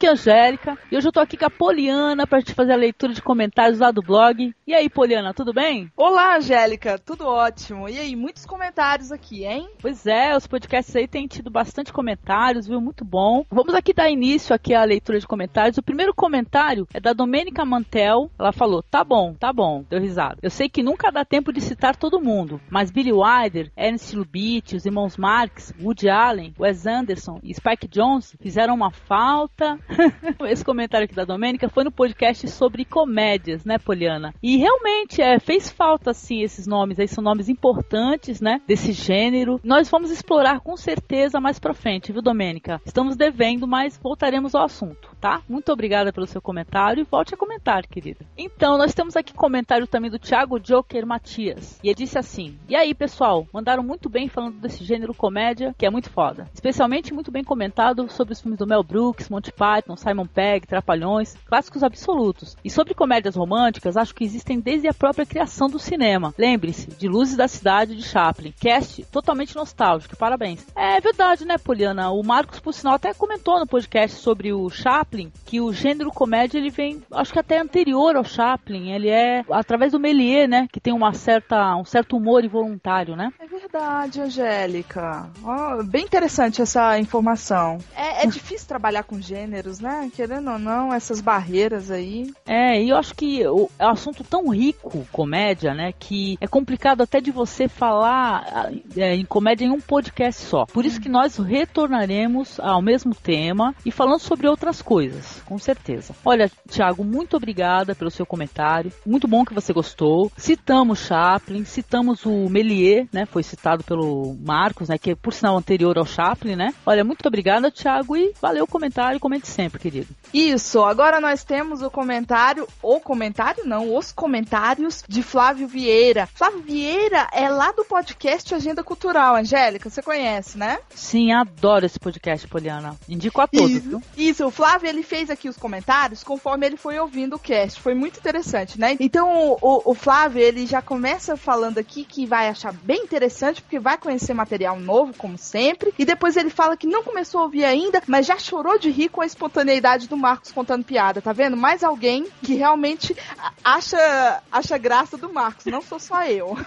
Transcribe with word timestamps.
Aqui 0.00 0.06
é 0.06 0.08
a 0.08 0.12
Angélica 0.12 0.78
e 0.90 0.96
hoje 0.96 1.06
eu 1.08 1.12
tô 1.12 1.20
aqui 1.20 1.36
com 1.36 1.44
a 1.44 1.50
Poliana 1.50 2.26
pra 2.26 2.38
gente 2.38 2.54
fazer 2.54 2.72
a 2.72 2.76
leitura 2.76 3.12
de 3.12 3.20
comentários 3.20 3.80
lá 3.80 3.90
do 3.90 4.00
blog. 4.00 4.50
E 4.66 4.72
aí, 4.72 4.88
Poliana, 4.88 5.34
tudo 5.34 5.52
bem? 5.52 5.92
Olá, 5.94 6.38
Angélica, 6.38 6.98
tudo 6.98 7.26
ótimo. 7.26 7.86
E 7.86 7.98
aí, 7.98 8.16
muitos 8.16 8.46
comentários 8.46 9.12
aqui, 9.12 9.44
hein? 9.44 9.68
Pois 9.78 10.06
é, 10.06 10.34
os 10.34 10.46
podcasts 10.46 10.96
aí 10.96 11.06
têm 11.06 11.26
tido 11.26 11.50
bastante 11.50 11.92
comentários, 11.92 12.66
viu? 12.66 12.80
Muito 12.80 13.04
bom. 13.04 13.44
Vamos 13.50 13.74
aqui 13.74 13.92
dar 13.92 14.08
início 14.08 14.54
aqui 14.54 14.72
à 14.72 14.82
leitura 14.84 15.20
de 15.20 15.26
comentários. 15.26 15.76
O 15.76 15.82
primeiro 15.82 16.14
comentário 16.14 16.88
é 16.94 17.00
da 17.00 17.12
Domênica 17.12 17.62
Mantel. 17.62 18.30
Ela 18.38 18.52
falou: 18.52 18.82
"Tá 18.82 19.04
bom, 19.04 19.34
tá 19.34 19.52
bom". 19.52 19.84
Deu 19.90 20.00
risada. 20.00 20.38
Eu 20.40 20.48
sei 20.48 20.70
que 20.70 20.82
nunca 20.82 21.12
dá 21.12 21.26
tempo 21.26 21.52
de 21.52 21.60
citar 21.60 21.94
todo 21.94 22.22
mundo, 22.22 22.58
mas 22.70 22.90
Billy 22.90 23.12
Wilder, 23.12 23.70
Ernest 23.76 24.16
Lubitsch, 24.16 24.72
os 24.72 24.86
irmãos 24.86 25.18
Marx, 25.18 25.74
Woody 25.78 26.08
Allen, 26.08 26.54
Wes 26.58 26.86
Anderson 26.86 27.38
e 27.42 27.52
Spike 27.52 27.86
Jonze 27.86 28.38
fizeram 28.40 28.74
uma 28.74 28.90
falta. 28.90 29.78
Esse 30.48 30.64
comentário 30.64 31.04
aqui 31.04 31.14
da 31.14 31.24
Domênica 31.24 31.68
foi 31.68 31.84
no 31.84 31.90
podcast 31.90 32.48
sobre 32.48 32.84
comédias, 32.84 33.64
né, 33.64 33.78
Poliana? 33.78 34.34
E 34.42 34.56
realmente 34.56 35.20
é, 35.20 35.38
fez 35.38 35.70
falta 35.70 36.12
sim 36.12 36.42
esses 36.42 36.66
nomes 36.66 36.98
aí, 36.98 37.08
são 37.08 37.22
nomes 37.22 37.48
importantes, 37.48 38.40
né, 38.40 38.60
desse 38.66 38.92
gênero. 38.92 39.60
Nós 39.62 39.88
vamos 39.90 40.10
explorar 40.10 40.60
com 40.60 40.76
certeza 40.76 41.40
mais 41.40 41.58
pra 41.58 41.74
frente, 41.74 42.12
viu, 42.12 42.22
Domênica? 42.22 42.80
Estamos 42.84 43.16
devendo, 43.16 43.66
mas 43.66 43.98
voltaremos 44.02 44.54
ao 44.54 44.64
assunto, 44.64 45.10
tá? 45.20 45.42
Muito 45.48 45.72
obrigada 45.72 46.12
pelo 46.12 46.26
seu 46.26 46.40
comentário 46.40 47.02
e 47.02 47.08
volte 47.10 47.34
a 47.34 47.36
comentar, 47.36 47.86
querida. 47.86 48.24
Então, 48.36 48.78
nós 48.78 48.94
temos 48.94 49.16
aqui 49.16 49.34
comentário 49.34 49.86
também 49.86 50.10
do 50.10 50.18
Thiago 50.18 50.58
Joker 50.58 51.06
Matias. 51.06 51.78
E 51.82 51.88
ele 51.88 51.94
disse 51.94 52.18
assim: 52.18 52.58
E 52.68 52.76
aí, 52.76 52.94
pessoal, 52.94 53.46
mandaram 53.52 53.82
muito 53.82 54.08
bem 54.08 54.28
falando 54.28 54.60
desse 54.60 54.84
gênero 54.84 55.14
comédia, 55.14 55.74
que 55.76 55.86
é 55.86 55.90
muito 55.90 56.10
foda. 56.10 56.48
Especialmente 56.52 57.12
muito 57.12 57.30
bem 57.30 57.44
comentado 57.44 58.10
sobre 58.10 58.32
os 58.32 58.40
filmes 58.40 58.58
do 58.58 58.66
Mel 58.66 58.82
Brooks, 58.82 59.28
Monty 59.28 59.52
Python, 59.52 59.79
Simon 59.96 60.26
Pegg, 60.26 60.66
Trapalhões, 60.66 61.36
clássicos 61.46 61.82
absolutos. 61.82 62.56
E 62.64 62.70
sobre 62.70 62.94
comédias 62.94 63.36
românticas, 63.36 63.96
acho 63.96 64.14
que 64.14 64.24
existem 64.24 64.60
desde 64.60 64.88
a 64.88 64.94
própria 64.94 65.26
criação 65.26 65.68
do 65.68 65.78
cinema. 65.78 66.34
Lembre-se, 66.38 66.88
de 66.88 67.08
Luzes 67.08 67.36
da 67.36 67.48
Cidade 67.48 67.96
de 67.96 68.02
Chaplin. 68.02 68.52
Cast 68.60 69.04
totalmente 69.06 69.54
nostálgico, 69.56 70.16
parabéns. 70.16 70.66
É 70.76 71.00
verdade, 71.00 71.44
né, 71.44 71.58
Poliana? 71.58 72.10
O 72.10 72.22
Marcos, 72.22 72.60
por 72.60 72.72
sinal, 72.72 72.94
até 72.94 73.14
comentou 73.14 73.58
no 73.58 73.66
podcast 73.66 74.16
sobre 74.18 74.52
o 74.52 74.68
Chaplin 74.70 75.32
que 75.44 75.60
o 75.60 75.72
gênero 75.72 76.10
comédia 76.10 76.58
ele 76.58 76.70
vem, 76.70 77.02
acho 77.12 77.32
que 77.32 77.38
até 77.38 77.58
anterior 77.58 78.16
ao 78.16 78.24
Chaplin. 78.24 78.92
Ele 78.92 79.08
é 79.08 79.44
através 79.50 79.92
do 79.92 80.00
Méliès, 80.00 80.48
né, 80.48 80.68
que 80.70 80.80
tem 80.80 80.92
uma 80.92 81.12
certa, 81.12 81.76
um 81.76 81.84
certo 81.84 82.16
humor 82.16 82.44
involuntário, 82.44 83.16
né? 83.16 83.32
É 83.38 83.46
verdade, 83.46 84.20
Angélica. 84.20 85.30
Ó, 85.42 85.82
bem 85.82 86.04
interessante 86.04 86.62
essa 86.62 86.98
informação. 86.98 87.78
É, 87.96 88.24
é 88.24 88.26
difícil 88.26 88.68
trabalhar 88.68 89.02
com 89.02 89.20
gêneros, 89.60 89.80
né? 89.80 90.10
Querendo 90.14 90.50
ou 90.50 90.58
não, 90.58 90.92
essas 90.92 91.20
barreiras 91.20 91.90
aí. 91.90 92.32
É, 92.46 92.82
e 92.82 92.90
eu 92.90 92.96
acho 92.96 93.14
que 93.14 93.46
o, 93.46 93.68
é 93.78 93.86
um 93.86 93.90
assunto 93.90 94.24
tão 94.24 94.48
rico, 94.48 95.06
comédia, 95.12 95.74
né, 95.74 95.92
que 95.92 96.36
é 96.40 96.46
complicado 96.46 97.02
até 97.02 97.20
de 97.20 97.30
você 97.30 97.68
falar 97.68 98.70
é, 98.96 99.14
em 99.14 99.24
comédia 99.24 99.64
em 99.64 99.70
um 99.70 99.80
podcast 99.80 100.42
só. 100.42 100.64
Por 100.64 100.84
isso 100.84 101.00
que 101.00 101.08
nós 101.08 101.36
retornaremos 101.36 102.58
ao 102.60 102.82
mesmo 102.82 103.14
tema 103.14 103.74
e 103.84 103.90
falando 103.90 104.20
sobre 104.20 104.48
outras 104.48 104.80
coisas, 104.80 105.42
com 105.44 105.58
certeza. 105.58 106.14
Olha, 106.24 106.50
Thiago, 106.68 107.04
muito 107.04 107.36
obrigada 107.36 107.94
pelo 107.94 108.10
seu 108.10 108.24
comentário. 108.24 108.92
Muito 109.06 109.28
bom 109.28 109.44
que 109.44 109.54
você 109.54 109.72
gostou. 109.72 110.30
Citamos 110.36 111.00
Chaplin, 111.00 111.64
citamos 111.64 112.24
o 112.24 112.48
Méliès, 112.48 113.06
né, 113.12 113.26
foi 113.26 113.42
citado 113.42 113.84
pelo 113.84 114.36
Marcos, 114.40 114.88
né, 114.88 114.98
que 114.98 115.10
é 115.10 115.14
por 115.14 115.32
sinal 115.32 115.56
anterior 115.56 115.98
ao 115.98 116.06
Chaplin, 116.06 116.56
né. 116.56 116.74
Olha, 116.86 117.04
muito 117.04 117.26
obrigada, 117.26 117.70
Thiago, 117.70 118.16
e 118.16 118.32
valeu 118.40 118.64
o 118.64 118.68
comentário, 118.68 119.20
comente 119.20 119.49
sempre, 119.50 119.80
querido. 119.80 120.08
Isso, 120.32 120.82
agora 120.82 121.20
nós 121.20 121.44
temos 121.44 121.82
o 121.82 121.90
comentário, 121.90 122.66
o 122.82 123.00
comentário 123.00 123.64
não, 123.66 123.94
os 123.96 124.12
comentários 124.12 125.04
de 125.08 125.22
Flávio 125.22 125.66
Vieira. 125.68 126.28
Flávio 126.34 126.60
Vieira 126.60 127.28
é 127.32 127.48
lá 127.48 127.72
do 127.72 127.84
podcast 127.84 128.54
Agenda 128.54 128.82
Cultural, 128.82 129.36
Angélica, 129.36 129.90
você 129.90 130.02
conhece, 130.02 130.56
né? 130.56 130.78
Sim, 130.94 131.32
adoro 131.32 131.86
esse 131.86 131.98
podcast, 131.98 132.46
Poliana. 132.46 132.96
Indico 133.08 133.40
a 133.40 133.46
todos, 133.46 133.70
Isso, 133.70 133.88
viu? 133.88 134.02
isso, 134.16 134.46
o 134.46 134.50
Flávio 134.50 134.88
ele 134.88 135.02
fez 135.02 135.30
aqui 135.30 135.48
os 135.48 135.56
comentários 135.56 136.22
conforme 136.22 136.66
ele 136.66 136.76
foi 136.76 136.98
ouvindo 136.98 137.36
o 137.36 137.38
cast. 137.38 137.80
Foi 137.80 137.94
muito 137.94 138.18
interessante, 138.18 138.78
né? 138.78 138.96
Então 139.00 139.56
o, 139.60 139.90
o 139.90 139.94
Flávio 139.94 140.40
ele 140.42 140.66
já 140.66 140.80
começa 140.80 141.36
falando 141.36 141.78
aqui 141.78 142.04
que 142.04 142.26
vai 142.26 142.48
achar 142.48 142.72
bem 142.72 143.02
interessante, 143.02 143.62
porque 143.62 143.78
vai 143.78 143.98
conhecer 143.98 144.34
material 144.34 144.78
novo, 144.78 145.12
como 145.16 145.36
sempre. 145.36 145.92
E 145.98 146.04
depois 146.04 146.36
ele 146.36 146.50
fala 146.50 146.76
que 146.76 146.86
não 146.86 147.02
começou 147.02 147.40
a 147.40 147.44
ouvir 147.44 147.64
ainda, 147.64 148.02
mas 148.06 148.26
já 148.26 148.38
chorou 148.38 148.78
de 148.78 148.90
rir 148.90 149.08
com 149.08 149.20
a 149.20 149.26
espontaneidade 149.40 150.06
do 150.06 150.18
Marcos 150.18 150.52
contando 150.52 150.84
piada, 150.84 151.22
tá 151.22 151.32
vendo? 151.32 151.56
Mais 151.56 151.82
alguém 151.82 152.26
que 152.42 152.54
realmente 152.54 153.16
acha, 153.64 154.42
acha 154.52 154.76
graça 154.76 155.16
do 155.16 155.32
Marcos, 155.32 155.64
não 155.64 155.80
sou 155.80 155.98
só 155.98 156.24
eu. 156.26 156.56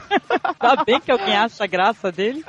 Tá 0.59 0.81
bem 0.83 0.99
que 0.99 1.11
alguém 1.11 1.35
acha 1.35 1.67
graça 1.67 2.11
dele. 2.11 2.43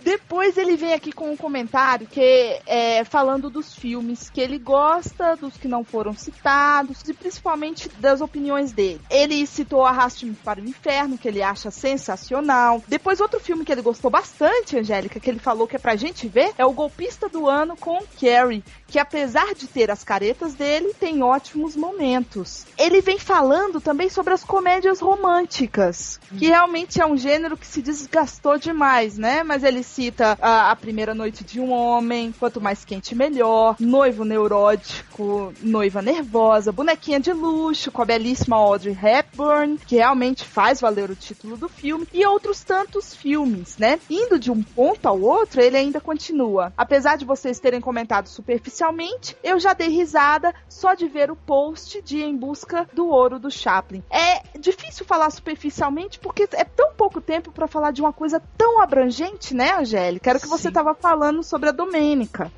Depois 0.00 0.56
ele 0.56 0.76
vem 0.76 0.94
aqui 0.94 1.12
com 1.12 1.32
um 1.32 1.36
comentário 1.36 2.06
que 2.06 2.60
é 2.64 3.02
falando 3.04 3.50
dos 3.50 3.74
filmes 3.74 4.30
que 4.30 4.40
ele 4.40 4.58
gosta, 4.58 5.36
dos 5.36 5.56
que 5.56 5.66
não 5.66 5.82
foram 5.82 6.14
citados 6.14 7.02
e 7.08 7.12
principalmente 7.12 7.88
das 7.98 8.20
opiniões 8.20 8.72
dele. 8.72 9.00
Ele 9.10 9.46
citou 9.46 9.84
Arraste-me 9.84 10.34
para 10.34 10.60
o 10.60 10.64
Inferno, 10.64 11.18
que 11.18 11.26
ele 11.26 11.42
acha 11.42 11.70
sensacional. 11.70 12.82
Depois 12.86 13.20
outro 13.20 13.40
filme 13.40 13.64
que 13.64 13.72
ele 13.72 13.82
gostou 13.82 14.10
bastante, 14.10 14.78
Angélica, 14.78 15.18
que 15.18 15.28
ele 15.28 15.40
falou 15.40 15.66
que 15.66 15.76
é 15.76 15.78
pra 15.78 15.96
gente 15.96 16.28
ver, 16.28 16.52
é 16.56 16.64
o 16.64 16.72
Golpista 16.72 17.28
do 17.28 17.48
Ano 17.48 17.76
com 17.76 18.00
Carrie, 18.20 18.62
que 18.86 18.98
apesar 18.98 19.49
de 19.54 19.66
ter 19.66 19.90
as 19.90 20.04
caretas 20.04 20.54
dele, 20.54 20.94
tem 20.98 21.22
ótimos 21.22 21.76
momentos. 21.76 22.66
Ele 22.78 23.00
vem 23.00 23.18
falando 23.18 23.80
também 23.80 24.08
sobre 24.08 24.32
as 24.34 24.44
comédias 24.44 25.00
românticas, 25.00 26.20
que 26.38 26.46
realmente 26.46 27.00
é 27.00 27.06
um 27.06 27.16
gênero 27.16 27.56
que 27.56 27.66
se 27.66 27.82
desgastou 27.82 28.58
demais, 28.58 29.16
né? 29.16 29.42
Mas 29.42 29.62
ele 29.62 29.82
cita 29.82 30.36
a, 30.40 30.70
a 30.70 30.76
primeira 30.76 31.14
noite 31.14 31.44
de 31.44 31.60
um 31.60 31.72
homem, 31.72 32.32
quanto 32.38 32.60
mais 32.60 32.84
quente 32.84 33.14
melhor, 33.14 33.76
noivo 33.78 34.24
neurótico, 34.24 35.52
noiva 35.62 36.02
nervosa, 36.02 36.72
bonequinha 36.72 37.20
de 37.20 37.32
luxo 37.32 37.90
com 37.90 38.02
a 38.02 38.04
belíssima 38.04 38.56
Audrey 38.56 38.96
Hepburn, 39.00 39.78
que 39.86 39.96
realmente 39.96 40.44
faz 40.44 40.80
valer 40.80 41.10
o 41.10 41.16
título 41.16 41.56
do 41.56 41.68
filme, 41.68 42.06
e 42.12 42.24
outros 42.26 42.62
tantos 42.62 43.14
filmes, 43.14 43.76
né? 43.78 43.98
Indo 44.08 44.38
de 44.38 44.50
um 44.50 44.62
ponto 44.62 45.06
ao 45.06 45.20
outro, 45.20 45.60
ele 45.60 45.76
ainda 45.76 46.00
continua. 46.00 46.72
Apesar 46.76 47.16
de 47.16 47.24
vocês 47.24 47.60
terem 47.60 47.80
comentado 47.80 48.28
superficialmente, 48.28 49.36
eu 49.42 49.58
já 49.58 49.72
dei 49.72 49.88
risada 49.88 50.54
só 50.68 50.94
de 50.94 51.06
ver 51.06 51.30
o 51.30 51.36
post 51.36 52.00
de 52.02 52.22
Em 52.22 52.36
Busca 52.36 52.86
do 52.92 53.08
Ouro 53.08 53.38
do 53.38 53.50
Chaplin. 53.50 54.02
É 54.10 54.42
difícil 54.58 55.04
falar 55.04 55.30
superficialmente 55.30 56.18
porque 56.18 56.48
é 56.52 56.64
tão 56.64 56.92
pouco 56.94 57.20
tempo 57.20 57.50
para 57.52 57.66
falar 57.66 57.90
de 57.92 58.00
uma 58.00 58.12
coisa 58.12 58.42
tão 58.56 58.80
abrangente, 58.82 59.54
né, 59.54 59.74
Angélica? 59.78 60.30
Era 60.30 60.38
o 60.38 60.42
que 60.42 60.48
você 60.48 60.68
estava 60.68 60.94
falando 60.94 61.42
sobre 61.42 61.68
a 61.68 61.72
Domênica. 61.72 62.50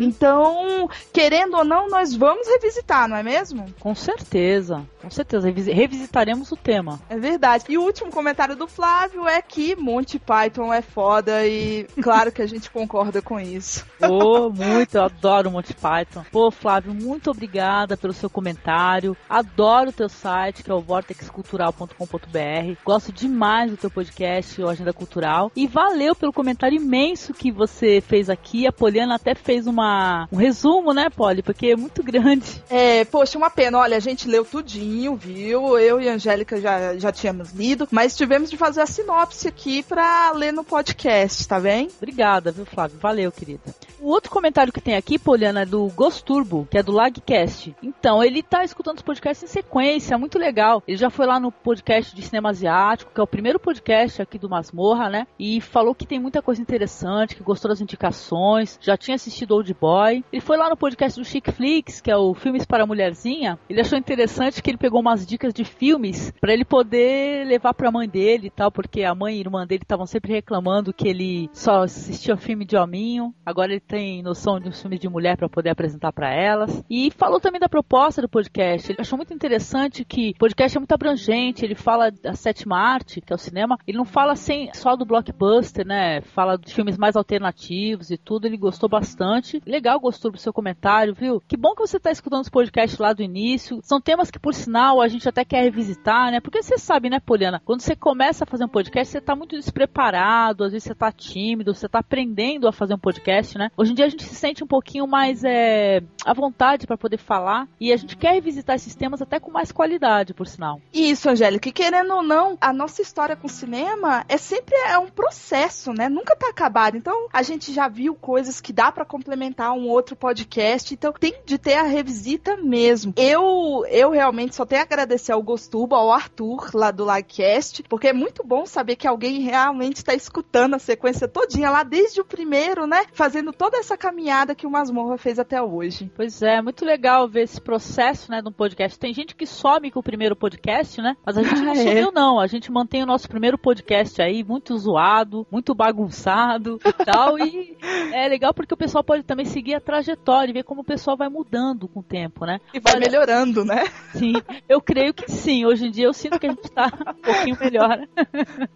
Então, 0.00 0.88
querendo 1.12 1.56
ou 1.56 1.64
não, 1.64 1.88
nós 1.88 2.14
vamos 2.14 2.46
revisitar, 2.48 3.08
não 3.08 3.16
é 3.16 3.22
mesmo? 3.22 3.66
Com 3.78 3.94
certeza, 3.94 4.86
com 5.00 5.10
certeza. 5.10 5.46
Revisi- 5.46 5.72
Revisitaremos 5.72 6.50
o 6.52 6.56
tema. 6.56 7.00
É 7.08 7.16
verdade. 7.18 7.64
E 7.68 7.78
o 7.78 7.82
último 7.82 8.10
comentário 8.10 8.56
do 8.56 8.66
Flávio 8.66 9.28
é 9.28 9.40
que 9.42 9.76
Monty 9.76 10.18
Python 10.18 10.72
é 10.72 10.82
foda 10.82 11.46
e 11.46 11.84
claro 12.02 12.32
que 12.32 12.42
a 12.42 12.46
gente 12.46 12.70
concorda 12.70 13.20
com 13.22 13.38
isso. 13.38 13.84
Pô, 13.98 14.50
muito, 14.50 14.96
eu 14.96 15.04
adoro 15.04 15.50
Monty 15.50 15.74
Python. 15.74 16.24
Pô, 16.30 16.48
Flávio, 16.50 16.94
muito 16.94 17.28
obrigada 17.30 17.96
pelo 17.96 18.12
seu 18.12 18.30
comentário. 18.30 19.16
Adoro 19.28 19.90
o 19.90 19.92
teu 19.92 20.08
site, 20.08 20.62
que 20.62 20.70
é 20.70 20.74
o 20.74 20.80
vortexcultural.com.br. 20.80 22.76
Gosto 22.84 23.12
demais 23.12 23.72
do 23.72 23.76
teu 23.76 23.90
podcast, 23.90 24.62
o 24.62 24.68
Agenda 24.68 24.92
Cultural. 24.92 25.50
E 25.56 25.66
valeu 25.66 26.14
pelo 26.14 26.32
comentário 26.32 26.76
imenso 26.76 27.34
que 27.34 27.50
você 27.50 28.00
fez 28.00 28.30
aqui. 28.30 28.64
A 28.64 28.72
Poliana 28.72 29.16
até 29.16 29.34
fez 29.34 29.66
uma, 29.66 30.28
um 30.30 30.36
resumo, 30.36 30.92
né, 30.92 31.10
Poli? 31.10 31.42
Porque 31.42 31.72
é 31.72 31.76
muito 31.76 32.00
grande. 32.02 32.62
É, 32.70 33.04
poxa, 33.04 33.36
uma 33.36 33.50
pena. 33.50 33.78
Olha, 33.78 33.96
a 33.96 34.00
gente 34.00 34.28
leu 34.28 34.44
tudinho, 34.44 35.16
viu? 35.16 35.76
Eu 35.78 36.00
e 36.00 36.08
a 36.08 36.12
Angélica 36.12 36.60
já, 36.60 36.96
já 36.96 37.10
tínhamos 37.10 37.50
lido, 37.52 37.88
mas 37.90 38.16
tivemos 38.16 38.48
de 38.48 38.56
fazer 38.56 38.82
a 38.82 38.86
sinopse 38.86 39.48
aqui 39.48 39.82
pra 39.82 40.30
ler 40.32 40.52
no 40.52 40.62
podcast, 40.62 41.48
tá 41.48 41.58
bem? 41.58 41.88
Obrigada, 41.96 42.52
viu, 42.52 42.64
Flávio? 42.64 42.98
Valeu, 43.00 43.32
querida. 43.32 43.74
O 44.00 44.08
outro 44.08 44.30
comentário 44.30 44.72
que 44.72 44.80
tem 44.80 44.94
aqui, 44.94 45.18
Poliana, 45.18 45.62
é 45.62 45.66
do 45.66 45.86
Ghost 45.88 46.19
Turbo, 46.22 46.66
que 46.70 46.78
é 46.78 46.82
do 46.82 46.92
Lagcast. 46.92 47.74
Então, 47.82 48.22
ele 48.22 48.42
tá 48.42 48.64
escutando 48.64 48.96
os 48.96 49.02
podcasts 49.02 49.42
em 49.42 49.52
sequência, 49.52 50.18
muito 50.18 50.38
legal. 50.38 50.82
Ele 50.86 50.96
já 50.96 51.10
foi 51.10 51.26
lá 51.26 51.38
no 51.38 51.50
podcast 51.50 52.14
de 52.14 52.22
cinema 52.22 52.50
asiático, 52.50 53.12
que 53.12 53.20
é 53.20 53.22
o 53.22 53.26
primeiro 53.26 53.58
podcast 53.58 54.22
aqui 54.22 54.38
do 54.38 54.48
Masmorra, 54.48 55.08
né? 55.08 55.26
E 55.38 55.60
falou 55.60 55.94
que 55.94 56.06
tem 56.06 56.18
muita 56.18 56.42
coisa 56.42 56.60
interessante, 56.60 57.36
que 57.36 57.42
gostou 57.42 57.68
das 57.68 57.80
indicações, 57.80 58.78
já 58.80 58.96
tinha 58.96 59.14
assistido 59.14 59.52
Old 59.52 59.72
Boy. 59.74 60.24
Ele 60.32 60.40
foi 60.40 60.56
lá 60.56 60.68
no 60.68 60.76
podcast 60.76 61.18
do 61.18 61.24
Chic 61.24 61.50
Flix, 61.50 62.00
que 62.00 62.10
é 62.10 62.16
o 62.16 62.34
Filmes 62.34 62.64
para 62.64 62.86
Mulherzinha. 62.86 63.58
Ele 63.68 63.80
achou 63.80 63.98
interessante 63.98 64.62
que 64.62 64.70
ele 64.70 64.78
pegou 64.78 65.00
umas 65.00 65.26
dicas 65.26 65.52
de 65.52 65.64
filmes 65.64 66.32
para 66.40 66.52
ele 66.52 66.64
poder 66.64 67.46
levar 67.46 67.74
pra 67.74 67.90
mãe 67.90 68.08
dele 68.08 68.48
e 68.48 68.50
tal, 68.50 68.70
porque 68.70 69.02
a 69.02 69.14
mãe 69.14 69.34
e 69.34 69.38
a 69.38 69.40
irmã 69.40 69.66
dele 69.66 69.82
estavam 69.82 70.06
sempre 70.06 70.32
reclamando 70.32 70.92
que 70.92 71.08
ele 71.08 71.50
só 71.52 71.84
assistia 71.84 72.36
filme 72.36 72.64
de 72.64 72.76
hominho. 72.76 73.34
Agora 73.44 73.72
ele 73.72 73.80
tem 73.80 74.22
noção 74.22 74.58
de 74.58 74.68
um 74.68 74.72
filme 74.72 74.98
de 74.98 75.08
mulher 75.08 75.36
para 75.36 75.48
poder 75.48 75.70
apresentar 75.70 76.09
para 76.12 76.32
elas. 76.32 76.84
E 76.88 77.10
falou 77.10 77.40
também 77.40 77.60
da 77.60 77.68
proposta 77.68 78.22
do 78.22 78.28
podcast. 78.28 78.90
Ele 78.90 79.00
achou 79.00 79.16
muito 79.16 79.34
interessante 79.34 80.04
que 80.04 80.30
o 80.30 80.38
podcast 80.38 80.76
é 80.76 80.80
muito 80.80 80.92
abrangente, 80.92 81.64
ele 81.64 81.74
fala 81.74 82.10
da 82.10 82.34
sétima 82.34 82.78
arte, 82.78 83.20
que 83.20 83.32
é 83.32 83.36
o 83.36 83.38
cinema, 83.38 83.78
ele 83.86 83.98
não 83.98 84.04
fala 84.04 84.34
só 84.74 84.96
do 84.96 85.04
blockbuster, 85.04 85.86
né? 85.86 86.20
Fala 86.20 86.56
de 86.56 86.74
filmes 86.74 86.96
mais 86.96 87.16
alternativos 87.16 88.10
e 88.10 88.16
tudo, 88.16 88.46
ele 88.46 88.56
gostou 88.56 88.88
bastante. 88.88 89.60
Legal, 89.66 90.00
gostou 90.00 90.30
do 90.30 90.38
seu 90.38 90.52
comentário, 90.52 91.14
viu? 91.14 91.40
Que 91.46 91.56
bom 91.56 91.74
que 91.74 91.86
você 91.86 91.96
está 91.96 92.10
escutando 92.10 92.42
os 92.42 92.48
podcasts 92.48 92.98
lá 92.98 93.12
do 93.12 93.22
início. 93.22 93.80
São 93.82 94.00
temas 94.00 94.30
que, 94.30 94.38
por 94.38 94.54
sinal, 94.54 95.00
a 95.00 95.08
gente 95.08 95.28
até 95.28 95.44
quer 95.44 95.62
revisitar, 95.62 96.30
né? 96.30 96.40
Porque 96.40 96.62
você 96.62 96.78
sabe, 96.78 97.10
né, 97.10 97.20
Poliana? 97.20 97.60
Quando 97.64 97.80
você 97.80 97.94
começa 97.94 98.44
a 98.44 98.46
fazer 98.46 98.64
um 98.64 98.68
podcast, 98.68 99.12
você 99.12 99.18
está 99.18 99.36
muito 99.36 99.56
despreparado, 99.56 100.64
às 100.64 100.72
vezes 100.72 100.84
você 100.84 100.92
está 100.92 101.12
tímido, 101.12 101.74
você 101.74 101.86
está 101.86 101.98
aprendendo 101.98 102.66
a 102.66 102.72
fazer 102.72 102.94
um 102.94 102.98
podcast, 102.98 103.56
né? 103.58 103.70
Hoje 103.76 103.92
em 103.92 103.94
dia 103.94 104.06
a 104.06 104.08
gente 104.08 104.24
se 104.24 104.34
sente 104.34 104.64
um 104.64 104.66
pouquinho 104.66 105.06
mais 105.06 105.44
é, 105.44 105.99
à 106.24 106.32
vontade 106.32 106.86
para 106.86 106.96
poder 106.96 107.18
falar 107.18 107.68
e 107.80 107.92
a 107.92 107.96
gente 107.96 108.16
quer 108.16 108.32
revisitar 108.32 108.76
esses 108.76 108.94
temas 108.94 109.22
até 109.22 109.40
com 109.40 109.50
mais 109.50 109.72
qualidade, 109.72 110.34
por 110.34 110.46
sinal. 110.46 110.80
Isso, 110.92 111.28
Angélica, 111.28 111.68
e 111.68 111.72
querendo 111.72 112.14
ou 112.14 112.22
não, 112.22 112.56
a 112.60 112.72
nossa 112.72 113.02
história 113.02 113.36
com 113.36 113.46
o 113.46 113.50
cinema 113.50 114.24
é 114.28 114.36
sempre 114.36 114.74
é 114.74 114.98
um 114.98 115.08
processo, 115.08 115.92
né? 115.92 116.08
Nunca 116.08 116.36
tá 116.36 116.48
acabado. 116.48 116.96
Então, 116.96 117.28
a 117.32 117.42
gente 117.42 117.72
já 117.72 117.88
viu 117.88 118.14
coisas 118.14 118.60
que 118.60 118.72
dá 118.72 118.92
para 118.92 119.04
complementar 119.04 119.72
um 119.72 119.88
outro 119.88 120.14
podcast, 120.16 120.92
então 120.92 121.12
tem 121.12 121.34
de 121.44 121.58
ter 121.58 121.74
a 121.74 121.82
revisita 121.82 122.56
mesmo. 122.56 123.12
Eu 123.16 123.84
eu 123.88 124.10
realmente 124.10 124.54
só 124.54 124.64
tenho 124.64 124.80
a 124.80 124.84
agradecer 124.84 125.32
ao 125.32 125.42
Gostuba, 125.42 125.96
ao 125.96 126.12
Arthur 126.12 126.70
lá 126.74 126.90
do 126.90 127.04
Livecast, 127.04 127.82
porque 127.88 128.08
é 128.08 128.12
muito 128.12 128.44
bom 128.44 128.66
saber 128.66 128.96
que 128.96 129.06
alguém 129.06 129.40
realmente 129.40 129.96
está 129.96 130.14
escutando 130.14 130.74
a 130.74 130.78
sequência 130.78 131.28
todinha 131.28 131.70
lá 131.70 131.82
desde 131.82 132.20
o 132.20 132.24
primeiro, 132.24 132.86
né? 132.86 133.04
Fazendo 133.12 133.52
toda 133.52 133.78
essa 133.78 133.96
caminhada 133.96 134.54
que 134.54 134.66
o 134.66 134.70
Masmorra 134.70 135.18
fez 135.18 135.38
até 135.38 135.60
hoje. 135.62 135.89
Pois 136.16 136.42
é, 136.42 136.60
muito 136.62 136.84
legal 136.84 137.28
ver 137.28 137.42
esse 137.42 137.60
processo, 137.60 138.30
né, 138.30 138.40
de 138.40 138.48
um 138.48 138.52
podcast. 138.52 138.98
Tem 138.98 139.12
gente 139.12 139.34
que 139.34 139.46
some 139.46 139.90
com 139.90 140.00
o 140.00 140.02
primeiro 140.02 140.36
podcast, 140.36 141.00
né? 141.00 141.16
Mas 141.24 141.36
a 141.38 141.42
gente 141.42 141.60
não 141.62 141.72
Ah, 141.72 141.76
é? 141.76 141.82
sumiu, 141.82 142.12
não. 142.12 142.40
A 142.40 142.46
gente 142.46 142.70
mantém 142.70 143.02
o 143.02 143.06
nosso 143.06 143.28
primeiro 143.28 143.58
podcast 143.58 144.20
aí, 144.22 144.42
muito 144.44 144.76
zoado, 144.76 145.46
muito 145.50 145.74
bagunçado 145.74 146.78
e 146.84 146.92
tal. 147.04 147.38
E 147.38 147.76
é 148.12 148.28
legal 148.28 148.52
porque 148.54 148.74
o 148.74 148.76
pessoal 148.76 149.02
pode 149.04 149.22
também 149.24 149.44
seguir 149.46 149.74
a 149.74 149.80
trajetória 149.80 150.50
e 150.50 150.54
ver 150.54 150.64
como 150.64 150.80
o 150.82 150.84
pessoal 150.84 151.16
vai 151.16 151.28
mudando 151.28 151.88
com 151.88 152.00
o 152.00 152.04
tempo, 152.04 152.44
né? 152.44 152.58
E 152.72 152.80
vai 152.80 152.94
Olha, 152.94 153.00
melhorando, 153.08 153.64
né? 153.64 153.84
Sim, 154.12 154.34
eu 154.68 154.80
creio 154.80 155.12
que 155.14 155.30
sim. 155.30 155.64
Hoje 155.64 155.86
em 155.86 155.90
dia 155.90 156.06
eu 156.06 156.12
sinto 156.12 156.38
que 156.38 156.46
a 156.46 156.50
gente 156.50 156.70
tá 156.70 156.86
um 157.18 157.20
pouquinho 157.22 157.56
melhor. 157.60 158.06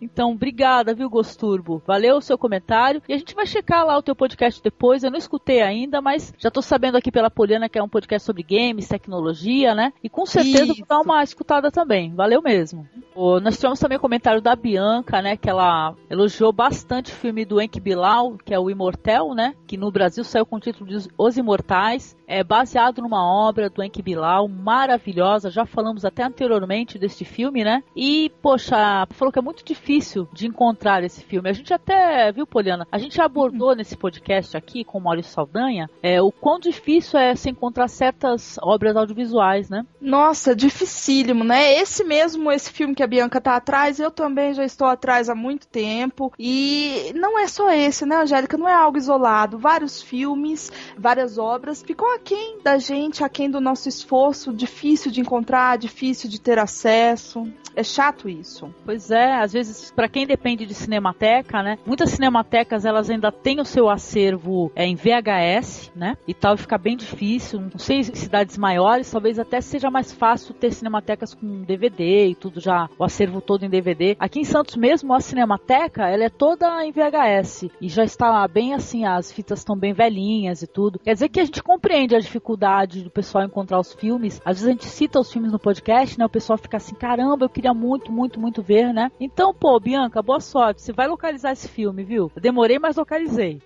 Então, 0.01 0.33
obrigada, 0.33 0.95
viu, 0.95 1.09
Gosturbo? 1.09 1.83
Valeu 1.87 2.17
o 2.17 2.21
seu 2.21 2.37
comentário. 2.39 3.03
E 3.09 3.13
a 3.15 3.19
gente 3.19 3.35
vai 3.35 3.47
checar 3.47 3.85
lá 3.87 3.97
o 3.97 4.03
teu 4.03 4.15
podcast 4.15 4.63
depois. 4.63 5.03
Eu 5.03 5.11
não 5.11 5.19
escutei 5.19 5.63
ainda, 5.63 6.01
mas 6.01 6.33
já 6.39 6.51
tô 6.51 6.63
sabendo 6.63 6.97
aqui 6.97 7.04
pela 7.11 7.31
Poliana 7.31 7.69
que 7.69 7.79
é 7.79 7.83
um 7.83 7.89
podcast 7.89 8.25
sobre 8.25 8.43
games, 8.43 8.89
tecnologia, 8.89 9.75
né? 9.75 9.93
E 10.03 10.09
com 10.09 10.25
certeza 10.25 10.73
eu 10.73 10.77
vou 10.77 10.87
dar 10.87 10.97
Isso. 10.97 11.05
uma 11.05 11.23
escutada 11.23 11.71
também. 11.71 12.15
Valeu 12.15 12.41
mesmo. 12.41 12.89
Ô, 13.15 13.41
nós 13.41 13.57
tivemos 13.57 13.79
também 13.79 13.99
o 13.99 14.01
comentário 14.01 14.41
da 14.41 14.57
Bianca, 14.57 15.21
né? 15.21 15.37
Que 15.37 15.51
ela 15.51 15.95
elogiou 16.09 16.53
bastante 16.53 17.13
o 17.13 17.15
filme 17.15 17.45
do 17.45 17.61
Enki 17.61 17.81
Bilal, 17.81 18.37
que 18.45 18.55
é 18.55 18.59
o 18.59 18.71
Imortel, 18.71 19.35
né? 19.35 19.55
Que 19.67 19.77
no 19.77 19.91
Brasil 19.91 20.25
saiu 20.25 20.47
com 20.47 20.57
o 20.57 20.61
título 20.61 20.89
de 20.89 21.09
Os 21.17 21.37
Imortais. 21.37 22.17
É 22.27 22.43
baseado 22.43 23.03
numa 23.03 23.23
obra 23.23 23.69
do 23.69 23.83
Enki 23.83 24.03
Bilal, 24.03 24.49
maravilhosa. 24.49 25.51
Já 25.51 25.67
falamos 25.67 26.05
até 26.05 26.23
anteriormente 26.23 26.99
deste 26.99 27.25
filme, 27.25 27.63
né? 27.65 27.83
E, 27.95 28.33
poxa, 28.41 29.07
falou 29.11 29.33
que 29.33 29.39
é 29.39 29.43
muito 29.43 29.65
difícil 29.65 30.29
de 30.33 30.47
encontrar 30.47 31.05
esse 31.05 31.23
filme. 31.23 31.51
A 31.51 31.53
gente 31.53 31.73
até, 31.73 32.33
viu, 32.33 32.47
Poliana? 32.47 32.87
A 32.91 32.99
gente 32.99 33.21
abordou 33.21 33.75
nesse 33.75 33.97
podcast 33.97 34.57
aqui 34.57 34.85
com 34.85 34.99
o 34.99 35.01
Maurício 35.03 35.33
Saldanha 35.33 35.89
é, 36.03 36.21
o 36.21 36.33
quão 36.33 36.59
difícil 36.59 36.84
é 37.17 37.35
se 37.35 37.51
encontrar 37.51 37.89
certas 37.89 38.57
obras 38.63 38.97
audiovisuais, 38.97 39.69
né? 39.69 39.85
Nossa, 40.01 40.55
dificílimo, 40.55 41.45
né? 41.45 41.75
Esse 41.75 42.05
mesmo, 42.05 42.51
esse 42.51 42.71
filme 42.71 42.95
que 42.95 43.03
a 43.03 43.07
Bianca 43.07 43.41
tá 43.41 43.57
atrás, 43.57 43.99
eu 43.99 44.11
também 44.11 44.55
já 44.55 44.65
estou 44.65 44.87
atrás 44.87 45.29
há 45.29 45.35
muito 45.35 45.67
tempo. 45.67 46.33
E 46.39 47.13
não 47.15 47.39
é 47.39 47.47
só 47.47 47.71
esse, 47.71 48.05
né, 48.05 48.17
Angélica? 48.17 48.57
Não 48.57 48.69
é 48.69 48.75
algo 48.75 48.99
isolado. 48.99 49.59
Vários 49.59 50.03
filmes, 50.03 50.71
várias 50.97 51.39
obras 51.39 51.83
ficam 51.83 52.15
aquém 52.15 52.59
da 52.63 52.79
gente, 52.79 53.25
aquém 53.25 53.51
do 53.51 53.61
nosso 53.61 53.89
esforço. 53.89 54.53
Difícil 54.53 55.11
de 55.11 55.21
encontrar, 55.21 55.79
difícil 55.79 56.29
de 56.29 56.41
ter 56.41 56.59
acesso. 56.59 57.47
É 57.77 57.83
chato 57.83 58.29
isso. 58.29 58.73
Pois 58.85 59.11
é, 59.11 59.35
às 59.35 59.53
vezes, 59.53 59.91
para 59.91 60.09
quem 60.09 60.27
depende 60.27 60.65
de 60.65 60.75
cinemateca, 60.75 61.63
né? 61.63 61.79
Muitas 61.85 62.11
cinematecas 62.11 62.85
elas 62.85 63.11
ainda 63.11 63.33
têm 63.33 63.61
o 63.61 63.65
seu 63.65 63.89
acervo 63.89 64.71
é, 64.77 64.87
em 64.87 64.95
VHS, 64.95 65.91
né? 65.95 66.17
E 66.27 66.33
tal, 66.33 66.57
fica 66.57 66.74
bem 66.79 66.97
difícil. 66.97 67.61
Não 67.61 67.79
sei, 67.79 68.03
cidades 68.03 68.59
maiores, 68.59 69.11
talvez 69.11 69.39
até 69.39 69.61
seja 69.61 69.91
mais 69.91 70.13
fácil 70.13 70.55
ter 70.55 70.73
cinematecas 70.73 71.35
com 71.35 71.63
DVD 71.63 72.29
e 72.29 72.35
tudo 72.35 72.61
já, 72.61 72.89
o 72.99 73.05
acervo 73.05 73.41
todo 73.41 73.65
em 73.65 73.71
DVD. 73.71 74.17
Aqui 74.19 74.41
em 74.41 74.45
Santos 74.45 74.77
mesmo, 74.77 75.15
a 75.15 75.21
cinemateca, 75.21 76.09
ela 76.09 76.25
é 76.25 76.29
toda 76.29 76.85
em 76.85 76.93
VHS 76.93 77.69
e 77.81 77.89
já 77.89 78.05
está 78.05 78.47
bem 78.49 78.75
assim, 78.75 79.05
as 79.05 79.33
fitas 79.33 79.61
estão 79.61 79.77
bem 79.77 79.93
velhinhas 79.93 80.63
e 80.63 80.67
tudo. 80.67 80.99
Quer 80.99 81.15
dizer 81.15 81.29
que 81.29 81.41
a 81.41 81.45
gente 81.45 81.63
compreende 81.63 82.15
a 82.15 82.21
dificuldade 82.21 83.03
do 83.03 83.11
pessoal 83.11 83.45
encontrar 83.45 83.79
os 83.79 83.93
filmes. 83.93 84.41
Às 84.45 84.59
vezes 84.59 84.69
a 84.69 84.73
gente 84.73 84.87
cita 84.87 85.21
os 85.21 85.33
filmes 85.33 85.53
no 85.53 85.59
podcast, 85.59 86.19
né? 86.19 86.25
O 86.25 86.31
pessoal 86.31 86.59
fica 86.59 86.77
assim, 86.77 86.95
caramba, 86.95 87.45
eu 87.45 87.51
queria 87.51 87.75
muito, 87.75 88.13
muito, 88.13 88.41
muito 88.41 88.63
ver, 88.63 88.93
né? 88.93 89.11
Então, 89.21 89.55
pô, 89.55 89.79
Bianca, 89.79 90.23
boa 90.23 90.41
sorte. 90.41 90.83
Você 90.83 90.93
vai 90.93 91.07
localizar 91.07 91.53
esse 91.53 91.69
filme, 91.69 92.05
viu? 92.05 92.31
Eu 92.35 92.43
demorei, 92.43 92.79
mas 92.79 92.97
localizei. 92.97 93.61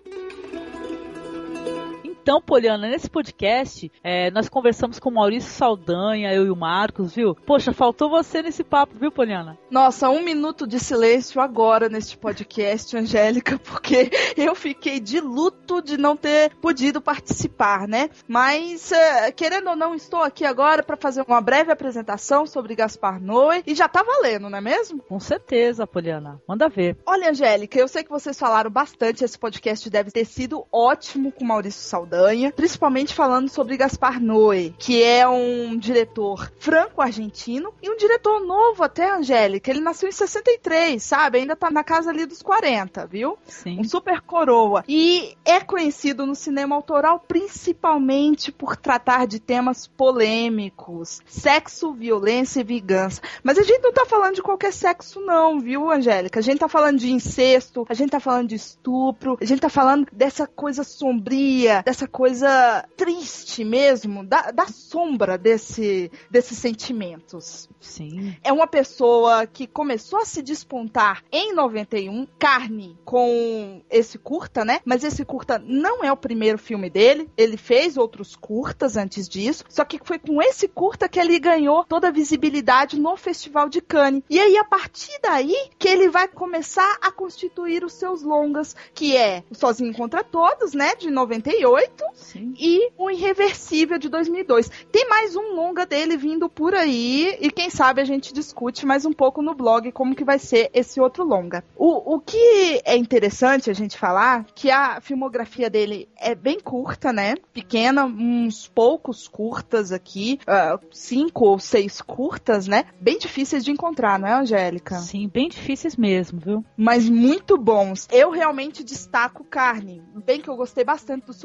Então, 2.29 2.43
Poliana, 2.43 2.87
nesse 2.91 3.09
podcast, 3.09 3.91
é, 4.05 4.31
nós 4.31 4.51
conversamos 4.51 4.99
com 4.99 5.09
o 5.09 5.15
Maurício 5.15 5.51
Saldanha, 5.51 6.31
eu 6.31 6.45
e 6.45 6.51
o 6.51 6.55
Marcos, 6.55 7.15
viu? 7.15 7.35
Poxa, 7.35 7.73
faltou 7.73 8.11
você 8.11 8.43
nesse 8.43 8.63
papo, 8.63 8.99
viu, 8.99 9.11
Poliana? 9.11 9.57
Nossa, 9.71 10.11
um 10.11 10.23
minuto 10.23 10.67
de 10.67 10.79
silêncio 10.79 11.41
agora 11.41 11.89
neste 11.89 12.19
podcast, 12.19 12.95
Angélica, 12.95 13.57
porque 13.65 14.11
eu 14.37 14.55
fiquei 14.55 15.01
de 15.01 15.21
luto 15.21 15.81
de 15.81 15.97
não 15.97 16.15
ter 16.15 16.55
podido 16.57 17.01
participar, 17.01 17.89
né? 17.89 18.11
Mas, 18.29 18.93
eh, 18.93 19.33
querendo 19.33 19.71
ou 19.71 19.77
não, 19.77 19.95
estou 19.95 20.23
aqui 20.23 20.45
agora 20.45 20.83
para 20.83 20.99
fazer 20.99 21.25
uma 21.27 21.41
breve 21.41 21.73
apresentação 21.73 22.45
sobre 22.45 22.77
Gaspar 22.77 23.19
Noé 23.19 23.63
e 23.67 23.75
já 23.75 23.89
tá 23.89 24.03
valendo, 24.03 24.51
não 24.51 24.59
é 24.59 24.61
mesmo? 24.61 25.03
Com 25.09 25.19
certeza, 25.19 25.87
Poliana. 25.87 26.39
Manda 26.47 26.69
ver. 26.69 26.99
Olha, 27.07 27.31
Angélica, 27.31 27.79
eu 27.79 27.89
sei 27.89 28.05
que 28.05 28.11
vocês 28.11 28.39
falaram 28.39 28.71
bastante, 28.71 29.25
esse 29.25 29.39
podcast 29.39 29.89
deve 29.89 30.11
ter 30.11 30.27
sido 30.27 30.67
ótimo 30.71 31.33
com 31.33 31.43
Maurício 31.43 31.81
Saldanha, 31.81 32.18
principalmente 32.55 33.15
falando 33.15 33.49
sobre 33.49 33.77
Gaspar 33.77 34.21
Noé, 34.21 34.73
que 34.79 35.03
é 35.03 35.29
um 35.29 35.77
diretor 35.77 36.51
franco-argentino 36.59 37.73
e 37.83 37.91
um 37.91 37.97
diretor 37.97 38.41
novo 38.41 38.83
até, 38.83 39.11
Angélica. 39.11 39.71
Ele 39.71 39.81
nasceu 39.81 40.09
em 40.09 40.13
63, 40.13 41.03
sabe? 41.03 41.39
Ainda 41.39 41.55
tá 41.55 41.71
na 41.71 41.85
casa 41.85 42.11
ali 42.11 42.27
dos 42.27 42.43
40, 42.43 43.07
viu? 43.07 43.39
Sim. 43.47 43.81
Um 43.81 43.85
super 43.85 44.21
coroa. 44.21 44.85
E 44.89 45.37
é 45.45 45.61
conhecido 45.61 46.27
no 46.27 46.35
cinema 46.35 46.75
autoral 46.75 47.25
principalmente 47.27 48.51
por 48.51 48.77
tratar 48.77 49.27
de 49.27 49.39
temas 49.39 49.87
polêmicos, 49.87 51.21
sexo, 51.27 51.93
violência 51.93 52.61
e 52.61 52.65
vingança. 52.65 53.21
Mas 53.43 53.59
a 53.59 53.63
gente 53.63 53.83
não 53.83 53.93
tá 53.93 54.07
falando 54.07 54.37
de 54.37 54.43
qualquer 54.43 54.73
sexo 54.73 55.21
não, 55.21 55.61
viu, 55.61 55.91
Angélica? 55.91 56.41
A 56.41 56.43
gente 56.43 56.59
tá 56.59 56.69
falando 56.69 56.99
de 56.99 57.13
incesto, 57.13 57.87
a 57.89 57.95
gente 57.95 58.11
tá 58.11 58.21
falando 58.21 58.49
de 58.49 58.55
estupro, 58.55 59.39
a 59.41 59.45
gente 59.45 59.61
tá 59.61 59.69
falando 59.69 60.07
dessa 60.13 60.47
coisa 60.47 60.83
sombria, 60.83 61.83
dessa 61.85 62.08
coisa 62.09 62.85
triste 62.97 63.65
mesmo, 63.65 64.25
da, 64.25 64.51
da 64.51 64.67
sombra 64.67 65.39
desse, 65.39 66.11
desses 66.31 66.59
sentimentos. 66.59 67.69
Sim. 67.81 68.37
É 68.43 68.53
uma 68.53 68.67
pessoa 68.67 69.47
que 69.47 69.67
começou 69.67 70.21
a 70.21 70.25
se 70.25 70.43
despontar 70.43 71.23
em 71.31 71.55
91, 71.55 72.27
carne 72.39 72.99
com 73.05 73.83
esse 73.91 74.19
curta, 74.19 74.65
né? 74.65 74.81
Mas 74.85 75.05
esse 75.05 75.25
curta 75.25 75.59
não 75.59 76.03
é 76.03 76.13
o 76.13 76.17
primeiro 76.17 76.59
filme 76.59 76.91
dele. 76.91 77.29
Ele 77.37 77.57
fez 77.57 77.97
outros 77.97 78.37
curtas 78.37 78.97
antes 78.97 79.29
disso. 79.29 79.65
Só 79.69 79.85
que 79.85 80.01
foi 80.03 80.19
com 80.19 80.43
esse 80.43 80.69
curta 80.69 81.09
que 81.09 81.19
ele 81.19 81.39
ganhou 81.39 81.85
toda 81.85 82.09
a 82.09 82.13
visibilidade 82.13 82.99
no 83.01 83.17
Festival 83.17 83.69
de 83.69 83.81
Cannes. 83.81 84.23
E 84.29 84.39
aí, 84.39 84.57
a 84.57 84.65
partir 84.65 85.19
daí, 85.23 85.71
que 85.79 85.89
ele 85.89 86.09
vai 86.09 86.29
começar 86.29 86.99
a 87.01 87.11
constituir 87.11 87.85
os 87.85 87.93
seus 87.93 88.23
longas, 88.23 88.75
que 88.95 89.17
é 89.17 89.43
Sozinho 89.53 89.95
contra 89.95 90.25
Todos, 90.25 90.73
né? 90.73 90.95
De 90.95 91.11
98. 91.11 91.88
Sim. 92.15 92.55
E 92.59 92.91
o 92.97 93.11
Irreversível 93.11 93.99
de 93.99 94.09
2002. 94.09 94.71
Tem 94.93 95.09
mais 95.09 95.35
um 95.35 95.55
longa 95.55 95.87
dele 95.87 96.17
vindo 96.17 96.49
por 96.49 96.75
aí. 96.75 97.37
E 97.41 97.51
quem 97.51 97.71
sabe 97.71 98.01
a 98.01 98.05
gente 98.05 98.33
discute 98.33 98.85
mais 98.85 99.05
um 99.07 99.13
pouco 99.13 99.41
no 99.43 99.55
blog 99.55 99.91
como 99.93 100.15
que 100.15 100.25
vai 100.25 100.39
ser 100.39 100.71
esse 100.75 101.01
outro 101.01 101.25
longa. 101.25 101.65
O, 101.77 102.15
o 102.17 102.21
que 102.21 102.83
é 102.85 102.97
interessante 102.97 103.71
a 103.71 103.75
gente 103.75 103.97
falar, 103.97 104.45
que 104.55 104.71
a 104.71 105.01
filmografia 105.01 105.71
dele 105.71 106.09
é 106.19 106.35
bem 106.35 106.61
curta, 106.61 107.13
né? 107.13 107.35
Pequena, 107.53 108.05
uns 108.05 108.69
poucos 108.69 109.27
curtas 109.27 109.93
aqui, 109.93 110.39
ah, 110.47 110.79
cinco 110.91 111.47
ou 111.47 111.59
seis 111.59 112.01
curtas, 112.01 112.67
né? 112.67 112.85
Bem 113.01 113.19
difíceis 113.19 113.65
de 113.65 113.71
encontrar, 113.71 114.19
não 114.19 114.29
é, 114.29 114.33
Angélica? 114.33 114.97
Sim, 114.97 115.29
bem 115.29 115.49
difíceis 115.49 115.97
mesmo, 115.97 116.41
viu? 116.41 116.65
Mas 116.77 117.09
muito 117.09 117.57
bons. 117.57 118.07
Eu 118.13 118.31
realmente 118.31 118.85
destaco 118.85 119.45
Carne. 119.45 120.03
Bem 120.25 120.41
que 120.41 120.49
eu 120.49 120.57
gostei 120.57 120.85
bastante 120.85 121.27
dos 121.27 121.37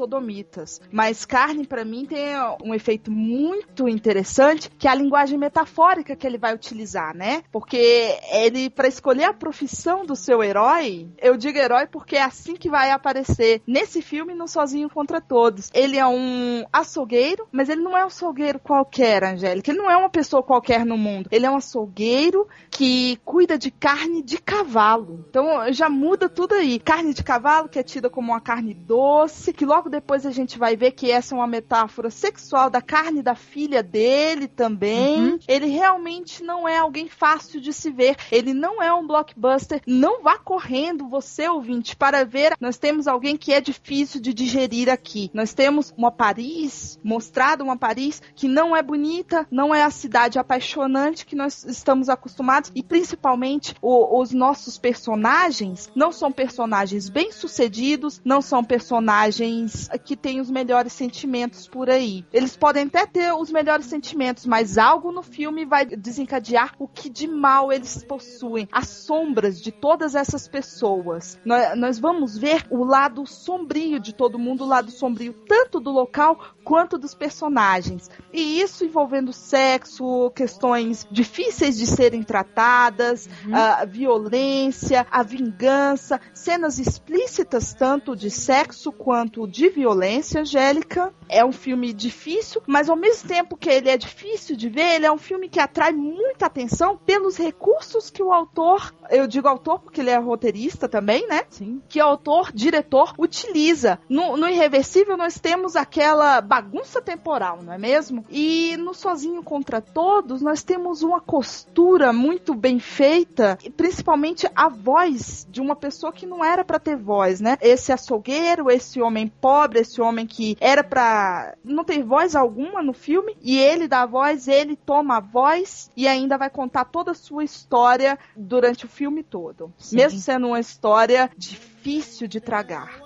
Mas 0.90 1.24
Carne, 1.24 1.66
pra 1.66 1.84
mim, 1.84 2.06
tem 2.06 2.34
um 2.64 2.74
efeito 2.74 3.10
muito 3.10 3.88
interessante, 3.88 4.70
que 4.78 4.88
é 4.88 4.90
a 4.90 4.94
linguagem 4.94 5.38
metafórica 5.38 6.16
que 6.16 6.26
ele 6.26 6.38
vai 6.38 6.54
utilizar, 6.54 7.14
né? 7.14 7.42
Porque 7.52 8.18
ele, 8.32 8.70
para 8.70 8.88
escolher 8.88 9.24
a 9.24 9.34
profissão 9.34 10.04
do 10.04 10.16
seu 10.16 10.42
herói, 10.42 11.08
eu 11.20 11.36
digo 11.36 11.58
herói 11.58 11.86
porque 11.86 12.16
é 12.16 12.22
assim 12.22 12.54
que 12.54 12.68
vai 12.68 12.90
aparecer 12.90 13.62
nesse 13.66 14.02
filme 14.02 14.34
no 14.34 14.48
Sozinho 14.48 14.90
contra 14.90 15.20
Todos. 15.20 15.70
Ele 15.72 15.98
é 15.98 16.06
um 16.06 16.64
açougueiro, 16.72 17.46
mas 17.52 17.68
ele 17.68 17.82
não 17.82 17.96
é 17.96 18.04
um 18.04 18.08
açougueiro 18.08 18.58
qualquer, 18.58 19.24
Angélica. 19.24 19.70
Ele 19.70 19.78
não 19.78 19.90
é 19.90 19.96
uma 19.96 20.10
pessoa 20.10 20.42
qualquer 20.42 20.84
no 20.84 20.96
mundo. 20.96 21.28
Ele 21.30 21.46
é 21.46 21.50
um 21.50 21.56
açougueiro 21.56 22.46
que 22.70 23.18
cuida 23.24 23.58
de 23.58 23.70
carne 23.70 24.22
de 24.22 24.38
cavalo. 24.38 25.24
Então 25.28 25.72
já 25.72 25.88
muda 25.88 26.28
tudo 26.28 26.54
aí. 26.54 26.78
Carne 26.78 27.14
de 27.14 27.22
cavalo, 27.22 27.68
que 27.68 27.78
é 27.78 27.82
tida 27.82 28.10
como 28.10 28.32
uma 28.32 28.40
carne 28.40 28.74
doce, 28.74 29.52
que 29.52 29.64
logo 29.64 29.88
depois 29.88 30.23
a 30.26 30.30
gente 30.30 30.58
vai 30.58 30.76
ver 30.76 30.92
que 30.92 31.10
essa 31.10 31.34
é 31.34 31.38
uma 31.38 31.46
metáfora 31.46 32.10
sexual 32.10 32.70
da 32.70 32.80
carne 32.82 33.22
da 33.22 33.34
filha 33.34 33.82
dele 33.82 34.48
também. 34.48 35.18
Uhum. 35.32 35.38
Ele 35.46 35.66
realmente 35.66 36.42
não 36.42 36.68
é 36.68 36.78
alguém 36.78 37.08
fácil 37.08 37.60
de 37.60 37.72
se 37.72 37.90
ver. 37.90 38.16
Ele 38.30 38.52
não 38.54 38.82
é 38.82 38.92
um 38.92 39.06
blockbuster. 39.06 39.80
Não 39.86 40.22
vá 40.22 40.38
correndo, 40.38 41.08
você 41.08 41.48
ouvinte, 41.48 41.96
para 41.96 42.24
ver. 42.24 42.54
Nós 42.60 42.76
temos 42.78 43.06
alguém 43.06 43.36
que 43.36 43.52
é 43.52 43.60
difícil 43.60 44.20
de 44.20 44.32
digerir 44.34 44.88
aqui. 44.88 45.30
Nós 45.34 45.52
temos 45.54 45.92
uma 45.96 46.10
Paris, 46.10 46.98
mostrada 47.02 47.62
uma 47.64 47.76
Paris 47.76 48.22
que 48.34 48.48
não 48.48 48.74
é 48.76 48.82
bonita, 48.82 49.46
não 49.50 49.74
é 49.74 49.82
a 49.82 49.90
cidade 49.90 50.38
apaixonante 50.38 51.26
que 51.26 51.36
nós 51.36 51.64
estamos 51.64 52.08
acostumados 52.08 52.70
e 52.74 52.82
principalmente 52.82 53.74
o- 53.82 54.20
os 54.20 54.32
nossos 54.32 54.78
personagens 54.78 55.90
não 55.94 56.12
são 56.12 56.30
personagens 56.32 57.08
bem 57.08 57.32
sucedidos, 57.32 58.20
não 58.24 58.40
são 58.40 58.62
personagens 58.64 59.88
que 60.04 60.13
têm 60.16 60.40
os 60.40 60.50
melhores 60.50 60.92
sentimentos 60.92 61.66
por 61.66 61.90
aí. 61.90 62.24
Eles 62.32 62.56
podem 62.56 62.84
até 62.84 63.06
ter 63.06 63.32
os 63.32 63.50
melhores 63.50 63.86
sentimentos, 63.86 64.46
mas 64.46 64.78
algo 64.78 65.12
no 65.12 65.22
filme 65.22 65.64
vai 65.64 65.84
desencadear 65.84 66.74
o 66.78 66.88
que 66.88 67.08
de 67.08 67.26
mal 67.26 67.72
eles 67.72 68.02
possuem, 68.04 68.68
as 68.72 68.88
sombras 68.88 69.60
de 69.60 69.72
todas 69.72 70.14
essas 70.14 70.48
pessoas. 70.48 71.38
Nós, 71.44 71.78
nós 71.78 71.98
vamos 71.98 72.36
ver 72.36 72.66
o 72.70 72.84
lado 72.84 73.26
sombrio 73.26 73.98
de 74.00 74.14
todo 74.14 74.38
mundo, 74.38 74.64
o 74.64 74.68
lado 74.68 74.90
sombrio 74.90 75.32
tanto 75.46 75.80
do 75.80 75.90
local 75.90 76.38
quanto 76.64 76.98
dos 76.98 77.14
personagens. 77.14 78.10
E 78.32 78.60
isso 78.60 78.84
envolvendo 78.84 79.32
sexo, 79.32 80.30
questões 80.30 81.06
difíceis 81.10 81.76
de 81.76 81.86
serem 81.86 82.22
tratadas, 82.22 83.28
a 83.52 83.84
violência, 83.84 85.06
a 85.10 85.22
vingança, 85.22 86.20
cenas 86.32 86.78
explícitas 86.78 87.74
tanto 87.74 88.16
de 88.16 88.30
sexo 88.30 88.90
quanto 88.92 89.46
de 89.46 89.68
violência, 89.68 90.03
Angélica. 90.38 91.12
É 91.28 91.44
um 91.44 91.52
filme 91.52 91.92
difícil, 91.92 92.62
mas 92.66 92.88
ao 92.88 92.96
mesmo 92.96 93.28
tempo 93.28 93.56
que 93.56 93.68
ele 93.68 93.88
é 93.88 93.96
difícil 93.96 94.56
de 94.56 94.68
ver, 94.68 94.96
ele 94.96 95.06
é 95.06 95.12
um 95.12 95.18
filme 95.18 95.48
que 95.48 95.58
atrai 95.58 95.92
muita 95.92 96.46
atenção 96.46 96.96
pelos 96.96 97.36
recursos 97.36 98.10
que 98.10 98.22
o 98.22 98.32
autor, 98.32 98.94
eu 99.10 99.26
digo 99.26 99.48
autor 99.48 99.80
porque 99.80 100.00
ele 100.00 100.10
é 100.10 100.18
roteirista 100.18 100.88
também, 100.88 101.26
né? 101.26 101.42
Sim. 101.48 101.80
que 101.88 102.00
o 102.00 102.04
autor, 102.04 102.50
diretor, 102.52 103.14
utiliza. 103.18 103.98
No, 104.08 104.36
no 104.36 104.48
Irreversível, 104.48 105.16
nós 105.16 105.38
temos 105.38 105.76
aquela 105.76 106.40
bagunça 106.40 107.00
temporal, 107.00 107.62
não 107.62 107.72
é 107.72 107.78
mesmo? 107.78 108.24
E 108.30 108.76
no 108.78 108.94
Sozinho 108.94 109.42
contra 109.42 109.80
Todos, 109.80 110.42
nós 110.42 110.62
temos 110.62 111.02
uma 111.02 111.20
costura 111.20 112.12
muito 112.12 112.54
bem 112.54 112.78
feita, 112.78 113.58
e 113.64 113.70
principalmente 113.70 114.48
a 114.54 114.68
voz 114.68 115.46
de 115.48 115.60
uma 115.60 115.76
pessoa 115.76 116.12
que 116.12 116.26
não 116.26 116.44
era 116.44 116.64
pra 116.64 116.78
ter 116.78 116.96
voz, 116.96 117.40
né? 117.40 117.56
Esse 117.60 117.92
açougueiro, 117.92 118.70
esse 118.70 119.00
homem 119.00 119.28
pobre, 119.28 119.80
esse 119.80 119.93
homem 120.00 120.26
que 120.26 120.56
era 120.60 120.82
pra 120.82 121.54
não 121.64 121.84
ter 121.84 122.02
voz 122.02 122.34
alguma 122.34 122.82
no 122.82 122.92
filme, 122.92 123.36
e 123.40 123.58
ele 123.58 123.88
dá 123.88 124.02
a 124.02 124.06
voz, 124.06 124.48
ele 124.48 124.76
toma 124.76 125.16
a 125.16 125.20
voz 125.20 125.90
e 125.96 126.06
ainda 126.06 126.36
vai 126.36 126.50
contar 126.50 126.84
toda 126.86 127.12
a 127.12 127.14
sua 127.14 127.44
história 127.44 128.18
durante 128.36 128.84
o 128.84 128.88
filme 128.88 129.22
todo. 129.22 129.72
Sim. 129.78 129.96
Mesmo 129.96 130.18
sendo 130.18 130.48
uma 130.48 130.60
história 130.60 131.30
difícil 131.36 132.26
de 132.26 132.40
tragar. 132.40 133.00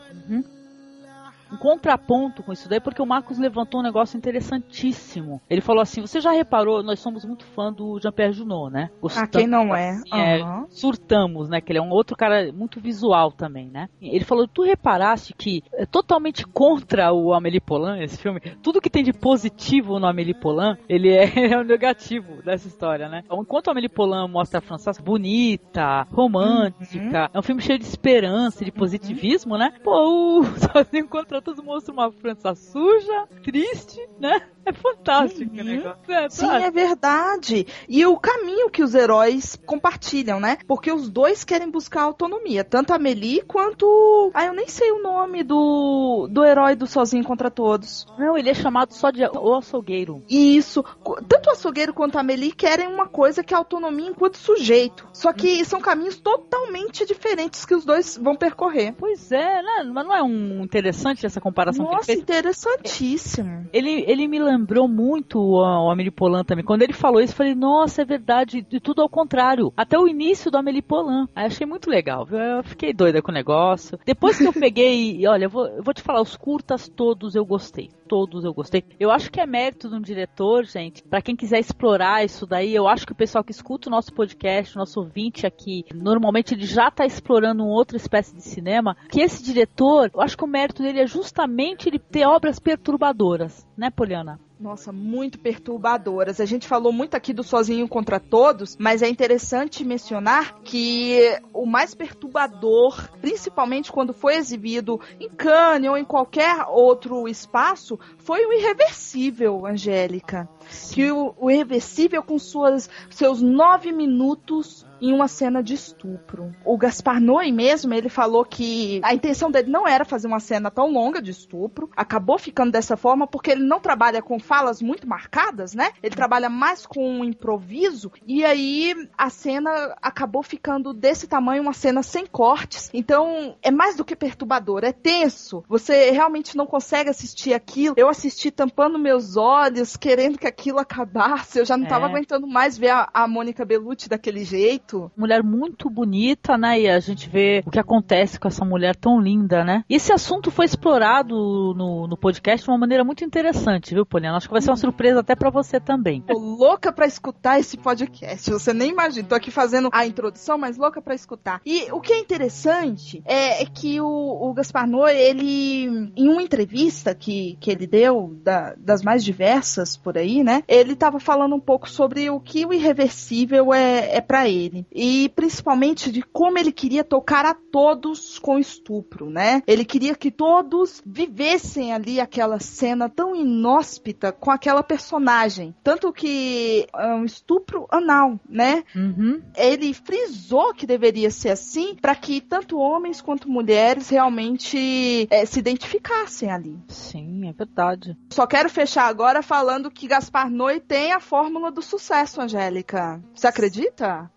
Um 1.53 1.57
contraponto 1.57 2.43
com 2.43 2.53
isso 2.53 2.69
daí, 2.69 2.81
porque 2.81 3.03
o 3.03 3.07
Marcos 3.07 3.39
levantou 3.39 3.81
um 3.81 3.83
negócio 3.83 4.17
interessantíssimo. 4.17 5.41
Ele 5.49 5.61
falou 5.61 5.83
assim: 5.83 6.01
você 6.01 6.21
já 6.21 6.33
reparou, 6.33 6.83
nós 6.83 7.01
somos 7.01 7.25
muito 7.25 7.45
fã 7.47 7.73
do 7.73 7.99
Jean-Pierre 8.01 8.33
Junot, 8.33 8.73
né? 8.73 8.91
Ah, 8.91 8.99
Gostamos, 9.01 9.31
quem 9.31 9.47
não 9.47 9.75
é? 9.75 9.91
assim, 9.91 10.03
é, 10.13 10.43
Aham. 10.43 10.67
surtamos, 10.69 11.49
né? 11.49 11.61
Que 11.61 11.73
ele 11.73 11.79
é 11.79 11.83
um 11.83 11.91
outro 11.91 12.17
cara 12.17 12.53
muito 12.53 12.81
visual 12.81 13.33
também, 13.33 13.69
né? 13.69 13.89
Ele 14.01 14.25
falou: 14.25 14.47
tu 14.47 14.63
reparaste 14.63 15.35
que 15.35 15.63
é 15.73 15.87
totalmente 15.87 16.47
contra 16.47 17.13
o 17.13 17.33
Amélie 17.33 17.61
Poulain, 17.61 18.03
esse 18.03 18.19
filme, 18.19 18.41
tudo 18.63 18.81
que 18.81 18.91
tem 18.91 19.03
de 19.03 19.13
positivo 19.13 19.99
no 19.99 20.07
Amélie 20.07 20.35
Poulain, 20.35 20.77
ele 20.89 21.11
é, 21.11 21.25
é 21.53 21.59
o 21.59 21.65
negativo 21.65 22.43
dessa 22.43 22.69
história, 22.69 23.09
né? 23.09 23.23
Então, 23.25 23.41
enquanto 23.43 23.69
o 23.69 23.71
Amélie 23.71 23.89
Poulain 23.89 24.29
mostra 24.29 24.59
a 24.59 24.63
França 24.63 24.93
bonita, 25.03 26.07
romântica, 26.13 27.31
é 27.33 27.39
um 27.39 27.43
filme 27.43 27.63
cheio 27.63 27.79
de 27.79 27.85
esperança, 27.85 28.65
de 28.65 28.73
positivismo, 28.73 29.57
né? 29.57 29.73
Pô, 29.83 30.41
o 30.41 30.45
Sozinho 30.45 31.09
contra 31.09 31.38
Todos 31.41 31.65
mostra 31.65 31.93
uma 31.93 32.11
França 32.11 32.55
suja, 32.55 33.27
triste, 33.43 34.01
né? 34.19 34.49
É 34.67 34.73
fantástico 34.73 35.51
o 35.55 35.57
Uhum. 35.59 35.65
negócio. 35.65 35.99
É, 36.09 36.29
Sim, 36.29 36.47
tá. 36.47 36.61
é 36.61 36.71
verdade. 36.71 37.67
E 37.89 38.05
o 38.05 38.19
caminho 38.19 38.69
que 38.71 38.83
os 38.83 38.95
heróis 38.95 39.59
compartilham, 39.65 40.39
né? 40.39 40.59
Porque 40.67 40.93
os 40.93 41.09
dois 41.09 41.43
querem 41.45 41.71
buscar 41.71 42.03
autonomia. 42.03 42.63
Tanto 42.65 42.93
a 42.93 42.99
Melie 42.99 43.43
quanto. 43.43 44.31
Ah, 44.35 44.45
eu 44.45 44.53
nem 44.53 44.69
sei 44.69 44.91
o 44.93 45.03
nome 45.03 45.43
do, 45.43 46.29
do 46.31 46.45
herói 46.45 46.75
do 46.77 46.87
Sozinho 46.87 47.25
contra 47.25 47.51
Todos. 47.51 48.07
Não, 48.19 48.37
ele 48.37 48.51
é 48.51 48.55
chamado 48.55 48.93
só 48.93 49.11
de 49.11 49.25
o 49.25 49.55
açougueiro. 49.55 50.23
Isso, 50.29 50.85
tanto 51.29 51.49
o 51.49 51.53
açougueiro 51.53 51.95
quanto 51.95 52.19
a 52.19 52.23
Melie 52.23 52.53
querem 52.53 52.87
uma 52.89 53.07
coisa 53.09 53.43
que 53.43 53.55
é 53.55 53.57
autonomia 53.57 54.09
enquanto 54.11 54.37
sujeito. 54.37 55.09
Só 55.15 55.33
que 55.33 55.65
são 55.65 55.81
caminhos 55.81 56.19
totalmente 56.19 57.07
diferentes 57.07 57.65
que 57.65 57.75
os 57.75 57.85
dois 57.87 58.19
vão 58.19 58.37
percorrer. 58.37 58.95
Pois 58.99 59.33
é, 59.33 59.63
né? 59.63 59.91
mas 59.93 60.05
não 60.07 60.15
é 60.15 60.23
um 60.23 60.63
interessante 60.63 61.25
essa 61.25 61.41
comparação 61.41 61.85
que 61.87 61.91
ele 61.91 61.97
Nossa, 61.97 62.07
fez? 62.07 62.19
interessantíssimo. 62.19 63.69
Ele, 63.73 64.05
ele 64.07 64.29
me 64.29 64.39
lembrou 64.59 64.89
muito 64.89 65.39
o, 65.39 65.91
Amélie 65.91 66.11
Poulain 66.11 66.45
também. 66.45 66.65
Quando 66.65 66.83
ele 66.83 66.93
falou 66.93 67.21
isso, 67.21 67.33
eu 67.33 67.37
falei, 67.37 67.55
nossa, 67.55 68.03
é 68.03 68.05
verdade, 68.05 68.63
de 68.63 68.81
tudo 68.81 69.03
ao 69.03 69.09
contrário. 69.09 69.73
Até 69.77 69.99
o 69.99 70.09
início 70.09 70.51
do 70.51 70.59
Amélie 70.59 70.83
Poulain. 70.83 71.29
Aí 71.35 71.47
achei 71.47 71.67
muito 71.67 71.89
legal, 71.89 72.27
viu? 72.27 72.39
Eu 72.39 72.65
fiquei 72.65 72.93
doida 72.93 73.23
com 73.23 73.31
o 73.31 73.35
negócio. 73.35 73.99
Depois 74.05 74.39
que 74.39 74.47
eu 74.47 74.53
peguei, 74.53 75.21
e 75.21 75.27
olha, 75.27 75.45
eu 75.45 75.51
vou, 75.51 75.67
eu 75.67 75.83
vou 75.83 75.95
te 75.95 76.03
falar, 76.03 76.21
os 76.21 76.37
curtas 76.37 76.89
todos 76.89 77.35
eu 77.35 77.45
gostei. 77.45 77.91
Todos 78.09 78.45
eu 78.45 78.55
gostei. 78.55 78.83
Eu 78.99 79.11
acho 79.11 79.31
que 79.31 79.41
é 79.41 79.47
mérito 79.47 79.89
de 79.89 79.95
um 79.95 80.01
diretor, 80.01 80.65
gente. 80.65 81.03
Pra 81.05 81.23
quem 81.23 81.37
quiser 81.37 81.61
explorar 81.61 82.25
isso 82.25 82.47
daí, 82.47 82.75
eu 82.75 82.89
acho 82.89 83.07
que 83.07 83.13
o 83.13 83.17
pessoal 83.17 83.45
que 83.45 83.53
escuta 83.53 83.89
o 83.89 83.93
nosso 83.93 84.13
podcast, 84.13 84.75
o 84.75 84.79
nosso 84.79 84.99
ouvinte 84.99 85.47
aqui, 85.47 85.85
normalmente 85.95 86.55
ele 86.55 86.65
já 86.65 86.91
tá 86.91 87.05
explorando 87.05 87.63
uma 87.63 87.75
outra 87.75 87.97
espécie 87.97 88.35
de 88.35 88.43
cinema. 88.43 88.97
Que 89.11 89.21
esse 89.21 89.43
diretor, 89.43 90.11
eu 90.13 90.21
acho 90.21 90.37
que 90.37 90.45
o 90.45 90.49
mérito 90.49 90.83
dele 90.83 91.01
é 91.01 91.07
justamente 91.07 91.89
ele 91.89 91.99
ter 91.99 92.27
obras 92.27 92.59
perturbadoras, 92.59 93.67
né, 93.77 93.91
Poliana? 93.91 94.41
Nossa, 94.61 94.91
muito 94.91 95.39
perturbadoras. 95.39 96.41
A 96.41 96.45
gente 96.45 96.67
falou 96.67 96.93
muito 96.93 97.15
aqui 97.15 97.33
do 97.33 97.45
Sozinho 97.45 97.87
contra 97.87 98.19
Todos, 98.19 98.77
mas 98.77 99.03
é 99.03 99.09
interessante 99.09 99.85
mencionar 99.85 100.61
que 100.65 101.39
o 101.53 101.65
mais 101.65 101.95
perturbador, 101.95 103.09
principalmente 103.21 103.93
quando 103.93 104.13
foi 104.13 104.35
exibido 104.35 105.01
em 105.21 105.29
Cannes 105.29 105.89
ou 105.89 105.97
em 105.97 106.05
qualquer 106.05 106.65
outro 106.69 107.29
espaço, 107.29 107.99
foi 108.19 108.45
o 108.47 108.53
Irreversível, 108.53 109.65
Angélica. 109.65 110.49
Sim. 110.69 110.95
Que 110.95 111.13
o, 111.13 111.35
o 111.39 111.51
Irreversível, 111.51 112.23
com 112.23 112.37
suas, 112.37 112.91
seus 113.11 113.41
nove 113.41 113.93
minutos 113.93 114.85
em 115.01 115.13
uma 115.13 115.29
cena 115.29 115.63
de 115.63 115.75
estupro. 115.75 116.55
O 116.65 116.77
Gaspar 116.77 117.21
Noé 117.21 117.51
mesmo, 117.51 117.95
ele 117.95 118.09
falou 118.09 118.45
que 118.45 119.01
a 119.03 119.15
intenção 119.15 119.51
dele 119.51 119.71
não 119.71 119.87
era 119.87 120.05
fazer 120.05 120.27
uma 120.27 120.41
cena 120.41 120.71
tão 120.71 120.91
longa 120.91 121.23
de 121.23 121.31
estupro, 121.31 121.91
acabou 121.97 122.39
ficando 122.39 122.73
dessa 122.73 122.97
forma 122.97 123.27
porque 123.27 123.51
ele 123.51 123.65
não 123.65 123.81
trabalha 123.81 124.21
com 124.21 124.39
falas 124.39 124.83
muito 124.83 125.09
marcadas, 125.09 125.75
né? 125.75 125.91
Ele 126.03 126.15
trabalha 126.15 126.49
mais 126.49 126.87
com 126.87 127.21
um 127.21 127.25
improviso 127.25 128.13
e 128.27 128.45
aí 128.45 128.95
a 129.17 129.31
cena 129.31 129.97
acabou 130.03 130.43
ficando 130.43 130.93
desse 130.93 131.27
tamanho, 131.27 131.63
uma 131.63 131.73
cena 131.73 132.03
sem 132.03 132.27
cortes. 132.27 132.91
Então, 132.93 133.57
é 133.63 133.71
mais 133.71 133.97
do 133.97 134.05
que 134.05 134.17
perturbador, 134.17 134.85
é 134.85 134.93
tenso. 134.93 135.65
Você 135.69 136.11
realmente 136.11 136.57
não 136.57 136.67
consegue 136.67 137.11
assistir 137.11 137.55
aquilo. 137.55 137.95
Eu 137.97 138.09
assisti 138.09 138.51
tampando 138.51 138.99
meus 138.99 139.37
olhos, 139.37 139.97
querendo 139.97 140.39
que 140.39 140.47
aquilo 140.47 140.79
acabasse. 140.79 141.59
Eu 141.59 141.65
já 141.65 141.77
não 141.77 141.85
estava 141.85 142.07
é. 142.07 142.09
aguentando 142.09 142.47
mais 142.47 142.77
ver 142.77 142.91
a, 142.91 143.09
a 143.13 143.27
Mônica 143.29 143.65
Bellucci 143.65 144.09
daquele 144.09 144.45
jeito 144.45 144.88
Mulher 145.17 145.43
muito 145.43 145.91
bonita, 145.91 146.57
né? 146.57 146.81
E 146.81 146.89
a 146.89 146.99
gente 147.01 147.29
vê 147.29 147.63
o 147.67 147.71
que 147.71 147.79
acontece 147.79 148.39
com 148.39 148.49
essa 148.49 148.65
mulher 148.65 148.97
tão 148.97 149.21
linda, 149.21 149.65
né? 149.65 149.85
E 149.89 149.97
esse 149.97 150.13
assunto 150.13 150.51
foi 150.51 150.65
explorado 150.65 151.35
no, 151.75 152.07
no 152.07 152.17
podcast 152.17 152.65
de 152.65 152.71
uma 152.71 152.79
maneira 152.79 153.05
muito 153.05 153.25
interessante, 153.25 153.95
viu, 153.95 154.07
Poliana? 154.07 154.37
Acho 154.37 154.49
que 154.49 154.53
vai 154.53 154.63
ser 154.63 154.71
uma 154.71 154.77
surpresa 154.77 155.21
até 155.21 155.35
para 155.35 155.51
você 155.51 155.79
também. 155.79 156.23
Tô 156.23 156.39
louca 156.39 156.93
pra 156.93 157.07
escutar 157.07 157.59
esse 157.59 157.77
podcast. 157.77 158.51
Você 158.51 158.73
nem 158.73 158.91
imagina. 158.91 159.29
Tô 159.29 159.35
aqui 159.35 159.51
fazendo 159.51 159.89
a 159.93 160.07
introdução, 160.07 160.57
mas 160.57 160.79
louca 160.79 161.03
pra 161.03 161.15
escutar. 161.15 161.61
E 161.67 161.91
o 161.93 162.01
que 162.01 162.13
é 162.13 162.19
interessante 162.19 163.23
é, 163.27 163.63
é 163.63 163.67
que 163.67 164.01
o, 164.01 164.07
o 164.07 164.53
Gaspar 164.55 164.89
Noé, 164.89 165.29
ele, 165.29 166.13
em 166.17 166.29
uma 166.29 166.43
entrevista 166.43 167.15
que, 167.15 167.57
que 167.61 167.71
ele 167.71 167.87
deu, 167.87 168.39
da, 168.43 168.75
das 168.79 169.03
mais 169.03 169.25
diversas 169.25 169.97
por 169.97 170.17
aí, 170.17 170.43
né? 170.43 170.63
Ele 170.67 170.97
tava 170.97 171.21
falando 171.21 171.55
um 171.55 171.61
pouco 171.61 171.89
sobre 171.89 172.31
o 172.31 172.41
que 172.41 172.65
o 172.65 172.73
irreversível 172.73 173.75
é, 173.75 174.17
é 174.17 174.21
para 174.21 174.49
ele 174.49 174.78
dele. 174.79 174.87
E 174.93 175.29
principalmente 175.31 176.11
de 176.11 176.23
como 176.23 176.59
ele 176.59 176.73
queria 176.73 177.05
tocar 177.05 177.45
a 177.45 177.55
todos 177.55 178.39
com 178.39 178.59
estupro, 178.59 179.31
né? 179.31 179.63
Ele 179.67 179.85
queria 179.85 180.15
que 180.15 180.31
todos 180.31 181.03
vivessem 181.05 181.93
ali 181.93 182.21
aquela 182.21 182.61
cena 182.61 183.09
tão 183.09 183.35
inóspita 183.35 184.33
com 184.33 184.51
aquela 184.51 184.83
personagem. 184.83 185.75
Tanto 185.83 186.13
que 186.13 186.87
é 186.95 187.15
um 187.15 187.25
estupro 187.25 187.87
anal, 187.91 188.39
né? 188.49 188.85
Uhum. 188.95 189.43
Ele 189.57 189.93
frisou 189.95 190.75
que 190.75 190.87
deveria 190.87 191.31
ser 191.31 191.51
assim 191.51 191.95
para 191.95 192.15
que 192.15 192.41
tanto 192.41 192.79
homens 192.79 193.21
quanto 193.21 193.49
mulheres 193.49 194.09
realmente 194.09 195.27
é, 195.31 195.45
se 195.45 195.59
identificassem 195.59 196.51
ali. 196.51 196.79
Sim, 196.89 197.49
é 197.49 197.53
verdade. 197.53 198.17
Só 198.31 198.47
quero 198.47 198.69
fechar 198.69 199.07
agora 199.07 199.43
falando 199.43 199.91
que 199.91 200.09
Gaspar 200.09 200.51
Noé 200.51 200.81
tem 200.81 201.13
a 201.13 201.21
fórmula 201.21 201.71
do 201.71 201.83
sucesso, 201.83 202.41
Angélica. 202.41 203.23
Você 203.35 203.47
acredita? 203.47 204.31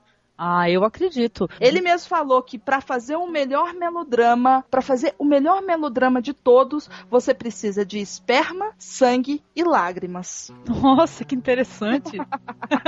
Ah, 0.43 0.67
eu 0.67 0.83
acredito. 0.83 1.47
Ele 1.59 1.81
mesmo 1.81 2.09
falou 2.09 2.41
que 2.41 2.57
para 2.57 2.81
fazer 2.81 3.15
o 3.15 3.29
melhor 3.29 3.75
melodrama, 3.75 4.65
para 4.71 4.81
fazer 4.81 5.13
o 5.19 5.23
melhor 5.23 5.61
melodrama 5.61 6.19
de 6.19 6.33
todos, 6.33 6.89
você 7.11 7.31
precisa 7.31 7.85
de 7.85 7.99
esperma, 7.99 8.71
sangue 8.75 9.43
e 9.55 9.63
lágrimas. 9.63 10.51
Nossa, 10.67 11.23
que 11.23 11.35
interessante. 11.35 12.17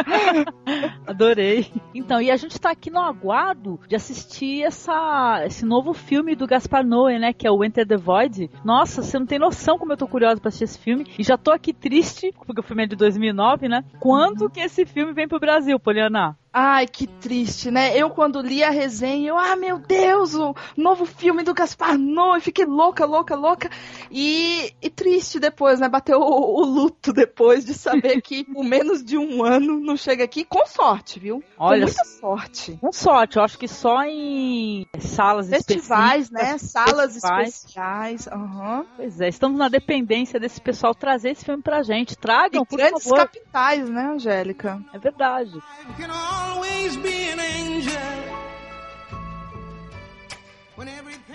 Adorei. 1.06 1.72
Então, 1.94 2.20
e 2.20 2.32
a 2.32 2.36
gente 2.38 2.60
tá 2.60 2.72
aqui 2.72 2.90
no 2.90 3.00
aguardo 3.00 3.80
de 3.88 3.96
assistir 3.96 4.64
essa, 4.64 5.44
esse 5.46 5.64
novo 5.64 5.94
filme 5.94 6.36
do 6.36 6.48
Gaspar 6.48 6.84
Noé, 6.84 7.20
né, 7.20 7.34
que 7.34 7.46
é 7.46 7.52
o 7.52 7.64
Enter 7.64 7.88
the 7.88 7.98
Void. 7.98 8.50
Nossa, 8.66 9.04
você 9.04 9.20
não 9.20 9.28
tem 9.28 9.38
noção 9.38 9.78
como 9.78 9.94
eu 9.94 9.98
tô 9.98 10.08
curiosa 10.08 10.42
para 10.42 10.48
assistir 10.48 10.64
esse 10.64 10.80
filme 10.80 11.06
e 11.20 11.24
já 11.24 11.38
tô 11.38 11.52
aqui 11.52 11.72
triste, 11.72 12.34
porque 12.48 12.62
o 12.62 12.64
filme 12.64 12.86
é 12.86 12.88
de 12.88 12.96
2009, 12.96 13.70
né? 13.70 13.86
Quando 14.00 14.50
que 14.50 14.60
esse 14.60 14.88
filme 14.88 15.14
vem 15.14 15.28
pro 15.28 15.40
Brasil, 15.40 15.80
Poliana? 15.80 16.36
Ai, 16.56 16.86
que 16.86 17.08
triste, 17.08 17.72
né? 17.72 17.98
Eu, 17.98 18.12
quando 18.12 18.40
li 18.40 18.64
a 18.64 18.70
resenha, 18.70 19.30
eu, 19.30 19.38
ah, 19.40 19.56
meu 19.56 19.80
Deus, 19.80 20.36
o 20.36 20.54
novo 20.78 21.04
filme 21.04 21.42
do 21.42 21.52
Gaspar 21.52 21.98
Noé, 21.98 22.40
fiquei 22.40 22.64
louca, 22.64 23.06
louca, 23.06 23.36
louca. 23.36 23.72
E, 24.12 24.72
e 24.80 24.88
triste 24.88 25.40
depois, 25.40 25.80
né? 25.80 25.90
Bateu 25.90 26.20
o, 26.20 26.62
o, 26.62 26.64
luto 26.64 27.12
depois 27.12 27.66
de 27.66 27.74
saber 27.74 28.22
que 28.22 28.44
por 28.54 28.64
menos 28.64 29.04
de 29.04 29.18
um 29.18 29.44
ano 29.44 29.80
não 29.80 29.98
chega 29.98 30.24
aqui, 30.24 30.46
com 30.46 30.64
sorte, 30.68 31.20
viu? 31.20 31.44
Olha, 31.58 31.88
com 31.88 31.92
muita 31.92 32.06
sorte. 32.06 32.78
Com 32.80 32.92
sorte, 32.92 33.38
eu 33.38 33.44
acho 33.44 33.58
que 33.58 33.68
só 33.68 34.04
em 34.04 34.86
salas 35.00 35.50
Festivais, 35.50 36.30
né? 36.30 36.60
Salas 36.60 37.14
festivais. 37.14 37.50
especiais. 37.50 38.28
Uhum. 38.28 38.86
Pois 38.96 39.20
é, 39.20 39.28
estamos 39.28 39.58
na 39.58 39.70
dependência 39.70 40.40
desse 40.40 40.62
pessoal 40.62 40.94
trazer 40.94 41.32
esse 41.32 41.44
filme 41.44 41.64
pra 41.64 41.82
gente. 41.82 42.16
Tragam, 42.16 42.62
e 42.62 42.66
por 42.68 42.78
grandes 42.78 43.04
favor. 43.06 43.18
capitais, 43.18 43.90
né, 43.90 44.04
Angélica? 44.04 44.80
É 44.94 45.00
verdade 45.00 45.60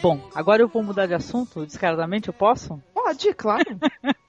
Bom, 0.01 0.21
agora 0.33 0.63
eu 0.63 0.69
vou 0.69 0.83
mudar 0.83 1.07
de 1.07 1.15
assunto, 1.15 1.67
descaradamente, 1.67 2.29
eu 2.29 2.35
posso? 2.35 2.81
Pode, 3.09 3.33
claro. 3.33 3.65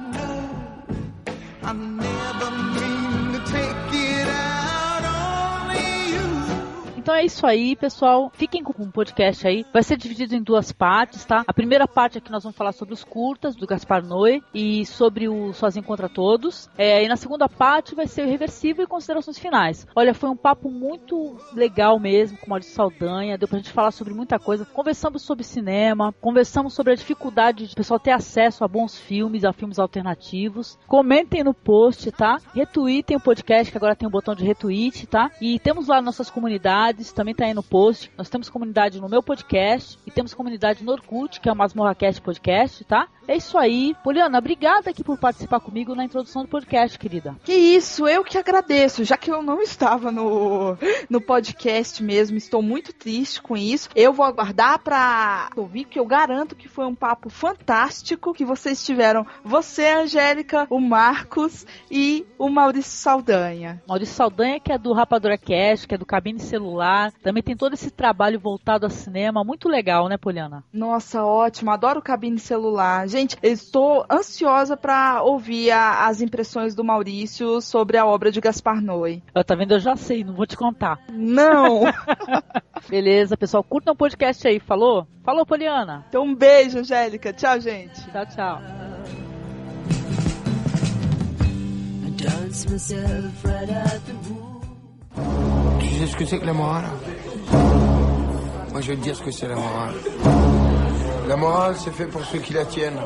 Então 7.03 7.13
é 7.13 7.25
isso 7.25 7.45
aí, 7.45 7.75
pessoal. 7.75 8.31
Fiquem 8.33 8.63
com 8.63 8.81
o 8.81 8.89
podcast 8.89 9.45
aí. 9.45 9.65
Vai 9.73 9.83
ser 9.83 9.97
dividido 9.97 10.37
em 10.37 10.41
duas 10.41 10.71
partes, 10.71 11.25
tá? 11.25 11.43
A 11.45 11.53
primeira 11.53 11.85
parte 11.85 12.17
aqui 12.17 12.31
nós 12.31 12.43
vamos 12.43 12.57
falar 12.57 12.71
sobre 12.71 12.93
os 12.93 13.03
curtas 13.03 13.57
do 13.57 13.67
Gaspar 13.67 14.01
Noé 14.01 14.39
e 14.53 14.85
sobre 14.85 15.27
o 15.27 15.51
Sozinho 15.51 15.83
contra 15.83 16.07
Todos. 16.07 16.69
É, 16.77 17.03
e 17.03 17.09
na 17.09 17.17
segunda 17.17 17.49
parte 17.49 17.93
vai 17.93 18.07
ser 18.07 18.25
o 18.25 18.29
reversível 18.29 18.85
e 18.85 18.87
considerações 18.87 19.37
finais. 19.37 19.85
Olha, 19.93 20.13
foi 20.13 20.29
um 20.29 20.35
papo 20.37 20.71
muito 20.71 21.35
legal 21.53 21.99
mesmo 21.99 22.37
com 22.37 22.45
o 22.45 22.49
Maurício 22.51 22.73
Saldanha. 22.73 23.37
Deu 23.37 23.49
pra 23.49 23.57
gente 23.57 23.73
falar 23.73 23.91
sobre 23.91 24.13
muita 24.13 24.39
coisa. 24.39 24.65
Conversamos 24.65 25.23
sobre 25.23 25.43
cinema, 25.43 26.15
conversamos 26.21 26.73
sobre 26.73 26.93
a 26.93 26.95
dificuldade 26.95 27.67
de 27.67 27.73
o 27.73 27.75
pessoal 27.75 27.99
ter 27.99 28.11
acesso 28.11 28.63
a 28.63 28.67
bons 28.67 28.97
filmes, 28.97 29.43
a 29.43 29.51
filmes 29.51 29.77
alternativos. 29.77 30.79
Comentem 30.87 31.43
no 31.43 31.53
post, 31.53 32.09
tá? 32.13 32.37
Retweetem 32.55 33.17
o 33.17 33.21
podcast, 33.21 33.69
que 33.69 33.77
agora 33.77 33.93
tem 33.93 34.07
um 34.07 34.11
botão 34.11 34.33
de 34.33 34.45
retweet, 34.45 35.05
tá? 35.05 35.29
E 35.41 35.59
temos 35.59 35.89
lá 35.89 36.01
nossas 36.01 36.29
comunidades 36.29 36.92
comunidades, 36.93 37.12
também 37.12 37.34
tá 37.34 37.45
aí 37.45 37.53
no 37.53 37.63
post. 37.63 38.12
Nós 38.17 38.29
temos 38.29 38.49
comunidade 38.49 39.01
no 39.01 39.10
meu 39.10 39.21
podcast 39.21 39.97
e 40.06 40.12
temos 40.12 40.34
comunidade 40.34 40.84
no 40.84 40.91
Orkut, 40.91 41.39
que 41.39 41.49
é 41.49 41.51
o 41.51 41.56
MasmorraCast 41.56 42.21
Podcast, 42.21 42.84
tá? 42.86 43.08
É 43.27 43.38
isso 43.38 43.57
aí. 43.57 43.95
Poliana, 44.03 44.38
obrigada 44.38 44.89
aqui 44.89 45.03
por 45.03 45.17
participar 45.17 45.59
comigo 45.59 45.95
na 45.95 46.03
introdução 46.03 46.43
do 46.43 46.49
podcast, 46.49 46.99
querida. 46.99 47.36
Que 47.43 47.53
isso, 47.53 48.07
eu 48.07 48.23
que 48.23 48.38
agradeço. 48.38 49.03
Já 49.03 49.15
que 49.17 49.31
eu 49.31 49.41
não 49.41 49.62
estava 49.62 50.12
no, 50.12 50.77
no 51.09 51.21
podcast 51.21 52.03
mesmo, 52.03 52.38
estou 52.38 52.62
muito 52.62 52.91
triste 52.93 53.41
com 53.41 53.55
isso. 53.55 53.89
Eu 53.95 54.12
vou 54.12 54.25
aguardar 54.25 54.79
para 54.79 55.49
ouvir, 55.55 55.86
que 55.86 55.99
eu 55.99 56.05
garanto 56.05 56.55
que 56.55 56.67
foi 56.67 56.86
um 56.86 56.95
papo 56.95 57.29
fantástico 57.29 58.33
que 58.33 58.43
vocês 58.43 58.83
tiveram. 58.86 59.25
Você, 59.43 59.88
Angélica, 59.88 60.67
o 60.69 60.79
Marcos 60.79 61.65
e 61.89 62.25
o 62.38 62.49
Maurício 62.49 62.91
Saldanha. 62.91 63.81
Maurício 63.88 64.15
Saldanha, 64.15 64.59
que 64.59 64.71
é 64.71 64.77
do 64.77 64.93
Rapadura 64.93 65.38
Cast, 65.38 65.88
que 65.88 65.95
é 65.95 65.97
do 65.97 66.05
Cabine 66.05 66.39
Celular. 66.39 67.12
Também 67.23 67.41
tem 67.41 67.55
todo 67.55 67.73
esse 67.73 67.89
trabalho 67.89 68.39
voltado 68.39 68.86
a 68.86 68.89
cinema. 68.89 69.43
Muito 69.43 69.69
legal, 69.69 70.09
né, 70.09 70.17
Poliana? 70.17 70.63
Nossa, 70.73 71.23
ótimo. 71.23 71.71
Adoro 71.71 72.01
Cabine 72.01 72.39
Celular. 72.39 73.07
Gente, 73.13 73.38
estou 73.43 74.04
ansiosa 74.10 74.76
para 74.76 75.21
ouvir 75.21 75.69
a, 75.69 76.08
as 76.08 76.19
impressões 76.19 76.73
do 76.73 76.84
Maurício 76.84 77.62
sobre 77.62 77.95
a 77.95 78.08
obra 78.08 78.32
de 78.32 78.41
Gaspar 78.41 78.82
Noé. 78.82 79.21
Eu, 79.36 79.43
tá 79.43 79.54
vendo? 79.54 79.76
Eu 79.76 79.80
já 79.80 79.95
sei, 79.95 80.23
não 80.23 80.34
vou 80.34 80.47
te 80.47 80.58
contar. 80.58 80.97
Não! 81.12 81.82
Beleza, 82.89 83.38
pessoal. 83.38 83.63
Curtam 83.63 83.93
o 83.93 83.95
podcast 83.95 84.47
aí, 84.47 84.60
falou? 84.60 85.08
Falou, 85.23 85.45
Poliana. 85.45 86.04
Então 86.10 86.23
um 86.23 86.34
beijo, 86.34 86.80
Angélica. 86.80 87.32
Tchau, 87.32 87.60
gente. 87.60 88.02
Tchau, 88.12 88.26
tchau. 88.26 88.62
Tu 92.17 92.26
sais 95.99 96.08
ce 96.08 96.15
que 96.17 96.26
c'est 96.26 96.39
que 96.39 96.45
la 96.47 96.54
morale 96.54 96.86
Moi, 98.71 98.82
je 98.82 98.93
te 98.93 98.99
dire 99.02 99.15
ce 99.15 99.21
que 99.21 99.30
c'est 99.30 99.47
la 99.47 99.54
morale. 99.56 100.52
La 101.34 101.38
morale, 101.38 101.76
c'est 101.80 101.91
fait 101.91 102.06
pour 102.06 102.24
ceux 102.24 102.38
qui 102.38 102.54
la 102.54 102.63
tiennent. 102.63 103.00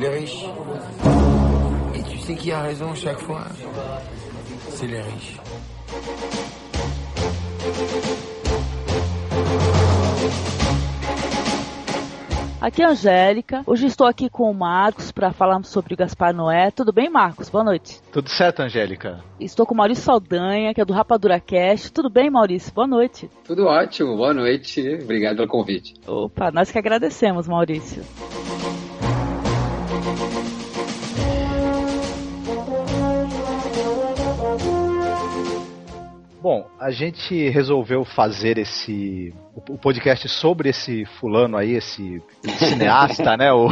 Les 0.00 0.08
riches. 0.08 0.44
Et 1.96 2.02
tu 2.04 2.16
sais 2.16 2.36
qui 2.36 2.52
a 2.52 2.60
raison 2.60 2.94
chaque 2.94 3.18
fois? 3.18 3.42
C'est 4.70 4.86
les 4.86 5.00
riches. 5.00 5.40
Aqui 12.62 12.80
é 12.80 12.84
a 12.84 12.90
Angélica. 12.90 13.64
Hoje 13.66 13.88
estou 13.88 14.06
aqui 14.06 14.30
com 14.30 14.48
o 14.48 14.54
Marcos 14.54 15.10
para 15.10 15.32
falarmos 15.32 15.66
sobre 15.66 15.94
o 15.94 15.96
Gaspar 15.96 16.32
Noé. 16.32 16.70
Tudo 16.70 16.92
bem, 16.92 17.10
Marcos? 17.10 17.48
Boa 17.50 17.64
noite. 17.64 18.00
Tudo 18.12 18.30
certo, 18.30 18.60
Angélica? 18.60 19.18
Estou 19.40 19.66
com 19.66 19.74
o 19.74 19.76
Maurício 19.76 20.04
Saldanha, 20.04 20.72
que 20.72 20.80
é 20.80 20.84
do 20.84 20.92
Rapadura 20.92 21.40
Cast. 21.40 21.90
Tudo 21.90 22.08
bem, 22.08 22.30
Maurício? 22.30 22.72
Boa 22.72 22.86
noite. 22.86 23.28
Tudo 23.42 23.66
ótimo, 23.66 24.16
boa 24.16 24.32
noite. 24.32 24.80
Obrigado 25.02 25.38
pelo 25.38 25.48
convite. 25.48 25.94
Opa, 26.06 26.52
nós 26.52 26.70
que 26.70 26.78
agradecemos, 26.78 27.48
Maurício. 27.48 28.04
Bom, 36.42 36.68
a 36.76 36.90
gente 36.90 37.48
resolveu 37.50 38.04
fazer 38.04 38.58
esse 38.58 39.32
o 39.54 39.78
podcast 39.78 40.28
sobre 40.28 40.70
esse 40.70 41.04
fulano 41.20 41.56
aí, 41.56 41.76
esse 41.76 42.20
cineasta, 42.58 43.36
né? 43.38 43.52
O, 43.52 43.68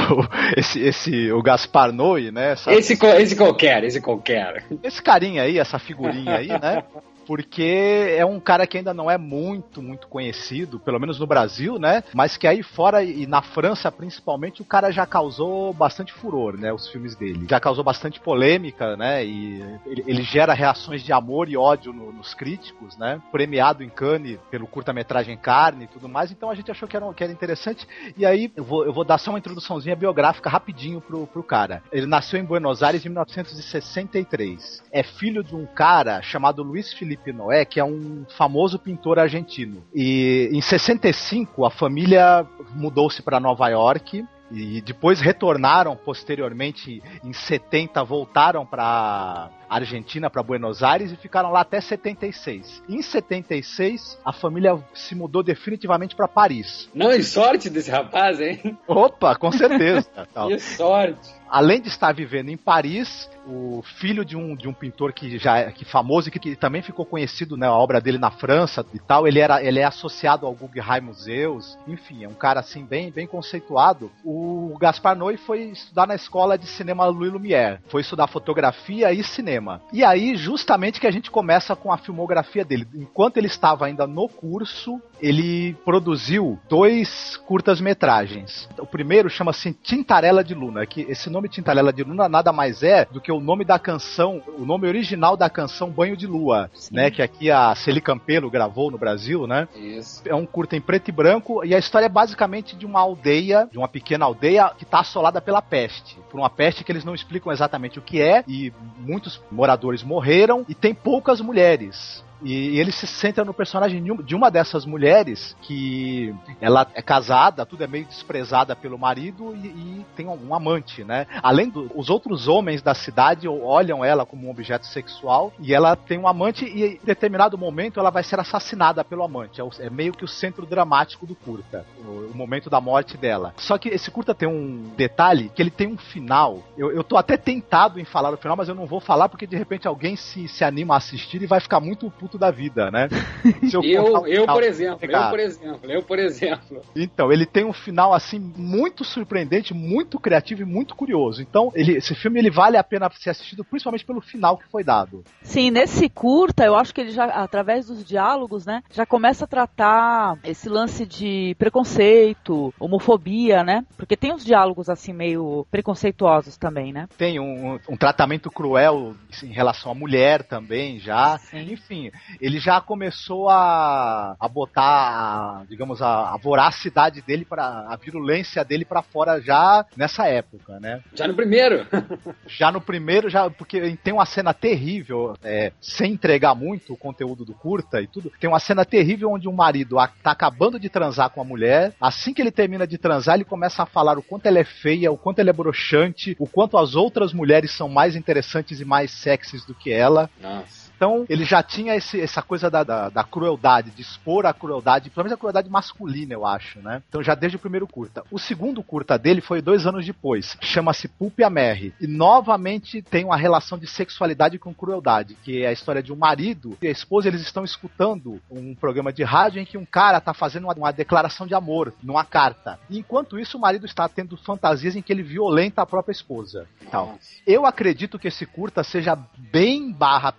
esse, 0.56 0.78
esse, 0.78 1.32
o 1.32 1.42
Gaspar 1.42 1.90
Noé, 1.90 2.30
né? 2.30 2.52
Essa, 2.52 2.70
Esse, 2.70 2.92
esse 2.92 3.36
qualquer, 3.36 3.82
esse 3.82 4.00
qualquer. 4.00 4.64
esse 4.84 5.02
carinha 5.02 5.42
aí, 5.42 5.58
essa 5.58 5.80
figurinha 5.80 6.36
aí, 6.36 6.46
né? 6.46 6.84
Porque 7.30 8.12
é 8.18 8.26
um 8.26 8.40
cara 8.40 8.66
que 8.66 8.76
ainda 8.76 8.92
não 8.92 9.08
é 9.08 9.16
muito, 9.16 9.80
muito 9.80 10.08
conhecido, 10.08 10.80
pelo 10.80 10.98
menos 10.98 11.20
no 11.20 11.28
Brasil, 11.28 11.78
né? 11.78 12.02
Mas 12.12 12.36
que 12.36 12.44
aí 12.44 12.60
fora 12.60 13.04
e 13.04 13.24
na 13.24 13.40
França, 13.40 13.88
principalmente, 13.92 14.62
o 14.62 14.64
cara 14.64 14.90
já 14.90 15.06
causou 15.06 15.72
bastante 15.72 16.12
furor, 16.12 16.58
né? 16.58 16.72
Os 16.72 16.88
filmes 16.88 17.14
dele. 17.14 17.46
Já 17.48 17.60
causou 17.60 17.84
bastante 17.84 18.18
polêmica, 18.18 18.96
né? 18.96 19.24
E 19.24 19.62
ele, 19.86 20.02
ele 20.08 20.22
gera 20.24 20.52
reações 20.52 21.04
de 21.04 21.12
amor 21.12 21.48
e 21.48 21.56
ódio 21.56 21.92
no- 21.92 22.10
nos 22.12 22.34
críticos, 22.34 22.98
né? 22.98 23.22
Premiado 23.30 23.84
em 23.84 23.88
Cannes 23.88 24.36
pelo 24.50 24.66
curta-metragem 24.66 25.36
Carne 25.36 25.84
e 25.84 25.86
tudo 25.86 26.08
mais. 26.08 26.32
Então 26.32 26.50
a 26.50 26.54
gente 26.56 26.72
achou 26.72 26.88
que 26.88 26.96
era, 26.96 27.14
que 27.14 27.22
era 27.22 27.32
interessante. 27.32 27.86
E 28.18 28.26
aí 28.26 28.50
eu 28.56 28.64
vou, 28.64 28.84
eu 28.84 28.92
vou 28.92 29.04
dar 29.04 29.18
só 29.18 29.30
uma 29.30 29.38
introduçãozinha 29.38 29.94
biográfica 29.94 30.50
rapidinho 30.50 31.00
pro, 31.00 31.28
pro 31.28 31.44
cara. 31.44 31.80
Ele 31.92 32.06
nasceu 32.06 32.40
em 32.40 32.44
Buenos 32.44 32.82
Aires 32.82 33.06
em 33.06 33.08
1963. 33.08 34.82
É 34.90 35.04
filho 35.04 35.44
de 35.44 35.54
um 35.54 35.64
cara 35.64 36.20
chamado 36.22 36.64
Luiz 36.64 36.92
Felipe 36.92 37.19
Noé, 37.32 37.64
que 37.64 37.78
é 37.78 37.84
um 37.84 38.24
famoso 38.36 38.78
pintor 38.78 39.18
argentino. 39.18 39.84
E 39.94 40.48
em 40.52 40.60
65 40.60 41.64
a 41.64 41.70
família 41.70 42.46
mudou-se 42.74 43.22
para 43.22 43.38
Nova 43.38 43.68
York 43.68 44.24
e 44.50 44.80
depois 44.80 45.20
retornaram 45.20 45.96
posteriormente 45.96 47.02
em 47.22 47.32
70 47.32 48.02
voltaram 48.02 48.66
para 48.66 49.48
Argentina 49.68 50.28
para 50.28 50.42
Buenos 50.42 50.82
Aires 50.82 51.12
e 51.12 51.16
ficaram 51.16 51.52
lá 51.52 51.60
até 51.60 51.80
76. 51.80 52.82
Em 52.88 53.00
76 53.00 54.18
a 54.24 54.32
família 54.32 54.76
se 54.92 55.14
mudou 55.14 55.42
definitivamente 55.42 56.16
para 56.16 56.26
Paris. 56.26 56.88
Não, 56.92 57.12
e 57.12 57.22
sorte 57.22 57.70
desse 57.70 57.90
rapaz, 57.90 58.40
hein? 58.40 58.76
Opa, 58.88 59.36
com 59.36 59.52
certeza. 59.52 60.08
Que 60.48 60.58
sorte. 60.58 61.30
Além 61.48 61.80
de 61.80 61.88
estar 61.88 62.12
vivendo 62.12 62.48
em 62.48 62.56
Paris, 62.56 63.28
o 63.50 63.82
filho 63.82 64.24
de 64.24 64.36
um, 64.36 64.54
de 64.54 64.68
um 64.68 64.72
pintor 64.72 65.12
que 65.12 65.38
já 65.38 65.58
é 65.58 65.72
que 65.72 65.84
famoso 65.84 66.28
e 66.28 66.30
que, 66.30 66.38
que 66.38 66.56
também 66.56 66.82
ficou 66.82 67.04
conhecido, 67.04 67.56
né, 67.56 67.66
a 67.66 67.72
obra 67.72 68.00
dele 68.00 68.18
na 68.18 68.30
França 68.30 68.86
e 68.94 68.98
tal, 68.98 69.26
ele 69.26 69.40
era 69.40 69.62
ele 69.62 69.80
é 69.80 69.84
associado 69.84 70.46
ao 70.46 70.54
Guggenheim 70.54 71.00
Museus, 71.00 71.76
enfim, 71.86 72.24
é 72.24 72.28
um 72.28 72.34
cara 72.34 72.60
assim 72.60 72.84
bem 72.84 73.10
bem 73.10 73.26
conceituado. 73.26 74.10
O 74.24 74.76
Gaspar 74.80 75.16
Noé 75.16 75.36
foi 75.36 75.64
estudar 75.64 76.06
na 76.06 76.14
escola 76.14 76.56
de 76.56 76.66
cinema 76.66 77.06
Louis 77.06 77.32
Lumière, 77.32 77.80
foi 77.88 78.02
estudar 78.02 78.28
fotografia 78.28 79.12
e 79.12 79.24
cinema. 79.24 79.82
E 79.92 80.04
aí 80.04 80.36
justamente 80.36 81.00
que 81.00 81.06
a 81.06 81.10
gente 81.10 81.30
começa 81.30 81.74
com 81.74 81.92
a 81.92 81.98
filmografia 81.98 82.64
dele. 82.64 82.86
Enquanto 82.94 83.36
ele 83.36 83.46
estava 83.48 83.86
ainda 83.86 84.06
no 84.06 84.28
curso, 84.28 85.00
ele 85.22 85.74
produziu 85.84 86.58
dois 86.68 87.36
curtas-metragens. 87.46 88.68
O 88.78 88.86
primeiro 88.86 89.28
chama-se 89.28 89.72
Tintarela 89.72 90.42
de 90.42 90.54
Luna, 90.54 90.86
que 90.86 91.02
esse 91.02 91.30
nome 91.30 91.48
Tintarela 91.48 91.92
de 91.92 92.02
Luna 92.02 92.28
nada 92.28 92.52
mais 92.52 92.82
é 92.82 93.04
do 93.04 93.20
que 93.20 93.30
o 93.30 93.40
nome 93.40 93.64
da 93.64 93.78
canção, 93.78 94.42
o 94.58 94.64
nome 94.64 94.86
original 94.86 95.36
da 95.36 95.48
canção 95.50 95.90
Banho 95.90 96.16
de 96.16 96.26
Lua, 96.26 96.70
né, 96.90 97.10
que 97.10 97.22
aqui 97.22 97.50
a 97.50 97.74
Celi 97.74 98.00
Campelo 98.00 98.50
gravou 98.50 98.90
no 98.90 98.98
Brasil, 98.98 99.46
né? 99.46 99.68
Isso. 99.76 100.22
É 100.24 100.34
um 100.34 100.46
curta 100.46 100.76
em 100.76 100.80
preto 100.80 101.08
e 101.08 101.12
branco 101.12 101.64
e 101.64 101.74
a 101.74 101.78
história 101.78 102.06
é 102.06 102.08
basicamente 102.08 102.76
de 102.76 102.86
uma 102.86 103.00
aldeia, 103.00 103.68
de 103.70 103.78
uma 103.78 103.88
pequena 103.88 104.24
aldeia 104.24 104.70
que 104.76 104.84
está 104.84 105.00
assolada 105.00 105.40
pela 105.40 105.62
peste. 105.62 106.16
Por 106.30 106.38
uma 106.38 106.50
peste 106.50 106.84
que 106.84 106.92
eles 106.92 107.04
não 107.04 107.14
explicam 107.14 107.52
exatamente 107.52 107.98
o 107.98 108.02
que 108.02 108.20
é 108.20 108.44
e 108.46 108.72
muitos 108.98 109.40
moradores 109.50 110.02
morreram 110.02 110.64
e 110.68 110.74
tem 110.74 110.94
poucas 110.94 111.40
mulheres. 111.40 112.24
E, 112.42 112.78
ele 112.78 112.92
se 112.92 113.06
centra 113.06 113.44
no 113.44 113.52
personagem 113.54 114.02
de 114.02 114.34
um- 114.34 114.40
uma 114.40 114.50
dessas 114.50 114.86
mulheres 114.86 115.54
que 115.62 116.34
ela 116.60 116.86
é 116.94 117.02
casada, 117.02 117.66
tudo 117.66 117.84
é 117.84 117.86
meio 117.86 118.06
desprezada 118.06 118.74
pelo 118.74 118.98
marido 118.98 119.54
e, 119.54 119.66
e 119.66 120.06
tem 120.16 120.26
um, 120.26 120.54
amante, 120.54 121.04
né? 121.04 121.26
Além 121.42 121.68
dos 121.68 122.08
outros 122.08 122.48
homens 122.48 122.80
da 122.82 122.94
cidade 122.94 123.46
olham 123.46 124.04
ela 124.04 124.24
como 124.24 124.46
um 124.46 124.50
objeto 124.50 124.86
sexual 124.86 125.52
e 125.60 125.74
ela 125.74 125.94
tem 125.94 126.18
um 126.18 126.26
amante 126.26 126.64
e 126.64 126.84
em 126.94 127.00
determinado 127.04 127.58
momento 127.58 128.00
ela 128.00 128.10
vai 128.10 128.22
ser 128.22 128.40
assassinada 128.40 129.04
pelo 129.04 129.22
amante. 129.22 129.60
É, 129.60 129.64
o- 129.64 129.70
é 129.78 129.90
meio 129.90 130.12
que 130.12 130.24
o 130.24 130.28
centro 130.28 130.64
dramático 130.64 131.26
do 131.26 131.34
curta, 131.34 131.84
o, 131.98 132.30
o 132.32 132.36
momento 132.36 132.70
da 132.70 132.80
morte 132.80 133.16
dela. 133.16 133.52
Só 133.58 133.76
que 133.76 133.88
esse 133.90 134.10
curta 134.10 134.34
tem 134.34 134.48
um 134.48 134.90
detalhe 134.96 135.50
que 135.54 135.60
ele 135.62 135.70
tem 135.70 135.86
um 135.88 135.98
final. 135.98 136.62
Eu, 136.78 136.90
eu 136.90 137.04
tô 137.04 137.16
até 137.16 137.36
tentado 137.36 138.00
em 138.00 138.04
falar 138.04 138.32
o 138.32 138.36
final, 138.36 138.56
mas 138.56 138.68
eu 138.68 138.74
não 138.74 138.86
vou 138.86 139.00
falar 139.00 139.28
porque 139.28 139.46
de 139.46 139.56
repente 139.56 139.86
alguém 139.86 140.16
se, 140.16 140.48
se 140.48 140.64
anima 140.64 140.94
a 140.94 140.96
assistir 140.98 141.42
e 141.42 141.46
vai 141.46 141.60
ficar 141.60 141.80
muito 141.80 142.10
puto 142.10 142.29
da 142.38 142.50
vida, 142.50 142.90
né? 142.90 143.08
Eu, 143.72 143.82
eu, 143.82 144.24
final, 144.24 144.56
por 144.56 144.62
exemplo, 144.62 145.10
eu, 145.10 145.30
por 145.30 145.38
exemplo, 145.40 145.90
eu, 145.90 146.02
por 146.02 146.18
exemplo. 146.18 146.82
Então, 146.96 147.32
ele 147.32 147.46
tem 147.46 147.64
um 147.64 147.72
final 147.72 148.12
assim 148.12 148.38
muito 148.38 149.04
surpreendente, 149.04 149.72
muito 149.72 150.18
criativo 150.18 150.62
e 150.62 150.64
muito 150.64 150.94
curioso. 150.94 151.40
Então, 151.40 151.70
ele- 151.74 151.96
esse 151.96 152.14
filme 152.14 152.38
ele 152.40 152.50
vale 152.50 152.76
a 152.76 152.82
pena 152.84 153.08
ser 153.10 153.30
assistido, 153.30 153.64
principalmente 153.64 154.04
pelo 154.04 154.20
final 154.20 154.56
que 154.58 154.68
foi 154.70 154.82
dado. 154.82 155.22
Sim, 155.42 155.70
nesse 155.70 156.08
curta, 156.08 156.64
eu 156.64 156.74
acho 156.74 156.92
que 156.92 157.00
ele 157.00 157.10
já, 157.10 157.24
através 157.26 157.86
dos 157.86 158.04
diálogos, 158.04 158.66
né, 158.66 158.82
já 158.92 159.06
começa 159.06 159.44
a 159.44 159.48
tratar 159.48 160.36
esse 160.44 160.68
lance 160.68 161.06
de 161.06 161.54
preconceito, 161.58 162.74
homofobia, 162.78 163.62
né? 163.62 163.84
Porque 163.96 164.16
tem 164.16 164.32
uns 164.32 164.44
diálogos 164.44 164.88
assim 164.88 165.12
meio 165.12 165.66
preconceituosos 165.70 166.56
também, 166.56 166.92
né? 166.92 167.08
Tem 167.16 167.38
um, 167.38 167.78
um 167.88 167.96
tratamento 167.96 168.50
cruel 168.50 169.14
em 169.42 169.52
relação 169.52 169.92
à 169.92 169.94
mulher 169.94 170.42
também, 170.44 170.98
já. 170.98 171.38
Sim. 171.38 171.72
Enfim, 171.72 172.10
ele 172.40 172.58
já 172.58 172.80
começou 172.80 173.48
a, 173.48 174.36
a 174.38 174.48
botar, 174.48 174.82
a, 174.82 175.64
digamos, 175.68 176.02
a, 176.02 176.34
a 176.34 176.36
voracidade 176.36 177.22
dele 177.22 177.44
para 177.44 177.86
a 177.88 177.96
virulência 177.96 178.64
dele 178.64 178.84
para 178.84 179.02
fora 179.02 179.40
já 179.40 179.84
nessa 179.96 180.26
época, 180.26 180.78
né? 180.80 181.00
Já 181.14 181.26
no 181.26 181.34
primeiro. 181.34 181.86
Já 182.46 182.70
no 182.72 182.80
primeiro, 182.80 183.30
já 183.30 183.48
porque 183.48 183.96
tem 184.02 184.12
uma 184.12 184.26
cena 184.26 184.52
terrível, 184.52 185.34
é, 185.42 185.72
sem 185.80 186.12
entregar 186.12 186.54
muito 186.54 186.92
o 186.92 186.96
conteúdo 186.96 187.44
do 187.44 187.54
curta 187.54 188.00
e 188.00 188.06
tudo, 188.06 188.30
tem 188.40 188.50
uma 188.50 188.58
cena 188.58 188.84
terrível 188.84 189.30
onde 189.30 189.48
um 189.48 189.52
marido 189.52 189.96
tá 190.22 190.32
acabando 190.32 190.78
de 190.78 190.88
transar 190.88 191.30
com 191.30 191.40
a 191.40 191.44
mulher, 191.44 191.94
assim 192.00 192.34
que 192.34 192.42
ele 192.42 192.50
termina 192.50 192.86
de 192.86 192.98
transar, 192.98 193.36
ele 193.36 193.44
começa 193.44 193.82
a 193.82 193.86
falar 193.86 194.18
o 194.18 194.22
quanto 194.22 194.46
ela 194.46 194.58
é 194.58 194.64
feia, 194.64 195.12
o 195.12 195.16
quanto 195.16 195.38
ela 195.38 195.50
é 195.50 195.52
broxante, 195.52 196.36
o 196.38 196.46
quanto 196.46 196.76
as 196.76 196.94
outras 196.94 197.32
mulheres 197.32 197.70
são 197.70 197.88
mais 197.88 198.16
interessantes 198.16 198.80
e 198.80 198.84
mais 198.84 199.10
sexys 199.10 199.64
do 199.64 199.74
que 199.74 199.92
ela. 199.92 200.28
Nossa. 200.40 200.79
Então, 201.00 201.24
ele 201.30 201.46
já 201.46 201.62
tinha 201.62 201.96
esse- 201.96 202.20
essa 202.20 202.42
coisa 202.42 202.70
da, 202.70 202.84
da, 202.84 203.08
da 203.08 203.24
crueldade, 203.24 203.90
de 203.90 204.02
expor 204.02 204.44
a 204.44 204.52
crueldade, 204.52 205.08
pelo 205.08 205.24
menos 205.24 205.32
a 205.32 205.40
crueldade 205.40 205.70
masculina, 205.70 206.34
eu 206.34 206.44
acho, 206.44 206.78
né? 206.80 207.02
Então, 207.08 207.22
já 207.22 207.34
desde 207.34 207.56
o 207.56 207.58
primeiro 207.58 207.86
curta. 207.86 208.22
O 208.30 208.38
segundo 208.38 208.82
curta 208.82 209.18
dele 209.18 209.40
foi 209.40 209.62
dois 209.62 209.86
anos 209.86 210.04
depois. 210.04 210.58
Chama-se 210.60 211.08
Pulp 211.08 211.38
e 211.38 211.42
a 211.44 211.48
Mary. 211.48 211.94
E 211.98 212.06
novamente 212.06 213.00
tem 213.00 213.24
uma 213.24 213.36
relação 213.38 213.78
de 213.78 213.86
sexualidade 213.86 214.58
com 214.58 214.74
crueldade, 214.74 215.38
que 215.42 215.62
é 215.62 215.68
a 215.68 215.72
história 215.72 216.02
de 216.02 216.12
um 216.12 216.16
marido 216.16 216.76
e 216.82 216.86
a 216.86 216.90
esposa, 216.90 217.28
eles 217.28 217.40
estão 217.40 217.64
escutando 217.64 218.38
um 218.50 218.74
programa 218.74 219.10
de 219.10 219.22
rádio 219.24 219.58
em 219.62 219.64
que 219.64 219.78
um 219.78 219.86
cara 219.86 220.20
tá 220.20 220.34
fazendo 220.34 220.64
uma, 220.64 220.74
uma 220.74 220.92
declaração 220.92 221.46
de 221.46 221.54
amor 221.54 221.94
numa 222.02 222.26
carta. 222.26 222.78
E 222.90 222.98
enquanto 222.98 223.38
isso, 223.38 223.56
o 223.56 223.60
marido 223.60 223.86
está 223.86 224.06
tendo 224.06 224.36
fantasias 224.36 224.94
em 224.94 225.00
que 225.00 225.10
ele 225.10 225.22
violenta 225.22 225.80
a 225.80 225.86
própria 225.86 226.12
esposa. 226.12 226.66
Tal. 226.90 227.14
Eu 227.46 227.64
acredito 227.64 228.18
que 228.18 228.28
esse 228.28 228.44
curta 228.44 228.84
seja 228.84 229.16
bem 229.38 229.90
barra 229.90 230.30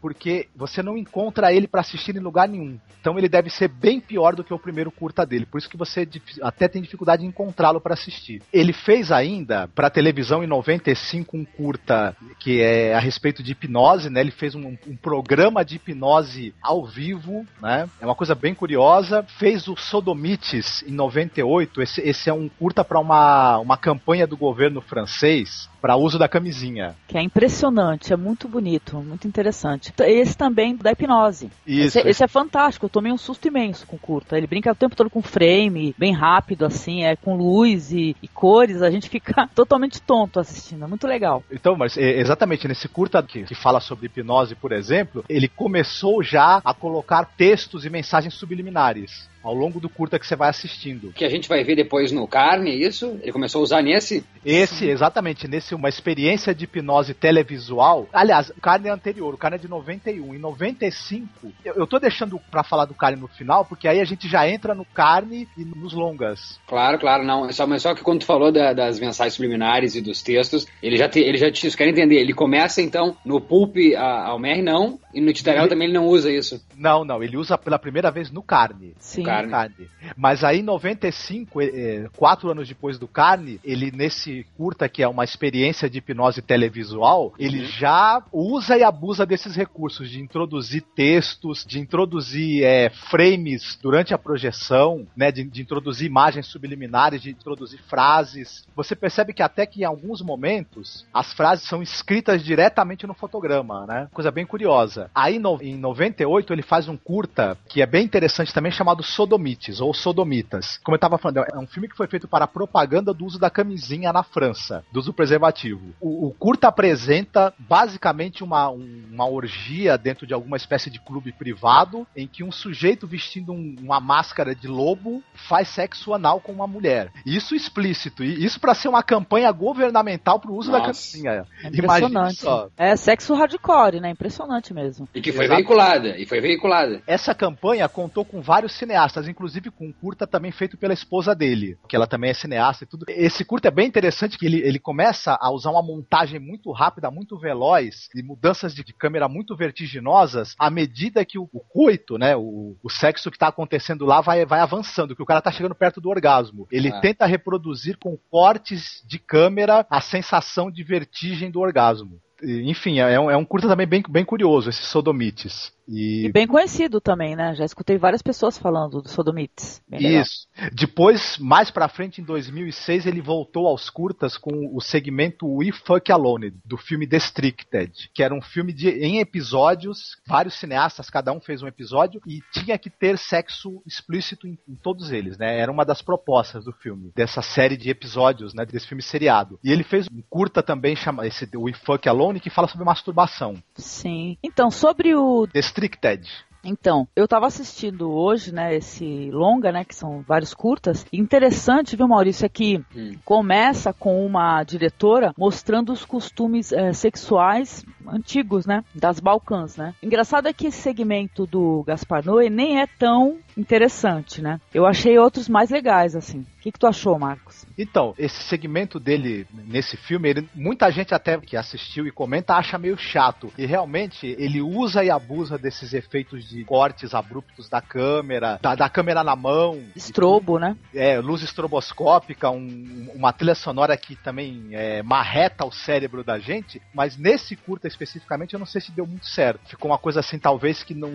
porque 0.00 0.48
você 0.54 0.82
não 0.82 0.96
encontra 0.96 1.52
ele 1.52 1.66
pra 1.66 1.80
assistir 1.80 2.16
em 2.16 2.20
lugar 2.20 2.48
nenhum. 2.48 2.78
Então 3.00 3.18
ele 3.18 3.28
deve 3.28 3.50
ser 3.50 3.68
bem 3.68 4.00
pior 4.00 4.34
do 4.34 4.42
que 4.42 4.52
o 4.52 4.58
primeiro 4.58 4.90
curta 4.90 5.24
dele. 5.24 5.46
Por 5.46 5.58
isso 5.58 5.70
que 5.70 5.76
você 5.76 6.08
até 6.42 6.66
tem 6.66 6.82
dificuldade 6.82 7.24
em 7.24 7.28
encontrá-lo 7.28 7.80
pra 7.80 7.94
assistir. 7.94 8.42
Ele 8.52 8.72
fez 8.72 9.12
ainda 9.12 9.68
pra 9.68 9.90
televisão 9.90 10.42
em 10.42 10.46
95 10.46 11.36
um 11.36 11.44
curta 11.44 12.16
que 12.40 12.60
é 12.60 12.94
a 12.94 12.98
respeito 12.98 13.42
de 13.42 13.52
hipnose, 13.52 14.10
né? 14.10 14.20
Ele 14.20 14.30
fez 14.30 14.54
um, 14.54 14.76
um 14.86 14.96
programa 14.96 15.64
de 15.64 15.76
hipnose 15.76 16.54
ao 16.62 16.84
vivo, 16.84 17.46
né? 17.60 17.88
É 18.00 18.04
uma 18.04 18.14
coisa 18.14 18.34
bem 18.34 18.54
curiosa. 18.54 19.22
Fez 19.38 19.68
o 19.68 19.76
Sodomites 19.76 20.82
em 20.82 20.92
98. 20.92 21.82
Esse, 21.82 22.00
esse 22.00 22.30
é 22.30 22.32
um 22.32 22.48
curta 22.48 22.84
pra 22.84 22.98
uma, 22.98 23.58
uma 23.58 23.76
campanha 23.76 24.26
do 24.26 24.36
governo 24.36 24.80
francês 24.80 25.68
para 25.86 25.96
uso 25.96 26.18
da 26.18 26.26
camisinha. 26.26 26.96
Que 27.06 27.16
é 27.16 27.22
impressionante, 27.22 28.12
é 28.12 28.16
muito 28.16 28.48
bonito, 28.48 28.96
muito 28.96 29.28
interessante. 29.28 29.92
Esse 30.00 30.36
também 30.36 30.74
da 30.74 30.90
hipnose. 30.90 31.48
Isso. 31.64 32.00
Esse, 32.00 32.08
esse 32.08 32.24
é 32.24 32.26
fantástico, 32.26 32.86
eu 32.86 32.90
tomei 32.90 33.12
um 33.12 33.16
susto 33.16 33.46
imenso 33.46 33.86
com 33.86 33.94
o 33.94 33.98
curta. 33.98 34.36
Ele 34.36 34.48
brinca 34.48 34.72
o 34.72 34.74
tempo 34.74 34.96
todo 34.96 35.08
com 35.08 35.22
frame, 35.22 35.94
bem 35.96 36.12
rápido, 36.12 36.66
assim, 36.66 37.04
é 37.04 37.14
com 37.14 37.36
luz 37.36 37.92
e, 37.92 38.16
e 38.20 38.26
cores, 38.26 38.82
a 38.82 38.90
gente 38.90 39.06
fica 39.08 39.48
totalmente 39.54 40.02
tonto 40.02 40.40
assistindo, 40.40 40.84
é 40.84 40.88
muito 40.88 41.06
legal. 41.06 41.44
Então, 41.52 41.76
mas 41.76 41.96
é, 41.96 42.18
exatamente 42.18 42.66
nesse 42.66 42.88
curta 42.88 43.22
que, 43.22 43.44
que 43.44 43.54
fala 43.54 43.78
sobre 43.78 44.06
hipnose, 44.06 44.56
por 44.56 44.72
exemplo, 44.72 45.24
ele 45.28 45.46
começou 45.46 46.20
já 46.20 46.60
a 46.64 46.74
colocar 46.74 47.24
textos 47.36 47.84
e 47.84 47.90
mensagens 47.90 48.34
subliminares 48.34 49.28
ao 49.46 49.54
longo 49.54 49.78
do 49.78 49.88
curta 49.88 50.18
que 50.18 50.26
você 50.26 50.34
vai 50.34 50.48
assistindo. 50.48 51.12
Que 51.12 51.24
a 51.24 51.28
gente 51.28 51.48
vai 51.48 51.62
ver 51.62 51.76
depois 51.76 52.10
no 52.10 52.26
Carne, 52.26 52.72
é 52.72 52.74
isso? 52.74 53.16
Ele 53.22 53.30
começou 53.30 53.60
a 53.60 53.62
usar 53.62 53.80
nesse? 53.80 54.24
Esse, 54.46 54.88
exatamente, 54.88 55.48
nesse 55.48 55.74
uma 55.74 55.88
experiência 55.88 56.54
de 56.54 56.64
hipnose 56.64 57.12
televisual. 57.12 58.06
Aliás, 58.12 58.48
o 58.50 58.60
Carne 58.60 58.86
é 58.88 58.92
anterior, 58.92 59.34
o 59.34 59.36
Carne 59.36 59.56
é 59.56 59.60
de 59.60 59.68
91. 59.68 60.34
Em 60.34 60.38
95, 60.38 61.52
eu, 61.64 61.74
eu 61.74 61.86
tô 61.86 61.98
deixando 61.98 62.38
pra 62.50 62.62
falar 62.62 62.84
do 62.84 62.94
Carne 62.94 63.20
no 63.20 63.26
final, 63.26 63.64
porque 63.64 63.88
aí 63.88 64.00
a 64.00 64.04
gente 64.04 64.28
já 64.28 64.48
entra 64.48 64.72
no 64.72 64.84
Carne 64.84 65.48
e 65.58 65.64
nos 65.64 65.92
longas. 65.92 66.60
Claro, 66.66 66.96
claro, 66.98 67.24
não. 67.24 67.50
Só, 67.52 67.66
mas 67.66 67.82
só 67.82 67.92
que 67.92 68.02
quando 68.02 68.20
tu 68.20 68.26
falou 68.26 68.52
da- 68.52 68.72
das 68.72 69.00
mensagens 69.00 69.34
subliminares 69.34 69.96
e 69.96 70.00
dos 70.00 70.22
textos, 70.22 70.64
ele 70.82 70.96
já, 70.96 71.08
te, 71.08 71.18
ele 71.18 71.38
já 71.38 71.50
te, 71.50 71.66
isso 71.66 71.76
quer 71.76 71.88
entender. 71.88 72.16
Ele 72.20 72.32
começa 72.32 72.80
então 72.80 73.16
no 73.24 73.40
Pulp 73.40 73.76
a- 73.96 74.28
ao 74.28 74.38
Mer, 74.38 74.62
não, 74.62 74.98
e 75.12 75.20
no 75.20 75.32
Titarel 75.32 75.62
Ele- 75.62 75.68
também 75.70 75.88
ele 75.88 75.98
não 75.98 76.06
usa 76.06 76.30
isso. 76.30 76.64
Não, 76.76 77.04
não, 77.04 77.20
ele 77.22 77.36
usa 77.36 77.58
pela 77.58 77.78
primeira 77.80 78.12
vez 78.12 78.30
no 78.30 78.42
Carne. 78.42 78.94
Sim. 79.00 79.24
Carne. 79.24 79.50
Carne. 79.50 79.74
Mas 80.16 80.44
aí 80.44 80.60
em 80.60 80.62
95, 80.62 81.60
eh, 81.60 81.66
eh, 81.74 82.06
quatro 82.16 82.48
anos 82.50 82.68
depois 82.68 82.98
do 82.98 83.08
Carne, 83.08 83.58
ele 83.64 83.90
nesse 83.90 84.35
curta 84.56 84.88
que 84.88 85.02
é 85.02 85.08
uma 85.08 85.24
experiência 85.24 85.88
de 85.88 85.98
hipnose 85.98 86.42
televisual, 86.42 87.32
ele 87.38 87.60
Uhum. 87.60 87.66
já 87.66 88.22
usa 88.32 88.76
e 88.76 88.82
abusa 88.82 89.24
desses 89.26 89.54
recursos 89.56 90.10
de 90.10 90.20
introduzir 90.20 90.82
textos, 90.94 91.64
de 91.66 91.78
introduzir 91.78 92.62
eh, 92.64 92.90
frames 92.90 93.78
durante 93.82 94.12
a 94.14 94.18
projeção, 94.18 95.06
né, 95.16 95.30
de, 95.32 95.44
de 95.44 95.62
introduzir 95.62 96.06
imagens 96.06 96.46
subliminares, 96.46 97.20
de 97.22 97.30
introduzir 97.30 97.80
frases. 97.88 98.66
Você 98.74 98.94
percebe 98.94 99.32
que 99.32 99.42
até 99.42 99.66
que 99.66 99.80
em 99.82 99.84
alguns 99.84 100.20
momentos 100.20 101.06
as 101.12 101.32
frases 101.32 101.68
são 101.68 101.82
escritas 101.82 102.44
diretamente 102.44 103.06
no 103.06 103.14
fotograma, 103.14 103.86
né? 103.86 104.08
Coisa 104.12 104.30
bem 104.30 104.46
curiosa. 104.46 105.10
Aí 105.14 105.38
no- 105.38 105.58
em 105.62 105.76
98 105.76 106.52
ele 106.52 106.62
faz 106.62 106.88
um 106.88 106.96
curta 106.96 107.56
que 107.68 107.80
é 107.82 107.86
bem 107.86 108.04
interessante 108.04 108.52
também 108.52 108.72
chamado 108.72 109.02
Sodomites 109.02 109.80
ou 109.80 109.92
Sodomitas. 109.94 110.78
Como 110.84 110.94
eu 110.94 111.00
tava 111.00 111.18
falando, 111.18 111.38
é 111.38 111.58
um 111.58 111.66
filme 111.66 111.88
que 111.88 111.96
foi 111.96 112.06
feito 112.06 112.28
para 112.28 112.46
propaganda 112.46 113.12
do 113.12 113.24
uso 113.24 113.38
da 113.38 113.50
camisinha 113.50 114.12
na 114.12 114.22
França, 114.32 114.84
do 114.92 114.98
uso 114.98 115.10
do 115.10 115.14
preservativo. 115.14 115.94
O, 116.00 116.26
o 116.28 116.30
curta 116.34 116.68
apresenta 116.68 117.52
basicamente 117.58 118.42
uma, 118.42 118.70
um- 118.70 119.04
uma 119.12 119.28
orgia 119.28 119.96
dentro 119.98 120.26
de 120.26 120.34
alguma 120.34 120.56
espécie 120.56 120.90
de 120.90 120.98
clube 121.00 121.32
privado 121.32 122.06
em 122.16 122.26
que 122.26 122.42
um 122.42 122.50
sujeito 122.52 123.06
vestindo 123.06 123.52
um- 123.52 123.76
uma 123.80 124.00
máscara 124.00 124.54
de 124.54 124.66
lobo 124.68 125.22
faz 125.48 125.68
sexo 125.68 126.12
anal 126.14 126.40
com 126.40 126.52
uma 126.52 126.66
mulher. 126.66 127.12
Isso 127.24 127.54
explícito. 127.54 128.24
E 128.24 128.44
isso 128.44 128.58
para 128.60 128.74
ser 128.74 128.88
uma 128.88 129.02
campanha 129.02 129.50
governamental 129.52 130.40
para 130.40 130.50
o 130.50 130.56
uso 130.56 130.70
da 130.72 130.78
Nossa. 130.78 130.92
camisinha. 130.92 131.30
É 131.62 131.68
Imagine 131.68 131.78
impressionante. 131.78 132.36
só. 132.40 132.68
É 132.76 132.96
sexo 132.96 133.34
hardcore, 133.34 134.00
né? 134.00 134.10
Impressionante 134.10 134.72
mesmo. 134.72 135.08
E 135.14 135.20
que 135.20 135.32
foi 135.32 135.44
Exato. 135.44 135.56
veiculada, 135.58 136.18
e 136.18 136.26
foi 136.26 136.40
veiculada. 136.40 137.02
Essa 137.06 137.34
campanha 137.34 137.88
contou 137.88 138.24
com 138.24 138.40
vários 138.40 138.72
cineastas, 138.72 139.28
inclusive 139.28 139.70
com 139.70 139.86
um 139.86 139.92
curta 139.92 140.26
também 140.26 140.50
feito 140.50 140.76
pela 140.76 140.92
esposa 140.94 141.34
dele, 141.34 141.76
que 141.88 141.94
ela 141.96 142.06
também 142.06 142.30
é 142.30 142.34
cineasta 142.34 142.84
e 142.84 142.86
tudo. 142.86 143.04
Esse 143.08 143.44
curta 143.44 143.68
é 143.68 143.70
bem 143.70 143.86
interessante 143.86 144.05
que 144.38 144.46
ele, 144.46 144.58
ele 144.58 144.78
começa 144.78 145.36
a 145.40 145.50
usar 145.50 145.70
uma 145.70 145.82
montagem 145.82 146.38
muito 146.40 146.70
rápida, 146.72 147.10
muito 147.10 147.38
veloz, 147.38 148.08
e 148.14 148.22
mudanças 148.22 148.74
de, 148.74 148.84
de 148.84 148.92
câmera 148.92 149.28
muito 149.28 149.56
vertiginosas, 149.56 150.54
à 150.58 150.70
medida 150.70 151.24
que 151.24 151.38
o, 151.38 151.48
o 151.52 151.60
coito, 151.60 152.18
né, 152.18 152.36
o, 152.36 152.76
o 152.82 152.90
sexo 152.90 153.30
que 153.30 153.38
tá 153.38 153.48
acontecendo 153.48 154.04
lá 154.04 154.20
vai, 154.20 154.44
vai 154.44 154.60
avançando, 154.60 155.14
que 155.14 155.22
o 155.22 155.26
cara 155.26 155.40
tá 155.42 155.50
chegando 155.50 155.74
perto 155.74 156.00
do 156.00 156.08
orgasmo. 156.08 156.66
Ele 156.70 156.88
Ah. 156.88 157.00
tenta 157.00 157.26
reproduzir 157.26 157.96
com 157.98 158.16
cortes 158.30 159.02
de 159.06 159.18
câmera 159.18 159.86
a 159.90 160.00
sensação 160.00 160.70
de 160.70 160.82
vertigem 160.82 161.50
do 161.50 161.60
orgasmo. 161.60 162.20
Enfim, 162.42 162.98
é 162.98 163.18
um, 163.18 163.30
é 163.30 163.36
um 163.36 163.44
curta 163.44 163.66
também 163.66 163.86
bem, 163.86 164.02
bem 164.08 164.24
curioso, 164.24 164.68
esse 164.68 164.82
Sodomites. 164.82 165.72
E 165.88 166.30
bem 166.32 166.46
conhecido 166.46 167.00
também, 167.00 167.36
né? 167.36 167.54
Já 167.54 167.64
escutei 167.64 167.96
várias 167.96 168.22
pessoas 168.22 168.58
falando 168.58 169.00
do 169.00 169.08
Sodomites. 169.08 169.82
Isso. 169.92 170.46
Depois, 170.72 171.38
mais 171.38 171.70
pra 171.70 171.88
frente, 171.88 172.20
em 172.20 172.24
2006, 172.24 173.06
ele 173.06 173.20
voltou 173.20 173.66
aos 173.66 173.88
curtas 173.88 174.36
com 174.36 174.70
o 174.74 174.80
segmento 174.80 175.46
We 175.46 175.70
Fuck 175.72 176.10
Alone, 176.10 176.52
do 176.64 176.76
filme 176.76 177.06
Districted, 177.06 178.10
que 178.14 178.22
era 178.22 178.34
um 178.34 178.42
filme 178.42 178.72
de, 178.72 178.88
em 178.88 179.18
episódios, 179.18 180.16
vários 180.26 180.54
cineastas, 180.54 181.10
cada 181.10 181.32
um 181.32 181.40
fez 181.40 181.62
um 181.62 181.68
episódio, 181.68 182.20
e 182.26 182.40
tinha 182.52 182.76
que 182.78 182.90
ter 182.90 183.16
sexo 183.18 183.82
explícito 183.86 184.46
em, 184.46 184.58
em 184.68 184.74
todos 184.74 185.12
eles, 185.12 185.38
né? 185.38 185.58
Era 185.58 185.70
uma 185.70 185.84
das 185.84 186.02
propostas 186.02 186.64
do 186.64 186.72
filme, 186.72 187.12
dessa 187.14 187.42
série 187.42 187.76
de 187.76 187.90
episódios, 187.90 188.54
né? 188.54 188.64
Desse 188.64 188.86
filme 188.86 189.02
seriado. 189.02 189.58
E 189.62 189.70
ele 189.70 189.84
fez 189.84 190.06
um 190.10 190.22
curta 190.28 190.62
também, 190.62 190.96
chama, 190.96 191.26
esse 191.26 191.48
We 191.54 191.72
Fuck 191.72 192.08
Alone, 192.08 192.40
que 192.40 192.50
fala 192.50 192.68
sobre 192.68 192.84
masturbação. 192.84 193.62
Sim. 193.76 194.36
Então, 194.42 194.70
sobre 194.70 195.14
o 195.14 195.46
Districted. 195.76 196.26
Então, 196.64 197.06
eu 197.14 197.28
tava 197.28 197.46
assistindo 197.46 198.10
hoje, 198.10 198.52
né, 198.52 198.74
esse 198.74 199.30
longa, 199.30 199.70
né, 199.70 199.84
que 199.84 199.94
são 199.94 200.20
vários 200.26 200.52
curtas. 200.52 201.06
Interessante, 201.12 201.94
viu, 201.94 202.08
Maurício, 202.08 202.44
é 202.44 202.48
que 202.48 202.82
Hum. 202.96 203.12
começa 203.24 203.92
com 203.92 204.26
uma 204.26 204.64
diretora 204.64 205.32
mostrando 205.38 205.92
os 205.92 206.04
costumes 206.04 206.72
eh, 206.72 206.92
sexuais 206.92 207.84
antigos, 208.08 208.66
né, 208.66 208.82
das 208.92 209.20
Balcãs, 209.20 209.76
né. 209.76 209.94
Engraçado 210.02 210.48
é 210.48 210.52
que 210.52 210.66
esse 210.66 210.78
segmento 210.78 211.46
do 211.46 211.84
Gaspar 211.86 212.24
Noé 212.24 212.50
nem 212.50 212.80
é 212.80 212.86
tão 212.86 213.36
interessante, 213.56 214.42
né. 214.42 214.60
Eu 214.74 214.86
achei 214.86 215.16
outros 215.18 215.48
mais 215.48 215.70
legais, 215.70 216.16
assim. 216.16 216.44
O 216.66 216.68
que, 216.68 216.72
que 216.72 216.78
tu 216.80 216.88
achou, 216.88 217.16
Marcos? 217.16 217.64
Então, 217.78 218.12
esse 218.18 218.42
segmento 218.42 218.98
dele 218.98 219.46
nesse 219.68 219.96
filme, 219.96 220.28
ele- 220.30 220.48
muita 220.52 220.90
gente 220.90 221.14
até 221.14 221.38
que 221.38 221.56
assistiu 221.56 222.08
e 222.08 222.10
comenta 222.10 222.56
acha 222.56 222.76
meio 222.76 222.98
chato. 222.98 223.52
E 223.56 223.64
realmente 223.64 224.34
ele 224.36 224.60
usa 224.60 225.04
e 225.04 225.08
abusa 225.08 225.56
desses 225.56 225.94
efeitos 225.94 226.44
de 226.48 226.64
cortes 226.64 227.14
abruptos 227.14 227.68
da 227.68 227.80
câmera, 227.80 228.58
da, 228.60 228.74
da 228.74 228.88
câmera 228.88 229.22
na 229.22 229.36
mão. 229.36 229.80
Estrobo, 229.94 230.58
né? 230.58 230.76
É, 230.92 231.20
luz 231.20 231.40
estroboscópica, 231.40 232.50
um- 232.50 233.12
uma 233.14 233.32
trilha 233.32 233.54
sonora 233.54 233.96
que 233.96 234.16
também 234.16 234.70
é, 234.72 235.04
marreta 235.04 235.64
o 235.64 235.70
cérebro 235.70 236.24
da 236.24 236.36
gente, 236.40 236.82
mas 236.92 237.16
nesse 237.16 237.54
curta 237.54 237.86
especificamente, 237.86 238.54
eu 238.54 238.58
não 238.58 238.66
sei 238.66 238.80
se 238.80 238.90
deu 238.90 239.06
muito 239.06 239.26
certo. 239.26 239.60
Ficou 239.68 239.88
uma 239.92 239.98
coisa 239.98 240.18
assim, 240.18 240.36
talvez 240.36 240.82
que 240.82 240.94
não. 240.96 241.12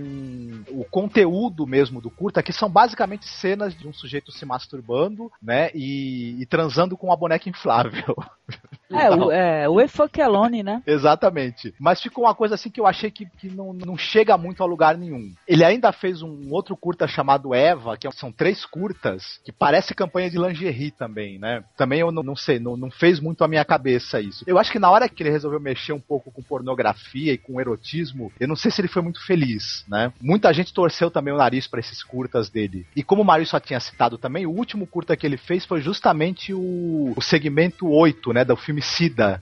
O 0.70 0.86
conteúdo 0.90 1.68
mesmo 1.68 2.00
do 2.00 2.10
curta, 2.10 2.42
que 2.42 2.54
são 2.54 2.70
basicamente 2.70 3.28
cenas 3.28 3.76
de 3.78 3.86
um 3.86 3.92
sujeito 3.92 4.32
se 4.32 4.46
masturbando, 4.46 5.30
né? 5.42 5.70
E, 5.74 6.42
e 6.42 6.46
transando 6.46 6.98
com 6.98 7.08
uma 7.08 7.18
boneca 7.18 7.50
inflável. 7.50 8.16
É, 8.92 9.10
o, 9.10 9.32
é, 9.32 9.70
o 9.70 9.80
E 9.80 9.88
Fuck 9.88 10.22
Alone, 10.22 10.64
né? 10.64 10.82
Exatamente. 10.86 11.74
Mas 11.80 12.02
ficou 12.02 12.26
uma 12.26 12.36
coisa 12.36 12.56
assim 12.56 12.70
que 12.70 12.80
eu 12.80 12.88
achei 12.88 13.12
que, 13.12 13.26
que 13.26 13.50
não, 13.50 13.74
não 13.74 13.98
chega 13.98 14.38
muito 14.38 14.64
a 14.64 14.66
lugar 14.66 14.98
nenhum. 14.98 15.32
Ele 15.48 15.64
ainda 15.64 15.92
fez 15.92 16.22
um 16.22 16.52
outro 16.52 16.76
curta 16.76 17.08
chamado 17.08 17.54
Eva, 17.54 17.98
que 17.98 18.10
são 18.12 18.32
três 18.32 18.66
curtas, 18.66 19.40
que 19.44 19.52
parece 19.52 19.94
campanha 19.94 20.30
de 20.30 20.38
lingerie 20.38 20.92
também, 20.92 21.40
né? 21.40 21.64
Também 21.78 22.00
eu 22.00 22.12
não, 22.12 22.24
não 22.24 22.36
sei, 22.36 22.60
não, 22.60 22.76
não 22.76 22.92
fez 22.92 23.20
muito 23.20 23.44
a 23.44 23.48
minha 23.48 23.66
cabeça 23.66 24.20
isso. 24.20 24.44
Eu 24.48 24.58
acho 24.58 24.72
que 24.72 24.80
na 24.80 24.90
hora 24.90 25.08
que 25.08 25.24
ele 25.24 25.30
resolveu 25.30 25.60
mexer 25.60 25.94
um 25.94 26.00
pouco 26.00 26.32
com 26.32 26.42
pornografia 26.42 27.34
e 27.34 27.38
com 27.38 27.60
erotismo, 27.60 28.32
eu 28.40 28.48
não 28.48 28.56
sei 28.56 28.72
se 28.72 28.82
ele 28.82 28.88
foi 28.88 29.02
muito 29.02 29.26
feliz, 29.26 29.86
né? 29.88 30.12
Muita 30.22 30.54
gente 30.54 30.74
torceu 30.74 31.10
também 31.10 31.34
o 31.34 31.38
nariz 31.38 31.68
para 31.68 31.80
esses 31.80 32.04
curtas 32.04 32.50
dele. 32.50 32.86
E 32.96 33.04
como 33.04 33.22
o 33.22 33.26
Mário 33.26 33.46
só 33.46 33.60
tinha 33.60 33.80
citado 33.80 34.18
também, 34.18 34.46
o 34.46 34.52
último 34.52 34.86
curta 34.88 35.16
que 35.16 35.26
ele 35.26 35.38
fez 35.38 35.66
foi 35.66 35.82
justamente 35.82 36.54
o, 36.54 37.14
o 37.16 37.22
segmento 37.22 37.88
8, 37.88 38.34
né, 38.34 38.46
do 38.46 38.56
filme 38.56 38.81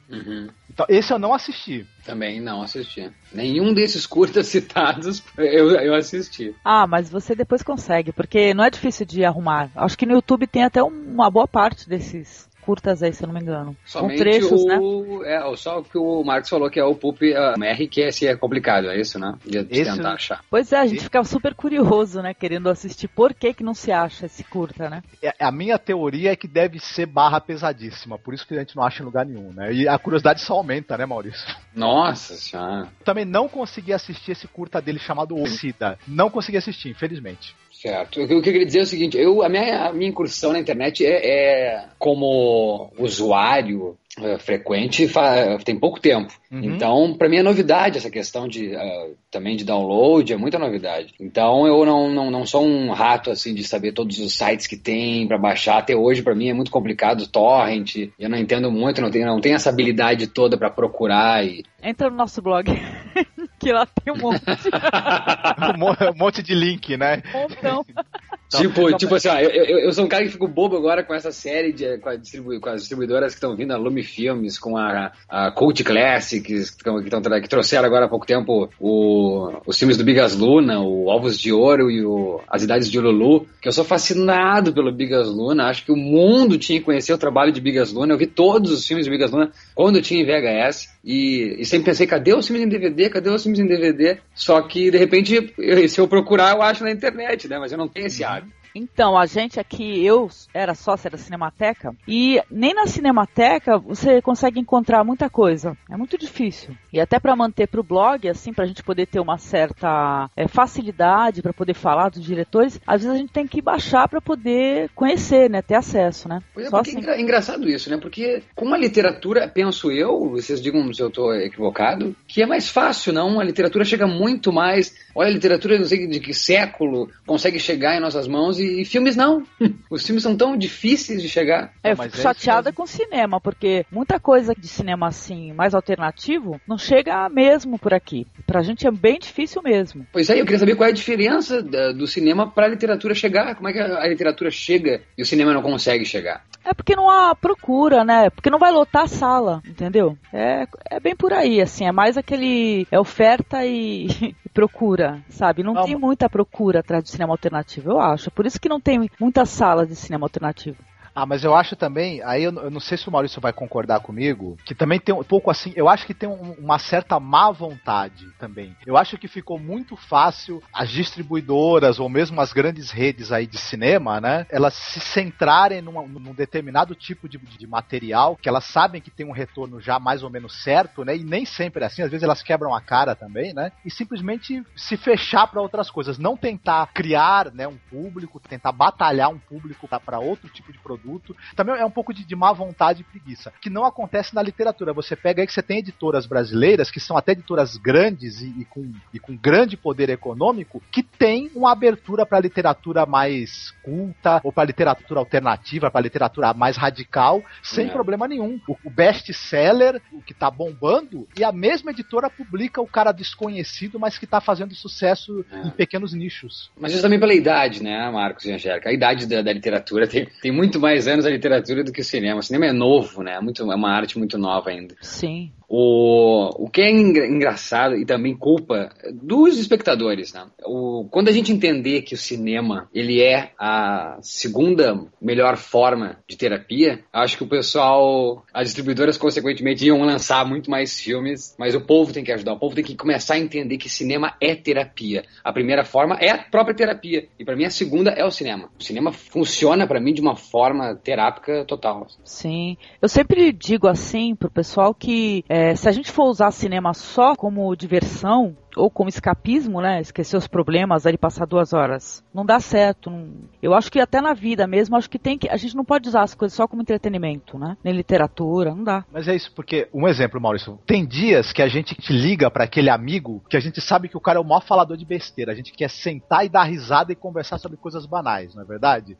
Uhum. 0.10 0.50
Então, 0.70 0.86
esse 0.90 1.12
eu 1.12 1.20
não 1.20 1.34
assisti. 1.34 1.86
Também 2.06 2.42
não 2.42 2.62
assisti. 2.62 3.10
Nenhum 3.34 3.74
desses 3.74 4.06
curtas 4.06 4.48
citados 4.50 5.24
eu, 5.38 5.72
eu 5.72 5.96
assisti. 5.96 6.56
Ah, 6.64 6.88
mas 6.88 7.10
você 7.10 7.36
depois 7.36 7.64
consegue, 7.64 8.12
porque 8.12 8.54
não 8.54 8.64
é 8.64 8.70
difícil 8.70 9.06
de 9.06 9.24
arrumar. 9.24 9.70
Acho 9.76 9.98
que 9.98 10.06
no 10.06 10.14
YouTube 10.14 10.48
tem 10.48 10.64
até 10.64 10.82
uma 10.84 11.30
boa 11.30 11.48
parte 11.48 11.88
desses 11.88 12.49
curtas 12.70 13.02
aí, 13.02 13.12
se 13.12 13.24
eu 13.24 13.28
não 13.28 13.34
me 13.34 13.42
engano. 13.42 13.76
Somente 13.84 14.18
com 14.18 14.24
trechos, 14.24 14.64
né? 14.64 14.78
o, 14.78 15.24
é, 15.24 15.56
só 15.58 15.80
o 15.80 15.84
que 15.84 15.98
o 15.98 16.24
Marcos 16.24 16.52
falou 16.52 16.70
que 16.70 16.80
é 16.80 16.84
o 16.84 16.94
Pulp 16.94 17.20
uh, 17.24 17.64
R, 17.64 17.88
que 17.88 18.02
esse 18.02 18.28
é 18.28 18.36
complicado, 18.36 18.90
é 18.92 19.02
isso, 19.02 19.18
né? 19.18 19.34
De, 19.44 19.64
de 19.64 19.80
Esse- 19.80 19.96
tentar 19.96 20.14
achar. 20.14 20.44
Pois 20.52 20.72
é, 20.72 20.78
a 20.78 20.86
gente 20.86 21.02
fica 21.02 21.24
super 21.24 21.56
curioso, 21.56 22.22
né? 22.22 22.32
Querendo 22.36 22.70
assistir. 22.70 23.08
Por 23.08 23.34
que 23.34 23.56
que 23.56 23.64
não 23.64 23.74
se 23.74 23.92
acha 23.92 24.28
esse 24.28 24.44
curta, 24.44 24.88
né? 24.88 25.02
É- 25.20 25.34
A 25.40 25.52
minha 25.52 25.80
teoria 25.80 26.32
é 26.32 26.36
que 26.36 26.48
deve 26.48 26.78
ser 26.80 27.08
barra 27.08 27.42
pesadíssima, 27.42 28.20
por 28.20 28.36
isso 28.36 28.46
que 28.46 28.54
a 28.54 28.60
gente 28.60 28.76
não 28.76 28.84
acha 28.84 29.02
em 29.02 29.06
lugar 29.06 29.26
nenhum, 29.26 29.52
né? 29.52 29.74
E 29.74 29.88
a 29.88 29.98
curiosidade 29.98 30.42
só 30.42 30.54
aumenta, 30.54 30.96
né, 30.96 31.08
Maurício? 31.08 31.48
Nossa 31.74 32.36
senhora. 32.36 32.88
Também 33.04 33.26
não 33.26 33.50
consegui 33.50 33.94
assistir 33.94 34.34
esse 34.34 34.48
curta 34.48 34.80
dele 34.80 35.00
chamado 35.00 35.36
O 35.36 35.48
Sida. 35.48 35.98
Não 36.08 36.30
consegui 36.30 36.58
assistir, 36.60 36.90
infelizmente. 36.90 37.56
Certo. 37.82 38.22
O 38.22 38.28
que 38.28 38.34
eu 38.34 38.42
queria 38.42 38.66
dizer 38.66 38.80
é 38.80 38.82
o 38.82 38.86
seguinte: 38.86 39.18
eu, 39.18 39.42
a, 39.42 39.48
minha, 39.48 39.86
a 39.88 39.94
minha 39.94 40.10
incursão 40.10 40.52
na 40.52 40.60
internet 40.60 41.06
é, 41.06 41.76
é 41.76 41.86
como 41.98 42.92
usuário 43.00 43.98
é, 44.18 44.38
frequente 44.40 45.08
fa- 45.08 45.58
tem 45.64 45.78
pouco 45.80 46.00
tempo. 46.00 46.34
Uhum. 46.52 46.64
Então, 46.64 47.14
para 47.14 47.30
mim 47.30 47.38
é 47.38 47.44
novidade 47.44 47.98
essa 47.98 48.10
questão 48.10 48.48
de 48.48 48.76
ah, 48.76 49.08
também 49.30 49.56
de 49.56 49.64
download, 49.64 50.34
é 50.34 50.38
muita 50.38 50.58
novidade. 50.58 51.14
Então, 51.20 51.68
eu 51.68 51.86
não, 51.86 52.10
não, 52.10 52.32
não 52.32 52.46
sou 52.46 52.66
um 52.66 52.92
rato 52.92 53.30
assim 53.30 53.54
de 53.54 53.64
saber 53.64 53.92
todos 53.94 54.18
os 54.20 54.34
sites 54.36 54.66
que 54.68 54.76
tem 54.76 55.28
para 55.28 55.38
baixar. 55.38 55.78
Até 55.78 55.96
hoje, 55.96 56.24
para 56.24 56.34
mim, 56.36 56.50
é 56.50 56.54
muito 56.54 56.72
complicado 56.72 57.28
torrent. 57.28 58.10
Eu 58.20 58.30
não 58.30 58.38
entendo 58.38 58.72
muito, 58.72 59.00
não 59.02 59.12
tenho, 59.12 59.28
não 59.28 59.40
tenho 59.40 59.56
essa 59.56 59.70
habilidade 59.70 60.28
toda 60.28 60.58
para 60.58 60.70
procurar 60.72 61.46
e 61.46 61.64
Entra 61.82 62.10
no 62.10 62.18
nosso 62.18 62.42
blog, 62.42 62.66
que 63.58 63.72
lá 63.72 63.86
tem 63.86 64.14
um 64.14 64.18
monte, 64.18 64.42
mo- 65.78 65.96
um 66.14 66.18
monte 66.18 66.44
de 66.44 66.54
link, 66.54 66.98
né? 66.98 67.22
um 67.34 67.42
montão. 67.42 67.86
Tipo, 68.58 68.98
tipo 68.98 69.14
assim, 69.16 69.28
ó, 69.30 69.38
eu, 69.40 69.80
eu, 69.80 69.92
sou 69.92 70.06
um 70.06 70.08
cara 70.08 70.24
que 70.24 70.32
fico 70.32 70.48
bobo 70.48 70.76
agora 70.76 71.04
com 71.04 71.14
essa 71.14 71.32
série 71.32 71.72
de, 71.72 71.98
com, 72.00 72.16
distribu- 72.18 72.60
com 72.60 72.70
as 72.70 72.82
distribuidoras 72.82 73.34
que 73.34 73.38
estão 73.38 73.56
vindo, 73.56 73.72
a 73.74 73.78
Lumi 73.78 74.02
Filmes, 74.04 74.58
com 74.58 74.76
a, 74.76 75.12
a 75.30 75.52
Cult 75.52 75.84
Classics, 75.84 76.72
que, 76.72 76.84
tão- 76.84 77.04
que, 77.04 77.10
tão 77.12 77.22
que 77.22 77.48
trouxeram 77.48 77.86
agora 77.86 78.06
há 78.06 78.10
pouco 78.10 78.26
tempo 78.26 78.68
o, 78.80 79.52
os 79.68 79.78
filmes 79.78 79.98
do 79.98 80.04
Bigas 80.04 80.36
Luna, 80.36 80.80
o 80.80 81.06
Ovos 81.08 81.38
de 81.40 81.52
Ouro 81.54 81.92
e 81.92 82.04
o 82.04 82.42
As 82.50 82.64
Idades 82.64 82.90
de 82.90 83.00
Lulu, 83.00 83.46
que 83.62 83.68
eu 83.68 83.72
sou 83.72 83.84
fascinado 83.86 84.74
pelo 84.74 84.92
Bigas 84.92 85.28
Luna, 85.30 85.66
acho 85.66 85.86
que 85.86 85.92
o 85.92 85.96
mundo 85.96 86.58
tinha 86.58 86.80
que 86.80 86.86
conhecer 86.86 87.14
o 87.14 87.18
trabalho 87.20 87.52
de 87.52 87.62
Bigas 87.62 87.94
Luna, 87.94 88.14
eu 88.14 88.18
vi 88.18 88.26
todos 88.26 88.72
os 88.72 88.86
filmes 88.88 89.06
de 89.06 89.12
Bigas 89.12 89.30
Luna 89.32 89.52
quando 89.76 89.98
eu 89.98 90.02
tinha 90.02 90.22
em 90.22 90.26
VHS, 90.26 90.90
e, 91.06 91.58
e 91.60 91.66
sempre 91.66 91.86
pensei, 91.86 92.08
cadê 92.08 92.34
os 92.34 92.48
filmes 92.48 92.66
em 92.66 92.70
DVD, 92.70 93.10
cadê 93.10 93.30
os 93.30 93.44
filmes 93.44 93.60
em 93.60 93.68
DVD? 93.68 94.18
Só 94.34 94.60
que, 94.64 94.90
de 94.90 94.98
repente, 94.98 95.54
eu- 95.58 95.88
se 95.88 96.02
eu 96.02 96.08
procurar, 96.08 96.56
eu 96.56 96.62
acho 96.64 96.84
na 96.84 96.92
internet, 96.92 97.48
né, 97.48 97.60
mas 97.60 97.72
eu 97.72 97.78
não 97.78 97.88
tenho 97.88 98.08
esse 98.08 98.24
hábito. 98.24 98.39
Então, 98.76 99.18
a 99.18 99.26
gente 99.26 99.60
aqui, 99.60 100.06
eu 100.06 100.30
era 100.54 100.76
sócia 100.76 101.10
da 101.10 101.18
Cinemateca, 101.18 101.96
e 102.08 102.42
nem 102.50 102.74
na 102.74 102.88
Cinemateca 102.88 103.78
você 103.78 104.22
consegue 104.22 104.60
encontrar 104.60 105.04
muita 105.04 105.30
coisa. 105.30 105.78
É 105.90 105.98
muito 105.98 106.18
difícil. 106.18 106.76
E 106.92 107.00
até 107.00 107.20
para 107.20 107.36
manter 107.36 107.68
pro 107.68 107.84
blog, 107.84 108.28
assim, 108.30 108.54
pra 108.54 108.66
gente 108.66 108.84
poder 108.84 109.06
ter 109.08 109.20
uma 109.20 109.38
certa 109.38 110.30
é, 110.36 110.48
facilidade 110.48 111.42
para 111.42 111.54
poder 111.54 111.74
falar 111.74 112.10
dos 112.10 112.24
diretores, 112.24 112.80
às 112.86 113.02
vezes 113.02 113.16
a 113.16 113.20
gente 113.20 113.34
tem 113.34 113.48
que 113.48 113.62
baixar 113.62 114.08
para 114.08 114.22
poder 114.22 114.90
conhecer, 114.96 115.50
né? 115.50 115.62
Ter 115.62 115.76
acesso, 115.76 116.28
né? 116.28 116.42
Pois 116.54 116.68
é, 116.68 116.70
porque 116.70 116.90
assim. 116.90 116.98
é 116.98 117.02
engra- 117.02 117.22
engraçado 117.22 117.70
isso, 117.70 117.90
né? 117.90 117.98
Porque 117.98 118.44
com 118.56 118.74
a 118.74 118.78
literatura, 118.78 119.48
penso 119.48 119.92
eu, 119.92 120.30
vocês 120.30 120.62
digam 120.62 120.92
se 120.94 121.02
eu 121.02 121.08
estou 121.08 121.34
equivocado, 121.36 122.16
que 122.28 122.42
é 122.42 122.46
mais 122.46 122.70
fácil, 122.70 123.14
não? 123.14 123.40
A 123.40 123.44
literatura 123.44 123.84
chega 123.84 124.08
muito 124.08 124.52
mais. 124.52 124.94
Olha, 125.16 125.30
a 125.30 125.34
literatura 125.34 125.78
não 125.78 125.86
sei 125.86 126.08
de 126.08 126.20
que 126.20 126.34
século 126.34 127.10
consegue 127.26 127.60
chegar 127.60 127.96
em 127.96 128.00
nossas 128.00 128.28
mãos 128.28 128.59
e, 128.60 128.82
e 128.82 128.86
filmes 128.86 129.16
não. 129.16 129.44
Os 129.90 130.06
filmes 130.06 130.24
são 130.24 130.36
tão 130.36 130.58
difíceis 130.58 131.22
de 131.22 131.30
chegar. 131.30 131.74
É, 131.84 131.92
eu 131.92 131.98
mas 131.98 132.08
fico 132.12 132.20
é 132.20 132.22
chateada 132.22 132.72
com 132.72 132.84
o 132.84 132.88
cinema, 132.88 133.40
porque 133.40 133.86
muita 133.92 134.20
coisa 134.20 134.54
de 134.54 134.68
cinema 134.68 135.08
assim, 135.08 135.54
mais 135.54 135.74
alternativo, 135.74 136.60
não 136.68 136.78
chega 136.78 137.28
mesmo 137.30 137.78
por 137.80 137.94
aqui. 137.94 138.28
Pra 138.46 138.62
gente 138.62 138.88
é 138.88 138.92
bem 138.92 139.20
difícil 139.20 139.62
mesmo. 139.64 140.06
Pois 140.12 140.30
é, 140.30 140.40
eu 140.40 140.46
queria 140.46 140.60
saber 140.60 140.76
qual 140.76 140.88
é 140.88 140.92
a 140.92 140.96
diferença 140.96 141.62
da- 141.62 141.92
do 141.92 142.08
cinema 142.08 142.50
para 142.50 142.66
a 142.66 142.70
literatura 142.70 143.14
chegar. 143.14 143.56
Como 143.56 143.68
é 143.70 143.74
que 143.74 143.80
a, 143.80 144.02
a 144.02 144.08
literatura 144.08 144.52
chega 144.52 145.02
e 145.18 145.22
o 145.22 145.26
cinema 145.26 145.54
não 145.54 145.62
consegue 145.62 146.06
chegar? 146.06 146.44
É 146.64 146.74
porque 146.74 146.96
não 146.96 147.10
há 147.10 147.34
procura, 147.36 148.04
né? 148.04 148.30
Porque 148.30 148.50
não 148.50 148.60
vai 148.60 148.72
lotar 148.72 149.04
a 149.04 149.08
sala, 149.08 149.62
entendeu? 149.66 150.18
É, 150.34 150.68
é 150.92 151.00
bem 151.00 151.16
por 151.16 151.34
aí, 151.34 151.62
assim, 151.62 151.86
é 151.86 151.92
mais 151.92 152.18
aquele. 152.18 152.86
É 152.92 153.00
oferta 153.00 153.66
e, 153.66 154.08
e 154.46 154.50
procura, 154.54 155.22
sabe? 155.30 155.64
Não, 155.64 155.74
Não, 155.74 155.84
tem 155.84 155.96
muita 155.98 156.30
procura 156.30 156.80
atrás 156.80 157.04
do 157.04 157.10
cinema 157.10 157.34
alternativo, 157.34 157.92
eu 157.92 158.00
acho. 158.00 158.30
Por 158.30 158.46
isso 158.50 158.60
que 158.60 158.68
não 158.68 158.82
tem 158.82 159.10
muitas 159.20 159.50
salas 159.50 159.88
de 159.88 159.96
cinema 159.96 160.26
alternativo. 160.26 160.78
Ah, 161.20 161.26
mas 161.26 161.44
eu 161.44 161.54
acho 161.54 161.76
também, 161.76 162.22
aí 162.24 162.44
eu, 162.46 162.54
eu 162.54 162.72
não 162.72 162.80
sei 162.80 162.98
se 162.98 163.10
o 163.10 163.12
Maurício 163.12 163.42
vai 163.42 163.52
concordar 163.52 164.00
comigo, 164.00 164.56
que 164.66 164.74
também 164.74 164.98
tem 165.02 165.14
um 165.14 165.22
pouco 165.22 165.52
assim, 165.52 165.74
eu 165.76 165.90
acho 165.90 166.06
que 166.08 166.14
tem 166.14 166.30
um- 166.30 166.54
uma 166.54 166.80
certa 166.80 167.20
má 167.20 167.52
vontade 167.52 168.26
também. 168.40 168.74
Eu 168.86 168.96
acho 168.96 169.18
que 169.18 169.28
ficou 169.28 169.60
muito 169.60 169.98
fácil 169.98 170.64
as 170.74 170.90
distribuidoras 170.90 172.00
ou 172.00 172.08
mesmo 172.08 172.40
as 172.40 172.54
grandes 172.54 172.90
redes 172.90 173.34
aí 173.34 173.46
de 173.46 173.58
cinema, 173.58 174.22
né, 174.22 174.46
elas 174.50 174.74
se 174.76 175.02
centrarem 175.02 175.82
numa- 175.82 176.08
num 176.08 176.34
determinado 176.34 176.96
tipo 176.96 177.28
de, 177.28 177.38
de 177.38 177.68
material 177.68 178.38
que 178.42 178.48
elas 178.48 178.64
sabem 178.64 179.02
que 179.02 179.12
tem 179.12 179.26
um 179.28 179.34
retorno 179.34 179.82
já 179.82 180.00
mais 180.00 180.24
ou 180.24 180.30
menos 180.30 180.64
certo, 180.64 181.04
né, 181.04 181.18
e 181.18 181.24
nem 181.26 181.44
sempre 181.44 181.84
é 181.84 181.88
assim, 181.88 182.02
às 182.02 182.12
vezes 182.12 182.24
elas 182.24 182.42
quebram 182.42 182.74
a 182.74 182.80
cara 182.80 183.14
também, 183.14 183.54
né, 183.54 183.72
e 183.84 183.92
simplesmente 183.92 184.62
se 184.74 184.96
fechar 184.96 185.48
para 185.48 185.62
outras 185.62 185.92
coisas, 185.92 186.18
não 186.18 186.38
tentar 186.38 186.88
criar, 186.94 187.52
né, 187.54 187.68
um 187.68 187.78
público, 187.90 188.40
tentar 188.40 188.72
batalhar 188.72 189.30
um 189.30 189.40
público 189.40 189.86
para 190.06 190.22
outro 190.22 190.50
tipo 190.50 190.72
de 190.72 190.80
produto. 190.82 191.09
Também 191.56 191.76
é 191.76 191.86
um 191.86 191.92
pouco 191.92 192.14
de, 192.14 192.24
de 192.26 192.36
má 192.36 192.52
vontade 192.54 193.02
e 193.02 193.04
preguiça, 193.04 193.52
que 193.62 193.70
não 193.70 193.86
acontece 193.86 194.36
na 194.36 194.42
literatura. 194.42 194.94
Você 194.94 195.16
pega 195.16 195.42
aí 195.42 195.48
que 195.48 195.54
você 195.54 195.62
tem 195.64 195.80
editoras 195.80 196.26
brasileiras, 196.26 196.92
que 196.92 197.00
são 197.00 197.18
até 197.18 197.32
editoras 197.32 197.78
grandes 197.78 198.42
e, 198.42 198.48
e 198.62 198.66
com, 198.66 198.92
e 199.14 199.20
com 199.20 199.36
grande 199.36 199.76
poder 199.78 200.10
econômico, 200.10 200.82
que 200.92 201.02
tem 201.04 201.50
uma 201.56 201.72
abertura 201.72 202.26
para 202.26 202.40
literatura 202.40 203.06
mais 203.06 203.72
culta, 203.84 204.42
ou 204.44 204.52
para 204.52 204.66
literatura 204.66 205.20
alternativa, 205.20 205.90
para 205.90 206.02
literatura 206.02 206.54
mais 206.54 206.78
radical, 206.78 207.44
sem 207.64 207.88
É. 207.88 207.90
problema 207.92 208.28
nenhum. 208.28 208.60
O, 208.68 208.76
o 208.84 208.90
best-seller, 208.90 210.02
o 210.12 210.22
que 210.22 210.34
tá 210.34 210.50
bombando, 210.50 211.28
e 211.38 211.44
a 211.44 211.52
mesma 211.52 211.92
editora 211.92 212.30
publica 212.30 212.82
o 212.82 212.88
cara 212.88 213.12
desconhecido, 213.12 214.00
mas 214.00 214.18
que 214.18 214.28
tá 214.28 214.42
fazendo 214.42 214.74
sucesso 214.76 215.46
É. 215.52 215.68
em 215.68 215.72
pequenos 215.72 216.14
nichos. 216.14 216.70
Mas 216.80 216.94
isso 216.94 217.02
também 217.02 217.20
pela 217.20 217.34
idade, 217.34 217.82
né, 217.84 218.10
Marcos 218.12 218.46
e 218.46 218.52
Angélica? 218.52 218.90
A 218.90 218.94
idade 218.94 219.26
da, 219.28 219.42
da 219.42 219.54
literatura 219.54 220.08
tem, 220.08 220.26
tem 220.42 220.52
muito 220.52 220.80
mais 220.80 220.99
anos 221.08 221.26
a 221.26 221.30
literatura 221.30 221.84
do 221.84 221.92
que 221.92 222.02
o 222.02 222.06
cinema. 222.06 222.40
O 222.40 222.44
cinema 222.44 222.68
é 222.68 222.72
novo, 222.72 223.24
né? 223.24 223.36
É, 223.36 223.42
muito, 223.42 223.62
é 223.62 223.76
uma 223.76 223.92
arte 223.92 224.18
muito 224.18 224.38
nova 224.38 224.70
ainda. 224.70 224.96
Sim. 225.02 225.52
O, 225.70 226.66
o 226.66 226.70
que 226.70 226.82
é 226.82 226.90
engra- 226.90 227.28
engraçado 227.28 227.96
e 227.96 228.06
também 228.06 228.36
culpa 228.36 228.90
dos 229.14 229.58
espectadores, 229.60 230.34
né? 230.34 230.46
O, 230.66 231.08
quando 231.12 231.30
a 231.30 231.32
gente 231.32 231.52
entender 231.52 232.02
que 232.02 232.16
o 232.16 232.18
cinema 232.18 232.90
ele 232.94 233.22
é 233.22 233.52
a 233.60 234.18
segunda 234.22 235.00
melhor 235.22 235.58
forma 235.58 236.18
de 236.28 236.36
terapia, 236.36 237.02
acho 237.14 237.38
que 237.38 237.44
o 237.44 237.48
pessoal, 237.48 238.44
as 238.54 238.68
distribuidoras 238.68 239.18
consequentemente 239.18 239.86
iam 239.86 240.02
lançar 240.02 240.44
muito 240.46 240.72
mais 240.72 241.00
filmes, 241.00 241.56
mas 241.60 241.76
o 241.76 241.82
povo 241.82 242.12
tem 242.12 242.24
que 242.24 242.32
ajudar, 242.32 242.54
o 242.54 242.60
povo 242.60 242.76
tem 242.76 242.84
que 242.84 242.96
começar 242.96 243.36
a 243.36 243.40
entender 243.40 243.78
que 243.78 243.90
cinema 243.90 244.34
é 244.42 244.56
terapia. 244.56 245.24
A 245.44 245.54
primeira 245.54 245.84
forma 245.84 246.16
é 246.16 246.32
a 246.32 246.38
própria 246.40 246.76
terapia 246.76 247.28
e 247.38 247.46
para 247.46 247.56
mim 247.56 247.66
a 247.66 247.70
segunda 247.70 248.12
é 248.12 248.26
o 248.26 248.32
cinema. 248.32 248.70
O 248.80 248.84
cinema 248.84 249.12
funciona 249.12 249.86
para 249.86 250.00
mim 250.00 250.14
de 250.14 250.22
uma 250.22 250.36
forma 250.36 250.96
terápica 250.96 251.64
total. 251.66 252.08
Sim. 252.24 252.76
Eu 253.02 253.08
sempre 253.08 253.52
digo 253.52 253.88
assim 253.88 254.36
pro 254.36 254.50
pessoal 254.50 254.94
que 254.94 255.44
é, 255.48 255.59
É, 255.60 255.76
se 255.76 255.90
a 255.90 255.92
gente 255.92 256.10
for 256.10 256.30
usar 256.30 256.52
cinema 256.52 256.94
só 256.94 257.36
como 257.36 257.76
diversão, 257.76 258.56
ou 258.76 258.90
como 258.90 259.10
escapismo, 259.10 259.82
né? 259.82 260.02
Esquecer 260.02 260.38
os 260.38 260.48
problemas, 260.48 261.06
ali 261.06 261.18
passar 261.18 261.46
duas 261.46 261.74
horas. 261.74 262.24
Não 262.34 262.46
dá 262.46 262.60
certo. 262.60 263.10
Não... 263.10 263.30
Eu 263.62 263.74
acho 263.74 263.92
que 263.92 264.00
até 264.00 264.22
na 264.22 264.34
vida 264.34 264.68
mesmo, 264.68 264.96
acho 264.96 265.10
que 265.10 265.20
tem 265.20 265.38
que. 265.38 265.50
A 265.50 265.58
gente 265.58 265.76
não 265.76 265.86
pode 265.86 266.08
usar 266.08 266.24
as 266.24 266.34
coisas 266.34 266.56
só 266.56 266.68
como 266.68 266.82
entretenimento, 266.82 267.58
né? 267.58 267.78
Nem 267.84 267.94
literatura, 267.94 268.74
não 268.74 268.84
dá. 268.84 269.06
Mas 269.12 269.28
é 269.28 269.36
isso, 269.36 269.52
porque, 269.54 269.88
um 269.94 270.08
exemplo, 270.08 270.40
Maurício. 270.40 270.80
Tem 270.86 271.06
dias 271.06 271.52
que 271.52 271.62
a 271.62 271.68
gente 271.68 271.96
te 271.96 272.14
liga 272.14 272.50
para 272.50 272.64
aquele 272.64 272.90
amigo 272.90 273.44
que 273.50 273.58
a 273.58 273.60
gente 273.60 273.82
sabe 273.82 274.08
que 274.08 274.18
o 274.18 274.22
cara 274.22 274.40
é 274.40 274.42
o 274.42 274.46
maior 274.46 274.62
falador 274.62 274.98
de 274.98 275.06
besteira. 275.06 275.52
A 275.52 275.56
gente 275.56 275.72
quer 275.72 275.90
sentar 275.90 276.46
e 276.46 276.50
dar 276.50 276.64
risada 276.64 277.12
e 277.12 277.16
conversar 277.16 277.58
sobre 277.58 277.78
coisas 277.78 278.06
banais, 278.06 278.56
não 278.56 278.64
é 278.64 278.66
verdade? 278.66 279.18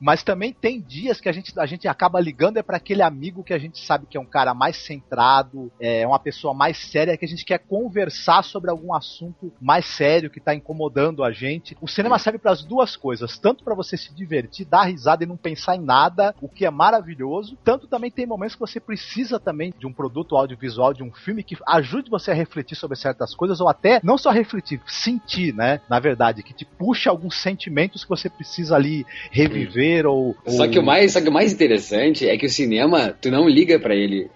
Mas 0.00 0.22
também 0.22 0.52
tem 0.52 0.80
dias 0.80 1.20
que 1.20 1.28
a 1.28 1.32
gente, 1.32 1.52
a 1.58 1.66
gente 1.66 1.88
acaba 1.88 2.20
ligando 2.20 2.56
é 2.56 2.62
para 2.62 2.76
aquele 2.76 3.02
amigo 3.02 3.44
que 3.44 3.54
a 3.54 3.58
gente 3.58 3.78
sabe 3.84 4.06
que 4.06 4.16
é 4.16 4.20
um 4.20 4.26
cara 4.26 4.54
mais 4.54 4.76
centrado, 4.76 5.70
é 5.80 6.06
uma 6.06 6.18
pessoa 6.18 6.52
mais 6.54 6.76
séria, 6.76 7.16
que 7.16 7.24
a 7.24 7.28
gente 7.28 7.44
quer 7.44 7.58
conversar 7.58 8.42
sobre 8.42 8.70
algum 8.72 8.94
assunto 8.94 9.52
mais 9.60 9.86
sério 9.86 10.30
que 10.30 10.40
tá 10.40 10.54
incomodando 10.54 11.22
a 11.22 11.30
gente. 11.30 11.76
O 11.80 11.88
cinema 11.88 12.18
serve 12.18 12.38
para 12.38 12.52
as 12.52 12.64
duas 12.64 12.96
coisas, 12.96 13.38
tanto 13.38 13.64
para 13.64 13.74
você 13.74 13.96
se 13.96 14.14
divertir, 14.14 14.66
dar 14.66 14.84
risada 14.84 15.24
e 15.24 15.26
não 15.26 15.36
pensar 15.36 15.76
em 15.76 15.80
nada, 15.80 16.34
o 16.40 16.48
que 16.48 16.64
é 16.64 16.70
maravilhoso, 16.70 17.56
tanto 17.64 17.86
também 17.86 18.10
tem 18.10 18.26
momentos 18.26 18.54
que 18.54 18.60
você 18.60 18.80
precisa 18.80 19.38
também 19.38 19.72
de 19.78 19.86
um 19.86 19.92
produto 19.92 20.36
audiovisual, 20.36 20.92
de 20.92 21.02
um 21.02 21.12
filme 21.12 21.42
que 21.42 21.56
ajude 21.66 22.10
você 22.10 22.30
a 22.30 22.34
refletir 22.34 22.76
sobre 22.76 22.96
certas 22.96 23.34
coisas 23.34 23.60
ou 23.60 23.68
até 23.68 24.00
não 24.02 24.18
só 24.18 24.30
refletir, 24.30 24.80
sentir, 24.86 25.54
né? 25.54 25.80
Na 25.88 26.00
verdade, 26.00 26.42
que 26.42 26.54
te 26.54 26.64
puxa 26.64 27.10
alguns 27.10 27.40
sentimentos 27.40 28.04
que 28.04 28.10
você 28.10 28.28
precisa 28.28 28.76
ali 28.76 29.04
reviver 29.30 30.06
ou, 30.06 30.36
ou... 30.44 30.52
Só 30.52 30.68
que 30.68 30.78
o 30.78 30.82
mais, 30.82 31.12
só 31.12 31.20
que 31.20 31.28
o 31.28 31.32
mais 31.32 31.52
interessante 31.52 32.28
é 32.28 32.36
que 32.36 32.46
o 32.46 32.50
cinema, 32.50 33.14
tu 33.20 33.30
não 33.30 33.48
liga 33.48 33.78
para 33.78 33.94
ele, 33.94 34.30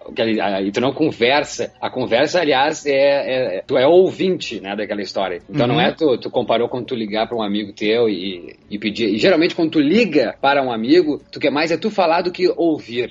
e 0.64 0.72
tu 0.72 0.80
não 0.80 0.93
conversa. 0.93 1.72
A 1.80 1.91
conversa, 1.91 2.41
aliás, 2.41 2.84
é, 2.87 3.59
é 3.59 3.62
tu 3.66 3.76
é 3.76 3.87
ouvinte 3.87 4.26
ouvinte, 4.27 4.61
né, 4.61 4.74
daquela 4.77 5.01
história. 5.01 5.41
Então 5.49 5.66
uhum. 5.66 5.74
não 5.74 5.81
é 5.81 5.93
tu, 5.93 6.18
tu 6.18 6.31
comparou 6.31 6.68
quando 6.68 6.87
tu 6.87 6.95
ligar 6.95 7.27
para 7.29 7.37
um 7.37 7.43
amigo 7.43 7.72
teu 7.72 8.09
e, 8.09 8.57
e 8.70 8.79
pedir. 8.79 9.09
E 9.09 9.18
geralmente 9.18 9.55
quando 9.55 9.70
tu 9.70 9.81
liga 9.81 10.37
para 10.41 10.62
um 10.62 10.72
amigo, 10.72 11.20
tu 11.31 11.39
quer 11.39 11.51
mais 11.51 11.70
é 11.70 11.77
tu 11.77 11.91
falar 11.91 12.22
do 12.22 12.33
que 12.33 12.53
ouvir. 12.57 13.11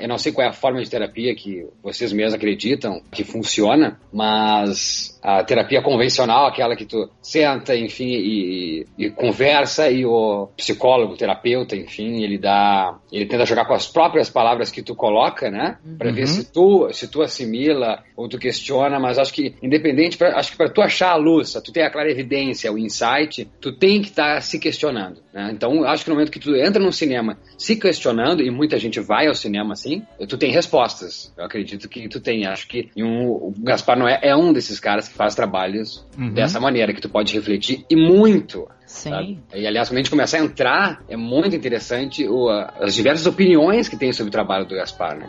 Eu 0.00 0.08
não 0.08 0.18
sei 0.18 0.32
qual 0.32 0.46
é 0.46 0.50
a 0.50 0.52
forma 0.52 0.82
de 0.82 0.90
terapia 0.90 1.34
que 1.34 1.66
vocês 1.82 2.12
mesmos 2.12 2.34
acreditam 2.34 3.00
que 3.10 3.24
funciona, 3.24 3.98
mas 4.12 5.18
a 5.22 5.42
terapia 5.44 5.82
convencional, 5.82 6.46
aquela 6.46 6.76
que 6.76 6.84
tu 6.84 7.08
senta, 7.22 7.74
enfim, 7.76 8.08
e, 8.08 8.86
e, 8.98 9.10
conversa 9.10 9.90
e 9.90 10.04
o 10.04 10.48
psicólogo, 10.56 11.14
o 11.14 11.16
terapeuta, 11.16 11.76
enfim, 11.76 12.22
ele 12.22 12.38
dá, 12.38 12.98
ele 13.12 13.26
tenta 13.26 13.44
jogar 13.44 13.66
com 13.66 13.74
as 13.74 13.86
próprias 13.86 14.30
palavras 14.30 14.70
que 14.70 14.82
tu 14.82 14.94
coloca, 14.94 15.50
né, 15.50 15.78
para 15.98 16.08
uhum. 16.08 16.14
ver 16.14 16.26
se 16.26 16.50
tu, 16.50 16.90
se 16.92 17.08
tu 17.08 17.22
assimila 17.22 18.02
ou 18.16 18.28
tu 18.28 18.38
questiona, 18.38 18.98
mas 18.98 19.18
acho 19.18 19.32
que 19.32 19.54
independente, 19.62 20.16
pra, 20.16 20.38
acho 20.38 20.52
que 20.52 20.56
para 20.56 20.70
tu 20.70 20.80
achar 20.82 21.12
a 21.12 21.16
luz, 21.16 21.52
tu 21.64 21.72
ter 21.72 21.82
a 21.82 21.90
clara 21.90 22.10
evidência, 22.10 22.72
o 22.72 22.78
insight, 22.78 23.48
tu 23.60 23.72
tem 23.72 24.00
que 24.00 24.08
estar 24.08 24.34
tá 24.34 24.40
se 24.40 24.58
questionando, 24.58 25.20
né? 25.32 25.50
Então, 25.52 25.84
acho 25.84 26.04
que 26.04 26.10
no 26.10 26.16
momento 26.16 26.32
que 26.32 26.40
tu 26.40 26.54
entra 26.56 26.82
no 26.82 26.92
cinema 26.92 27.38
se 27.60 27.76
questionando 27.76 28.42
e 28.42 28.50
muita 28.50 28.78
gente 28.78 28.98
vai 29.00 29.26
ao 29.26 29.34
cinema 29.34 29.74
assim, 29.74 30.02
tu 30.26 30.38
tem 30.38 30.50
respostas. 30.50 31.30
Eu 31.36 31.44
acredito 31.44 31.90
que 31.90 32.08
tu 32.08 32.18
tem. 32.18 32.46
Acho 32.46 32.66
que 32.66 32.88
um, 32.96 33.26
o 33.26 33.54
Gaspar 33.58 33.98
Noé 33.98 34.18
é 34.22 34.34
um 34.34 34.50
desses 34.50 34.80
caras 34.80 35.06
que 35.06 35.14
faz 35.14 35.34
trabalhos 35.34 36.06
uhum. 36.18 36.32
dessa 36.32 36.58
maneira, 36.58 36.94
que 36.94 37.02
tu 37.02 37.10
pode 37.10 37.34
refletir 37.34 37.84
e 37.90 37.94
muito. 37.94 38.66
Sim. 38.86 39.10
Sabe? 39.10 39.38
E 39.54 39.66
aliás, 39.66 39.90
quando 39.90 39.98
a 39.98 40.00
gente 40.00 40.10
começar 40.10 40.38
a 40.38 40.40
entrar, 40.40 41.04
é 41.06 41.18
muito 41.18 41.54
interessante 41.54 42.26
o, 42.26 42.48
as 42.48 42.94
diversas 42.94 43.26
opiniões 43.26 43.90
que 43.90 43.96
tem 43.96 44.10
sobre 44.10 44.30
o 44.30 44.32
trabalho 44.32 44.64
do 44.64 44.74
Gaspar, 44.74 45.18
né? 45.18 45.28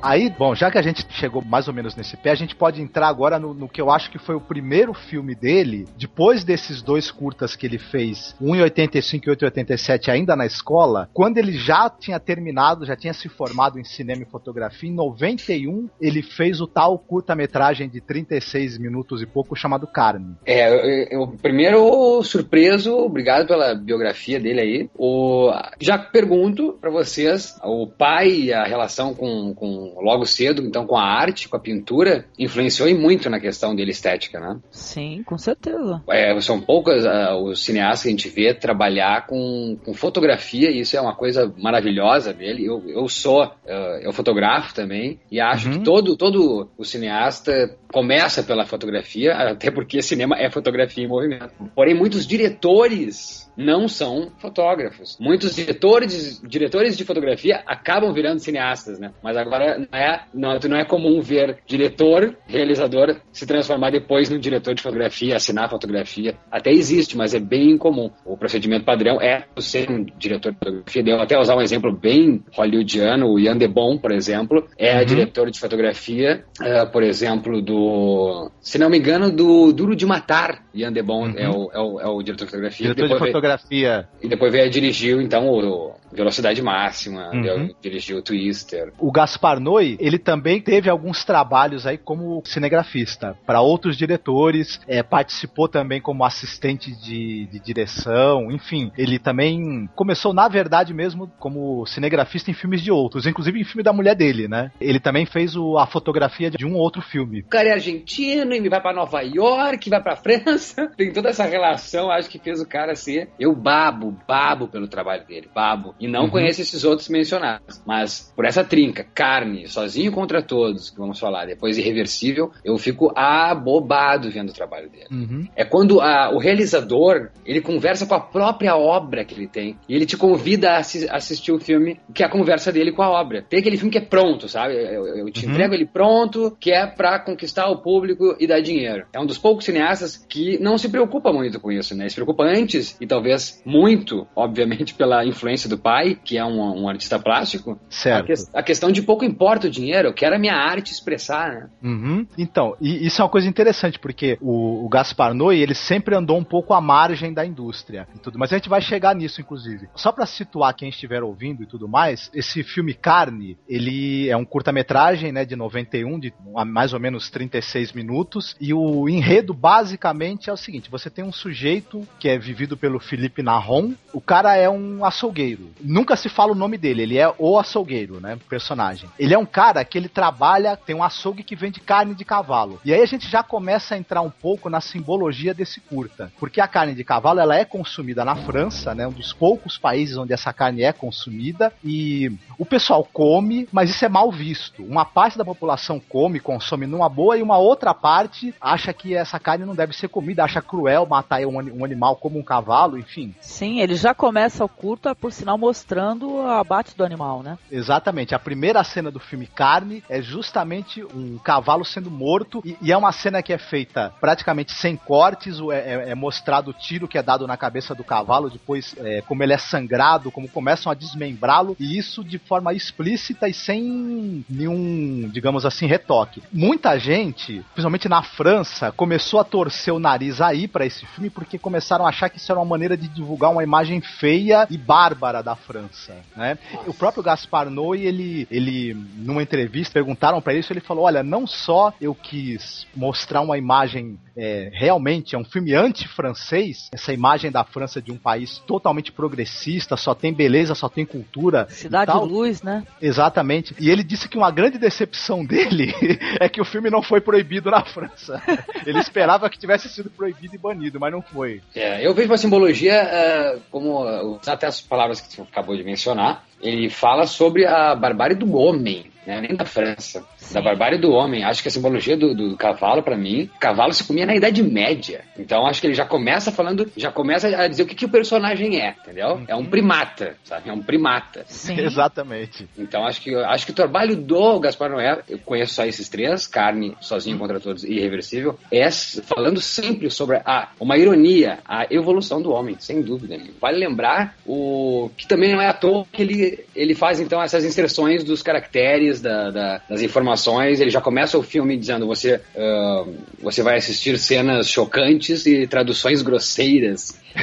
Aí, 0.00 0.30
bom, 0.30 0.54
já 0.54 0.70
que 0.70 0.78
a 0.78 0.82
gente 0.82 1.04
chegou 1.18 1.42
mais 1.42 1.68
ou 1.68 1.74
menos 1.74 1.94
nesse 1.96 2.16
pé, 2.16 2.30
a 2.30 2.34
gente 2.34 2.54
pode 2.54 2.80
entrar 2.80 3.08
agora 3.08 3.38
no, 3.38 3.52
no, 3.52 3.68
que 3.68 3.80
eu 3.80 3.90
acho 3.90 4.10
que 4.10 4.18
foi 4.18 4.34
o 4.34 4.40
primeiro 4.40 4.94
filme 4.94 5.34
dele, 5.34 5.86
depois 5.96 6.44
desses 6.44 6.80
dois 6.80 7.10
curtas 7.10 7.56
que 7.56 7.66
ele 7.66 7.78
fez, 7.78 8.34
um 8.40 8.54
em 8.54 8.62
85 8.62 9.26
e 9.26 9.30
outro 9.30 9.46
em 9.46 9.48
87, 9.48 10.10
ainda 10.10 10.36
na 10.36 10.46
escola, 10.46 11.08
quando 11.12 11.38
ele 11.38 11.52
já 11.52 11.90
tinha 11.90 12.20
terminado, 12.20 12.86
já 12.86 12.96
tinha 12.96 13.12
se 13.12 13.28
formado 13.28 13.78
em 13.78 13.84
cinema 13.84 14.22
e 14.22 14.30
fotografia, 14.30 14.88
em 14.88 14.94
91 14.94 15.88
ele 16.00 16.22
fez 16.22 16.60
o 16.60 16.66
tal 16.66 16.98
curta-metragem 16.98 17.88
de 17.88 18.00
36 18.00 18.78
minutos 18.78 19.22
e 19.22 19.26
pouco 19.26 19.56
chamado 19.56 19.86
Carne. 19.86 20.36
É, 20.46 21.14
eu 21.14 21.26
primeiro 21.42 22.22
surpreso, 22.22 22.94
obrigado 22.96 23.46
pela 23.46 23.74
biografia 23.74 24.38
dele 24.38 24.60
aí. 24.60 24.90
O, 24.96 25.50
já 25.80 25.98
pergunto 25.98 26.76
para 26.80 26.90
vocês, 26.90 27.58
o 27.64 27.86
pai 27.86 28.28
e 28.28 28.52
a 28.52 28.64
relação 28.64 29.14
com, 29.14 29.54
com 29.54 29.94
logo 30.00 30.24
cedo, 30.26 30.62
então 30.62 30.86
com 30.86 30.96
a 30.96 31.07
arte, 31.08 31.48
com 31.48 31.56
a 31.56 31.60
pintura, 31.60 32.26
influenciou 32.38 32.88
muito 32.98 33.28
na 33.28 33.40
questão 33.40 33.74
dele 33.74 33.90
estética, 33.90 34.38
né? 34.40 34.58
Sim, 34.70 35.22
com 35.24 35.38
certeza. 35.38 36.02
É, 36.10 36.38
são 36.40 36.60
poucos 36.60 37.04
uh, 37.04 37.34
os 37.42 37.64
cineastas 37.64 38.02
que 38.02 38.08
a 38.08 38.10
gente 38.10 38.28
vê 38.28 38.54
trabalhar 38.54 39.26
com, 39.26 39.78
com 39.84 39.94
fotografia, 39.94 40.70
e 40.70 40.80
isso 40.80 40.96
é 40.96 41.00
uma 41.00 41.14
coisa 41.14 41.52
maravilhosa 41.58 42.32
dele. 42.32 42.66
Eu, 42.66 42.82
eu 42.88 43.08
sou, 43.08 43.44
uh, 43.44 43.98
eu 44.02 44.12
fotografo 44.12 44.74
também, 44.74 45.20
e 45.30 45.40
acho 45.40 45.68
uhum. 45.68 45.78
que 45.78 45.84
todo, 45.84 46.16
todo 46.16 46.68
o 46.76 46.84
cineasta 46.84 47.76
começa 47.92 48.42
pela 48.42 48.66
fotografia, 48.66 49.34
até 49.34 49.70
porque 49.70 50.02
cinema 50.02 50.36
é 50.38 50.50
fotografia 50.50 51.04
em 51.04 51.08
movimento. 51.08 51.50
Porém, 51.74 51.94
muitos 51.94 52.26
diretores 52.26 53.48
não 53.56 53.88
são 53.88 54.30
fotógrafos. 54.38 55.18
Muitos 55.20 55.56
diretores, 55.56 56.40
diretores 56.46 56.96
de 56.96 57.04
fotografia 57.04 57.62
acabam 57.66 58.12
virando 58.12 58.38
cineastas, 58.38 59.00
né? 59.00 59.12
Mas 59.22 59.36
agora 59.36 59.78
não 59.78 59.98
é, 59.98 60.24
não, 60.32 60.58
não 60.68 60.76
é 60.76 60.84
comum 60.98 61.20
ver 61.20 61.58
diretor, 61.66 62.36
realizador 62.46 63.16
se 63.32 63.46
transformar 63.46 63.90
depois 63.90 64.28
num 64.28 64.38
diretor 64.38 64.74
de 64.74 64.82
fotografia, 64.82 65.36
assinar 65.36 65.70
fotografia. 65.70 66.34
Até 66.50 66.70
existe, 66.70 67.16
mas 67.16 67.34
é 67.34 67.40
bem 67.40 67.70
incomum. 67.70 68.10
O 68.24 68.36
procedimento 68.36 68.84
padrão 68.84 69.20
é 69.20 69.44
ser 69.58 69.90
um 69.90 70.04
diretor 70.18 70.52
de 70.52 70.58
fotografia. 70.58 71.02
Devo 71.02 71.22
até 71.22 71.38
usar 71.38 71.56
um 71.56 71.62
exemplo 71.62 71.92
bem 71.92 72.42
hollywoodiano, 72.52 73.26
o 73.26 73.38
Ian 73.38 73.56
Debon, 73.56 73.98
por 73.98 74.12
exemplo, 74.12 74.66
é 74.76 74.98
uhum. 74.98 75.04
diretor 75.04 75.50
de 75.50 75.58
fotografia, 75.58 76.44
uh, 76.60 76.90
por 76.90 77.02
exemplo, 77.02 77.62
do, 77.62 78.50
se 78.60 78.78
não 78.78 78.90
me 78.90 78.98
engano, 78.98 79.30
do 79.30 79.72
Duro 79.72 79.94
de 79.94 80.04
Matar. 80.04 80.64
Ian 80.74 80.92
Debon 80.92 81.28
uhum. 81.28 81.38
é, 81.38 81.48
o, 81.48 81.70
é, 81.72 81.78
o, 81.78 82.00
é 82.00 82.06
o 82.06 82.22
diretor 82.22 82.44
de 82.44 82.50
fotografia. 82.50 82.94
Diretor 82.94 83.08
de 83.08 83.18
fotografia 83.18 83.38
fotografia. 83.38 84.08
E 84.22 84.28
depois 84.28 84.52
veio 84.52 84.70
dirigiu, 84.70 85.20
então, 85.20 85.48
o, 85.48 85.94
Velocidade 86.12 86.62
Máxima, 86.62 87.30
uhum. 87.32 87.74
dirigiu 87.80 88.18
o 88.18 88.22
Twister. 88.22 88.92
O 88.98 89.10
Gaspar 89.10 89.60
Noé, 89.60 89.96
ele 89.98 90.18
também 90.18 90.60
teve 90.60 90.90
alguns 90.90 91.24
trabalhos 91.24 91.86
aí 91.86 91.96
como 91.96 92.42
cinegrafista 92.44 93.36
para 93.46 93.60
outros 93.60 93.96
diretores, 93.96 94.80
é, 94.86 95.02
participou 95.02 95.68
também 95.68 96.00
como 96.00 96.24
assistente 96.24 96.90
de, 96.92 97.46
de, 97.46 97.60
direção, 97.60 98.50
enfim, 98.50 98.90
ele 98.96 99.18
também 99.18 99.88
começou 99.94 100.32
na 100.32 100.48
verdade 100.48 100.92
mesmo 100.92 101.30
como 101.38 101.86
cinegrafista 101.86 102.50
em 102.50 102.54
filmes 102.54 102.82
de 102.82 102.90
outros, 102.90 103.26
inclusive 103.26 103.60
em 103.60 103.64
filme 103.64 103.82
da 103.82 103.92
mulher 103.92 104.14
dele, 104.14 104.48
né? 104.48 104.70
Ele 104.80 105.00
também 105.00 105.26
fez 105.26 105.56
o, 105.56 105.78
a 105.78 105.86
fotografia 105.86 106.50
de 106.50 106.66
um 106.66 106.74
outro 106.74 107.02
filme. 107.02 107.40
O 107.40 107.48
cara 107.48 107.68
é 107.68 107.72
argentino 107.72 108.54
e 108.54 108.68
vai 108.68 108.80
para 108.80 108.94
Nova 108.96 109.20
York, 109.22 109.90
vai 109.90 110.02
para 110.02 110.16
França, 110.28 110.90
tem 110.96 111.12
toda 111.12 111.28
essa 111.28 111.44
relação, 111.44 112.10
acho 112.10 112.28
que 112.28 112.38
fez 112.38 112.60
o 112.60 112.68
cara 112.68 112.94
ser. 112.94 113.30
Eu 113.38 113.54
babo, 113.54 114.16
babo 114.26 114.68
pelo 114.68 114.88
trabalho 114.88 115.26
dele, 115.26 115.48
babo. 115.54 115.94
E 116.00 116.06
não 116.06 116.24
uhum. 116.24 116.30
conheço 116.30 116.60
esses 116.60 116.84
outros 116.84 117.08
mencionados. 117.08 117.82
Mas 117.86 118.32
por 118.34 118.44
essa 118.44 118.64
trinca, 118.64 119.04
carne, 119.14 119.68
sozinho 119.68 120.12
contra 120.12 120.42
todos, 120.42 120.90
que 120.90 120.98
vamos 120.98 121.18
falar, 121.18 121.46
depois 121.46 121.78
irreversível, 121.78 122.50
eu 122.64 122.76
fico 122.78 123.12
abobado 123.16 124.30
vendo 124.30 124.50
o 124.50 124.54
trabalho 124.54 124.88
dele. 124.88 125.06
Uhum. 125.10 125.48
É 125.56 125.64
quando 125.64 126.00
a, 126.00 126.30
o 126.34 126.38
realizador 126.38 127.30
ele 127.44 127.60
conversa 127.60 128.06
com 128.06 128.14
a 128.14 128.20
própria 128.20 128.76
obra 128.76 129.24
que 129.24 129.34
ele 129.34 129.48
tem 129.48 129.76
e 129.88 129.94
ele 129.94 130.06
te 130.06 130.16
convida 130.16 130.72
a 130.72 130.78
assi 130.78 131.08
assistir 131.10 131.52
o 131.52 131.58
filme 131.58 131.98
que 132.14 132.22
é 132.22 132.26
a 132.26 132.30
conversa 132.30 132.72
dele 132.72 132.92
com 132.92 133.02
a 133.02 133.10
obra. 133.10 133.42
Tem 133.42 133.60
aquele 133.60 133.76
filme 133.76 133.90
que 133.90 133.98
é 133.98 134.02
pronto, 134.02 134.48
sabe? 134.48 134.74
Eu, 134.74 135.06
eu 135.06 135.30
te 135.30 135.44
uhum. 135.44 135.52
entrego 135.52 135.74
ele 135.74 135.86
pronto, 135.86 136.56
que 136.60 136.70
é 136.70 136.86
para 136.86 137.18
conquistar 137.18 137.68
o 137.68 137.78
público 137.78 138.36
e 138.38 138.46
dar 138.46 138.60
dinheiro. 138.60 139.06
É 139.12 139.20
um 139.20 139.26
dos 139.26 139.38
poucos 139.38 139.64
cineastas 139.64 140.16
que 140.28 140.58
não 140.58 140.78
se 140.78 140.88
preocupa 140.88 141.32
muito 141.32 141.60
com 141.60 141.70
isso, 141.70 141.94
né? 141.94 142.08
Se 142.08 142.14
preocupa 142.14 142.44
antes 142.44 142.96
e 143.00 143.06
talvez 143.06 143.62
muito, 143.64 144.26
obviamente, 144.34 144.94
pela 144.94 145.24
influência 145.24 145.68
do 145.68 145.78
pai, 145.88 146.18
que 146.22 146.36
é 146.36 146.44
um, 146.44 146.82
um 146.82 146.86
artista 146.88 147.18
plástico, 147.18 147.72
a, 147.72 147.76
Certo. 147.88 148.26
que- 148.26 148.34
a 148.52 148.62
questão 148.62 148.92
de 148.92 149.00
pouco 149.00 149.24
importa 149.24 149.68
o 149.68 149.70
dinheiro, 149.70 150.08
eu 150.08 150.12
quero 150.12 150.36
a 150.36 150.38
minha 150.38 150.54
arte 150.54 150.92
expressar, 150.92 151.48
né? 151.50 151.68
Uhum. 151.82 152.26
Então, 152.36 152.76
e 152.78 153.06
isso 153.06 153.22
é 153.22 153.24
uma 153.24 153.30
coisa 153.30 153.48
interessante, 153.48 153.98
porque 153.98 154.36
o, 154.40 154.84
o 154.84 154.88
Gaspar 154.90 155.32
Noé, 155.32 155.56
ele 155.56 155.74
sempre 155.74 156.14
andou 156.14 156.36
um 156.36 156.44
pouco 156.44 156.74
à 156.74 156.80
margem 156.80 157.32
da 157.32 157.44
indústria 157.46 158.06
e 158.14 158.18
tudo, 158.18 158.38
mas 158.38 158.52
a 158.52 158.56
gente 158.56 158.68
vai 158.68 158.82
chegar 158.82 159.14
nisso, 159.14 159.40
inclusive. 159.40 159.88
Só 159.94 160.12
pra 160.12 160.26
situar 160.26 160.74
quem 160.74 160.90
estiver 160.90 161.22
ouvindo 161.22 161.62
e 161.62 161.66
tudo 161.66 161.88
mais, 161.88 162.30
esse 162.34 162.62
filme 162.62 162.92
Carne, 162.92 163.56
ele 163.66 164.28
é 164.28 164.36
um 164.36 164.44
curta-metragem, 164.44 165.32
né, 165.32 165.46
de 165.46 165.56
91, 165.56 166.18
de 166.20 166.34
mais 166.66 166.92
ou 166.92 167.00
menos 167.00 167.30
36 167.30 167.92
minutos, 167.94 168.54
e 168.60 168.74
o 168.74 169.08
enredo 169.08 169.54
basicamente 169.54 170.50
é 170.50 170.52
o 170.52 170.56
seguinte, 170.56 170.90
você 170.90 171.08
tem 171.08 171.24
um 171.24 171.32
sujeito 171.32 172.06
que 172.18 172.28
é 172.28 172.38
vivido 172.38 172.76
pelo 172.76 173.00
Felipe 173.00 173.42
Narron, 173.42 173.92
o 174.12 174.20
cara 174.20 174.54
é 174.56 174.68
um 174.68 175.02
açougueiro. 175.04 175.70
Nunca 175.80 176.16
se 176.16 176.28
fala 176.28 176.52
o 176.52 176.56
nome 176.56 176.76
dele, 176.76 177.02
ele 177.02 177.18
é 177.18 177.32
o 177.38 177.58
açougueiro, 177.58 178.20
né, 178.20 178.38
personagem. 178.48 179.08
Ele 179.18 179.34
é 179.34 179.38
um 179.38 179.46
cara 179.46 179.84
que 179.84 179.96
ele 179.96 180.08
trabalha, 180.08 180.76
tem 180.76 180.94
um 180.94 181.02
açougue 181.02 181.42
que 181.42 181.56
vende 181.56 181.80
carne 181.80 182.14
de 182.14 182.24
cavalo. 182.24 182.80
E 182.84 182.92
aí 182.92 183.00
a 183.00 183.06
gente 183.06 183.28
já 183.28 183.42
começa 183.42 183.94
a 183.94 183.98
entrar 183.98 184.22
um 184.22 184.30
pouco 184.30 184.68
na 184.68 184.80
simbologia 184.80 185.54
desse 185.54 185.80
curta, 185.80 186.32
porque 186.38 186.60
a 186.60 186.68
carne 186.68 186.94
de 186.94 187.04
cavalo 187.04 187.40
ela 187.40 187.56
é 187.56 187.64
consumida 187.64 188.24
na 188.24 188.34
França, 188.34 188.94
né, 188.94 189.06
um 189.06 189.12
dos 189.12 189.32
poucos 189.32 189.78
países 189.78 190.16
onde 190.16 190.32
essa 190.32 190.52
carne 190.52 190.82
é 190.82 190.92
consumida 190.92 191.72
e 191.84 192.30
o 192.58 192.64
pessoal 192.64 193.06
come, 193.12 193.68
mas 193.72 193.90
isso 193.90 194.04
é 194.04 194.08
mal 194.08 194.30
visto. 194.30 194.82
Uma 194.82 195.04
parte 195.04 195.38
da 195.38 195.44
população 195.44 196.00
come, 196.00 196.40
consome 196.40 196.86
numa 196.86 197.08
boa 197.08 197.36
e 197.36 197.42
uma 197.42 197.58
outra 197.58 197.94
parte 197.94 198.54
acha 198.60 198.92
que 198.92 199.14
essa 199.14 199.38
carne 199.38 199.64
não 199.64 199.74
deve 199.74 199.94
ser 199.94 200.08
comida, 200.08 200.44
acha 200.44 200.62
cruel 200.62 201.06
matar 201.06 201.44
um, 201.46 201.56
um 201.56 201.84
animal 201.84 202.16
como 202.16 202.38
um 202.38 202.42
cavalo, 202.42 202.98
enfim. 202.98 203.34
Sim, 203.40 203.80
ele 203.80 203.94
já 203.94 204.14
começa 204.14 204.64
o 204.64 204.68
curta, 204.68 205.14
por 205.14 205.32
sinal, 205.32 205.58
mostrando 205.68 206.30
o 206.32 206.46
abate 206.46 206.96
do 206.96 207.04
animal, 207.04 207.42
né? 207.42 207.58
Exatamente. 207.70 208.34
A 208.34 208.38
primeira 208.38 208.82
cena 208.82 209.10
do 209.10 209.20
filme 209.20 209.46
Carne 209.46 210.02
é 210.08 210.22
justamente 210.22 211.04
um 211.14 211.36
cavalo 211.36 211.84
sendo 211.84 212.10
morto 212.10 212.62
e, 212.64 212.74
e 212.80 212.90
é 212.90 212.96
uma 212.96 213.12
cena 213.12 213.42
que 213.42 213.52
é 213.52 213.58
feita 213.58 214.12
praticamente 214.18 214.72
sem 214.72 214.96
cortes. 214.96 215.58
É, 215.70 215.74
é- 215.74 216.08
é 216.10 216.14
mostrado 216.14 216.70
o 216.70 216.72
tiro 216.72 217.06
que 217.06 217.18
é 217.18 217.22
dado 217.22 217.46
na 217.46 217.56
cabeça 217.56 217.94
do 217.94 218.02
cavalo, 218.02 218.48
depois 218.48 218.94
é, 218.98 219.20
como 219.22 219.42
ele 219.42 219.52
é 219.52 219.58
sangrado, 219.58 220.30
como 220.30 220.48
começam 220.48 220.90
a 220.90 220.94
desmembrá-lo 220.94 221.76
e 221.78 221.98
isso 221.98 222.24
de 222.24 222.38
forma 222.38 222.72
explícita 222.72 223.46
e 223.48 223.52
sem 223.52 224.44
nenhum, 224.48 225.28
digamos 225.28 225.66
assim, 225.66 225.86
retoque. 225.86 226.42
Muita 226.52 226.98
gente, 226.98 227.62
principalmente 227.74 228.08
na 228.08 228.22
França, 228.22 228.90
começou 228.92 229.38
a 229.38 229.44
torcer 229.44 229.92
o 229.92 229.98
nariz 229.98 230.40
aí 230.40 230.66
pra 230.66 230.86
esse 230.86 231.04
filme 231.06 231.28
porque 231.28 231.58
começaram 231.58 232.06
a 232.06 232.08
achar 232.08 232.30
que 232.30 232.38
isso 232.38 232.50
era 232.50 232.58
uma 232.58 232.64
maneira 232.66 232.96
de 232.96 233.06
divulgar 233.08 233.50
uma 233.50 233.62
imagem 233.62 234.00
feia 234.00 234.66
e 234.70 234.78
bárbara 234.78 235.42
da 235.42 235.54
França, 235.58 236.16
né? 236.36 236.56
O 236.86 236.94
próprio 236.94 237.22
Gaspar 237.22 237.68
Noé, 237.68 237.98
ele, 237.98 238.46
ele 238.50 238.94
numa 239.16 239.42
entrevista 239.42 239.92
perguntaram 239.92 240.40
pra 240.40 240.52
ele 240.52 240.60
isso, 240.60 240.72
ele 240.72 240.80
falou: 240.80 241.04
"Olha, 241.04 241.22
não 241.22 241.46
só 241.46 241.92
eu 242.00 242.14
quis 242.14 242.86
mostrar 242.94 243.40
uma 243.42 243.58
imagem 243.58 244.18
é, 244.38 244.70
realmente 244.72 245.34
é 245.34 245.38
um 245.38 245.44
filme 245.44 245.74
anti-francês, 245.74 246.88
essa 246.92 247.12
imagem 247.12 247.50
da 247.50 247.64
França 247.64 248.00
de 248.00 248.12
um 248.12 248.16
país 248.16 248.58
totalmente 248.60 249.10
progressista, 249.10 249.96
só 249.96 250.14
tem 250.14 250.32
beleza, 250.32 250.76
só 250.76 250.88
tem 250.88 251.04
cultura, 251.04 251.66
e 251.68 251.72
Cidade 251.72 252.06
tal. 252.06 252.24
Luz, 252.24 252.62
né? 252.62 252.86
Exatamente. 253.02 253.74
E 253.80 253.90
ele 253.90 254.04
disse 254.04 254.28
que 254.28 254.38
uma 254.38 254.52
grande 254.52 254.78
decepção 254.78 255.44
dele 255.44 255.92
é 256.40 256.48
que 256.48 256.60
o 256.60 256.64
filme 256.64 256.88
não 256.88 257.02
foi 257.02 257.20
proibido 257.20 257.68
na 257.68 257.84
França. 257.84 258.40
Ele 258.86 259.00
esperava 259.00 259.50
que 259.50 259.58
tivesse 259.58 259.88
sido 259.88 260.08
proibido 260.08 260.54
e 260.54 260.58
banido, 260.58 261.00
mas 261.00 261.12
não 261.12 261.20
foi. 261.20 261.60
É, 261.74 262.06
eu 262.06 262.14
vejo 262.14 262.32
a 262.32 262.38
simbologia 262.38 262.94
eh, 262.94 263.58
como, 263.72 264.04
usar 264.40 264.52
até 264.52 264.68
as 264.68 264.80
palavras 264.80 265.20
que 265.20 265.32
você 265.32 265.40
acabou 265.50 265.76
de 265.76 265.84
mencionar, 265.84 266.44
ele 266.60 266.88
fala 266.90 267.26
sobre 267.26 267.66
a 267.66 267.94
barbárie 267.94 268.36
do 268.36 268.56
homem, 268.56 269.10
né? 269.28 269.42
nem 269.42 269.54
da 269.54 269.66
França, 269.66 270.24
da 270.52 270.62
barbárie 270.62 270.98
do 270.98 271.12
homem. 271.12 271.44
Acho 271.44 271.60
que 271.60 271.68
a 271.68 271.70
simbologia 271.70 272.16
do, 272.16 272.34
do 272.34 272.56
cavalo, 272.56 273.02
pra 273.02 273.16
mim, 273.16 273.50
cavalo 273.60 273.92
se 273.92 274.04
comia 274.04 274.24
na 274.24 274.34
Idade 274.34 274.62
Média. 274.62 275.22
Então 275.38 275.66
acho 275.66 275.80
que 275.80 275.86
ele 275.86 275.94
já 275.94 276.06
começa 276.06 276.50
falando, 276.50 276.90
já 276.96 277.12
começa 277.12 277.48
a 277.48 277.68
dizer 277.68 277.82
o 277.82 277.86
que, 277.86 277.94
que 277.94 278.06
o 278.06 278.08
personagem 278.08 278.80
é, 278.80 278.94
entendeu? 279.02 279.42
É 279.46 279.54
um 279.54 279.66
primata, 279.66 280.36
sabe? 280.44 280.70
É 280.70 280.72
um 280.72 280.82
primata. 280.82 281.44
Sim. 281.46 281.78
Exatamente. 281.84 282.66
Então 282.78 283.04
acho 283.04 283.20
que 283.20 283.34
acho 283.34 283.66
que 283.66 283.72
o 283.72 283.74
trabalho 283.74 284.16
do 284.16 284.58
Gaspar 284.60 284.90
Noé, 284.90 285.18
eu 285.28 285.38
conheço 285.38 285.74
só 285.74 285.84
esses 285.84 286.08
três, 286.08 286.46
Carne, 286.46 286.96
Sozinho 287.00 287.38
contra 287.38 287.60
Todos 287.60 287.84
e 287.84 287.92
Irreversível, 287.92 288.58
é 288.72 288.88
falando 289.22 289.60
sempre 289.60 290.10
sobre 290.10 290.40
a 290.44 290.70
uma 290.80 290.96
ironia, 290.96 291.58
a 291.66 291.86
evolução 291.90 292.40
do 292.40 292.52
homem, 292.52 292.76
sem 292.78 293.02
dúvida. 293.02 293.36
né? 293.36 293.48
Vale 293.60 293.78
lembrar 293.78 294.34
o 294.46 295.10
que 295.16 295.26
também 295.28 295.52
não 295.52 295.60
é 295.60 295.68
à 295.68 295.74
toa 295.74 296.06
que 296.10 296.22
ele 296.22 296.64
ele 296.74 296.94
faz 296.94 297.20
então 297.20 297.42
essas 297.42 297.64
inserções 297.64 298.24
dos 298.24 298.42
caracteres 298.42 299.17
da, 299.20 299.50
da- 299.50 299.80
das 299.88 300.00
informações. 300.02 300.80
Ele 300.80 300.90
já 300.90 301.00
começa 301.00 301.38
o 301.38 301.42
filme 301.42 301.76
dizendo 301.76 302.06
você 302.06 302.40
ah, 302.56 303.04
você 303.40 303.62
vai 303.62 303.76
assistir 303.76 304.18
cenas 304.18 304.68
chocantes 304.68 305.46
e 305.46 305.66
traduções 305.66 306.22
grosseiras. 306.22 307.18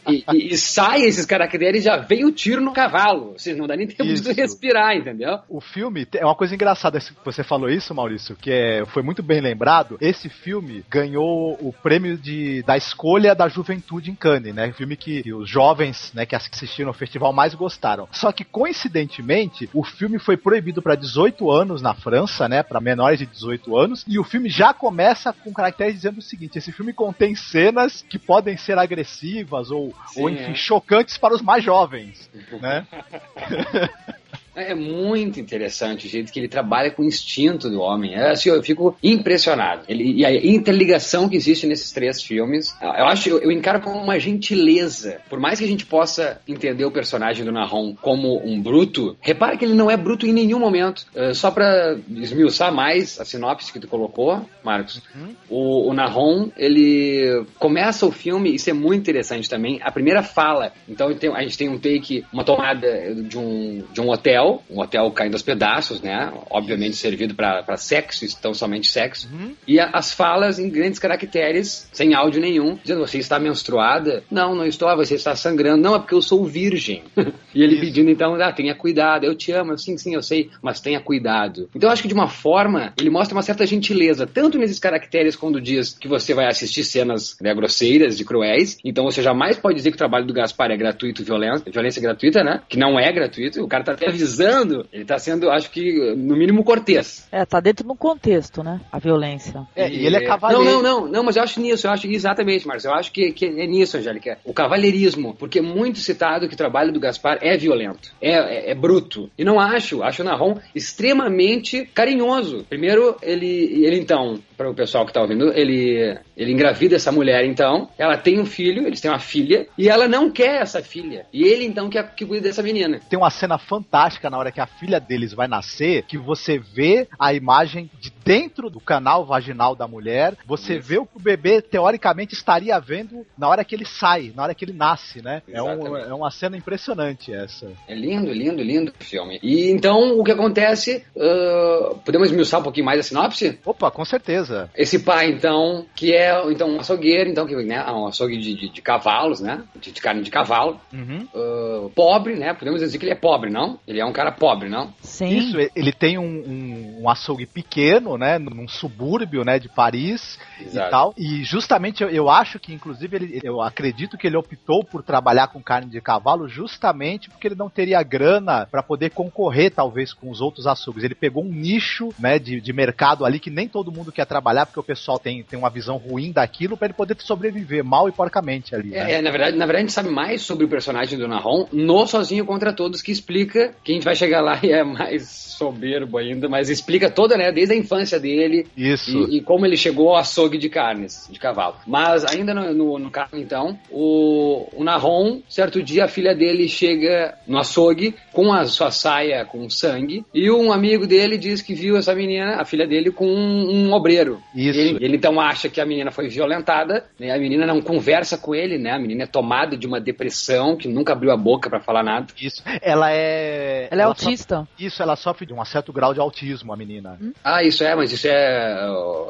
e- 0.11 0.53
e 0.53 0.57
sai 0.57 1.01
esses 1.03 1.25
caracteres 1.25 1.81
e 1.81 1.85
já 1.85 1.97
vem 1.97 2.25
o 2.25 2.31
tiro 2.31 2.61
no 2.61 2.73
cavalo. 2.73 3.29
Ou 3.31 3.39
seja, 3.39 3.57
não 3.57 3.67
dá 3.67 3.75
nem 3.75 3.87
tempo 3.87 4.03
Isso. 4.03 4.23
de 4.23 4.33
respirar, 4.33 4.95
entendeu? 4.95 5.39
O 5.49 5.61
filme 5.61 6.07
é 6.13 6.25
uma 6.25 6.35
coisa 6.35 6.53
engraçada 6.55 6.99
você 7.23 7.43
falou 7.43 7.69
isso, 7.69 7.93
Maurício, 7.93 8.35
que 8.35 8.51
é, 8.51 8.85
foi 8.85 9.01
muito 9.03 9.23
bem 9.23 9.41
lembrado. 9.41 9.97
Esse 10.01 10.29
filme 10.29 10.83
ganhou 10.89 11.57
o 11.59 11.73
prêmio 11.81 12.17
de, 12.17 12.63
da 12.63 12.77
escolha 12.77 13.33
da 13.35 13.47
juventude 13.47 14.11
em 14.11 14.15
Cannes, 14.15 14.53
né? 14.53 14.71
Filme 14.73 14.95
que, 14.95 15.23
que 15.23 15.33
os 15.33 15.49
jovens, 15.49 16.11
né, 16.13 16.25
que 16.25 16.35
assistiram 16.35 16.89
ao 16.89 16.93
festival 16.93 17.33
mais 17.33 17.53
gostaram. 17.53 18.07
Só 18.11 18.31
que 18.31 18.43
coincidentemente, 18.43 19.69
o 19.73 19.83
filme 19.83 20.19
foi 20.19 20.37
proibido 20.37 20.81
para 20.81 20.95
18 20.95 21.49
anos 21.51 21.81
na 21.81 21.93
França, 21.93 22.47
né, 22.47 22.63
para 22.63 22.79
menores 22.81 23.19
de 23.19 23.25
18 23.25 23.77
anos, 23.77 24.03
e 24.07 24.19
o 24.19 24.23
filme 24.23 24.49
já 24.49 24.73
começa 24.73 25.31
com 25.33 25.53
caracteres 25.53 25.95
dizendo 25.95 26.19
o 26.19 26.21
seguinte: 26.21 26.57
esse 26.57 26.71
filme 26.71 26.93
contém 26.93 27.35
cenas 27.35 28.03
que 28.09 28.19
podem 28.19 28.57
ser 28.57 28.77
agressivas 28.77 29.71
ou, 29.71 29.93
Sim, 30.07 30.21
ou 30.21 30.29
enfim, 30.29 30.51
é. 30.51 30.55
chocantes 30.55 31.17
para 31.17 31.33
os 31.33 31.41
mais 31.41 31.63
jovens, 31.63 32.29
né? 32.61 32.85
É 34.69 34.75
muito 34.75 35.39
interessante 35.39 36.07
o 36.07 36.09
jeito 36.09 36.31
que 36.31 36.39
ele 36.39 36.47
trabalha 36.47 36.91
com 36.91 37.01
o 37.01 37.05
instinto 37.05 37.69
do 37.69 37.81
homem. 37.81 38.15
É, 38.15 38.31
assim, 38.31 38.49
eu 38.49 38.61
fico 38.63 38.95
impressionado. 39.03 39.83
Ele, 39.87 40.13
e 40.13 40.25
a 40.25 40.33
interligação 40.33 41.29
que 41.29 41.35
existe 41.35 41.65
nesses 41.67 41.91
três 41.91 42.21
filmes, 42.21 42.75
eu 42.81 43.05
acho, 43.05 43.29
eu, 43.29 43.39
eu 43.39 43.51
encaro 43.51 43.81
como 43.81 43.97
uma 43.97 44.19
gentileza. 44.19 45.19
Por 45.29 45.39
mais 45.39 45.59
que 45.59 45.65
a 45.65 45.67
gente 45.67 45.85
possa 45.85 46.41
entender 46.47 46.85
o 46.85 46.91
personagem 46.91 47.45
do 47.45 47.51
Nahon 47.51 47.95
como 48.01 48.41
um 48.45 48.61
bruto, 48.61 49.15
repara 49.21 49.57
que 49.57 49.65
ele 49.65 49.73
não 49.73 49.89
é 49.89 49.97
bruto 49.97 50.25
em 50.25 50.33
nenhum 50.33 50.59
momento. 50.59 51.05
É, 51.15 51.33
só 51.33 51.51
pra 51.51 51.97
esmiuçar 52.09 52.73
mais 52.73 53.19
a 53.19 53.25
sinopse 53.25 53.71
que 53.71 53.79
tu 53.79 53.87
colocou, 53.87 54.45
Marcos, 54.63 55.01
o, 55.49 55.89
o 55.89 55.93
Nahon, 55.93 56.49
ele 56.57 57.45
começa 57.59 58.05
o 58.05 58.11
filme, 58.11 58.53
isso 58.53 58.69
é 58.69 58.73
muito 58.73 59.01
interessante 59.01 59.49
também, 59.49 59.79
a 59.83 59.91
primeira 59.91 60.23
fala. 60.23 60.71
Então 60.87 61.09
a 61.33 61.41
gente 61.41 61.57
tem 61.57 61.69
um 61.69 61.77
take, 61.77 62.25
uma 62.31 62.43
tomada 62.43 63.13
de 63.15 63.37
um, 63.37 63.83
de 63.91 64.01
um 64.01 64.09
hotel, 64.09 64.50
um 64.69 64.79
hotel 64.81 65.09
caindo 65.11 65.33
aos 65.33 65.41
pedaços, 65.41 66.01
né? 66.01 66.31
Obviamente 66.49 66.95
servido 66.95 67.33
para 67.35 67.77
sexo, 67.77 68.25
então 68.25 68.53
somente 68.53 68.89
sexo. 68.91 69.29
E 69.67 69.79
a- 69.79 69.89
as 69.93 70.11
falas 70.13 70.59
em 70.59 70.69
grandes 70.69 70.99
caracteres, 70.99 71.87
sem 71.91 72.13
áudio 72.13 72.41
nenhum, 72.41 72.77
dizendo: 72.81 72.99
Você 73.01 73.17
está 73.17 73.39
menstruada? 73.39 74.23
Não, 74.29 74.55
não 74.55 74.65
estou. 74.65 74.87
"Ah, 74.87 74.95
Você 74.95 75.15
está 75.15 75.35
sangrando? 75.35 75.81
Não, 75.81 75.95
é 75.95 75.99
porque 75.99 76.15
eu 76.15 76.21
sou 76.21 76.45
virgem. 76.45 77.03
e 77.55 77.63
ele 77.63 77.73
Isso. 77.75 77.81
pedindo 77.85 78.09
então: 78.09 78.35
ah, 78.35 78.51
tenha 78.51 78.75
cuidado, 78.75 79.25
eu 79.25 79.35
te 79.35 79.51
amo. 79.51 79.77
Sim, 79.77 79.97
sim, 79.97 80.13
eu 80.15 80.21
sei, 80.23 80.49
mas 80.61 80.79
tenha 80.79 80.99
cuidado. 80.99 81.69
Então 81.75 81.89
eu 81.89 81.93
acho 81.93 82.01
que 82.01 82.07
de 82.07 82.13
uma 82.13 82.27
forma, 82.27 82.93
ele 82.99 83.09
mostra 83.09 83.35
uma 83.35 83.41
certa 83.41 83.65
gentileza, 83.65 84.25
tanto 84.27 84.57
nesses 84.57 84.79
caracteres 84.79 85.35
quando 85.35 85.61
diz 85.61 85.97
que 85.99 86.07
você 86.07 86.33
vai 86.33 86.47
assistir 86.47 86.83
cenas 86.83 87.35
né, 87.41 87.53
grosseiras 87.53 88.19
e 88.19 88.25
cruéis, 88.25 88.77
então 88.83 89.03
você 89.05 89.21
jamais 89.21 89.57
pode 89.57 89.75
dizer 89.75 89.91
que 89.91 89.95
o 89.95 89.97
trabalho 89.97 90.25
do 90.25 90.33
Gaspar 90.33 90.71
é 90.71 90.77
gratuito, 90.77 91.23
violência, 91.23 91.71
violência 91.71 92.01
gratuita, 92.01 92.43
né? 92.43 92.61
Que 92.67 92.77
não 92.77 92.99
é 92.99 93.11
gratuito, 93.11 93.63
o 93.63 93.67
cara 93.67 93.83
tá 93.83 93.93
até 93.93 94.07
avisando, 94.07 94.30
ele 94.39 95.05
tá 95.05 95.17
sendo, 95.19 95.49
acho 95.49 95.69
que, 95.71 96.13
no 96.15 96.35
mínimo 96.35 96.63
cortês. 96.63 97.27
É, 97.31 97.45
tá 97.45 97.59
dentro 97.59 97.85
de 97.85 97.91
um 97.91 97.95
contexto, 97.95 98.63
né? 98.63 98.79
A 98.91 98.99
violência. 98.99 99.67
É, 99.75 99.89
e 99.89 100.05
ele 100.05 100.17
é 100.17 100.25
cavaleiro. 100.25 100.63
Não, 100.63 100.81
não, 100.81 101.01
não, 101.01 101.07
não, 101.07 101.23
mas 101.23 101.35
eu 101.35 101.43
acho 101.43 101.59
nisso, 101.59 101.87
eu 101.87 101.91
acho 101.91 102.07
exatamente, 102.07 102.67
Marcos, 102.67 102.85
eu 102.85 102.93
acho 102.93 103.11
que, 103.11 103.31
que 103.31 103.45
é 103.45 103.67
nisso, 103.67 103.97
Angélica. 103.97 104.37
O 104.43 104.53
cavalheirismo, 104.53 105.35
porque 105.35 105.59
é 105.59 105.61
muito 105.61 105.99
citado 105.99 106.47
que 106.47 106.53
o 106.53 106.57
trabalho 106.57 106.91
do 106.91 106.99
Gaspar 106.99 107.39
é 107.41 107.57
violento, 107.57 108.13
é, 108.21 108.31
é, 108.31 108.71
é 108.71 108.75
bruto. 108.75 109.29
E 109.37 109.43
não 109.43 109.59
acho, 109.59 110.03
acho 110.03 110.21
o 110.21 110.25
Narron 110.25 110.57
extremamente 110.73 111.85
carinhoso. 111.93 112.65
Primeiro, 112.69 113.15
ele, 113.21 113.85
ele 113.85 113.99
então, 113.99 114.39
para 114.57 114.69
o 114.69 114.75
pessoal 114.75 115.05
que 115.05 115.13
tá 115.13 115.21
ouvindo, 115.21 115.51
ele, 115.53 116.17
ele 116.37 116.51
engravida 116.51 116.95
essa 116.95 117.11
mulher, 117.11 117.45
então, 117.45 117.89
ela 117.97 118.17
tem 118.17 118.39
um 118.39 118.45
filho, 118.45 118.85
eles 118.85 119.01
têm 119.01 119.09
uma 119.09 119.19
filha, 119.19 119.67
e 119.77 119.89
ela 119.89 120.07
não 120.07 120.29
quer 120.29 120.61
essa 120.61 120.81
filha. 120.81 121.25
E 121.33 121.43
ele, 121.43 121.65
então, 121.65 121.89
quer 121.89 122.13
que 122.13 122.25
cuida 122.25 122.47
dessa 122.47 122.61
menina. 122.61 122.99
tem 123.09 123.17
uma 123.17 123.29
cena 123.29 123.57
fantástica 123.57 124.20
na 124.29 124.37
hora 124.37 124.51
que 124.51 124.61
a 124.61 124.65
filha 124.65 124.99
deles 124.99 125.33
vai 125.33 125.47
nascer, 125.47 126.03
que 126.03 126.17
você 126.17 126.57
vê 126.57 127.07
a 127.19 127.33
imagem 127.33 127.89
de 127.99 128.11
dentro 128.23 128.69
do 128.69 128.79
canal 128.79 129.25
vaginal 129.25 129.75
da 129.75 129.87
mulher, 129.87 130.35
você 130.45 130.79
vê 130.79 130.97
o 130.97 131.05
que 131.05 131.17
o 131.17 131.21
bebê 131.21 131.61
teoricamente 131.61 132.33
estaria 132.33 132.79
vendo 132.79 133.25
na 133.37 133.47
hora 133.47 133.63
que 133.63 133.75
ele 133.75 133.85
sai, 133.85 134.31
na 134.35 134.43
hora 134.43 134.55
que 134.55 134.63
ele 134.63 134.73
nasce, 134.73 135.21
né? 135.21 135.41
É, 135.49 135.61
um, 135.61 135.97
é 135.97 136.13
uma 136.13 136.31
cena 136.31 136.55
impressionante 136.55 137.33
essa. 137.33 137.71
É 137.87 137.95
lindo, 137.95 138.31
lindo, 138.31 138.61
lindo 138.61 138.93
o 138.99 139.03
filme. 139.03 139.39
E 139.41 139.69
então 139.71 140.19
o 140.19 140.23
que 140.23 140.31
acontece? 140.31 141.03
ah, 141.17 141.95
podemos 142.03 142.29
esmiuçar 142.29 142.59
um 142.59 142.63
pouquinho 142.63 142.85
mais 142.85 142.99
a 142.99 143.03
sinopse? 143.03 143.59
Opa, 143.65 143.91
com 143.91 144.03
certeza. 144.05 144.69
Esse 144.75 144.99
pai, 144.99 145.29
então, 145.31 145.85
que 145.95 146.13
é 146.13 146.31
então, 146.51 146.69
um 146.69 146.79
açougueiro, 146.79 147.29
então, 147.29 147.45
que, 147.45 147.55
né, 147.55 147.83
um 147.91 148.07
açougue 148.07 148.37
de, 148.37 148.55
de, 148.55 148.69
de 148.69 148.81
cavalos, 148.81 149.39
né? 149.39 149.63
De, 149.75 149.91
de 149.91 150.01
carne 150.01 150.21
de 150.21 150.31
cavalo. 150.31 150.79
Uhum. 150.93 151.27
ah, 151.33 151.89
pobre, 151.95 152.35
né? 152.35 152.53
Podemos 152.53 152.81
dizer 152.81 152.97
que 152.97 153.05
ele 153.05 153.13
é 153.13 153.15
pobre, 153.15 153.49
não? 153.49 153.79
Ele 153.87 153.99
é 153.99 154.05
um 154.05 154.10
cara 154.13 154.31
pobre, 154.31 154.69
não? 154.69 154.93
Sim. 155.01 155.37
Isso, 155.37 155.59
e- 155.59 155.71
ele 155.75 155.91
tem 155.91 156.17
um, 156.17 156.23
um, 156.23 157.01
um 157.03 157.09
açougue 157.09 157.45
pequeno, 157.45 158.17
né, 158.17 158.37
num 158.39 158.67
subúrbio, 158.67 159.43
né, 159.43 159.59
de 159.59 159.69
Paris 159.69 160.37
e 160.59 160.63
Exato. 160.63 160.91
tal. 160.91 161.13
E 161.17 161.43
justamente 161.43 162.03
eu, 162.03 162.09
eu 162.09 162.29
acho 162.29 162.59
que, 162.59 162.73
inclusive, 162.73 163.15
ele, 163.15 163.39
eu 163.43 163.61
acredito 163.61 164.17
que 164.17 164.27
ele 164.27 164.37
optou 164.37 164.83
por 164.83 165.03
trabalhar 165.03 165.47
com 165.47 165.61
carne 165.61 165.89
de 165.89 166.01
cavalo 166.01 166.47
justamente 166.47 167.29
porque 167.29 167.47
ele 167.47 167.55
não 167.55 167.69
teria 167.69 168.01
grana 168.03 168.67
para 168.69 168.83
poder 168.83 169.11
concorrer, 169.11 169.71
talvez, 169.71 170.13
com 170.13 170.29
os 170.29 170.41
outros 170.41 170.67
açougues. 170.67 171.03
Ele 171.03 171.15
pegou 171.15 171.43
um 171.43 171.49
nicho, 171.51 172.09
né, 172.19 172.39
de, 172.39 172.59
de 172.61 172.73
mercado 172.73 173.25
ali 173.25 173.39
que 173.39 173.49
nem 173.49 173.67
todo 173.67 173.91
mundo 173.91 174.11
quer 174.11 174.25
trabalhar 174.25 174.65
porque 174.65 174.79
o 174.79 174.83
pessoal 174.83 175.19
tem, 175.19 175.43
tem 175.43 175.57
uma 175.57 175.69
visão 175.69 175.97
ruim 175.97 176.31
daquilo 176.31 176.77
para 176.77 176.87
ele 176.87 176.93
poder 176.93 177.15
sobreviver 177.19 177.83
mal 177.83 178.07
e 178.07 178.11
porcamente 178.11 178.73
ali. 178.75 178.89
né? 178.89 179.11
É, 179.11 179.15
é, 179.15 179.21
na 179.21 179.31
verdade, 179.31 179.57
na 179.57 179.65
verdade, 179.65 179.83
a 179.83 179.87
gente 179.87 179.93
sabe 179.93 180.09
mais 180.09 180.41
sobre 180.41 180.65
o 180.65 180.69
personagem 180.69 181.17
do 181.17 181.27
Nahon 181.27 181.67
no 181.71 182.05
Sozinho 182.07 182.45
contra 182.45 182.73
Todos, 182.73 183.01
que 183.01 183.11
explica 183.11 183.73
que 183.83 183.93
gente 184.01 184.05
vai 184.05 184.15
chegar 184.15 184.41
lá 184.41 184.59
e 184.63 184.71
é 184.71 184.83
mais 184.83 185.27
soberbo 185.27 186.17
ainda, 186.17 186.49
mas 186.49 186.69
explica 186.69 187.09
toda, 187.09 187.37
né, 187.37 187.51
desde 187.51 187.73
a 187.75 187.77
infância 187.77 188.19
dele 188.19 188.65
Isso. 188.75 189.11
e, 189.29 189.37
e 189.37 189.41
como 189.41 189.65
ele 189.65 189.77
chegou 189.77 190.09
ao 190.09 190.17
açougue 190.17 190.57
de 190.57 190.69
carnes, 190.69 191.27
de 191.31 191.39
cavalo. 191.39 191.75
Mas 191.85 192.25
ainda 192.25 192.53
no, 192.53 192.73
no, 192.73 192.99
no 192.99 193.11
caso, 193.11 193.35
então, 193.35 193.77
o, 193.91 194.67
o 194.73 194.83
Nahon, 194.83 195.41
certo 195.47 195.83
dia, 195.83 196.05
a 196.05 196.07
filha 196.07 196.33
dele 196.33 196.67
chega 196.67 197.35
no 197.47 197.59
açougue 197.59 198.15
com 198.33 198.51
a 198.51 198.65
sua 198.65 198.89
saia 198.89 199.45
com 199.45 199.69
sangue 199.69 200.25
e 200.33 200.49
um 200.49 200.71
amigo 200.71 201.05
dele 201.05 201.37
diz 201.37 201.61
que 201.61 201.75
viu 201.75 201.95
essa 201.95 202.15
menina, 202.15 202.59
a 202.59 202.65
filha 202.65 202.87
dele, 202.87 203.11
com 203.11 203.27
um, 203.27 203.87
um 203.87 203.93
obreiro. 203.93 204.39
Isso. 204.55 204.79
Ele, 204.79 205.05
ele 205.05 205.15
então 205.17 205.39
acha 205.39 205.69
que 205.69 205.79
a 205.79 205.85
menina 205.85 206.09
foi 206.09 206.27
violentada, 206.27 207.05
né? 207.19 207.31
A 207.31 207.37
menina 207.37 207.65
não 207.65 207.81
conversa 207.81 208.37
com 208.37 208.55
ele, 208.55 208.77
né? 208.77 208.91
A 208.91 208.99
menina 208.99 209.23
é 209.23 209.27
tomada 209.27 209.77
de 209.77 209.85
uma 209.85 209.99
depressão, 209.99 210.75
que 210.75 210.87
nunca 210.87 211.13
abriu 211.13 211.31
a 211.31 211.37
boca 211.37 211.69
pra 211.69 211.79
falar 211.79 212.03
nada. 212.03 212.27
Isso. 212.41 212.63
Ela 212.81 213.11
é. 213.11 213.87
Ela 213.91 214.03
é 214.03 214.05
sofre- 214.07 214.25
autista. 214.25 214.67
Isso, 214.79 215.03
ela 215.03 215.15
sofre 215.17 215.45
de 215.45 215.53
um 215.53 215.63
certo 215.65 215.91
grau 215.91 216.13
de 216.13 216.19
autismo, 216.19 216.71
a 216.73 216.77
menina. 216.77 217.19
Ah, 217.43 217.61
isso 217.61 217.83
é, 217.83 217.93
mas 217.93 218.11
isso 218.11 218.25
é. 218.27 218.81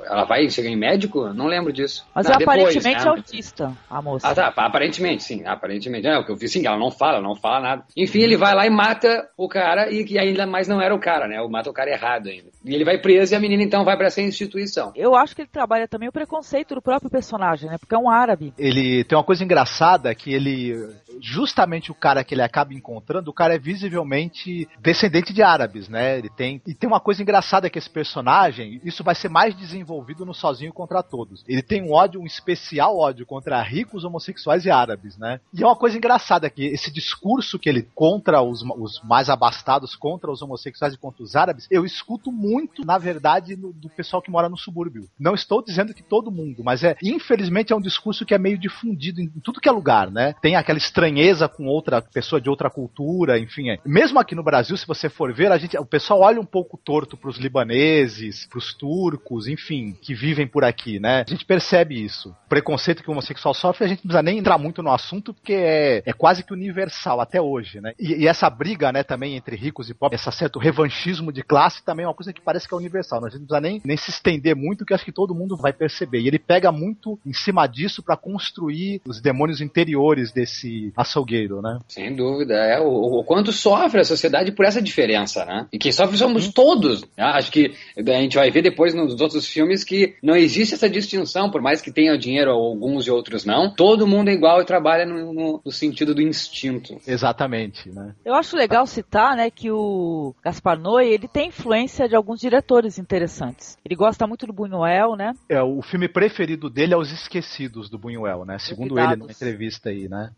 Ela 0.05 0.23
vai 0.25 0.47
chegar 0.49 0.69
em 0.69 0.77
médico? 0.77 1.33
Não 1.33 1.47
lembro 1.47 1.73
disso. 1.73 2.05
Mas 2.13 2.25
Não, 2.25 2.31
ela 2.31 2.39
depois, 2.39 2.57
aparentemente 2.59 2.99
né? 2.99 3.05
é 3.05 3.09
autista, 3.09 3.73
a 3.89 4.01
moça. 4.01 4.27
Ah, 4.27 4.35
tá. 4.35 4.53
Aparentemente, 4.55 5.23
sim. 5.23 5.43
Aparentemente. 5.45 6.07
É, 6.07 6.17
o 6.17 6.23
que 6.23 6.31
eu 6.31 6.35
vi, 6.35 6.47
sim, 6.47 6.65
ela 6.65 6.77
não 6.77 6.91
fala, 6.91 7.19
não 7.19 7.35
fala 7.35 7.59
nada. 7.59 7.83
Enfim, 7.97 8.19
ele 8.19 8.37
vai 8.37 8.53
lá 8.53 8.65
e 8.65 8.69
mata 8.69 9.27
o 9.35 9.47
cara, 9.49 9.91
e 9.91 10.03
que 10.03 10.19
ainda 10.19 10.45
mais 10.45 10.67
não 10.67 10.79
era 10.79 10.93
o 10.93 10.99
cara, 10.99 11.27
né? 11.27 11.41
Mata 11.49 11.69
o 11.69 11.73
cara 11.73 11.89
errado 11.89 12.27
ainda. 12.27 12.49
E 12.63 12.73
ele 12.75 12.85
vai 12.85 12.99
preso 12.99 13.33
e 13.33 13.35
a 13.35 13.39
menina 13.39 13.63
então 13.63 13.83
vai 13.83 13.97
pra 13.97 14.07
essa 14.07 14.21
instituição. 14.21 14.91
Eu 14.95 15.15
acho 15.15 15.35
que 15.35 15.41
ele 15.41 15.49
trabalha 15.51 15.87
também 15.87 16.07
o 16.07 16.11
preconceito 16.11 16.75
do 16.75 16.81
próprio 16.81 17.09
personagem, 17.09 17.69
né? 17.69 17.77
Porque 17.79 17.95
é 17.95 17.97
um 17.97 18.09
árabe. 18.09 18.53
Ele 18.57 19.03
tem 19.05 19.17
uma 19.17 19.23
coisa 19.23 19.43
engraçada 19.43 20.13
que 20.13 20.31
ele. 20.33 20.89
Justamente 21.19 21.91
o 21.91 21.95
cara 21.95 22.23
que 22.23 22.33
ele 22.33 22.41
acaba 22.41 22.73
encontrando, 22.73 23.29
o 23.29 23.33
cara 23.33 23.55
é 23.55 23.59
visivelmente 23.59 24.67
descendente 24.79 25.33
de 25.33 25.41
árabes, 25.41 25.87
né? 25.87 26.17
Ele 26.17 26.29
tem. 26.29 26.61
E 26.65 26.73
tem 26.73 26.87
uma 26.87 26.99
coisa 26.99 27.21
engraçada 27.21 27.69
que 27.69 27.77
esse 27.77 27.89
personagem, 27.89 28.79
isso 28.83 29.03
vai 29.03 29.15
ser 29.15 29.29
mais 29.29 29.55
desenvolvido 29.55 30.25
no 30.25 30.33
Sozinho 30.33 30.73
contra 30.73 31.01
Todos. 31.03 31.43
Ele 31.47 31.61
tem 31.61 31.81
um 31.81 31.91
ódio, 31.93 32.21
um 32.21 32.25
especial 32.25 32.97
ódio 32.97 33.25
contra 33.25 33.61
ricos, 33.61 34.03
homossexuais 34.03 34.65
e 34.65 34.71
árabes, 34.71 35.17
né? 35.17 35.39
E 35.53 35.63
é 35.63 35.65
uma 35.65 35.75
coisa 35.75 35.97
engraçada 35.97 36.49
que 36.49 36.65
esse 36.65 36.91
discurso 36.91 37.59
que 37.59 37.69
ele 37.69 37.87
contra 37.95 38.41
os, 38.41 38.61
os 38.61 39.01
mais 39.03 39.29
abastados, 39.29 39.95
contra 39.95 40.31
os 40.31 40.41
homossexuais 40.41 40.93
e 40.93 40.97
contra 40.97 41.23
os 41.23 41.35
árabes, 41.35 41.67
eu 41.69 41.85
escuto 41.85 42.31
muito, 42.31 42.85
na 42.85 42.97
verdade, 42.97 43.55
no- 43.55 43.73
do 43.73 43.89
pessoal 43.89 44.21
que 44.21 44.31
mora 44.31 44.49
no 44.49 44.57
subúrbio. 44.57 45.07
Não 45.19 45.33
estou 45.33 45.63
dizendo 45.63 45.93
que 45.93 46.03
todo 46.03 46.31
mundo, 46.31 46.63
mas 46.63 46.83
é, 46.83 46.95
infelizmente, 47.03 47.73
é 47.73 47.75
um 47.75 47.81
discurso 47.81 48.25
que 48.25 48.33
é 48.33 48.37
meio 48.37 48.57
difundido 48.57 49.21
em 49.21 49.27
tudo 49.43 49.59
que 49.59 49.69
é 49.69 49.71
lugar, 49.71 50.09
né? 50.11 50.33
Tem 50.41 50.55
aquela 50.55 50.77
estranheza 51.01 51.47
com 51.47 51.65
outra 51.65 52.01
pessoa 52.01 52.39
de 52.39 52.49
outra 52.49 52.69
cultura, 52.69 53.39
enfim. 53.39 53.69
é. 53.69 53.79
Mesmo 53.85 54.19
aqui 54.19 54.35
no 54.35 54.43
Brasil, 54.43 54.77
se 54.77 54.85
você 54.85 55.09
for 55.09 55.33
ver, 55.33 55.51
a 55.51 55.57
gente, 55.57 55.77
o 55.77 55.85
pessoal 55.85 56.21
olha 56.21 56.39
um 56.39 56.45
pouco 56.45 56.77
torto 56.77 57.17
pros 57.17 57.37
libaneses, 57.37 58.45
pros 58.45 58.73
turcos, 58.73 59.47
enfim, 59.47 59.95
que 59.99 60.13
vivem 60.13 60.47
por 60.47 60.63
aqui, 60.63 60.99
né? 60.99 61.23
A 61.27 61.29
gente 61.29 61.45
percebe 61.45 62.01
isso. 62.01 62.29
O 62.29 62.49
preconceito 62.49 63.01
que 63.01 63.09
o 63.09 63.13
homossexual 63.13 63.53
sofre, 63.53 63.85
a 63.85 63.87
gente 63.87 63.99
não 63.99 64.09
precisa 64.09 64.23
nem 64.23 64.37
entrar 64.37 64.57
muito 64.57 64.83
no 64.83 64.91
assunto, 64.91 65.33
porque 65.33 65.53
é, 65.53 66.03
é 66.05 66.13
quase 66.13 66.43
que 66.43 66.53
universal 66.53 67.19
até 67.19 67.41
hoje, 67.41 67.81
né? 67.81 67.93
E, 67.99 68.23
e 68.23 68.27
essa 68.27 68.49
briga, 68.49 68.91
né, 68.91 69.03
também 69.03 69.35
entre 69.35 69.55
ricos 69.55 69.89
e 69.89 69.93
pobres, 69.93 70.21
esse 70.21 70.37
certo 70.37 70.59
revanchismo 70.59 71.31
de 71.31 71.43
classe 71.43 71.83
também 71.83 72.05
é 72.05 72.07
uma 72.07 72.13
coisa 72.13 72.33
que 72.33 72.41
parece 72.41 72.67
que 72.67 72.73
é 72.73 72.77
universal. 72.77 73.21
né? 73.21 73.27
A 73.27 73.29
gente 73.29 73.41
não 73.41 73.47
precisa 73.47 73.61
nem, 73.61 73.81
nem 73.83 73.97
se 73.97 74.11
estender 74.11 74.55
muito, 74.55 74.85
que 74.85 74.93
acho 74.93 75.05
que 75.05 75.11
todo 75.11 75.35
mundo 75.35 75.57
vai 75.57 75.73
perceber. 75.73 76.19
E 76.19 76.27
ele 76.27 76.39
pega 76.39 76.71
muito 76.71 77.19
em 77.25 77.33
cima 77.33 77.65
disso 77.67 78.03
para 78.03 78.15
construir 78.15 79.01
os 79.05 79.19
demônios 79.19 79.61
interiores 79.61 80.31
desse 80.31 80.90
açougueiro, 80.95 81.61
né? 81.61 81.79
Sem 81.87 82.15
dúvida, 82.15 82.53
é 82.55 82.79
o, 82.79 83.19
o 83.19 83.23
quanto 83.23 83.51
sofre 83.51 84.01
a 84.01 84.03
sociedade 84.03 84.51
por 84.51 84.65
essa 84.65 84.81
diferença, 84.81 85.45
né? 85.45 85.67
E 85.71 85.77
quem 85.77 85.91
sofre 85.91 86.17
somos 86.17 86.47
todos. 86.49 87.01
né? 87.17 87.23
Acho 87.23 87.51
que 87.51 87.73
a 87.97 88.11
gente 88.21 88.35
vai 88.37 88.49
ver 88.51 88.61
depois 88.61 88.93
nos 88.93 89.19
outros 89.21 89.47
filmes 89.47 89.83
que 89.83 90.15
não 90.21 90.35
existe 90.35 90.73
essa 90.73 90.89
distinção, 90.89 91.49
por 91.49 91.61
mais 91.61 91.81
que 91.81 91.91
tenha 91.91 92.17
dinheiro 92.17 92.51
alguns 92.51 93.05
e 93.07 93.11
outros 93.11 93.45
não. 93.45 93.73
Todo 93.73 94.07
mundo 94.07 94.29
é 94.29 94.33
igual 94.33 94.61
e 94.61 94.65
trabalha 94.65 95.05
no, 95.05 95.33
no- 95.33 95.61
no 95.65 95.71
sentido 95.71 96.13
do 96.15 96.21
instinto. 96.21 96.97
Exatamente, 97.07 97.89
né? 97.91 98.13
Eu 98.25 98.33
acho 98.33 98.55
legal 98.55 98.85
citar, 98.87 99.35
né, 99.35 99.49
que 99.49 99.69
o 99.71 100.33
Gaspar 100.43 100.79
Noé, 100.79 101.07
ele 101.07 101.27
tem 101.27 101.49
influência 101.49 102.07
de 102.09 102.15
alguns 102.15 102.39
diretores 102.39 102.97
interessantes. 102.97 103.77
Ele 103.85 103.95
gosta 103.95 104.25
muito 104.27 104.45
do 104.47 104.53
Buñuel, 104.53 105.15
né? 105.15 105.33
É, 105.49 105.61
o 105.61 105.81
filme 105.81 106.07
preferido 106.07 106.69
dele 106.69 106.93
é 106.93 106.97
Os 106.97 107.11
Esquecidos, 107.11 107.89
do 107.89 107.97
Buñuel, 107.97 108.45
né? 108.45 108.57
Segundo 108.59 108.97
ele 108.99 109.15
numa 109.15 109.31
entrevista 109.31 109.89
aí, 109.89 110.07
né? 110.09 110.31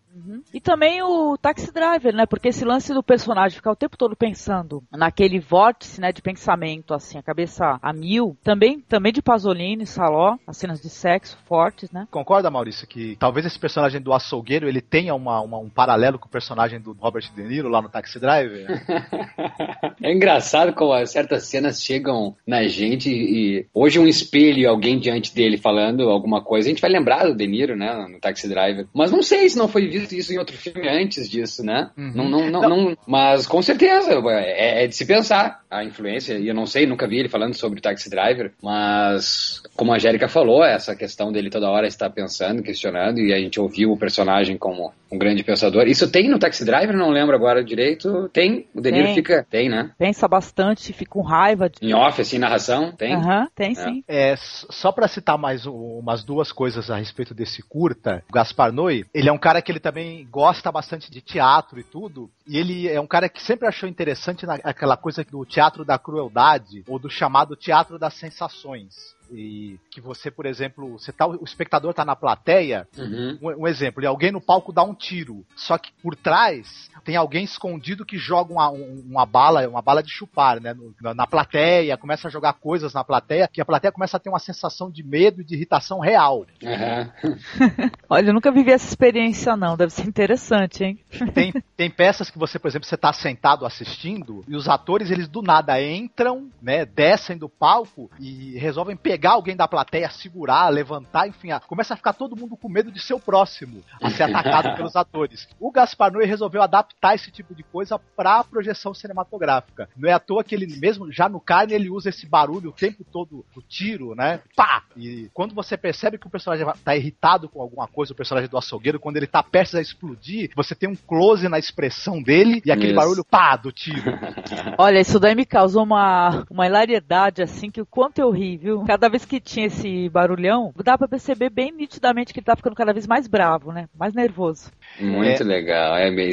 E 0.54 0.60
também 0.62 1.02
o 1.02 1.38
Taxi 1.38 1.74
Driver, 1.74 2.14
né? 2.14 2.26
Porque 2.26 2.50
esse 2.50 2.64
lance 2.64 2.94
do 2.94 3.02
personagem 3.04 3.56
ficar 3.56 3.72
o 3.72 3.76
tempo 3.76 3.98
todo 3.98 4.16
pensando 4.16 4.84
naquele 4.92 5.40
vórtice, 5.40 6.00
né, 6.00 6.12
de 6.12 6.22
pensamento, 6.22 6.94
assim, 6.94 7.18
a 7.18 7.24
cabeça 7.24 7.78
a 7.82 7.94
mil, 7.94 8.38
também, 8.44 8.80
também 8.82 9.12
de 9.12 9.22
Pasolini, 9.22 9.86
Saló, 9.86 10.38
as 10.46 10.58
cenas 10.58 10.82
de 10.82 10.90
sexo 10.90 11.38
fortes, 11.48 11.92
né? 11.92 12.08
Concorda, 12.12 12.50
Maurício, 12.52 12.88
que 12.88 13.16
talvez 13.20 13.46
esse 13.46 13.60
personagem 13.60 14.02
do 14.02 14.14
açougueiro 14.14 14.68
ele 14.68 14.82
tenha 14.82 15.16
uma, 15.16 15.42
uma- 15.42 15.58
um 15.58 15.70
paralelo 15.70 16.20
com 16.20 16.28
o 16.28 16.32
personagem 16.32 16.80
do 16.80 16.94
Robert 16.94 17.24
De 17.36 17.44
Niro 17.44 17.70
lá 17.70 17.82
no 17.82 17.90
Taxi 17.90 18.20
Driver? 18.20 18.68
É 20.02 20.12
engraçado 20.12 20.74
como 20.74 20.94
certas 21.06 21.46
cenas 21.48 21.82
chegam 21.82 22.36
na 22.46 22.64
gente 22.68 23.10
e 23.10 23.66
hoje 23.74 24.00
um 24.00 24.08
espelho 24.08 24.60
e 24.60 24.66
alguém 24.66 25.00
diante 25.00 25.34
dele 25.34 25.58
falando 25.58 26.10
alguma 26.10 26.42
coisa, 26.42 26.68
a 26.68 26.72
gente 26.72 26.82
vai 26.82 26.90
lembrar 26.92 27.26
do 27.26 27.36
De 27.36 27.48
Niro, 27.48 27.76
né, 27.76 28.08
no 28.10 28.20
Taxi 28.20 28.48
Driver. 28.50 28.88
Mas 28.94 29.12
não 29.12 29.22
sei 29.24 29.48
se 29.50 29.58
não 29.58 29.68
foi 29.68 29.88
visto 29.88 30.03
isso 30.12 30.34
em 30.34 30.38
outro 30.38 30.58
filme 30.58 30.88
antes 30.88 31.30
disso, 31.30 31.64
né? 31.64 31.90
Uhum. 31.98 32.12
Não, 32.16 32.30
não, 32.30 32.50
não, 32.50 32.62
não- 32.70 32.98
mas 33.08 33.48
com 33.48 33.62
certeza 33.62 34.12
é, 34.30 34.84
é 34.84 34.88
de 34.88 34.96
se 34.96 35.06
pensar 35.06 35.62
a 35.70 35.84
influência. 35.84 36.34
E 36.38 36.48
eu 36.48 36.54
não 36.54 36.66
sei, 36.66 36.86
nunca 36.86 37.08
vi 37.08 37.20
ele 37.20 37.30
falando 37.30 37.54
sobre 37.54 37.80
o 37.80 37.82
Taxi 37.82 38.10
Driver, 38.10 38.52
mas 38.62 39.62
como 39.76 39.92
a 39.92 39.96
Angélica 39.96 40.28
falou, 40.28 40.64
essa 40.64 40.96
questão 40.96 41.32
dele 41.32 41.50
toda 41.50 41.70
hora 41.70 41.88
estar 41.88 42.10
pensando, 42.10 42.62
questionando 42.64 43.20
e 43.20 43.34
a 43.34 43.40
gente 43.40 43.60
ouviu 43.60 43.92
o 43.92 43.98
personagem 43.98 44.58
como 44.58 44.94
um 45.14 45.18
grande 45.18 45.44
pensador. 45.44 45.88
Isso 45.88 46.10
tem 46.10 46.28
no 46.28 46.40
Taxi 46.40 46.66
Driver, 46.66 46.96
não 46.98 47.12
lembro 47.12 47.36
agora 47.36 47.64
direito. 47.64 48.28
Tem, 48.34 48.68
o 48.74 48.82
De 48.82 48.92
Niro 48.92 49.06
Tem. 49.06 49.16
fica, 49.16 49.46
tem, 49.50 49.70
né? 49.70 49.92
Pensa 49.98 50.28
bastante, 50.28 50.92
fica 50.92 51.12
com 51.12 51.22
raiva. 51.22 51.70
De... 51.70 51.78
Em 51.86 51.94
off, 51.94 52.20
assim, 52.20 52.40
narração? 52.40 52.92
Tem? 52.92 53.14
Aham, 53.14 53.48
tem 53.54 53.76
sim. 53.76 54.04
É, 54.08 54.36
só 54.38 54.92
pra 54.92 55.08
citar 55.08 55.38
mais 55.38 55.68
um- 55.68 56.00
umas 56.00 56.24
duas 56.24 56.52
coisas 56.52 56.90
a 56.90 56.96
respeito 56.98 57.34
desse 57.34 57.62
curta, 57.62 58.24
o 58.28 58.34
Gaspar 58.34 58.72
Noé, 58.72 59.04
ele 59.14 59.30
é 59.30 59.32
um 59.32 59.38
cara 59.38 59.62
que 59.62 59.72
ele 59.72 59.80
também 59.80 60.28
gosta 60.32 60.72
bastante 60.72 61.12
de 61.12 61.22
teatro 61.22 61.80
e 61.80 61.84
tudo, 61.84 62.30
e 62.48 62.58
ele 62.58 62.88
é 62.88 63.00
um 63.00 63.08
cara 63.08 63.30
que 63.30 63.42
sempre 63.42 63.68
achou 63.68 63.88
interessante 63.88 64.46
na- 64.46 64.60
aquela 64.64 64.98
coisa 64.98 65.24
do 65.24 65.46
teatro 65.46 65.86
da 65.86 66.00
crueldade, 66.00 66.84
ou 66.88 66.98
do 66.98 67.10
chamado 67.10 67.56
teatro 67.56 68.00
das 68.00 68.16
sensações. 68.16 69.14
E 69.36 69.80
que 69.90 70.00
você, 70.00 70.30
por 70.30 70.46
exemplo, 70.46 70.98
você 71.00 71.12
tá, 71.12 71.26
o 71.26 71.44
espectador 71.44 71.94
tá 71.94 72.06
na 72.06 72.16
plateia, 72.16 72.88
Uhum. 72.98 73.38
um, 73.42 73.62
um 73.64 73.68
exemplo, 73.68 74.04
e 74.04 74.06
alguém 74.06 74.32
no 74.32 74.42
palco 74.42 74.72
dá 74.72 74.84
um 74.84 74.94
tiro, 74.94 75.44
só 75.56 75.78
que 75.78 75.92
por 76.02 76.16
trás 76.16 76.90
tem 77.04 77.16
alguém 77.16 77.44
escondido 77.44 78.06
que 78.06 78.18
joga 78.18 78.54
uma, 78.54 78.70
um- 78.70 79.04
uma 79.10 79.26
bala, 79.26 79.68
uma 79.68 79.82
bala 79.82 80.02
de 80.04 80.10
chupar, 80.12 80.60
né? 80.62 80.74
no- 80.74 80.94
na, 81.02 81.14
na 81.14 81.28
plateia, 81.28 81.98
começa 81.98 82.28
a 82.28 82.32
jogar 82.32 82.54
coisas 82.54 82.94
na 82.94 83.04
plateia, 83.04 83.48
que 83.52 83.62
a 83.62 83.66
plateia 83.66 83.92
começa 83.92 84.18
a 84.18 84.20
ter 84.20 84.30
uma 84.30 84.40
sensação 84.40 84.90
de 84.90 85.04
medo 85.04 85.42
e 85.42 85.44
de 85.44 85.56
irritação 85.56 86.00
real. 86.00 86.46
Aham. 86.64 87.12
Olha, 88.10 88.30
eu 88.30 88.34
nunca 88.34 88.52
vivi 88.52 88.72
essa 88.72 88.88
experiência, 88.88 89.56
não. 89.56 89.76
Deve 89.76 89.92
ser 89.92 90.08
interessante, 90.08 90.84
hein? 90.84 91.00
Tem, 91.34 91.54
tem 91.76 91.90
peças 91.90 92.30
que 92.30 92.38
você, 92.38 92.60
por 92.60 92.68
exemplo, 92.68 92.88
você 92.88 92.98
tá 92.98 93.12
sentado 93.12 93.66
assistindo 93.66 94.44
e 94.48 94.56
os 94.56 94.68
atores, 94.68 95.10
eles 95.10 95.28
do 95.28 95.42
nada 95.42 95.82
entram, 95.82 96.50
né, 96.62 96.86
descem 96.86 97.38
do 97.38 97.50
palco 97.50 98.10
e 98.20 98.58
resolvem 98.58 98.96
pegar 98.96 99.32
alguém 99.32 99.56
da 99.56 99.68
plateia, 99.68 100.10
segurar, 100.10 100.70
levantar, 100.70 101.28
enfim, 101.28 101.52
a- 101.52 101.60
começa 101.60 101.94
a 101.94 101.98
ficar 101.98 102.14
todo 102.14 102.36
mundo 102.36 102.56
com 102.56 102.70
medo 102.70 102.92
de 102.92 103.00
ser 103.02 103.14
o 103.14 103.20
próximo 103.20 103.84
a 104.02 104.10
ser 104.10 104.24
atacado 104.24 104.74
pelos 104.78 104.96
atores. 104.96 105.48
O 105.60 105.72
Gaspar 105.72 106.12
Noé 106.12 106.26
resolveu 106.26 106.62
adaptar 106.62 106.93
esse 107.14 107.32
tipo 107.32 107.54
de 107.54 107.64
coisa 107.64 108.00
pra 108.16 108.44
projeção 108.44 108.94
cinematográfica. 108.94 109.90
Não 109.98 110.10
é 110.10 110.14
à 110.14 110.20
toa 110.20 110.44
que 110.44 110.56
ele 110.56 110.68
mesmo, 110.78 111.12
já 111.12 111.28
no 111.28 111.40
Carne, 111.40 111.74
ele 111.74 111.90
usa 111.90 112.10
esse 112.10 112.26
barulho 112.26 112.70
o 112.70 112.74
tempo 112.74 113.04
todo, 113.04 113.46
o 113.56 113.62
tiro, 113.62 114.16
né, 114.16 114.40
pá! 114.56 114.84
E 114.96 115.30
quando 115.34 115.54
você 115.54 115.76
percebe 115.76 116.18
que 116.18 116.28
o 116.28 116.30
personagem 116.30 116.66
tá 116.84 116.96
irritado 116.96 117.50
com 117.50 117.62
alguma 117.62 117.88
coisa, 117.88 118.14
o 118.14 118.16
personagem 118.16 118.50
do 118.50 118.58
açougueiro, 118.58 119.00
quando 119.00 119.18
ele 119.18 119.28
tá 119.28 119.42
prestes 119.44 119.76
a 119.76 119.82
explodir, 119.82 120.52
você 120.56 120.76
tem 120.76 120.90
um 120.90 120.96
close 120.96 121.48
na 121.50 121.60
expressão 121.60 122.22
dele 122.22 122.62
e 122.66 122.72
aquele 122.72 122.88
Isso. 122.88 122.96
barulho 122.96 123.24
pá 123.26 123.56
do 123.56 123.72
tiro. 123.72 124.14
Olha, 124.78 125.00
isso 125.00 125.20
daí 125.20 125.36
me 125.36 125.46
causou 125.46 125.84
uma, 125.84 126.46
uma 126.50 126.66
hilariedade, 126.66 127.42
assim, 127.42 127.70
que 127.70 127.82
o 127.82 127.86
quanto 127.86 128.20
eu 128.20 128.32
ri, 128.32 128.58
viu? 128.58 128.84
Cada 128.86 129.10
vez 129.10 129.26
que 129.26 129.40
tinha 129.40 129.68
esse 129.68 130.10
barulhão, 130.10 130.74
dá 130.84 130.98
pra 130.98 131.08
perceber 131.08 131.50
bem 131.50 131.72
nitidamente 131.72 132.34
que 132.34 132.40
ele 132.40 132.46
tá 132.46 132.56
ficando 132.56 132.76
cada 132.76 132.94
vez 132.94 133.08
mais 133.08 133.28
bravo, 133.28 133.72
né? 133.72 133.88
Mais 133.98 134.14
nervoso. 134.14 134.72
Muito 135.00 135.44
legal, 135.44 135.96
é 135.96 136.12
bem- 136.12 136.32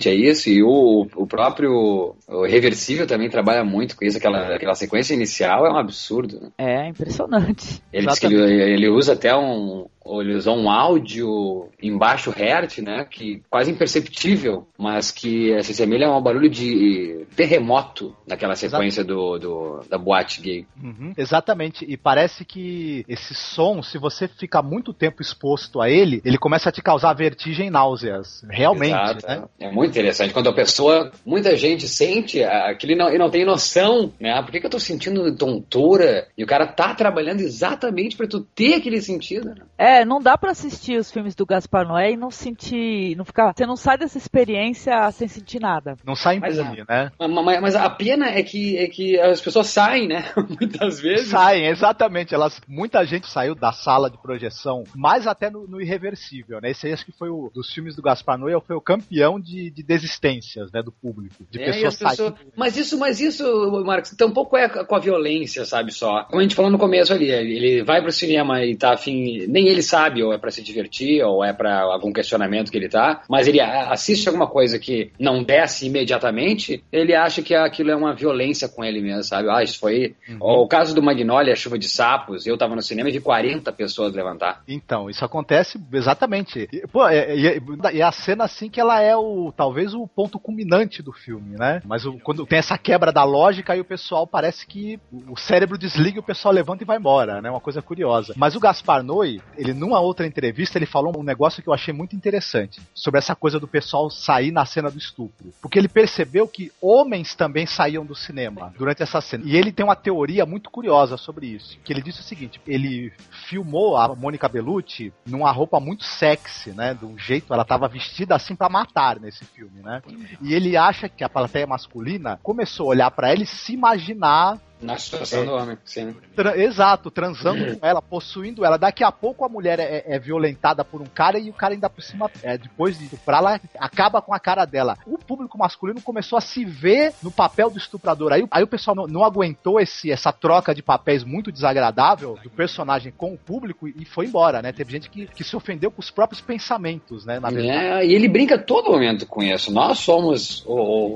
exatamente, 0.00 0.08
é 0.08 0.14
isso. 0.14 0.48
E 0.48 0.62
o, 0.62 1.06
o 1.14 1.26
próprio 1.26 2.14
o 2.26 2.42
Reversível 2.46 3.06
também 3.06 3.28
trabalha 3.28 3.64
muito 3.64 3.96
com 3.96 4.04
isso, 4.04 4.16
aquela, 4.16 4.54
aquela 4.54 4.74
sequência 4.74 5.14
inicial 5.14 5.66
é 5.66 5.70
um 5.70 5.76
absurdo. 5.76 6.40
né? 6.40 6.50
É, 6.58 6.88
impressionante. 6.88 7.82
Ele 7.92 8.06
ele, 8.22 8.62
ele 8.74 8.88
usa 8.88 9.12
até 9.12 9.34
um. 9.36 9.86
Ele 10.06 10.34
usou 10.34 10.56
um 10.56 10.70
áudio 10.70 11.68
em 11.82 11.96
baixo 11.96 12.30
hertz, 12.30 12.78
né? 12.78 13.06
Que 13.08 13.42
quase 13.50 13.70
imperceptível, 13.70 14.66
mas 14.78 15.10
que 15.10 15.60
se 15.62 15.72
assemelha 15.72 16.08
a 16.08 16.16
um 16.16 16.22
barulho 16.22 16.48
de 16.48 17.26
terremoto 17.36 18.14
naquela 18.26 18.56
sequência 18.56 19.04
do, 19.04 19.38
do- 19.38 19.80
da 19.88 19.98
boate 19.98 20.40
gay. 20.40 20.66
Uhum, 20.82 21.12
exatamente. 21.16 21.84
E 21.88 21.96
parece 21.96 22.44
que 22.44 23.04
esse 23.08 23.34
som, 23.34 23.82
se 23.82 23.98
você 23.98 24.26
fica 24.26 24.62
muito 24.62 24.92
tempo 24.92 25.20
exposto 25.22 25.80
a 25.80 25.90
ele, 25.90 26.20
ele 26.24 26.38
começa 26.38 26.68
a 26.68 26.72
te 26.72 26.82
causar 26.82 27.12
vertigem 27.14 27.66
e 27.68 27.70
náuseas. 27.70 28.42
Realmente, 28.48 28.92
Exato, 28.94 29.26
né? 29.26 29.44
É 29.60 29.70
muito 29.70 29.90
interessante. 29.90 30.32
Quando 30.32 30.48
a 30.48 30.54
pessoa, 30.54 31.12
muita 31.24 31.56
gente 31.56 31.86
sente 31.88 32.42
aquilo 32.42 32.92
e 32.92 32.96
não, 32.96 33.12
e 33.12 33.18
não 33.18 33.30
tem 33.30 33.44
noção, 33.44 34.12
né? 34.20 34.40
Por 34.42 34.50
que, 34.50 34.60
que 34.60 34.66
eu 34.66 34.70
tô 34.70 34.78
sentindo 34.80 35.34
tontura? 35.36 36.26
E 36.36 36.42
o 36.42 36.46
cara 36.46 36.66
tá 36.66 36.94
trabalhando 36.94 37.40
exatamente 37.40 38.16
pra 38.16 38.26
tu 38.26 38.40
ter 38.40 38.74
aquele 38.74 39.00
sentido, 39.00 39.50
né? 39.50 39.62
É, 39.78 39.89
não 40.04 40.20
dá 40.20 40.36
pra 40.38 40.50
assistir 40.52 40.98
os 40.98 41.10
filmes 41.10 41.34
do 41.34 41.44
Gaspar 41.46 41.86
Noé 41.86 42.12
e 42.12 42.16
não 42.16 42.30
sentir, 42.30 43.16
não 43.16 43.24
ficar, 43.24 43.52
você 43.56 43.66
não 43.66 43.76
sai 43.76 43.98
dessa 43.98 44.18
experiência 44.18 45.10
sem 45.12 45.28
sentir 45.28 45.60
nada. 45.60 45.96
Não 46.04 46.14
sai 46.14 46.38
Mas, 46.38 46.58
impune, 46.58 46.84
né? 46.88 47.10
Ma- 47.18 47.28
ma- 47.28 47.60
Mas, 47.60 47.74
a 47.74 47.88
pena 47.90 48.26
é 48.26 48.42
que, 48.42 48.76
é 48.78 48.86
que 48.88 49.18
as 49.18 49.40
pessoas 49.40 49.68
saem, 49.68 50.08
né? 50.08 50.24
Muitas 50.60 51.00
vezes. 51.00 51.28
Saem, 51.28 51.66
exatamente. 51.66 52.34
Elas, 52.34 52.60
muita 52.68 53.04
gente 53.04 53.26
saiu 53.28 53.54
da 53.54 53.72
sala 53.72 54.10
de 54.10 54.18
projeção, 54.18 54.84
mais 54.94 55.26
até 55.26 55.50
no, 55.50 55.66
no 55.66 55.80
irreversível, 55.80 56.60
né? 56.60 56.70
Esse 56.70 56.86
aí 56.86 56.92
acho 56.92 57.04
que 57.04 57.12
foi 57.12 57.28
o 57.28 57.50
dos 57.54 57.72
filmes 57.72 57.94
do 57.96 58.02
Gaspar 58.02 58.38
Noé, 58.38 58.58
foi 58.66 58.76
o 58.76 58.80
campeão 58.80 59.38
de, 59.40 59.70
de 59.70 59.82
desistências, 59.82 60.70
né, 60.72 60.82
do 60.82 60.92
público, 60.92 61.44
de 61.50 61.60
É, 61.60 61.66
pessoas 61.66 61.94
as 61.94 61.98
pessoas- 62.10 62.34
saindo. 62.38 62.52
Mas 62.56 62.76
isso, 62.76 62.98
mas 62.98 63.20
isso, 63.20 63.44
Marcos, 63.84 64.10
tampouco 64.16 64.56
é 64.56 64.68
com 64.68 64.94
a 64.94 64.98
violência, 64.98 65.64
sabe 65.64 65.92
só. 65.92 66.24
Como 66.24 66.38
a 66.40 66.42
gente 66.42 66.54
falou 66.54 66.70
no 66.70 66.78
começo 66.78 67.12
ali, 67.12 67.30
ele 67.30 67.82
vai 67.82 68.00
pro 68.02 68.12
cinema 68.12 68.64
e 68.64 68.76
tá 68.76 68.94
afim, 68.94 69.46
nem 69.48 69.68
ele 69.68 69.79
sabe, 69.82 70.22
ou 70.22 70.32
é 70.32 70.38
pra 70.38 70.50
se 70.50 70.62
divertir, 70.62 71.22
ou 71.24 71.44
é 71.44 71.52
pra 71.52 71.80
algum 71.80 72.12
questionamento 72.12 72.70
que 72.70 72.76
ele 72.76 72.88
tá, 72.88 73.22
mas 73.28 73.46
ele 73.46 73.60
assiste 73.60 74.28
alguma 74.28 74.46
coisa 74.46 74.78
que 74.78 75.10
não 75.18 75.42
desce 75.42 75.86
imediatamente, 75.86 76.82
ele 76.92 77.14
acha 77.14 77.42
que 77.42 77.54
aquilo 77.54 77.90
é 77.90 77.96
uma 77.96 78.14
violência 78.14 78.68
com 78.68 78.84
ele 78.84 79.00
mesmo, 79.00 79.22
sabe? 79.24 79.48
Ah, 79.48 79.62
isso 79.62 79.78
foi. 79.78 80.14
O 80.40 80.66
caso 80.66 80.94
do 80.94 81.02
Magnolia, 81.02 81.52
a 81.52 81.56
chuva 81.56 81.78
de 81.78 81.88
sapos, 81.88 82.46
eu 82.46 82.56
tava 82.58 82.74
no 82.74 82.82
cinema 82.82 83.08
e 83.08 83.12
vi 83.12 83.20
40 83.20 83.72
pessoas 83.72 84.12
levantar. 84.14 84.62
Então, 84.68 85.08
isso 85.08 85.24
acontece 85.24 85.78
exatamente. 85.92 86.68
E, 86.72 86.86
pô, 86.86 87.06
é- 87.08 87.18
é- 87.34 87.56
é- 87.56 87.60
e 87.94 88.02
a 88.02 88.12
cena 88.12 88.44
assim 88.44 88.68
que 88.68 88.80
ela 88.80 89.00
é 89.00 89.16
o 89.16 89.52
talvez 89.56 89.94
o 89.94 90.06
ponto 90.06 90.38
culminante 90.38 91.02
do 91.02 91.12
filme, 91.12 91.56
né? 91.56 91.80
Mas 91.84 92.04
o- 92.04 92.18
quando 92.18 92.46
tem 92.46 92.58
essa 92.58 92.76
quebra 92.76 93.12
da 93.12 93.24
lógica, 93.24 93.72
aí 93.72 93.80
o 93.80 93.84
pessoal 93.84 94.26
parece 94.26 94.66
que 94.66 94.98
o 95.28 95.36
cérebro 95.36 95.78
desliga 95.78 96.16
e 96.16 96.20
o 96.20 96.24
pessoal 96.24 96.52
levanta 96.52 96.82
e 96.82 96.86
vai 96.86 96.96
embora, 96.98 97.40
né? 97.40 97.50
Uma 97.50 97.60
coisa 97.60 97.80
curiosa. 97.82 98.34
Mas 98.36 98.54
o 98.56 98.60
Gaspar 98.60 99.02
Noé, 99.02 99.38
ele 99.56 99.69
numa 99.72 100.00
outra 100.00 100.26
entrevista, 100.26 100.78
ele 100.78 100.86
falou 100.86 101.18
um 101.18 101.22
negócio 101.22 101.62
que 101.62 101.68
eu 101.68 101.72
achei 101.72 101.92
muito 101.92 102.16
interessante 102.16 102.80
sobre 102.94 103.18
essa 103.18 103.34
coisa 103.34 103.58
do 103.58 103.68
pessoal 103.68 104.10
sair 104.10 104.50
na 104.50 104.64
cena 104.64 104.90
do 104.90 104.98
estupro, 104.98 105.52
porque 105.60 105.78
ele 105.78 105.88
percebeu 105.88 106.46
que 106.46 106.72
homens 106.80 107.34
também 107.34 107.66
saíam 107.66 108.04
do 108.04 108.14
cinema 108.14 108.72
durante 108.76 109.02
essa 109.02 109.20
cena. 109.20 109.44
E 109.46 109.56
ele 109.56 109.72
tem 109.72 109.84
uma 109.84 109.96
teoria 109.96 110.46
muito 110.46 110.70
curiosa 110.70 111.16
sobre 111.16 111.46
isso, 111.46 111.78
que 111.84 111.92
ele 111.92 112.02
disse 112.02 112.20
o 112.20 112.24
seguinte: 112.24 112.60
ele 112.66 113.12
filmou 113.48 113.96
a 113.96 114.14
Mônica 114.14 114.48
Bellucci 114.48 115.12
numa 115.26 115.50
roupa 115.50 115.80
muito 115.80 116.04
sexy, 116.04 116.70
né? 116.70 116.94
De 116.94 117.04
um 117.04 117.18
jeito, 117.18 117.52
ela 117.52 117.64
tava 117.64 117.88
vestida 117.88 118.34
assim 118.34 118.54
pra 118.54 118.68
matar 118.68 119.18
nesse 119.20 119.44
filme, 119.44 119.80
né? 119.82 120.02
E 120.42 120.54
ele 120.54 120.76
acha 120.76 121.08
que 121.08 121.24
a 121.24 121.28
plateia 121.28 121.66
masculina 121.66 122.38
começou 122.42 122.86
a 122.86 122.90
olhar 122.90 123.10
pra 123.10 123.30
ela 123.30 123.42
e 123.42 123.46
se 123.46 123.72
imaginar 123.72 124.58
Na 124.80 124.96
situação 124.98 125.44
do 125.44 125.52
homem, 125.52 125.76
sim. 125.84 126.14
Tra- 126.34 126.56
exato, 126.56 127.10
transando 127.10 127.76
com 127.78 127.86
ela, 127.86 128.00
possuindo 128.00 128.64
ela. 128.64 128.78
Daqui 128.78 129.04
a 129.04 129.12
pouco 129.12 129.44
a 129.44 129.48
mulher 129.48 129.78
é, 129.78 130.04
é 130.06 130.18
violentada 130.18 130.84
por 130.84 131.00
um 131.02 131.06
cara 131.06 131.38
e 131.38 131.50
o 131.50 131.52
cara 131.52 131.74
ainda 131.74 131.90
por 131.90 132.02
cima, 132.02 132.30
é, 132.42 132.56
depois 132.56 132.98
de 132.98 133.04
estuprar, 133.04 133.40
ela 133.40 133.60
acaba 133.78 134.22
com 134.22 134.32
a 134.32 134.40
cara 134.40 134.64
dela. 134.64 134.96
O 135.06 135.18
público 135.18 135.58
masculino 135.58 136.00
começou 136.00 136.38
a 136.38 136.40
se 136.40 136.64
ver 136.64 137.12
no 137.22 137.30
papel 137.30 137.68
do 137.70 137.78
estuprador. 137.78 138.32
Aí, 138.32 138.44
aí 138.50 138.62
o 138.62 138.66
pessoal 138.66 138.94
não, 138.96 139.06
não 139.06 139.24
aguentou 139.24 139.78
esse, 139.80 140.10
essa 140.10 140.32
troca 140.32 140.74
de 140.74 140.82
papéis 140.82 141.24
muito 141.24 141.52
desagradável 141.52 142.38
do 142.42 142.48
personagem 142.50 143.12
com 143.16 143.34
o 143.34 143.38
público 143.38 143.86
e, 143.86 143.94
e 144.00 144.04
foi 144.04 144.26
embora, 144.26 144.62
né? 144.62 144.72
Teve 144.72 144.92
gente 144.92 145.10
que, 145.10 145.26
que 145.26 145.44
se 145.44 145.54
ofendeu 145.56 145.90
com 145.90 146.00
os 146.00 146.10
próprios 146.10 146.40
pensamentos, 146.40 147.24
né? 147.26 147.38
Na 147.40 147.50
verdade. 147.50 147.70
É, 147.86 148.06
e 148.06 148.14
ele 148.14 148.28
brinca 148.28 148.58
todo 148.58 148.90
momento 148.90 149.26
com 149.26 149.42
isso. 149.42 149.72
Nós 149.72 149.98
somos 149.98 150.64
o- 150.66 150.72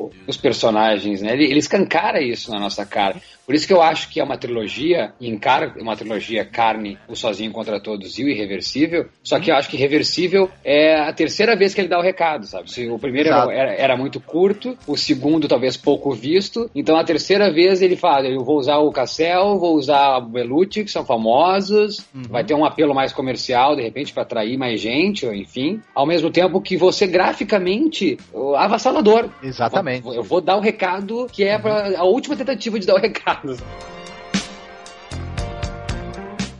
o- 0.06 0.10
os 0.26 0.36
personagens, 0.36 1.22
né? 1.22 1.32
Ele, 1.32 1.44
ele 1.44 1.58
escancara 1.58 2.20
isso 2.20 2.50
na 2.50 2.58
nossa 2.58 2.84
cara. 2.84 3.16
Por 3.46 3.53
isso 3.54 3.66
que 3.66 3.72
eu 3.72 3.82
acho 3.82 4.08
que 4.10 4.20
é 4.20 4.24
uma 4.24 4.36
trilogia, 4.36 5.12
e 5.20 5.28
encara 5.28 5.72
uma 5.80 5.96
trilogia 5.96 6.44
Carne, 6.44 6.98
O 7.08 7.14
Sozinho 7.16 7.52
contra 7.52 7.80
Todos 7.80 8.18
e 8.18 8.24
o 8.24 8.28
Irreversível. 8.28 9.06
Só 9.22 9.38
que 9.40 9.50
eu 9.50 9.54
acho 9.56 9.68
que 9.68 9.76
Irreversível 9.76 10.50
é 10.64 10.96
a 11.00 11.12
terceira 11.12 11.56
vez 11.56 11.74
que 11.74 11.80
ele 11.80 11.88
dá 11.88 11.98
o 11.98 12.02
recado, 12.02 12.46
sabe? 12.46 12.70
Se 12.70 12.88
o 12.88 12.98
primeiro 12.98 13.28
era, 13.50 13.72
era- 13.74 13.94
muito 13.96 14.18
curto, 14.20 14.76
o 14.88 14.96
segundo 14.96 15.46
talvez 15.46 15.76
pouco 15.76 16.10
visto. 16.12 16.68
Então 16.74 16.96
a 16.96 17.04
terceira 17.04 17.52
vez 17.52 17.80
ele 17.80 17.94
fala: 17.96 18.26
eu 18.26 18.44
vou 18.44 18.58
usar 18.58 18.78
o 18.78 18.90
Cassel, 18.90 19.56
vou 19.58 19.76
usar 19.76 20.18
o 20.18 20.22
Belucci, 20.28 20.82
que 20.84 20.90
são 20.90 21.04
famosos, 21.04 22.04
vai 22.28 22.42
ter 22.44 22.54
um 22.54 22.64
apelo 22.64 22.92
mais 22.94 23.12
comercial, 23.12 23.76
de 23.76 23.82
repente, 23.82 24.12
para 24.12 24.24
atrair 24.24 24.58
mais 24.58 24.80
gente, 24.80 25.24
ou 25.24 25.32
enfim. 25.34 25.80
Ao 25.94 26.04
mesmo 26.06 26.30
tempo 26.30 26.60
que 26.60 26.76
você 26.76 27.06
graficamente 27.06 28.18
avassalador. 28.56 29.28
Exatamente. 29.42 30.06
Eu 30.08 30.22
vou 30.22 30.40
dar 30.40 30.56
o 30.56 30.60
recado 30.60 31.26
que 31.32 31.44
é 31.44 31.58
pra, 31.58 31.96
a 31.98 32.04
última 32.04 32.36
tentativa 32.36 32.78
de 32.78 32.86
dar 32.86 32.94
o 32.94 33.00
recado. 33.00 33.43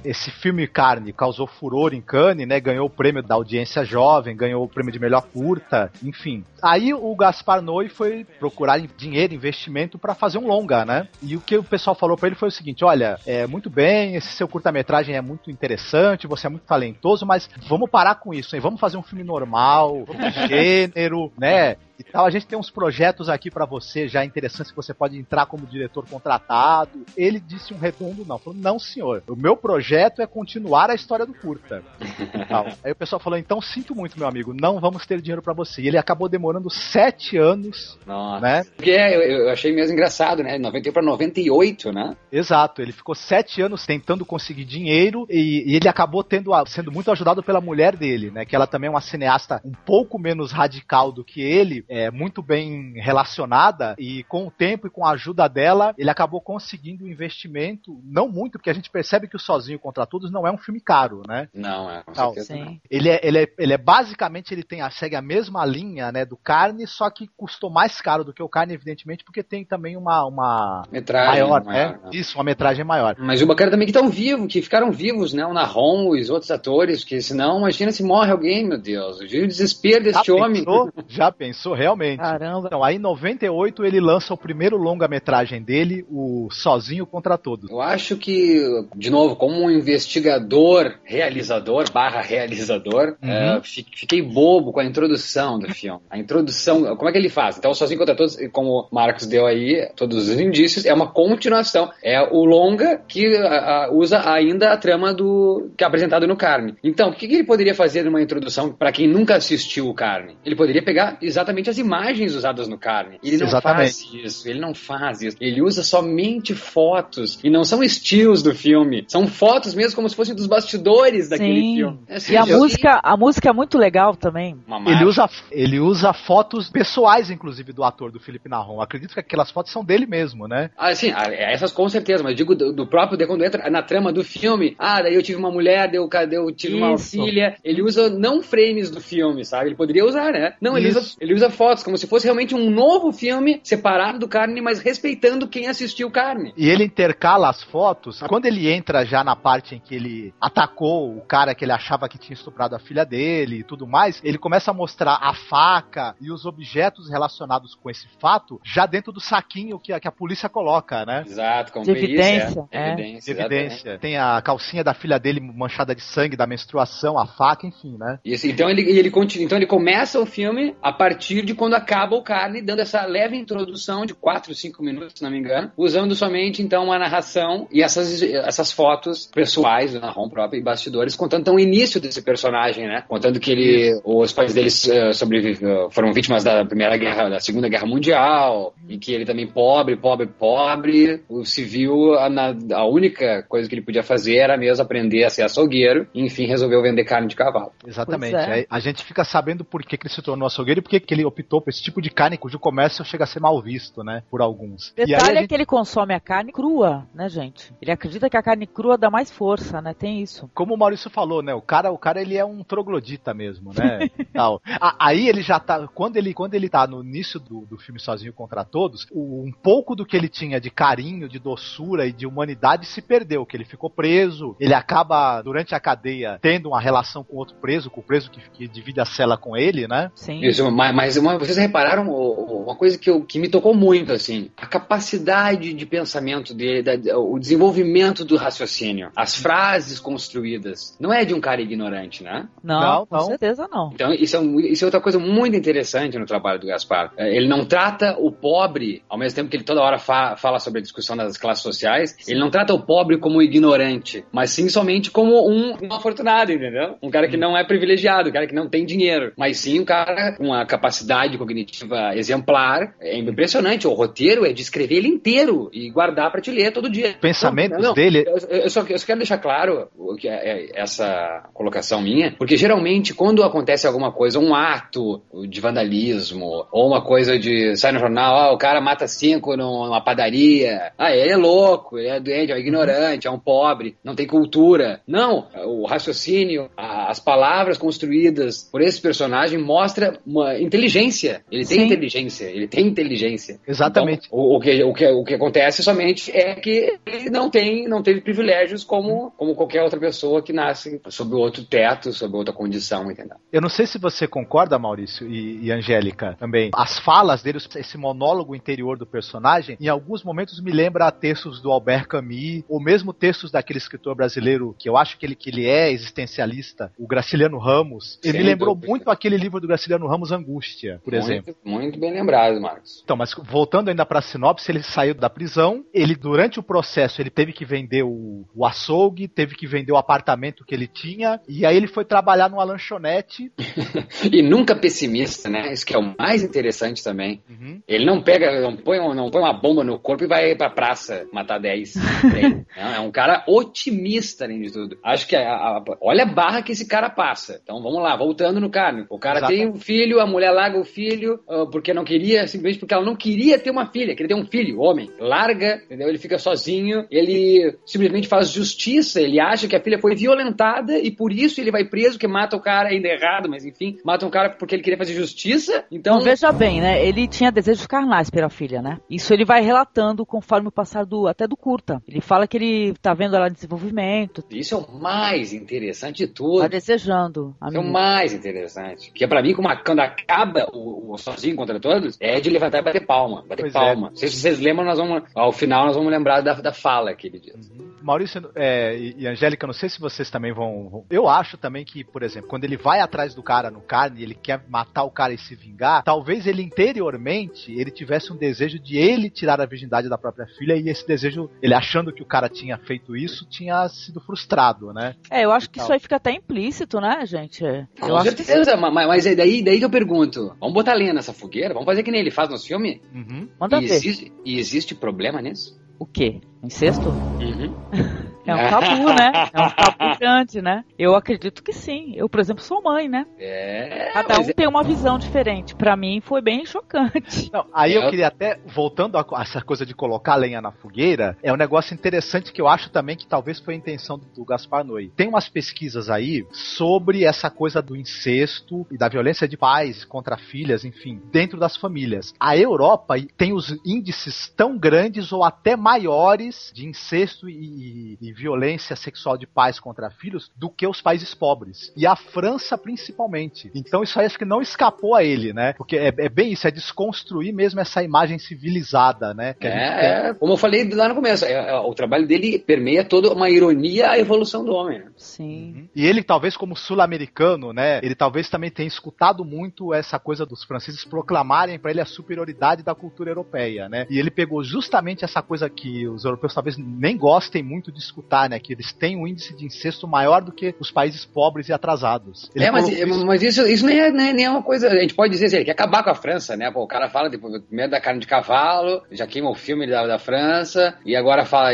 Esse 0.05 0.31
filme 0.31 0.67
Carne 0.67 1.13
causou 1.13 1.47
furor 1.47 1.95
em 1.95 2.01
Cannes, 2.01 2.47
né? 2.47 2.61
Ganhou 2.61 2.87
o 2.87 2.91
prêmio 2.91 3.23
da 3.23 3.35
audiência 3.35 3.85
jovem, 3.85 4.37
ganhou 4.37 4.63
o 4.63 4.69
prêmio 4.69 4.93
de 4.93 4.99
melhor 4.99 5.23
curta, 5.23 5.91
enfim. 6.03 6.45
Aí 6.63 6.93
o 6.93 7.17
Gaspar 7.17 7.63
Noé 7.63 7.89
foi 7.89 8.25
procurar 8.39 8.79
dinheiro, 8.81 9.35
investimento 9.35 9.99
para 9.99 10.15
fazer 10.15 10.39
um 10.39 10.47
longa, 10.47 10.85
né? 10.85 11.09
E 11.23 11.35
o 11.37 11.41
que 11.41 11.57
o 11.57 11.65
pessoal 11.65 11.97
falou 11.97 12.17
para 12.17 12.29
ele 12.29 12.37
foi 12.37 12.49
o 12.49 12.53
seguinte: 12.53 12.85
olha, 12.85 13.19
é 13.27 13.47
muito 13.47 13.71
bem, 13.71 14.15
esse 14.15 14.29
seu 14.29 14.47
curta-metragem 14.47 15.17
é 15.17 15.23
muito 15.23 15.51
interessante, 15.51 16.27
você 16.27 16.47
é 16.47 16.51
muito 16.51 16.65
talentoso, 16.65 17.25
mas 17.25 17.49
vamos 17.67 17.91
parar 17.91 18.17
com 18.17 18.35
isso, 18.35 18.55
hein? 18.55 18.61
Vamos 18.61 18.81
fazer 18.81 18.99
um 18.99 19.03
filme 19.03 19.25
normal, 19.25 20.05
de 20.13 20.49
gênero, 20.49 21.33
né? 21.39 21.77
E 21.99 22.03
tal, 22.03 22.27
a 22.27 22.31
gente 22.31 22.47
tem 22.47 22.59
uns 22.59 22.71
projetos 22.71 23.29
aqui 23.29 23.51
para 23.51 23.65
você 23.65 24.09
já 24.09 24.25
interessantes 24.25 24.71
que 24.73 24.77
você 24.77 24.93
pode 24.93 25.17
entrar 25.17 25.47
como 25.47 25.67
diretor 25.67 26.05
contratado. 26.09 27.05
Ele 27.17 27.39
disse 27.39 27.73
um 27.73 27.79
redondo 27.79 28.25
não, 28.27 28.39
falou: 28.39 28.59
"Não, 28.59 28.79
senhor. 28.79 29.23
O 29.29 29.37
meu 29.37 29.57
projeto 29.57 30.21
é 30.21 30.27
continuar 30.27 30.91
a 30.91 30.95
história 30.95 31.25
do 31.25 31.35
curta". 31.35 31.83
Aí 32.83 32.93
o 32.93 32.97
pessoal 32.97 33.21
falou: 33.21 33.39
"Então 33.39 33.61
sinto 33.61 33.95
muito, 33.95 34.19
meu 34.19 34.27
amigo, 34.27 34.53
não 34.53 34.81
vamos 34.81 35.07
ter 35.07 35.21
dinheiro 35.21 35.43
para 35.43 35.53
você". 35.55 35.83
E 35.83 35.89
ele 35.89 35.99
acabou 35.99 36.29
demorando 36.29 36.69
sete 36.71 37.37
anos, 37.37 37.99
Nossa. 38.07 38.41
né? 38.41 38.65
Porque 38.77 38.91
é, 38.91 39.17
eu, 39.17 39.45
eu 39.45 39.51
achei 39.51 39.73
mesmo 39.73 39.93
engraçado, 39.93 40.43
né? 40.43 40.59
91 40.59 40.93
para 40.93 41.03
98, 41.03 41.93
né? 41.93 42.17
Exato, 42.33 42.83
ele 42.83 42.93
ficou 42.93 43.15
sete 43.15 43.63
anos 43.63 43.87
tentando 43.87 44.25
conseguir 44.25 44.65
dinheiro 44.65 45.27
e, 45.31 45.63
e 45.73 45.77
ele 45.77 45.89
acabou 45.89 46.25
tendo 46.25 46.53
a- 46.53 46.67
sendo 46.67 46.91
muito 46.91 47.11
ajudado 47.11 47.43
pela 47.43 47.61
mulher 47.61 47.97
dele, 47.97 48.31
né? 48.31 48.45
Que 48.45 48.57
ela 48.57 48.67
também 48.67 48.89
é 48.89 48.91
uma 48.91 49.01
cineasta 49.01 49.61
um 49.65 49.73
pouco 49.73 50.19
menos 50.19 50.51
radical 50.51 51.13
do 51.13 51.25
que 51.25 51.41
ele. 51.41 51.84
É, 51.89 52.11
muito 52.11 52.43
bem 52.43 52.93
relacionada 52.97 53.95
e 53.99 54.23
com 54.25 54.47
o 54.47 54.51
tempo 54.51 54.87
e 54.87 54.91
com 54.91 55.05
a 55.07 55.13
ajuda 55.13 55.49
dela, 55.49 55.95
ele 55.99 56.11
acabou 56.11 56.41
conseguindo 56.41 57.05
um 57.05 57.09
investimento, 57.09 58.01
não 58.05 58.29
muito, 58.29 58.53
porque 58.53 58.71
a 58.71 58.75
gente 58.75 58.91
percebe 58.91 59.29
que 59.29 59.37
o 59.37 59.41
Sozinho 59.41 59.79
contra 59.79 60.07
Todos 60.07 60.31
não 60.31 60.47
é 60.47 60.53
um 60.53 60.59
filme 60.59 60.81
caro, 60.81 61.23
né? 61.27 61.49
Não, 61.55 61.91
é, 61.91 62.03
com 62.03 62.13
não. 62.15 62.35
Sim. 62.35 62.81
Ele 62.91 63.09
é, 63.09 63.21
ele 63.23 63.39
é, 63.39 63.49
ele 63.59 63.73
é 63.73 63.79
basicamente, 63.79 64.53
ele 64.53 64.63
tem, 64.63 64.81
a- 64.81 64.91
segue 64.91 65.17
a 65.17 65.23
mesma 65.23 65.65
linha, 65.65 66.11
né, 66.13 66.25
do 66.25 66.37
Carne, 66.37 66.87
só 66.87 67.09
que 67.11 67.29
custou 67.37 67.71
mais 67.71 68.01
caro 68.01 68.25
do 68.25 68.33
que 68.33 68.43
o 68.43 68.49
Carne, 68.49 68.75
evidentemente, 68.75 69.25
porque 69.25 69.43
tem 69.43 69.65
também 69.65 69.97
uma, 69.97 70.25
uma 70.27 70.83
Metragem 70.91 71.43
maior, 71.43 71.65
maior, 71.65 71.93
né? 71.93 71.99
né? 72.05 72.11
Isso, 72.13 72.37
uma 72.37 72.45
metragem 72.45 72.85
maior. 72.85 73.17
Mas 73.19 73.41
o 73.43 73.47
bacana 73.47 73.71
também 73.71 73.85
é 73.85 73.91
que 73.91 73.97
estão 73.97 74.11
vivos, 74.11 74.53
que 74.53 74.63
ficaram 74.63 74.91
vivos, 74.91 75.33
né? 75.33 75.45
O 75.47 75.53
Nahon, 75.53 76.09
os 76.11 76.31
outros 76.31 76.51
atores, 76.51 77.05
que 77.05 77.21
senão, 77.21 77.59
imagina 77.59 77.91
se 77.93 78.03
morre 78.03 78.31
alguém, 78.31 78.67
meu 78.67 78.79
Deus. 78.79 79.21
O 79.21 79.27
desespero 79.27 80.05
Já 80.05 80.11
deste 80.13 80.33
homem. 80.33 80.65
pensou? 80.65 80.93
Já 81.09 81.33
pensou, 81.33 81.74
realmente. 81.75 82.19
Caramba. 82.19 82.67
Então, 82.67 82.83
aí 82.83 82.97
em 82.97 82.99
98 82.99 83.85
ele 83.85 84.01
lança 84.01 84.33
o 84.33 84.37
primeiro 84.37 84.77
longa-metragem 84.77 85.63
dele, 85.63 86.05
o 86.11 86.49
Sozinho 86.51 87.07
contra 87.07 87.37
Todos. 87.37 87.71
Eu 87.71 87.81
acho 87.81 88.17
que, 88.17 88.61
de 88.97 89.11
novo, 89.11 89.37
como 89.37 89.55
um 89.63 89.71
investigador, 89.71 90.95
realizador, 91.05 91.91
barra 91.93 92.21
realizador, 92.21 93.17
Uhum. 93.23 93.31
é, 93.31 93.61
fi- 93.63 93.87
fiquei 93.95 94.23
bobo 94.23 94.73
com 94.73 94.81
a 94.81 94.85
introdução 94.85 95.59
do 95.59 95.69
filme. 95.73 96.01
A 96.11 96.19
introdução, 96.19 96.97
como 96.97 97.09
é 97.09 97.13
que 97.13 97.19
ele 97.19 97.29
faz? 97.29 97.59
Então, 97.59 97.75
Sozinho 97.75 97.99
contra 97.99 98.15
Todos, 98.15 98.37
como 98.53 98.81
o 98.81 98.89
Marcos 98.95 99.27
deu 99.27 99.47
aí, 99.47 99.89
todos 99.97 100.29
os 100.29 100.41
indícios, 100.41 100.87
é 100.87 100.95
uma 100.95 101.09
continuação. 101.09 101.91
É 102.03 102.21
o 102.23 102.45
longa 102.45 103.01
que 103.09 103.37
a- 103.37 103.85
a- 103.87 103.91
usa 103.93 104.31
ainda 104.31 104.73
a 104.73 104.77
trama 104.77 105.13
do 105.13 105.71
que 105.77 105.83
é 105.85 105.87
apresentado 105.87 106.27
no 106.27 106.37
Carne. 106.37 106.75
Então, 106.83 107.11
o 107.11 107.13
que, 107.13 107.27
que 107.27 107.35
ele 107.35 107.45
poderia 107.45 107.75
fazer 107.75 108.03
numa 108.05 108.23
introdução 108.23 108.71
para 108.73 108.93
quem 108.93 109.07
nunca 109.09 109.37
assistiu 109.37 109.89
o 109.89 109.95
Carne? 109.95 110.37
Ele 110.45 110.55
poderia 110.57 110.83
pegar 110.83 111.17
exatamente 111.21 111.64
as 111.71 111.79
imagens 111.79 112.35
usadas 112.35 112.69
no 112.69 112.79
Carne. 112.79 113.19
Ele 113.23 113.37
não 113.39 113.47
Exatamente. 113.47 113.77
faz 113.77 114.15
isso, 114.25 114.49
ele 114.49 114.61
não 114.61 114.75
faz 114.75 115.23
isso. 115.23 115.37
Ele 115.41 115.63
usa 115.63 115.83
somente 115.83 116.55
fotos 116.55 117.39
e 117.43 117.51
não 117.51 117.65
são 117.65 117.83
estilos 117.83 118.43
do 118.43 118.55
filme. 118.55 119.05
São 119.09 119.27
fotos 119.27 119.75
mesmo 119.75 119.95
como 119.97 120.09
se 120.09 120.17
fossem 120.17 120.35
dos 120.35 120.47
bastidores 120.47 121.29
daquele 121.29 121.61
Sim. 121.61 121.75
filme. 121.77 121.99
É 122.09 122.17
assim, 122.17 122.33
E 122.33 122.37
a 122.37 122.47
música, 122.47 123.01
a 123.03 123.17
música 123.17 123.49
é 123.51 123.53
muito 123.53 123.79
legal 123.79 124.15
também. 124.17 124.57
Uma 124.67 124.91
Ele 124.91 125.05
usa, 125.05 125.29
ele 125.51 125.79
usa 125.81 126.13
fotos 126.13 126.69
pessoais, 126.71 127.31
inclusive, 127.31 127.73
do 127.73 127.85
ator, 127.85 128.11
do 128.11 128.21
Felipe 128.21 128.49
Narron. 128.49 128.81
Acredito 128.81 129.15
que 129.15 129.21
aquelas 129.21 129.51
fotos 129.51 129.73
são 129.73 129.85
dele 129.85 130.07
mesmo, 130.07 130.47
né? 130.49 130.71
Ah, 130.77 130.95
sim, 130.95 131.11
ah, 131.15 131.25
essas 131.33 131.73
com 131.73 131.89
certeza, 131.89 132.23
mas 132.23 132.33
eu 132.33 132.37
digo 132.37 132.55
do, 132.55 132.73
do 132.73 132.87
próprio, 132.87 133.17
de 133.19 133.27
quando 133.27 133.45
entra 133.45 133.69
na 133.71 133.83
trama 133.83 134.13
do 134.13 134.23
filme, 134.25 134.75
ah, 134.79 135.03
daí 135.03 135.15
eu 135.15 135.23
tive 135.23 135.39
uma 135.39 135.51
mulher, 135.51 135.89
daí 135.89 135.97
eu, 135.97 136.09
ca- 136.09 136.25
daí 136.27 136.37
eu 136.39 136.51
tive 136.53 136.75
uma 136.75 136.95
Isso. 136.95 137.11
filha, 137.11 137.57
ele 137.65 137.83
usa 137.83 138.09
não 138.11 138.43
frames 138.43 138.91
do 138.91 139.01
filme, 139.01 139.45
sabe? 139.45 139.69
Ele 139.69 139.75
poderia 139.77 140.05
usar, 140.05 140.33
né? 140.33 140.55
Não, 140.61 140.77
ele 140.77 140.89
Isso. 140.89 140.99
usa, 140.99 141.17
ele 141.21 141.35
usa 141.35 141.51
fotos, 141.55 141.83
como 141.83 141.97
se 141.97 142.07
fosse 142.07 142.27
realmente 142.27 142.55
um 142.55 142.71
novo 142.71 143.13
filme, 143.13 143.61
separado 143.63 144.19
do 144.19 144.29
Carne, 144.29 144.61
mas 144.61 144.81
respeitando 144.81 145.49
quem 145.49 145.67
assistiu 145.67 146.11
Carne. 146.11 146.53
E 146.57 146.69
ele 146.69 146.85
intercala 146.85 147.49
as 147.49 147.63
fotos. 147.63 148.21
Quando 148.21 148.47
ele 148.47 148.69
entra 148.69 149.05
já 149.05 149.25
na 149.25 149.37
parte 149.37 149.75
em 149.75 149.81
que 149.81 149.95
ele 149.95 150.35
atacou 150.41 151.17
o 151.17 151.21
cara 151.23 151.55
que 151.55 151.65
ele 151.65 151.73
achava 151.73 152.09
que 152.09 152.19
tinha 152.19 152.35
estuprado 152.35 152.75
a 152.75 152.79
filha 152.79 153.05
dele 153.05 153.61
e 153.61 153.65
tudo 153.65 153.87
mais, 153.87 154.21
ele 154.23 154.39
começa 154.39 154.71
a 154.71 154.75
mostrar 154.75 155.19
a 155.21 155.35
faca 155.35 156.15
e 156.21 156.31
os 156.31 156.45
objetos 156.45 157.09
relacionados 157.11 157.75
com 157.75 157.91
esse 157.91 158.07
fato 158.21 158.61
já 158.65 158.87
dentro 158.87 159.13
do 159.13 159.21
saquinho 159.21 159.79
que 159.79 159.93
a, 159.93 160.01
que 160.01 160.09
a 160.09 160.13
polícia 160.13 160.49
coloca, 160.49 161.05
né? 161.05 161.25
Exato, 161.27 161.73
como 161.73 161.85
De 161.85 161.91
é 161.91 161.95
evidência, 161.95 162.69
é. 162.71 162.79
é. 162.79 162.93
Evidência, 162.93 163.31
exatamente. 163.33 163.65
evidência. 163.65 163.99
Tem 163.99 164.17
a 164.17 164.41
calcinha 164.43 164.85
da 164.85 164.95
filha 164.95 165.19
dele 165.19 165.41
manchada 165.41 165.95
de 165.95 166.03
sangue, 166.03 166.37
da 166.37 166.47
menstruação, 166.47 167.19
a 167.19 167.27
faca, 167.27 167.67
enfim, 167.67 167.97
né? 167.99 168.19
Isso, 168.25 168.47
então 168.47 168.69
ele, 168.69 168.83
ele 168.83 169.11
continua, 169.11 169.45
então 169.45 169.59
ele 169.59 169.67
começa 169.67 170.21
o 170.21 170.27
filme 170.27 170.77
a 170.83 170.93
partir 170.93 171.44
de 171.45 171.55
quando 171.55 171.75
acaba 171.75 172.17
o 172.17 172.23
carne, 172.23 172.63
dando 172.63 172.81
essa 172.81 173.05
leve 173.07 173.37
introdução 173.37 174.05
de 174.07 174.15
4, 174.15 174.55
5 174.55 174.83
minutos, 174.83 175.13
se 175.17 175.23
não 175.23 175.31
me 175.31 175.39
engano, 175.39 175.71
usando 175.77 176.15
somente 176.15 176.63
então 176.63 176.85
uma 176.85 176.99
narração 176.99 177.67
e 177.71 177.83
essas, 177.83 178.23
essas 178.23 178.73
fotos 178.73 179.27
pessoais 179.27 179.93
do 179.93 180.01
Narron 180.01 180.29
próprio 180.29 180.59
e 180.59 180.63
bastidores, 180.63 181.15
contando 181.17 181.43
então 181.43 181.55
o 181.57 181.61
início 181.61 182.01
desse 182.01 182.23
personagem, 182.23 182.87
né? 182.87 183.05
Contando 183.07 183.39
que 183.39 183.51
ele, 183.53 184.01
os 184.05 184.33
pais 184.33 184.55
deles 184.55 184.89
eh, 184.89 185.13
sobrevive- 185.13 185.65
eh, 185.65 185.87
foram 185.91 186.13
vítimas 186.13 186.43
da 186.43 186.65
primeira 186.65 186.97
guerra, 186.97 187.29
da 187.29 187.41
segunda 187.41 187.69
guerra 187.69 187.87
mundial, 187.87 188.75
e 188.89 188.97
que 188.99 189.13
ele 189.13 189.25
também 189.25 189.47
pobre, 189.47 189.97
pobre, 189.97 190.27
pobre, 190.27 191.23
o 191.29 191.45
civil, 191.45 192.15
a, 192.15 192.29
na- 192.31 192.55
a 192.73 192.87
única 192.87 193.43
coisa 193.49 193.69
que 193.69 193.75
ele 193.75 193.83
podia 193.83 194.03
fazer 194.03 194.37
era 194.37 194.57
mesmo 194.57 194.83
aprender 194.83 195.25
a 195.25 195.31
ser 195.31 195.43
açougueiro, 195.43 196.07
e 196.15 196.23
enfim 196.23 196.47
resolveu 196.47 196.81
vender 196.83 197.05
carne 197.05 197.29
de 197.29 197.37
cavalo. 197.37 197.73
Exatamente. 197.87 198.35
É. 198.37 198.67
A 198.71 198.81
gente 198.81 199.05
fica 199.05 199.25
sabendo 199.25 199.65
por 199.65 199.83
que, 199.83 199.97
que 199.97 200.07
ele 200.07 200.15
se 200.15 200.23
tornou 200.23 200.47
açougueiro 200.47 200.81
e 200.81 200.83
por 200.83 200.89
que, 200.91 201.01
que 201.01 201.13
ele 201.15 201.25
optou 201.35 201.61
por 201.61 201.71
esse 201.71 201.83
tipo 201.83 202.01
de 202.01 202.11
carne 202.11 202.39
cujo 202.39 202.59
comércio 202.59 203.05
chega 203.05 203.25
a 203.25 203.27
ser 203.27 203.41
mal 203.41 203.61
visto, 203.61 204.03
né? 204.05 204.23
Por 204.31 204.41
alguns. 204.41 204.93
E 204.97 205.05
Detalhe 205.07 205.33
é 205.39 205.41
gente- 205.41 205.49
que 205.49 205.55
ele 205.55 205.67
consome 205.67 206.15
a 206.15 206.21
carne 206.21 206.53
crua, 206.53 207.07
né, 207.15 207.29
gente? 207.29 207.73
Ele 207.83 207.91
acredita 207.91 208.31
que 208.31 208.37
a 208.37 208.43
carne 208.43 208.67
crua 208.67 208.97
dá 208.97 209.11
mais 209.11 209.31
força, 209.31 209.81
né? 209.83 209.93
Tem 209.95 210.21
isso. 210.23 210.49
como 210.55 210.75
o 210.75 210.79
Maurício 210.79 211.11
falou, 211.11 211.43
né? 211.43 211.53
O 211.55 211.61
cara, 211.61 211.91
o 211.91 211.99
cara 211.99 212.21
ele 212.21 212.37
é 212.37 212.45
um 212.45 212.63
troglodita 212.63 213.35
mesmo, 213.35 213.73
né? 213.75 214.09
Tal. 214.33 214.61
A- 214.67 214.97
aí 215.09 215.29
ele 215.29 215.43
já 215.43 215.59
tá. 215.59 215.87
Quando 215.89 216.17
ele, 216.17 216.33
quando 216.33 216.55
ele 216.55 216.69
tá 216.69 216.87
no 216.87 217.03
início 217.03 217.41
do, 217.41 217.67
do 217.67 217.77
filme 217.79 217.99
Sozinho 218.01 218.33
contra 218.33 218.65
Todos, 218.65 219.07
o- 219.11 219.43
um 219.47 219.53
pouco 219.53 219.95
do 219.97 220.05
que 220.07 220.17
ele 220.17 220.29
tinha 220.29 220.61
de 220.61 220.71
carinho, 220.71 221.29
de 221.29 221.39
doçura 221.39 222.07
e 222.07 222.13
de 222.13 222.27
humanidade 222.27 222.87
se 222.87 223.03
perdeu, 223.03 223.45
que 223.45 223.57
ele 223.57 223.65
ficou 223.65 223.91
preso. 223.91 224.57
Ele 224.61 224.75
acaba, 224.75 225.41
durante 225.43 225.75
a 225.75 225.81
cadeia, 225.81 226.39
tendo 226.41 226.69
uma 226.69 226.81
relação 226.81 227.23
com 227.25 227.37
outro 227.37 227.57
preso, 227.57 227.91
com 227.91 228.01
o 228.01 228.05
preso 228.05 228.31
que, 228.31 228.41
que 228.51 228.69
divide 228.69 229.01
a 229.01 229.05
cela 229.05 229.37
com 229.37 229.57
ele, 229.57 229.87
né? 229.89 230.11
Sim. 230.15 230.41
Isso, 230.45 230.71
mas, 230.71 230.95
mas 230.95 231.17
uma- 231.25 231.39
vocês 231.39 231.57
repararam 231.57 232.09
uma 232.11 232.75
coisa 232.77 232.99
que, 232.99 233.11
eu- 233.11 233.23
que 233.23 233.39
me 233.39 233.49
tocou 233.49 233.75
muito, 233.75 234.13
assim, 234.13 234.51
a 234.57 234.67
capacidade 234.67 235.73
de 235.73 235.87
pensamento 235.87 236.55
dele, 236.55 236.83
da- 236.83 237.19
o 237.19 237.39
desenvolvimento 237.39 238.25
do 238.25 238.37
raciocínio, 238.37 239.11
as 239.17 239.37
frases 239.37 239.99
construídas, 240.01 240.97
não 241.01 241.13
é 241.13 241.25
de 241.25 241.35
um 241.35 241.41
cara 241.41 241.61
ignorante, 241.61 242.23
né? 242.23 242.49
Não, 242.63 242.81
Não, 242.81 243.07
com 243.07 243.17
não. 243.17 243.27
certeza 243.27 243.69
não. 243.71 243.91
Então 243.95 244.13
isso 244.13 244.37
é, 244.37 244.41
um- 244.41 244.61
isso 244.61 244.85
é 244.85 244.87
outra 244.87 245.01
coisa 245.01 245.19
muito 245.19 245.57
interessante 245.57 246.19
no 246.19 246.27
trabalho 246.27 246.59
do 246.61 246.67
Gaspar. 246.67 247.13
É, 247.17 247.35
Ele 247.35 247.49
não 247.49 247.65
trata 247.65 248.17
o 248.19 248.31
pobre, 248.31 249.03
ao 249.09 249.19
mesmo 249.19 249.37
tempo 249.37 249.51
que 249.51 249.57
ele 249.57 249.65
toda 249.65 249.81
hora 249.83 249.99
fa- 249.99 250.37
fala 250.37 250.59
sobre 250.59 250.79
a 250.79 250.83
discussão 250.83 251.17
das 251.17 251.37
classes 251.37 251.63
sociais, 251.63 252.17
ele 252.29 252.39
não 252.39 252.51
trata 252.51 252.73
o 252.73 252.81
pobre 252.81 253.19
como 253.19 253.43
ignorante, 253.43 254.25
mas 254.33 254.51
sim 254.51 254.69
somente 254.69 255.11
como 255.11 255.49
um, 255.49 255.75
um 255.83 255.93
afortunado, 255.93 256.53
entendeu? 256.53 256.97
Um 257.03 257.11
cara 257.11 257.29
que 257.29 257.37
não 257.37 257.57
é 257.57 257.65
privilegiado, 257.65 258.29
um 258.29 258.33
cara 258.33 258.47
que 258.47 258.55
não 258.55 258.69
tem 258.69 258.85
dinheiro, 258.87 259.33
mas 259.37 259.59
sim 259.59 259.81
um 259.81 259.85
cara 259.85 260.33
com 260.37 260.45
uma 260.47 260.65
capacidade 260.65 261.14
cognitiva 261.39 262.15
exemplar. 262.15 262.95
É 263.01 263.17
impressionante, 263.19 263.87
o 263.87 263.93
roteiro 263.93 264.45
é 264.45 264.53
de 264.53 264.63
escrever 264.63 264.97
ele 264.97 265.09
inteiro 265.09 265.71
e 265.73 265.91
guardar 265.91 266.31
para 266.31 266.41
te 266.41 266.51
ler 266.51 266.73
todo 266.73 266.91
dia. 266.91 267.15
Pensamentos 267.21 267.79
Não, 267.79 267.89
não, 267.89 267.95
dele. 267.95 268.25
eu, 268.27 268.59
eu 268.59 268.71
só, 268.71 268.83
eu 268.83 268.99
só 268.99 269.07
quero 269.07 269.19
deixar 269.19 269.39
claro 269.39 269.89
que 270.19 270.29
é, 270.29 270.35
é 270.35 270.71
essa 270.75 271.49
colocação 271.53 272.01
minha, 272.01 272.35
porque 272.37 272.57
geralmente 272.57 273.15
quando 273.15 273.43
acontece 273.43 273.87
alguma 273.87 274.13
coisa, 274.13 274.39
um 274.39 274.55
ato 274.55 275.23
de 275.49 275.61
vandalismo, 275.61 276.67
ou 276.71 276.89
uma 276.89 277.03
coisa 277.03 277.39
de. 277.39 277.77
sai 277.77 277.93
no 277.93 277.99
jornal, 277.99 278.37
ah, 278.37 278.53
o 278.53 278.59
cara 278.59 278.81
mata 278.81 279.07
cinco 279.07 279.57
numa 279.57 280.01
padaria, 280.01 280.93
ah, 280.99 281.15
ele 281.15 281.33
é 281.33 281.37
louco, 281.37 281.99
ele 281.99 282.09
é 282.09 282.21
doente, 282.21 282.53
é 282.53 282.55
um 282.55 282.59
ignorante, 282.59 283.27
é 283.27 283.31
um 283.31 283.39
pobre, 283.39 283.97
não 284.03 284.15
tem 284.15 284.27
cultura. 284.27 285.01
Não, 285.07 285.47
o 285.65 285.87
raciocínio, 285.87 286.71
as 286.77 287.21
palavras 287.21 287.79
construídas 287.79 288.69
por 288.71 288.81
esse 288.81 289.01
personagem 289.01 289.59
mostra 289.59 290.19
uma 290.27 290.59
inteligência. 290.59 291.04
Ele 291.51 291.65
tem 291.65 291.81
Sim. 291.81 291.87
inteligência, 291.87 292.45
ele 292.45 292.69
tem 292.69 292.87
inteligência. 292.87 293.61
Exatamente. 293.67 294.27
Então, 294.27 294.39
o, 294.39 294.57
o 294.57 294.61
que, 294.61 294.83
o, 294.83 294.93
que, 294.93 295.07
o 295.07 295.25
que 295.25 295.35
acontece 295.35 295.83
somente 295.83 296.31
é 296.31 296.55
que 296.55 296.99
ele 297.07 297.31
não 297.31 297.51
tem, 297.51 297.89
não 297.89 298.03
teve 298.03 298.21
privilégios 298.21 298.85
como, 298.85 299.33
como 299.37 299.55
qualquer 299.55 299.83
outra 299.83 299.99
pessoa 299.99 300.43
que 300.43 300.53
nasce 300.53 301.01
sob 301.09 301.35
outro 301.35 301.65
teto, 301.65 302.13
sob 302.13 302.37
outra 302.37 302.55
condição, 302.55 303.11
entendeu? 303.11 303.37
Eu 303.53 303.61
não 303.61 303.69
sei 303.69 303.87
se 303.87 303.99
você 303.99 304.27
concorda, 304.27 304.79
Maurício 304.79 305.29
e, 305.29 305.65
e 305.65 305.73
Angélica 305.73 306.37
também. 306.39 306.71
As 306.75 306.99
falas 306.99 307.43
dele, 307.43 307.59
esse 307.77 307.97
monólogo 307.97 308.55
interior 308.55 308.99
do 308.99 309.07
personagem, 309.07 309.77
em 309.81 309.89
alguns 309.89 310.23
momentos 310.23 310.61
me 310.61 310.73
lembra 310.73 311.11
textos 311.11 311.61
do 311.61 311.71
Albert 311.71 312.07
Camus, 312.09 312.65
ou 312.69 312.81
mesmo 312.81 313.13
textos 313.13 313.51
daquele 313.51 313.79
escritor 313.79 314.15
brasileiro 314.15 314.75
que 314.79 314.89
eu 314.89 314.97
acho 314.97 315.19
que 315.19 315.27
ele, 315.27 315.35
que 315.35 315.51
ele 315.51 315.67
é 315.67 315.91
existencialista, 315.91 316.93
o 316.99 317.07
Graciliano 317.07 317.59
Ramos. 317.59 318.19
Ele 318.23 318.33
Sem 318.33 318.41
me 318.41 318.47
lembrou 318.47 318.75
dúvida. 318.75 318.91
muito 318.91 319.11
aquele 319.11 319.37
livro 319.37 319.61
do 319.61 319.67
Graciliano 319.67 320.07
Ramos, 320.07 320.33
Angústia, 320.33 320.84
por 321.03 321.13
muito, 321.13 321.25
exemplo. 321.31 321.57
Muito 321.65 321.99
bem 321.99 322.13
lembrado, 322.13 322.61
Marcos. 322.61 323.01
Então, 323.05 323.17
mas 323.17 323.35
voltando 323.35 323.89
ainda 323.89 324.05
para 324.07 324.19
a 324.19 324.23
sinopse, 324.23 324.71
ele 324.71 324.83
saiu 324.83 325.15
da 325.15 325.29
prisão, 325.31 325.85
ele 325.93 326.15
durante 326.15 326.59
o 326.59 326.63
processo 326.63 327.21
ele 327.21 327.31
teve 327.31 327.53
que 327.53 327.65
vender 327.65 328.03
o, 328.03 328.45
o 328.55 328.65
açougue, 328.67 329.29
teve 329.29 329.55
que 329.55 329.67
vender 329.67 329.93
o 329.93 329.97
apartamento 329.97 330.65
que 330.65 330.75
ele 330.75 330.87
tinha, 330.87 331.41
e 331.49 331.65
aí 331.67 331.77
ele 331.77 331.87
foi 331.87 332.05
trabalhar 332.05 332.49
numa 332.49 332.65
lanchonete. 332.65 333.51
E 334.33 334.43
nunca 334.43 334.75
pessimista, 334.75 335.49
né? 335.49 335.73
Isso 335.73 335.85
que 335.85 335.95
é 335.95 335.99
o 335.99 336.15
mais 336.19 336.43
interessante 336.43 337.03
também. 337.05 337.43
Uhum. 337.49 337.81
Ele 337.87 338.05
não 338.05 338.23
pega, 338.23 338.61
não 338.61 338.77
põe, 338.77 338.99
não 339.15 339.31
põe 339.31 339.41
uma 339.43 339.53
bomba 339.53 339.85
no 339.85 339.99
corpo 339.99 340.25
e 340.25 340.27
vai 340.27 340.55
pra 340.57 340.71
praça 340.71 341.27
matar 341.33 341.59
10. 341.59 341.95
Não, 342.77 342.95
é 342.95 343.01
um 343.01 343.11
cara 343.11 343.45
otimista, 343.47 344.45
além 344.45 344.61
de 344.63 344.73
tudo. 344.73 344.99
Acho 345.05 345.27
que 345.27 345.37
a- 345.37 345.53
a- 345.79 345.85
olha 346.01 346.25
a 346.25 346.27
barra 346.27 346.63
que 346.63 346.73
esse 346.73 346.87
cara 346.87 347.09
passa. 347.11 347.61
Então 347.63 347.83
vamos 347.83 348.03
lá, 348.03 348.17
voltando 348.17 348.61
no 348.61 348.71
carne. 348.71 349.07
O 349.09 349.19
cara 349.19 349.39
Exatamente. 349.39 349.63
tem 349.63 349.71
um 349.71 349.79
filho, 349.81 350.21
a 350.21 350.27
mulher 350.27 350.51
larga 350.75 350.81
o 350.81 350.85
filho, 350.85 351.41
ah, 351.49 351.67
porque 351.71 351.95
não 351.95 352.05
queria, 352.05 352.47
simplesmente 352.47 352.81
porque 352.81 352.95
ela 352.95 353.05
não 353.05 353.17
queria 353.17 353.59
ter 353.59 353.71
uma 353.71 353.87
filha, 353.87 354.15
queria 354.15 354.29
ter 354.29 354.35
um 354.35 354.47
filho, 354.47 354.81
homem. 354.81 355.11
Larga, 355.19 355.81
entendeu? 355.85 356.09
Ele 356.09 356.19
fica 356.19 356.39
sozinho, 356.39 357.07
ele 357.11 357.77
simplesmente 357.87 358.27
faz 358.29 358.51
justiça, 358.51 359.21
ele 359.21 359.41
acha 359.41 359.69
que 359.69 359.77
a 359.77 359.81
filha 359.81 359.99
foi 359.99 360.15
violentada 360.15 360.99
e 360.99 361.11
por 361.11 361.33
isso 361.33 361.61
ele 361.61 361.71
vai 361.71 361.85
preso, 361.85 362.19
que 362.19 362.27
mata 362.27 362.57
o 362.57 362.61
cara 362.61 362.89
ainda 362.91 363.09
errado, 363.09 363.49
mas 363.49 363.65
enfim, 363.65 363.97
mata 364.05 364.27
um 364.27 364.31
cara 364.31 364.51
porque 364.51 364.75
ele 364.75 364.83
queria 364.83 364.99
fazer 364.99 365.15
justiça. 365.15 365.85
Então, 365.91 366.15
Então, 366.15 366.21
veja 366.25 366.53
bem, 366.53 366.81
né? 366.81 367.05
Ele 367.07 367.27
tinha 367.27 367.51
desejos 367.51 367.87
carnais 367.87 368.31
pela 368.31 368.49
filha, 368.49 368.81
né? 368.83 368.99
Isso 369.09 369.33
ele 369.33 369.45
vai 369.45 369.63
relatando 369.63 370.25
conforme 370.27 370.69
o 370.69 370.73
passar 370.73 371.05
do 371.05 371.27
até 371.27 371.47
do 371.47 371.57
curta. 371.57 372.03
Ele 372.07 372.21
fala 372.21 372.47
que 372.47 372.57
ele 372.57 372.95
tá 373.01 373.15
vendo 373.15 373.37
ela 373.37 373.49
em 373.49 373.53
desenvolvimento, 373.53 374.45
isso 374.51 374.75
é 374.75 374.79
o 374.79 374.99
mais 375.01 375.53
interessante 375.53 376.27
de 376.27 376.33
tudo. 376.33 376.61
tá 376.61 376.69
desejando. 376.69 377.55
Isso 377.69 377.77
é 377.77 377.81
o 377.81 377.85
mais 377.85 378.33
interessante. 378.33 379.11
Que 379.13 379.25
é 379.25 379.27
pra 379.27 379.43
mim, 379.43 379.55
como 379.55 379.69
a- 379.69 379.77
quando 379.77 380.01
acaba 380.01 380.64
o, 380.73 381.13
o 381.13 381.19
Sozinho 381.19 381.57
contra 381.57 381.81
Todos, 381.81 382.17
é 382.21 382.41
de 382.41 382.51
levantar 382.51 382.79
e 382.79 382.83
bater 382.83 383.07
palma. 383.07 383.45
Bater 383.49 383.63
Pois 383.63 383.75
é. 383.75 383.79
palma. 383.79 384.09
Não 384.09 384.17
sei 384.17 384.29
se 384.29 384.37
vocês 384.37 384.61
lembram, 384.61 384.85
nós 384.85 384.99
vamos, 384.99 385.23
ao 385.35 385.53
final 385.53 385.87
nós 385.87 385.97
vamos 385.97 386.11
lembrar 386.11 386.41
da, 386.41 386.55
da 386.55 386.73
fala 386.73 387.15
que 387.15 387.29
ele 387.29 387.39
diz. 387.39 387.73
Maurício 388.05 388.51
é, 388.55 388.97
e 388.99 389.15
e 389.19 389.27
Angélica, 389.27 389.67
não 389.67 389.75
sei 389.75 389.89
se 389.89 389.99
vocês 390.01 390.29
também 390.31 390.53
vão, 390.53 390.89
vão- 390.91 391.05
Eu 391.11 391.29
acho 391.29 391.57
também 391.57 391.85
que, 391.85 392.05
por 392.05 392.23
exemplo, 392.23 392.49
quando 392.49 392.65
ele 392.65 392.77
vai 392.77 393.01
atrás 393.01 393.35
do 393.35 393.43
cara 393.43 393.71
no 393.71 393.81
carne, 393.81 394.23
ele 394.23 394.35
quer 394.35 394.63
matar 394.69 395.05
o 395.05 395.11
cara 395.11 395.33
e 395.33 395.39
se 395.39 395.55
vingar, 395.55 396.03
talvez 396.03 396.47
ele 396.47 396.63
interiormente 396.63 397.73
ele 397.73 397.91
tivesse 397.91 398.33
um 398.33 398.37
desejo 398.37 398.79
de 398.79 398.97
ele 398.97 399.29
tirar 399.31 399.61
a 399.61 399.67
virgindade 399.67 400.09
da 400.09 400.19
própria 400.19 400.47
filha 400.47 400.75
e 400.77 400.89
esse 400.89 401.07
desejo, 401.07 401.51
ele 401.63 401.75
achando 401.75 402.13
que 402.13 402.23
o 402.23 402.27
cara 402.27 402.49
tinha 402.49 402.79
feito 402.79 403.17
isso, 403.17 403.47
tinha 403.49 403.89
sido 403.89 404.21
frustrado, 404.21 404.93
né? 404.93 405.15
É, 405.31 405.45
eu 405.45 405.53
acho 405.53 405.69
que 405.71 405.79
isso 405.81 405.93
aí 405.93 405.99
fica 405.99 406.17
até 406.17 406.33
implícito, 406.33 407.01
né, 407.01 407.25
gente? 407.27 407.63
Eu 407.65 407.87
Com 408.01 408.17
acho 408.17 408.35
que 408.37 408.45
certeza, 408.45 408.77
ma- 408.77 408.91
mas 408.91 409.27
é 409.27 409.35
daí, 409.35 409.63
daí 409.63 409.79
que 409.79 409.85
eu 409.85 409.91
pergunto: 409.91 410.55
vamos 410.61 410.75
botar 410.75 410.95
lenha 410.95 411.13
nessa 411.13 411.33
fogueira? 411.33 411.73
Vamos 411.75 411.87
fazer 411.87 412.03
que 412.03 412.11
nem 412.11 412.21
ele 412.21 412.31
faz 412.31 412.49
nos 412.49 412.65
filmes? 412.67 413.01
Uhum. 413.15 413.49
Manda 413.59 413.81
E 413.81 413.87
ver. 413.87 413.95
existe, 413.95 414.33
e 414.45 414.59
existe 414.59 414.95
problema 414.95 415.41
nisso? 415.41 415.79
O 415.99 416.07
quê? 416.07 416.41
Incesto? 416.63 417.11
Uhum. 417.41 417.75
É 418.47 418.55
um 418.55 418.69
tabu, 418.69 419.09
né? 419.15 419.33
É 419.53 419.61
um 419.63 419.71
tabu 419.71 420.19
grande, 420.21 420.61
né? 420.63 420.85
Eu 420.99 421.15
acredito 421.15 421.63
que 421.63 421.73
sim. 421.73 422.13
Eu, 422.17 422.29
por 422.29 422.41
exemplo, 422.41 422.63
sou 422.63 422.83
mãe, 422.83 423.09
né? 423.09 423.27
É. 423.39 424.11
Cada 424.13 424.39
um 424.41 424.43
é- 424.43 424.53
tem 424.53 424.69
uma 424.69 424.83
visão 424.83 425.19
diferente. 425.19 425.75
Pra 425.75 425.97
mim 425.97 426.21
foi 426.21 426.43
bem 426.43 426.65
chocante. 426.67 427.51
Não, 427.53 427.67
aí 427.73 427.95
É, 427.95 427.97
eu 427.99 428.11
queria 428.11 428.29
até, 428.29 428.59
voltando 428.67 429.17
a, 429.17 429.25
a 429.35 429.43
essa 429.43 429.63
coisa 429.63 429.87
de 429.87 429.95
colocar 429.95 430.37
lenha 430.37 430.61
na 430.61 430.71
fogueira, 430.73 431.37
é 431.43 431.53
um 431.53 431.57
negócio 431.57 431.95
interessante 431.95 432.53
que 432.53 432.61
eu 432.61 432.69
acho 432.69 432.91
também 432.91 433.17
que 433.17 433.27
talvez 433.27 433.59
foi 433.61 433.75
a 433.75 433.77
intenção 433.77 434.19
do, 434.19 434.27
do 434.27 434.45
Gaspar 434.45 434.85
Noé. 434.85 435.09
Tem 435.17 435.29
umas 435.29 435.49
pesquisas 435.49 436.11
aí 436.11 436.47
sobre 436.53 437.25
essa 437.25 437.49
coisa 437.51 437.81
do 437.81 437.97
incesto 437.97 438.87
e 438.91 438.99
da 438.99 439.09
violência 439.09 439.49
de 439.49 439.57
pais 439.57 440.05
contra 440.05 440.37
filhas, 440.37 440.85
enfim, 440.85 441.21
dentro 441.33 441.59
das 441.59 441.77
famílias. 441.77 442.35
A 442.39 442.57
Europa 442.57 443.15
tem 443.37 443.53
os 443.53 443.75
índices 443.85 444.49
tão 444.57 444.77
grandes 444.79 445.33
ou 445.33 445.43
até 445.45 445.77
maiores 445.77 446.71
de 446.75 446.87
incesto 446.87 447.49
e, 447.49 448.19
e 448.21 448.33
violência 448.35 448.97
sexual 448.97 449.39
de 449.39 449.47
pais 449.47 449.79
contra 449.79 450.11
filhos 450.11 450.51
do 450.57 450.69
que 450.69 450.87
os 450.87 451.01
países 451.01 451.35
pobres. 451.35 451.93
E 451.97 452.07
a 452.07 452.17
França 452.17 452.77
principalmente. 452.77 453.71
Então 453.75 454.03
isso 454.03 454.19
aí 454.19 454.27
acho 454.27 454.39
que 454.39 454.45
não 454.45 454.61
escapou 454.61 455.15
a 455.15 455.23
ele, 455.23 455.53
né? 455.53 455.73
Porque 455.75 455.97
é, 455.97 456.09
é 456.09 456.29
bem 456.29 456.53
isso, 456.53 456.67
é 456.67 456.71
desconstruir 456.71 457.53
mesmo 457.53 457.81
essa 457.81 458.03
imagem 458.03 458.39
civilizada, 458.39 459.33
né? 459.33 459.55
É, 459.61 460.29
é, 460.29 460.35
como 460.35 460.53
eu 460.53 460.57
falei 460.57 460.89
lá 460.91 461.09
no 461.09 461.15
começo, 461.15 461.45
é, 461.45 461.53
é, 461.53 461.75
o 461.75 461.95
trabalho 461.95 462.27
dele 462.27 462.59
permeia 462.59 463.05
toda 463.05 463.33
uma 463.33 463.49
ironia 463.49 464.11
à 464.11 464.19
evolução 464.19 464.65
do 464.65 464.73
homem. 464.73 464.99
né? 464.99 465.07
Sim. 465.17 465.89
E 465.95 466.07
ele, 466.07 466.23
talvez, 466.23 466.57
como 466.57 466.77
sul-americano, 466.77 467.73
né? 467.73 468.01
Ele 468.03 468.15
talvez 468.15 468.49
também 468.49 468.71
tenha 468.71 468.89
escutado 468.89 469.45
muito 469.45 469.95
essa 469.95 470.19
coisa 470.19 470.45
dos 470.45 470.65
franceses 470.65 471.05
proclamarem 471.05 471.79
pra 471.79 471.91
ele 471.91 472.01
a 472.01 472.07
superioridade 472.07 472.83
da 472.83 472.95
cultura 472.95 473.31
europeia, 473.31 473.89
né? 473.89 474.07
E 474.11 474.19
ele 474.19 474.31
pegou 474.31 474.63
justamente 474.65 475.25
essa 475.25 475.43
coisa 475.43 475.69
que 475.69 476.07
os 476.09 476.25
europeus 476.25 476.55
talvez 476.55 476.77
nem 476.77 477.17
gostem 477.17 477.63
muito 477.63 477.93
de 477.93 477.99
escutar, 477.99 478.24
né? 478.49 478.59
Que 478.59 478.73
eles 478.73 478.93
têm 478.93 479.17
um 479.17 479.27
índice 479.27 479.55
de 479.57 479.65
incesto 479.65 480.07
maior 480.07 480.43
do 480.43 480.53
que 480.53 480.75
os 480.81 480.91
países 480.91 481.25
pobres 481.25 481.69
e 481.69 481.73
atrasados. 481.73 482.51
Ele 482.55 482.65
é, 482.65 482.71
mas, 482.71 482.89
isso- 482.89 483.27
mas 483.27 483.43
isso, 483.43 483.67
isso 483.67 483.87
nem, 483.87 483.99
é, 484.01 484.11
nem, 484.11 484.45
é 484.45 484.51
uma 484.51 484.63
coisa. 484.63 484.89
A 484.89 485.01
gente 485.01 485.15
pode 485.15 485.33
dizer 485.33 485.47
assim, 485.47 485.57
ele 485.57 485.65
quer 485.65 485.73
acabar 485.73 486.03
com 486.03 486.11
a 486.11 486.15
França, 486.15 486.57
né? 486.57 486.71
Pô, 486.71 486.83
o 486.83 486.87
cara 486.87 487.09
fala 487.09 487.31
tipo, 487.31 487.49
primeiro 487.63 487.91
da 487.91 488.01
carne 488.01 488.21
de 488.21 488.27
cavalo, 488.27 489.03
já 489.11 489.27
queima 489.27 489.51
o 489.51 489.55
filme 489.55 489.87
da, 489.87 490.07
da 490.07 490.19
França, 490.19 490.97
e 491.05 491.15
agora 491.17 491.45
fala, 491.45 491.71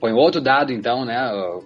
põe 0.00 0.12
outro 0.12 0.40
dado, 0.40 0.72
então, 0.72 1.04
né? 1.04 1.18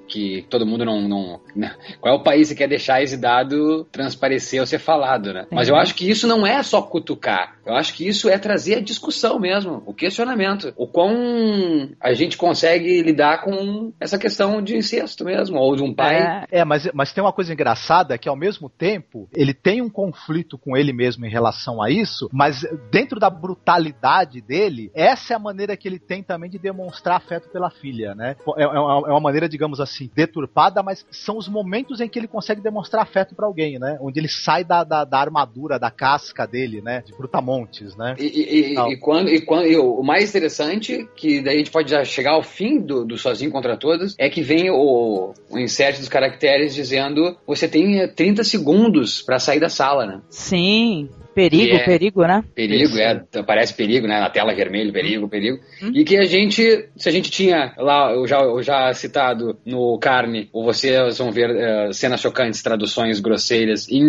Que 0.08 0.46
todo 0.48 0.66
mundo 0.66 0.84
não. 0.84 1.00
não 1.00 1.40
né, 1.54 1.74
qual 2.00 2.14
é 2.14 2.18
o 2.18 2.22
país 2.22 2.48
que 2.48 2.54
quer 2.54 2.68
deixar 2.68 3.02
esse 3.02 3.16
dado 3.16 3.84
transparecer 3.92 4.60
ou 4.60 4.66
ser 4.66 4.78
falado, 4.78 5.32
né? 5.32 5.46
Mas 5.50 5.68
eu 5.68 5.76
acho 5.76 5.94
que 5.94 6.08
isso 6.08 6.26
não 6.26 6.46
é 6.46 6.62
só 6.62 6.80
cutucar. 6.82 7.56
Eu 7.64 7.74
acho 7.74 7.94
que 7.94 8.06
isso 8.08 8.28
é 8.28 8.38
trazer 8.38 8.76
a 8.76 8.80
discussão 8.80 9.38
mesmo, 9.38 9.82
o 9.86 9.94
questionamento. 9.94 10.72
O 10.76 10.86
quão 10.86 11.90
a 12.00 12.12
gente 12.12 12.36
consegue 12.36 13.02
lidar 13.02 13.42
com 13.42 13.92
essa 14.00 14.18
questão 14.18 14.21
de 14.62 14.76
incesto 14.76 15.24
mesmo, 15.24 15.58
ou 15.58 15.76
de 15.76 15.82
um 15.82 15.94
pai. 15.94 16.16
É, 16.50 16.60
É, 16.60 16.64
mas, 16.64 16.88
mas 16.92 17.12
tem 17.12 17.22
uma 17.22 17.32
coisa 17.32 17.52
engraçada 17.52 18.16
que 18.18 18.28
ao 18.28 18.36
mesmo 18.36 18.68
tempo 18.68 19.28
ele 19.34 19.54
tem 19.54 19.80
um 19.80 19.90
conflito 19.90 20.58
com 20.58 20.76
ele 20.76 20.92
mesmo 20.92 21.24
em 21.26 21.30
relação 21.30 21.82
a 21.82 21.90
isso, 21.90 22.28
mas 22.32 22.64
dentro 22.90 23.18
da 23.18 23.30
brutalidade 23.30 24.40
dele, 24.40 24.90
essa 24.94 25.32
é 25.32 25.36
a 25.36 25.38
maneira 25.38 25.76
que 25.76 25.88
ele 25.88 25.98
tem 25.98 26.22
também 26.22 26.50
de 26.50 26.58
demonstrar 26.58 27.16
afeto 27.16 27.48
pela 27.48 27.70
filha, 27.70 28.14
né? 28.14 28.36
É, 28.56 28.62
é 28.62 28.66
uma, 28.68 29.08
é 29.08 29.10
uma 29.10 29.20
maneira, 29.20 29.48
digamos 29.48 29.80
assim, 29.80 30.10
deturpada, 30.14 30.82
mas 30.82 31.06
são 31.10 31.36
os 31.38 31.48
momentos 31.48 32.00
em 32.00 32.08
que 32.08 32.18
ele 32.18 32.28
consegue 32.28 32.60
demonstrar 32.60 33.02
afeto 33.02 33.34
pra 33.34 33.46
alguém, 33.46 33.78
né? 33.78 33.98
Onde 34.00 34.18
ele 34.20 34.28
sai 34.28 34.64
da, 34.64 34.84
da, 34.84 35.04
da 35.04 35.18
armadura, 35.18 35.78
da 35.78 35.90
casca 35.90 36.46
dele, 36.46 36.80
né? 36.80 37.02
De 37.04 37.12
brutamontes, 37.12 37.96
né? 37.96 38.14
E, 38.18 38.24
e- 38.24 38.74
e- 38.74 38.92
e 38.92 38.96
quando, 38.98 39.28
e 39.30 39.40
quando 39.40 39.66
e 39.66 39.76
o 39.76 40.02
mais 40.02 40.28
interessante, 40.30 41.08
que 41.16 41.40
daí 41.42 41.56
a 41.56 41.58
gente 41.58 41.70
pode 41.70 41.90
já 41.90 42.04
chegar 42.04 42.32
ao 42.32 42.42
fim 42.42 42.80
do, 42.80 43.04
do 43.04 43.16
Sozinho 43.18 43.50
contra 43.50 43.76
Todos, 43.76 44.11
é 44.18 44.28
que 44.28 44.42
vem 44.42 44.70
o, 44.70 45.32
o 45.50 45.58
insert 45.58 45.98
dos 45.98 46.08
caracteres 46.08 46.74
dizendo 46.74 47.36
você 47.46 47.68
tem 47.68 48.00
eh, 48.00 48.06
30 48.06 48.44
segundos 48.44 49.22
pra 49.22 49.38
sair 49.38 49.60
da 49.60 49.68
sala, 49.68 50.06
né? 50.06 50.20
sim. 50.28 51.08
Perigo, 51.34 51.76
é- 51.76 51.84
perigo, 51.84 52.22
né? 52.22 52.44
Perigo, 52.54 52.84
Isso. 52.84 53.00
é, 53.00 53.22
aparece 53.38 53.74
perigo, 53.74 54.06
né? 54.06 54.20
Na 54.20 54.30
tela 54.30 54.54
vermelho, 54.54 54.92
perigo, 54.92 55.28
perigo. 55.28 55.58
Uhum. 55.82 55.92
E 55.94 56.04
que 56.04 56.16
a 56.16 56.24
gente, 56.24 56.88
se 56.96 57.08
a 57.08 57.12
gente 57.12 57.30
tinha 57.30 57.72
lá, 57.78 58.12
eu 58.12 58.26
já, 58.26 58.40
eu 58.40 58.62
já 58.62 58.92
citado 58.92 59.58
no 59.64 59.98
Carne, 59.98 60.48
ou 60.52 60.64
vocês 60.64 61.18
vão 61.18 61.30
ver 61.30 61.50
eh, 61.50 61.92
cenas 61.92 62.20
chocantes, 62.20 62.62
traduções 62.62 63.20
grosseiras, 63.20 63.86
e 63.88 64.00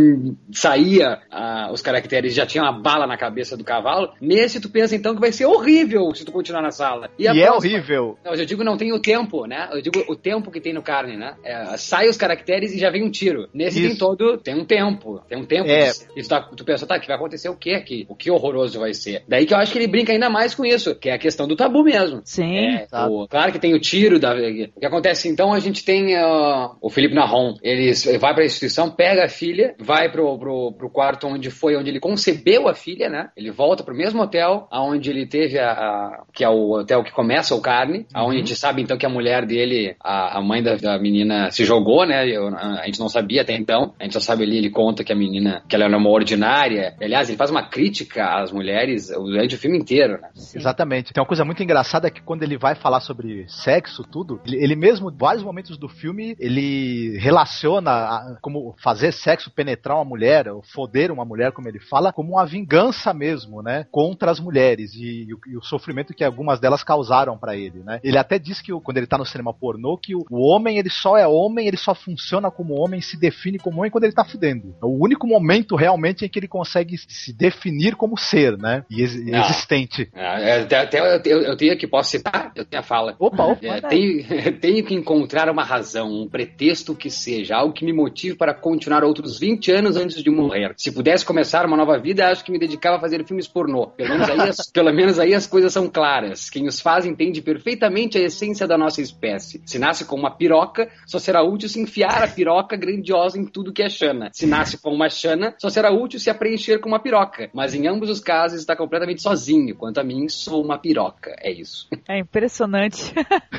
saía 0.52 1.20
ah, 1.32 1.70
os 1.72 1.82
caracteres, 1.82 2.34
já 2.34 2.46
tinha 2.46 2.64
uma 2.64 2.72
bala 2.72 3.08
na 3.08 3.18
cabeça 3.18 3.56
do 3.58 3.64
cavalo. 3.64 4.12
Nesse 4.22 4.60
tu 4.60 4.70
pensa 4.70 4.96
então 4.96 5.14
que 5.16 5.22
vai 5.22 5.32
ser 5.32 5.46
horrível 5.46 6.14
se 6.14 6.26
tu 6.26 6.32
continuar 6.32 6.62
na 6.62 6.72
sala. 6.72 7.10
E, 7.18 7.28
a 7.28 7.32
é 7.36 7.46
próxima- 7.46 7.74
horrível. 7.76 8.18
Não, 8.24 8.34
eu 8.34 8.46
digo 8.46 8.64
não 8.64 8.78
tem 8.78 8.92
o 8.94 9.00
tempo, 9.00 9.46
né? 9.46 9.70
Eu 9.72 9.82
digo 9.82 10.04
o 10.08 10.16
tempo 10.16 10.52
que 10.52 10.60
tem 10.62 10.74
no 10.74 10.82
Carne, 10.82 11.18
né? 11.18 11.36
É, 11.44 11.78
sai 11.78 12.08
os 12.08 12.18
caracteres 12.18 12.74
e 12.74 12.80
já 12.80 12.90
vem 12.90 13.04
um 13.04 13.10
tiro. 13.12 13.48
Nesse 13.54 13.80
Isso. 13.80 13.90
tem 13.90 13.98
todo, 13.98 14.38
tem 14.38 14.56
um 14.56 14.66
tempo, 14.66 15.22
tem 15.28 15.38
um 15.38 15.46
tempo. 15.46 15.70
É. 15.70 15.90
E 16.16 16.22
tu, 16.22 16.30
tá, 16.30 16.42
tu 16.42 16.64
pensa, 16.64 16.86
tá, 16.86 17.00
que 17.00 17.08
vai 17.14 17.18
acontecer 17.18 17.50
o 17.50 17.56
que 17.56 17.74
aqui? 17.74 18.06
O 18.10 18.16
que 18.16 18.30
horroroso 18.32 18.80
vai 18.80 18.94
ser? 18.94 19.24
Daí 19.28 19.46
que 19.46 19.54
eu 19.54 19.58
acho 19.58 19.72
que 19.72 19.78
ele 19.78 19.88
brinca 19.88 20.12
ainda 20.12 20.30
mais 20.30 20.54
com 20.56 20.66
isso, 20.66 20.96
que 20.96 21.10
é 21.10 21.14
a 21.14 21.18
questão 21.18 21.48
do 21.48 21.56
tabu 21.56 21.84
mesmo. 21.84 22.22
Sim. 22.24 22.58
É, 22.58 22.88
o- 23.08 23.28
claro 23.28 23.52
que 23.52 23.60
tem 23.60 23.74
o 23.74 23.80
tiro 23.80 24.20
da. 24.20 24.34
O 24.34 24.80
que 24.80 24.86
acontece 24.86 25.28
então? 25.30 25.54
A 25.54 25.60
gente 25.60 25.84
tem 25.86 26.16
ah, 26.16 26.72
o 26.82 26.90
Felipe 26.90 27.14
Narron. 27.16 27.56
Ele 27.62 27.92
vai 28.20 28.34
pra 28.34 28.46
instituição, 28.46 28.90
pega 28.90 29.26
a 29.26 29.30
filha, 29.30 29.76
vai 29.80 30.12
pro, 30.12 30.38
pro, 30.38 30.74
pro 30.74 30.90
quarto 30.90 31.28
onde 31.28 31.50
foi, 31.50 31.76
onde 31.76 31.90
ele 31.90 32.00
concebeu 32.00 32.68
a 32.68 32.74
filha, 32.74 33.10
né? 33.10 33.30
Ele 33.38 33.52
volta 33.52 33.84
pro 33.84 33.96
mesmo 33.96 34.22
hotel 34.22 34.68
aonde 34.72 35.10
ele 35.10 35.26
teve 35.26 35.60
a. 35.60 35.72
a- 35.72 36.24
que 36.34 36.44
é 36.44 36.50
o 36.50 36.72
hotel 36.80 37.04
que 37.04 37.12
começa 37.12 37.54
o 37.56 37.62
carne, 37.62 38.06
aonde 38.14 38.38
a 38.38 38.40
gente 38.40 38.56
sabe 38.56 38.82
então 38.82 38.98
que 38.98 39.06
a 39.06 39.10
mulher 39.10 39.46
dele, 39.46 39.96
a, 40.04 40.40
a 40.40 40.42
mãe 40.42 40.62
da, 40.64 40.76
da 40.76 40.98
menina, 41.00 41.52
se 41.52 41.64
jogou, 41.64 42.06
né? 42.06 42.28
Eu- 42.28 42.48
a, 42.48 42.82
a 42.82 42.86
gente 42.86 43.00
não 43.00 43.10
sabia 43.10 43.42
até 43.42 43.54
então. 43.56 43.94
A 44.00 44.04
gente 44.04 44.14
só 44.14 44.20
sabe 44.20 44.44
ali, 44.44 44.58
ele 44.58 44.70
conta 44.70 45.04
que 45.04 45.12
a 45.12 45.16
menina, 45.16 45.64
que 45.68 45.76
ela 45.76 45.86
era 45.86 45.98
uma 45.98 46.10
ordinária. 46.10 46.96
Aliás, 47.04 47.30
ele 47.30 47.38
faz 47.38 47.50
uma 47.52 47.64
crítica 47.64 48.42
às 48.42 48.52
mulheres 48.52 49.10
durante 49.10 49.56
o 49.56 49.58
filme 49.58 49.78
inteiro, 49.78 50.20
né? 50.22 50.30
sim. 50.36 50.60
Exatamente. 50.60 51.14
Tem 51.14 51.22
uma 51.22 51.28
coisa 51.28 51.46
muito 51.46 51.62
engraçada 51.64 52.10
que 52.10 52.22
quando 52.22 52.44
ele 52.44 52.58
vai 52.58 52.76
falar 52.76 53.00
sobre 53.00 53.46
sexo, 53.48 54.04
tudo, 54.04 54.40
ele, 54.46 54.64
ele 54.64 54.76
mesmo, 54.76 55.10
em 55.12 55.18
vários 55.18 55.44
momentos 55.44 55.78
do 55.78 55.88
filme, 55.88 56.36
ele 56.40 57.18
relaciona 57.20 57.92
a- 57.92 58.38
como 58.42 58.76
fazer 58.82 59.12
sexo, 59.12 59.52
penetrar 59.52 59.98
uma 59.98 60.06
mulher, 60.06 60.48
ou 60.48 60.62
foder 60.62 61.12
uma 61.12 61.26
mulher, 61.26 61.52
como 61.52 61.68
ele 61.68 61.80
fala, 61.80 62.12
como 62.14 62.34
uma 62.34 62.46
vingança 62.46 63.14
mesmo, 63.14 63.62
né? 63.62 63.86
Contra 63.92 64.32
as 64.32 64.40
mulheres 64.40 64.94
e, 64.96 65.26
e 65.28 65.34
o, 65.34 65.40
e 65.48 65.58
o 65.58 65.62
sofrimento 65.62 66.14
que 66.14 66.24
algumas 66.24 66.60
delas 66.60 66.84
causaram 66.84 67.38
pra 67.38 67.56
ele, 67.56 67.80
né? 67.84 68.00
Ele 68.04 68.18
até 68.18 68.40
diz 68.40 68.62
que 68.62 68.72
quando 68.82 68.98
ele 68.98 69.08
tá 69.08 69.18
no 69.18 69.26
cinema 69.26 69.54
pornô, 69.54 69.98
que 69.98 70.16
o, 70.16 70.26
o 70.30 70.42
homem, 70.48 70.78
ele 70.78 70.90
só 70.90 71.18
é 71.18 71.28
homem, 71.28 71.68
ele 71.68 71.78
só 71.78 71.94
funciona 71.94 72.50
como 72.52 72.80
homem, 72.80 73.02
se 73.02 73.18
define 73.18 73.58
como 73.60 73.80
homem 73.80 73.92
quando 73.92 74.04
ele 74.06 74.14
tá 74.14 74.24
fudendo. 74.24 74.76
É 74.82 74.86
o 74.86 74.98
único 75.04 75.28
momento 75.28 75.76
realmente 75.76 76.26
em 76.26 76.30
que 76.30 76.40
ele 76.40 76.48
consegue 76.48 76.93
consegue 76.94 76.98
se 77.14 77.34
definir 77.34 77.96
como 77.96 78.18
ser, 78.18 78.58
né? 78.58 78.84
E 78.90 79.02
ex- 79.02 79.26
Não. 79.26 79.40
existente. 79.40 80.10
É, 80.14 80.62
até, 80.62 80.80
até 80.80 81.00
eu, 81.00 81.22
eu, 81.26 81.42
eu 81.44 81.58
tenho 81.58 81.74
aqui, 81.74 81.88
posso 81.88 82.12
citar? 82.12 82.52
Eu 82.56 82.66
tenho 82.66 82.82
a 82.82 82.84
fala. 82.86 83.16
Opa, 83.20 83.44
opa. 83.44 83.66
É, 83.66 83.82
tenho, 83.82 84.24
tenho 84.60 84.84
que 84.84 84.94
encontrar 84.94 85.50
uma 85.50 85.64
razão, 85.64 86.10
um 86.12 86.28
pretexto 86.28 86.96
que 86.96 87.10
seja, 87.10 87.56
algo 87.56 87.74
que 87.74 87.86
me 87.86 87.94
motive 87.94 88.36
para 88.36 88.54
continuar 88.54 89.04
outros 89.04 89.40
20 89.40 89.72
anos 89.72 89.96
antes 89.98 90.22
de 90.24 90.30
morrer. 90.30 90.74
Se 90.78 90.92
pudesse 90.92 91.26
começar 91.26 91.66
uma 91.66 91.78
nova 91.78 91.98
vida, 91.98 92.28
acho 92.30 92.44
que 92.44 92.52
me 92.52 92.60
dedicava 92.60 92.98
a 92.98 93.00
fazer 93.00 93.26
filmes 93.26 93.48
pornô. 93.48 93.88
Pelo 93.88 94.10
menos 94.10 94.30
aí 94.30 94.50
as, 94.50 94.68
pelo 94.72 94.94
menos 94.94 95.20
aí 95.20 95.34
as 95.34 95.48
coisas 95.48 95.72
são 95.74 95.88
claras. 95.90 96.50
Quem 96.50 96.68
os 96.68 96.80
faz 96.80 97.06
entende 97.06 97.42
perfeitamente 97.42 98.18
a 98.18 98.22
essência 98.22 98.68
da 98.68 98.78
nossa 98.78 99.02
espécie. 99.02 99.62
Se 99.66 99.80
nasce 99.80 100.06
com 100.06 100.16
uma 100.16 100.32
piroca, 100.32 100.90
só 101.06 101.20
será 101.20 101.42
útil 101.44 101.70
se 101.70 101.80
enfiar 101.80 102.24
a 102.24 102.28
piroca 102.28 102.76
grandiosa 102.76 103.40
em 103.40 103.46
tudo 103.46 103.74
que 103.74 103.82
é 103.84 103.90
chana. 103.90 104.30
Se 104.34 104.46
nasce 104.46 104.78
com 104.78 104.92
uma 104.94 105.10
chana, 105.10 105.56
só 105.60 105.70
será 105.70 105.92
útil 105.92 106.20
se 106.20 106.30
a 106.30 106.34
preencher 106.36 106.80
com 106.84 106.90
uma 106.90 107.00
piroca. 107.00 107.50
Mas 107.54 107.74
em 107.74 107.88
ambos 107.88 108.10
os 108.10 108.20
casos 108.20 108.60
está 108.60 108.76
completamente 108.76 109.22
sozinho. 109.22 109.76
Quanto 109.76 110.00
a 110.00 110.04
mim, 110.04 110.28
sou 110.30 110.64
uma 110.64 110.78
piroca. 110.78 111.36
É 111.40 111.52
isso. 111.52 111.88
É 112.06 112.20
impressionante. 112.20 113.14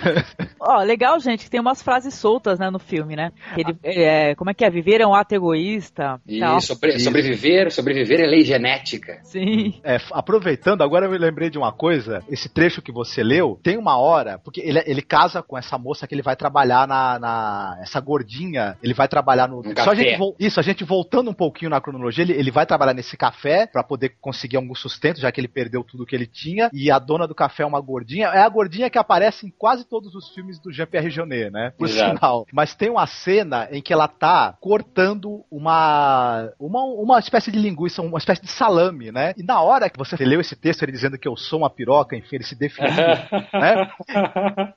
Ó, 0.61 0.83
legal, 0.83 1.19
gente, 1.19 1.45
que 1.45 1.51
tem 1.51 1.61
umas 1.61 1.83
frases 1.83 2.15
soltas, 2.15 2.59
né, 2.59 2.69
no 2.71 2.79
filme, 2.79 3.17
né? 3.17 3.33
Que 3.55 3.63
Ele, 3.63 3.79
é, 3.83 4.35
como 4.35 4.51
é 4.51 4.55
que 4.55 4.65
é? 4.65 4.71
Viver 4.71 5.01
é 5.01 5.07
um 5.07 5.15
ato 5.15 5.35
egoísta. 5.35 6.21
E 6.29 6.41
tal. 6.41 6.61
sobre- 6.61 6.99
sobreviver, 6.99 7.73
sobreviver 7.73 8.21
é 8.21 8.27
lei 8.27 8.43
genética. 8.43 9.19
Sim. 9.25 9.81
É, 9.83 9.97
aproveitando, 10.13 10.83
agora 10.83 11.07
eu 11.07 11.11
me 11.11 11.19
lembrei 11.19 11.49
de 11.49 11.57
uma 11.59 11.73
coisa. 11.73 12.23
Esse 12.29 12.49
trecho 12.49 12.83
que 12.83 12.93
você 12.93 13.23
leu, 13.23 13.59
tem 13.63 13.79
uma 13.79 13.97
hora, 13.99 14.39
porque 14.39 14.61
ele, 14.61 14.83
ele 14.87 15.03
casa 15.03 15.43
com 15.43 15.57
essa 15.57 15.79
moça 15.79 16.07
que 16.07 16.15
ele 16.15 16.23
vai 16.23 16.37
trabalhar 16.37 16.87
na. 16.87 17.19
na- 17.19 17.79
essa 17.81 18.01
gordinha, 18.01 18.77
ele 18.83 18.95
vai 18.95 19.09
trabalhar 19.09 19.49
no. 19.49 19.61
Um 19.61 19.75
Só 19.83 19.91
a 19.91 19.95
gente 19.95 20.19
isso, 20.39 20.61
a 20.61 20.63
gente 20.63 20.85
voltando 20.85 21.31
um 21.31 21.35
pouquinho 21.35 21.71
na 21.71 21.81
cronologia, 21.81 22.25
ele, 22.25 22.33
ele 22.35 22.51
vai 22.51 22.67
trabalhar 22.67 22.95
nesse 22.95 23.14
café 23.17 23.67
pra 23.67 23.83
poder 23.83 24.17
conseguir 24.21 24.57
algum 24.57 24.75
sustento, 24.75 25.21
já 25.21 25.31
que 25.31 25.41
ele 25.41 25.49
perdeu 25.49 25.83
tudo 25.85 26.07
que 26.07 26.15
ele 26.15 26.27
tinha. 26.27 26.71
E 26.73 26.91
a 26.91 26.99
dona 26.99 27.27
do 27.27 27.35
café 27.35 27.63
é 27.63 27.67
uma 27.67 27.81
gordinha. 27.81 28.29
É 28.29 28.41
a 28.41 28.49
gordinha 28.49 28.91
que 28.91 28.99
aparece 28.99 29.47
em 29.47 29.51
quase 29.51 29.85
todos 29.85 30.15
os 30.15 30.31
filmes 30.35 30.59
do 30.59 30.73
Jean-Pierre 30.73 31.11
Jeunet, 31.11 31.51
né? 31.51 31.73
Por 31.77 31.89
Exato. 31.89 32.17
sinal. 32.17 32.47
Mas 32.53 32.75
tem 32.75 32.91
uma 32.91 33.07
cena 33.07 33.69
em 33.71 33.83
que 33.83 33.93
ela 33.93 34.09
tá 34.09 34.57
cortando 34.61 35.45
uma, 35.51 36.51
uma, 36.59 36.85
uma 36.85 37.19
espécie 37.19 37.51
de 37.51 37.59
linguiça, 37.59 38.03
uma 38.03 38.19
espécie 38.19 38.43
de 38.43 38.51
salame, 38.51 39.11
né? 39.11 39.35
E 39.37 39.43
na 39.43 39.61
hora 39.61 39.89
que 39.89 39.99
você 39.99 40.17
leu 40.25 40.41
esse 40.41 40.57
texto, 40.57 40.83
ele 40.83 40.93
dizendo 40.93 41.19
que 41.19 41.29
eu 41.29 41.37
sou 41.37 41.61
uma 41.61 41.71
piroca, 41.71 42.17
enfim, 42.17 42.37
ele 42.37 42.45
se 42.45 42.55
definiu, 42.55 42.91
né? 43.53 43.91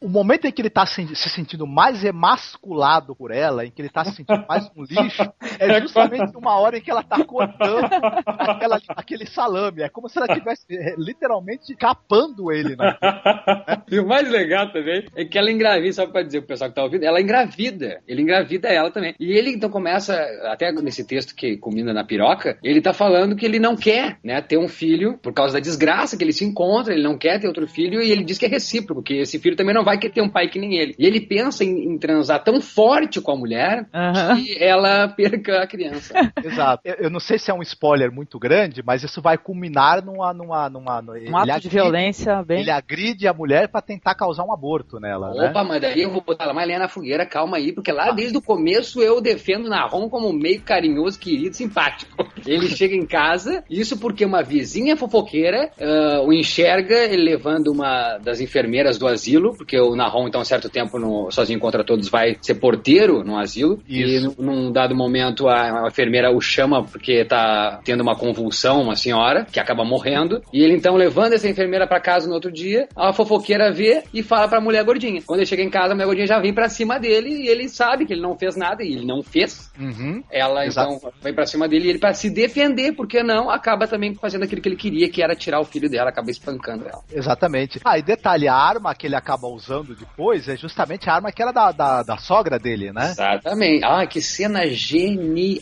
O 0.01 0.07
momento 0.07 0.45
em 0.45 0.51
que 0.51 0.61
ele 0.61 0.69
tá 0.69 0.85
se, 0.85 1.15
se 1.15 1.29
sentindo 1.29 1.65
mais 1.65 2.03
emasculado 2.03 3.15
por 3.15 3.31
ela, 3.31 3.65
em 3.65 3.71
que 3.71 3.81
ele 3.81 3.89
tá 3.89 4.05
se 4.05 4.15
sentindo 4.15 4.45
mais 4.47 4.69
um 4.75 4.83
lixo, 4.83 5.23
é 5.59 5.81
justamente 5.81 6.35
uma 6.35 6.57
hora 6.59 6.77
em 6.77 6.81
que 6.81 6.91
ela 6.91 7.03
tá 7.03 7.23
cortando 7.23 7.89
aquela- 8.27 8.81
aquele 8.89 9.25
salame. 9.25 9.81
É 9.81 9.89
como 9.89 10.09
se 10.09 10.17
ela 10.17 10.27
estivesse 10.27 10.65
eh, 10.71 10.95
literalmente 10.97 11.75
capando 11.75 12.51
ele, 12.51 12.75
né? 12.75 12.95
E 13.89 13.99
o 13.99 14.05
mais 14.07 14.29
legal 14.29 14.69
também 14.71 15.05
é 15.15 15.23
que 15.25 15.37
ela 15.37 15.51
engravida, 15.51 15.93
só 15.93 16.05
pra 16.07 16.21
dizer 16.23 16.39
pro 16.41 16.49
pessoal 16.49 16.69
que 16.69 16.75
tá 16.75 16.83
ouvindo, 16.83 17.03
ela 17.03 17.21
engravida. 17.21 18.01
Ele 18.07 18.21
engravida 18.21 18.67
ela 18.67 18.91
também. 18.91 19.15
E 19.19 19.31
ele 19.31 19.51
então 19.51 19.69
começa, 19.69 20.13
até 20.45 20.71
nesse 20.71 21.05
texto 21.05 21.33
que 21.35 21.57
culmina 21.57 21.93
na 21.93 22.03
piroca, 22.03 22.57
ele 22.63 22.81
tá 22.81 22.91
falando 22.93 23.35
que 23.35 23.45
ele 23.45 23.59
não 23.59 23.75
quer, 23.75 24.17
né, 24.23 24.41
ter 24.41 24.57
um 24.57 24.67
filho 24.67 25.17
por 25.19 25.33
causa 25.33 25.53
da 25.53 25.59
desgraça 25.59 26.17
que 26.17 26.23
ele 26.23 26.33
se 26.33 26.43
encontra, 26.43 26.93
ele 26.93 27.03
não 27.03 27.17
quer 27.17 27.39
ter 27.39 27.47
outro 27.47 27.67
filho 27.67 28.01
e 28.01 28.11
ele 28.11 28.23
diz 28.23 28.37
que 28.37 28.45
é 28.45 28.49
recíproco, 28.49 29.01
que 29.01 29.15
esse 29.15 29.39
filho 29.39 29.55
também 29.55 29.73
não 29.73 29.83
vai 29.83 29.97
querer 29.97 30.13
ter 30.13 30.21
um 30.21 30.29
pai 30.29 30.49
que 30.49 30.59
nem 30.59 30.77
ele. 30.77 30.95
E 30.99 31.05
ele 31.05 31.21
pensa 31.21 31.63
em, 31.63 31.93
em 31.93 31.97
transar 31.97 32.43
tão 32.43 32.59
forte 32.61 33.21
com 33.21 33.31
a 33.31 33.37
mulher 33.37 33.87
Aham. 33.93 34.35
que 34.35 34.61
ela 34.61 35.07
perca 35.07 35.61
a 35.61 35.67
criança. 35.67 36.13
Exato. 36.43 36.81
Eu, 36.83 36.95
eu 36.95 37.09
não 37.09 37.19
sei 37.19 37.39
se 37.39 37.49
é 37.49 37.53
um 37.53 37.61
spoiler 37.61 38.06
muito 38.11 38.37
grande, 38.39 38.81
mas 38.85 39.03
isso 39.03 39.21
vai 39.21 39.37
culminar 39.37 40.03
numa. 40.03 40.33
numa, 40.33 40.69
numa 40.69 41.01
Um 41.01 41.17
ele 41.19 41.27
ato 41.35 41.45
de 41.45 41.51
agride- 41.51 41.69
violência 41.69 42.43
bem. 42.43 42.61
Ele 42.61 42.71
agride 42.71 43.27
a 43.27 43.33
mulher 43.33 43.67
pra 43.67 43.81
tentar 43.81 44.15
causar 44.15 44.43
um 44.43 44.51
aborto 44.53 44.99
nela, 44.99 45.33
né? 45.33 45.49
Opa, 45.49 45.63
mas 45.63 45.81
daí 45.81 46.01
eu 46.01 46.11
vou 46.11 46.21
botar 46.21 46.45
ela 46.45 46.53
mais 46.53 46.67
lenha 46.67 46.79
na 46.79 46.87
fogueira, 46.87 47.25
calma 47.25 47.57
aí, 47.57 47.71
porque 47.73 47.91
lá 47.91 48.11
desde 48.11 48.37
o 48.37 48.41
começo 48.41 49.01
eu 49.01 49.21
defendo 49.21 49.65
o 49.65 49.69
Narron 49.69 50.09
como 50.09 50.31
meio 50.33 50.61
carinhoso, 50.61 51.19
querido, 51.19 51.55
simpático. 51.55 52.27
Ele 52.45 52.67
chega 52.69 52.95
em 52.95 53.05
casa, 53.05 53.63
isso 53.69 53.97
porque 53.99 54.23
uma 54.25 54.41
vizinha 54.43 54.95
fofoqueira 54.95 55.71
ah, 55.79 56.21
o 56.23 56.31
enxerga 56.31 56.95
ele 57.05 57.23
levando 57.23 57.67
uma 57.71 58.17
das 58.19 58.39
enfermeiras 58.39 58.97
do 58.97 59.07
asilo, 59.07 59.55
porque 59.55 59.77
o 59.79 59.95
Narron, 59.95 60.27
então, 60.27 60.43
certo 60.43 60.69
tempo, 60.69 60.97
no 60.99 61.29
Sozinho 61.31 61.59
Contra 61.59 61.83
Todos, 61.83 62.07
vai 62.09 62.37
ser 62.41 62.55
porteiro 62.55 63.23
no 63.23 63.37
asilo, 63.37 63.81
Isso. 63.87 64.35
e 64.37 64.41
num 64.43 64.71
dado 64.71 64.95
momento 64.95 65.47
a, 65.47 65.83
a 65.85 65.87
enfermeira 65.87 66.31
o 66.31 66.39
chama 66.39 66.83
porque 66.83 67.25
tá 67.25 67.79
tendo 67.83 67.96
uma 68.01 68.15
convulsão, 68.15 68.81
uma 68.81 68.95
senhora, 68.95 69.45
que 69.45 69.59
acaba 69.59 69.83
morrendo, 69.83 70.41
e 70.53 70.63
ele 70.63 70.75
então 70.75 70.95
levando 70.95 71.33
essa 71.33 71.47
enfermeira 71.47 71.87
pra 71.87 71.99
casa 71.99 72.27
no 72.27 72.33
outro 72.33 72.51
dia, 72.51 72.87
a 72.95 73.13
fofoqueira 73.13 73.71
vê 73.71 74.03
e 74.13 74.23
fala 74.23 74.47
pra 74.47 74.61
mulher 74.61 74.83
gordinha. 74.83 75.21
Quando 75.25 75.39
ele 75.39 75.47
chega 75.47 75.63
em 75.63 75.69
casa, 75.69 75.91
a 75.91 75.95
mulher 75.95 76.05
gordinha 76.05 76.27
já 76.27 76.39
vem 76.39 76.53
pra 76.53 76.69
cima 76.69 76.99
dele 76.99 77.29
e 77.29 77.47
ele 77.47 77.69
sabe 77.69 78.05
que 78.05 78.13
ele 78.13 78.21
não 78.21 78.37
fez 78.37 78.55
nada, 78.55 78.83
e 78.83 78.93
ele 78.93 79.05
não 79.05 79.21
fez. 79.21 79.71
Uhum. 79.79 80.23
Ela 80.31 80.65
Exato. 80.65 80.93
então 80.93 81.11
vem 81.21 81.33
pra 81.33 81.45
cima 81.45 81.67
dele 81.67 81.87
e 81.87 81.89
ele, 81.91 81.99
pra 81.99 82.13
se 82.13 82.29
defender, 82.29 82.93
porque 82.93 83.23
não, 83.23 83.49
acaba 83.49 83.87
também 83.87 84.13
fazendo 84.15 84.43
aquilo 84.43 84.61
que 84.61 84.69
ele 84.69 84.75
queria, 84.75 85.09
que 85.09 85.21
era 85.21 85.35
tirar 85.35 85.59
o 85.59 85.65
filho 85.65 85.89
dela, 85.89 86.09
acaba 86.09 86.29
espancando 86.31 86.85
ela. 86.85 87.01
Exatamente. 87.11 87.79
Ah, 87.83 87.97
e 87.97 88.01
detalhe, 88.01 88.47
a 88.47 88.55
arma 88.55 88.93
que 88.95 89.07
ele 89.07 89.15
acaba 89.15 89.47
usando 89.47 89.95
depois 89.95 90.47
é 90.47 90.55
justamente 90.55 91.09
a 91.09 91.13
arma 91.13 91.31
que 91.31 91.41
era 91.41 91.51
da, 91.51 91.71
da, 91.71 92.03
da 92.03 92.17
sogra 92.17 92.57
dele, 92.59 92.91
né? 92.91 93.11
Exatamente. 93.11 93.83
Ah, 93.83 94.05
que 94.05 94.21
cena 94.21 94.67
genial! 94.67 95.57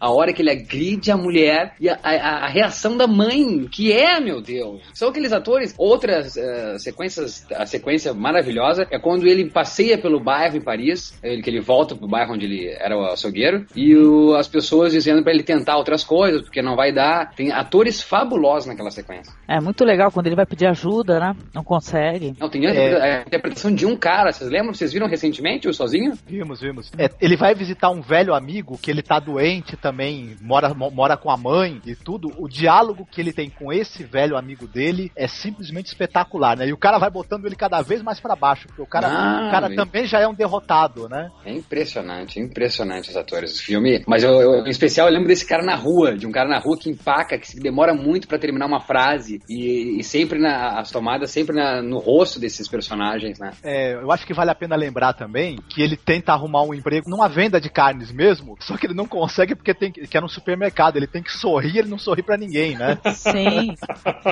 A 0.00 0.10
hora 0.10 0.32
que 0.32 0.42
ele 0.42 0.50
agride 0.50 1.03
a 1.10 1.16
mulher 1.16 1.74
e 1.80 1.88
a, 1.88 1.98
a- 2.02 2.44
a 2.44 2.48
reação 2.48 2.96
da 2.96 3.06
mãe, 3.06 3.66
que 3.70 3.92
é, 3.92 4.20
meu 4.20 4.40
Deus. 4.40 4.80
São 4.94 5.08
aqueles 5.08 5.32
atores. 5.32 5.74
Outras 5.78 6.36
eh, 6.36 6.76
sequências, 6.78 7.46
a 7.54 7.66
sequência 7.66 8.12
maravilhosa 8.14 8.86
é 8.90 8.98
quando 8.98 9.26
ele 9.26 9.50
passeia 9.50 9.98
pelo 9.98 10.20
bairro 10.20 10.56
em 10.56 10.60
Paris, 10.60 11.18
ele, 11.22 11.42
que 11.42 11.50
ele 11.50 11.60
volta 11.60 11.94
pro 11.94 12.06
bairro 12.08 12.34
onde 12.34 12.46
ele 12.46 12.68
era 12.78 12.96
o 12.96 13.04
açougueiro, 13.06 13.66
e 13.74 13.94
o- 13.96 14.34
as 14.34 14.48
pessoas 14.48 14.92
dizendo 14.92 15.22
pra 15.22 15.32
ele 15.32 15.42
tentar 15.42 15.76
outras 15.76 16.02
coisas, 16.04 16.42
porque 16.42 16.62
não 16.62 16.76
vai 16.76 16.92
dar. 16.92 17.32
Tem 17.34 17.52
atores 17.52 18.02
fabulosos 18.02 18.66
naquela 18.66 18.90
sequência. 18.90 19.32
É 19.48 19.60
muito 19.60 19.84
legal 19.84 20.10
quando 20.10 20.26
ele 20.26 20.36
vai 20.36 20.46
pedir 20.46 20.66
ajuda, 20.66 21.18
né? 21.20 21.36
Não 21.54 21.62
consegue. 21.64 22.34
Não, 22.38 22.48
tem 22.48 22.66
a 22.66 22.70
interpreta- 22.70 23.04
a 23.04 23.20
interpretação 23.22 23.74
de 23.74 23.86
um 23.86 23.96
cara, 23.96 24.32
vocês 24.32 24.50
lembram? 24.50 24.72
Vocês 24.74 24.92
viram 24.92 25.06
recentemente 25.06 25.68
o 25.68 25.74
Sozinho? 25.74 26.12
Vimos, 26.26 26.60
vimos. 26.60 26.90
É, 26.98 27.08
ele 27.20 27.36
vai 27.36 27.54
visitar 27.54 27.90
um 27.90 28.00
velho 28.00 28.34
amigo 28.34 28.78
que 28.80 28.90
ele 28.90 29.02
tá 29.02 29.18
doente 29.18 29.76
também, 29.76 30.36
mora, 30.40 30.72
mo- 30.74 30.90
mora 30.94 31.16
com 31.16 31.30
a 31.30 31.36
mãe 31.36 31.80
e 31.84 31.94
tudo. 31.94 32.30
O 32.38 32.48
diálogo 32.48 33.06
que 33.10 33.20
ele 33.20 33.32
tem 33.32 33.50
com 33.50 33.72
esse 33.72 34.04
velho 34.04 34.36
amigo 34.36 34.66
dele 34.66 35.10
é 35.16 35.26
simplesmente 35.26 35.86
espetacular, 35.86 36.56
né? 36.56 36.66
E 36.68 36.72
o 36.72 36.76
cara 36.78 36.98
vai 36.98 37.10
botando 37.10 37.44
ele 37.46 37.56
cada 37.56 37.82
vez 37.82 38.02
mais 38.02 38.20
pra 38.20 38.36
baixo, 38.36 38.66
porque 38.68 38.82
o 38.82 38.86
cara, 38.86 39.08
Ah, 39.08 39.46
o 39.48 39.50
cara 39.50 39.74
também 39.74 40.06
já 40.06 40.20
é 40.20 40.28
um 40.28 40.34
derrotado, 40.34 41.08
né? 41.08 41.30
É 41.44 41.52
impressionante, 41.52 42.38
impressionante 42.40 43.10
os 43.10 43.16
atores 43.16 43.54
do 43.54 43.58
filme. 43.62 44.02
Mas 44.06 44.22
eu, 44.22 44.32
eu- 44.40 44.66
em 44.66 44.70
especial 44.70 45.08
eu 45.08 45.12
lembro 45.12 45.28
desse 45.28 45.46
cara 45.46 45.62
na 45.64 45.74
rua, 45.74 46.16
de 46.16 46.26
um 46.26 46.32
cara 46.32 46.48
na 46.48 46.58
rua 46.58 46.78
que 46.78 46.88
empaca, 46.90 47.36
que 47.38 47.58
demora 47.58 47.92
muito 47.94 48.28
pra 48.28 48.38
terminar 48.38 48.66
uma 48.66 48.80
frase 48.80 49.40
e, 49.48 49.98
e 49.98 50.04
sempre 50.04 50.38
na, 50.38 50.78
as 50.78 50.90
tomadas 50.90 51.30
sempre 51.30 51.56
na- 51.56 51.82
no 51.82 51.98
rosto 51.98 52.38
desses 52.38 52.68
personagens, 52.68 53.38
né? 53.38 53.50
É, 53.62 53.94
eu 53.94 54.10
acho 54.12 54.26
que 54.26 54.34
vale 54.34 54.50
a 54.50 54.54
pena 54.54 54.76
lembrar 54.76 55.12
também 55.14 55.56
que 55.68 55.82
ele 55.82 55.96
tenta 55.96 56.32
arrumar 56.32 56.62
um 56.62 56.74
emprego 56.74 57.08
numa 57.10 57.28
venda 57.28 57.60
de 57.60 57.68
carnes 57.68 58.12
mesmo, 58.12 58.56
só 58.60 58.76
que 58.76 58.86
ele 58.86 58.94
não 58.94 59.06
consegue 59.06 59.54
porque 59.54 59.74
tem 59.74 59.90
que, 59.90 60.06
que 60.06 60.16
é 60.16 60.20
no 60.20 60.28
supermercado. 60.28 60.83
Ele 60.96 61.06
tem 61.06 61.22
que 61.22 61.32
sorrir, 61.32 61.78
ele 61.78 61.88
não 61.88 61.98
sorri 61.98 62.22
pra 62.22 62.36
ninguém, 62.36 62.76
né? 62.76 62.98
Sim. 63.14 63.74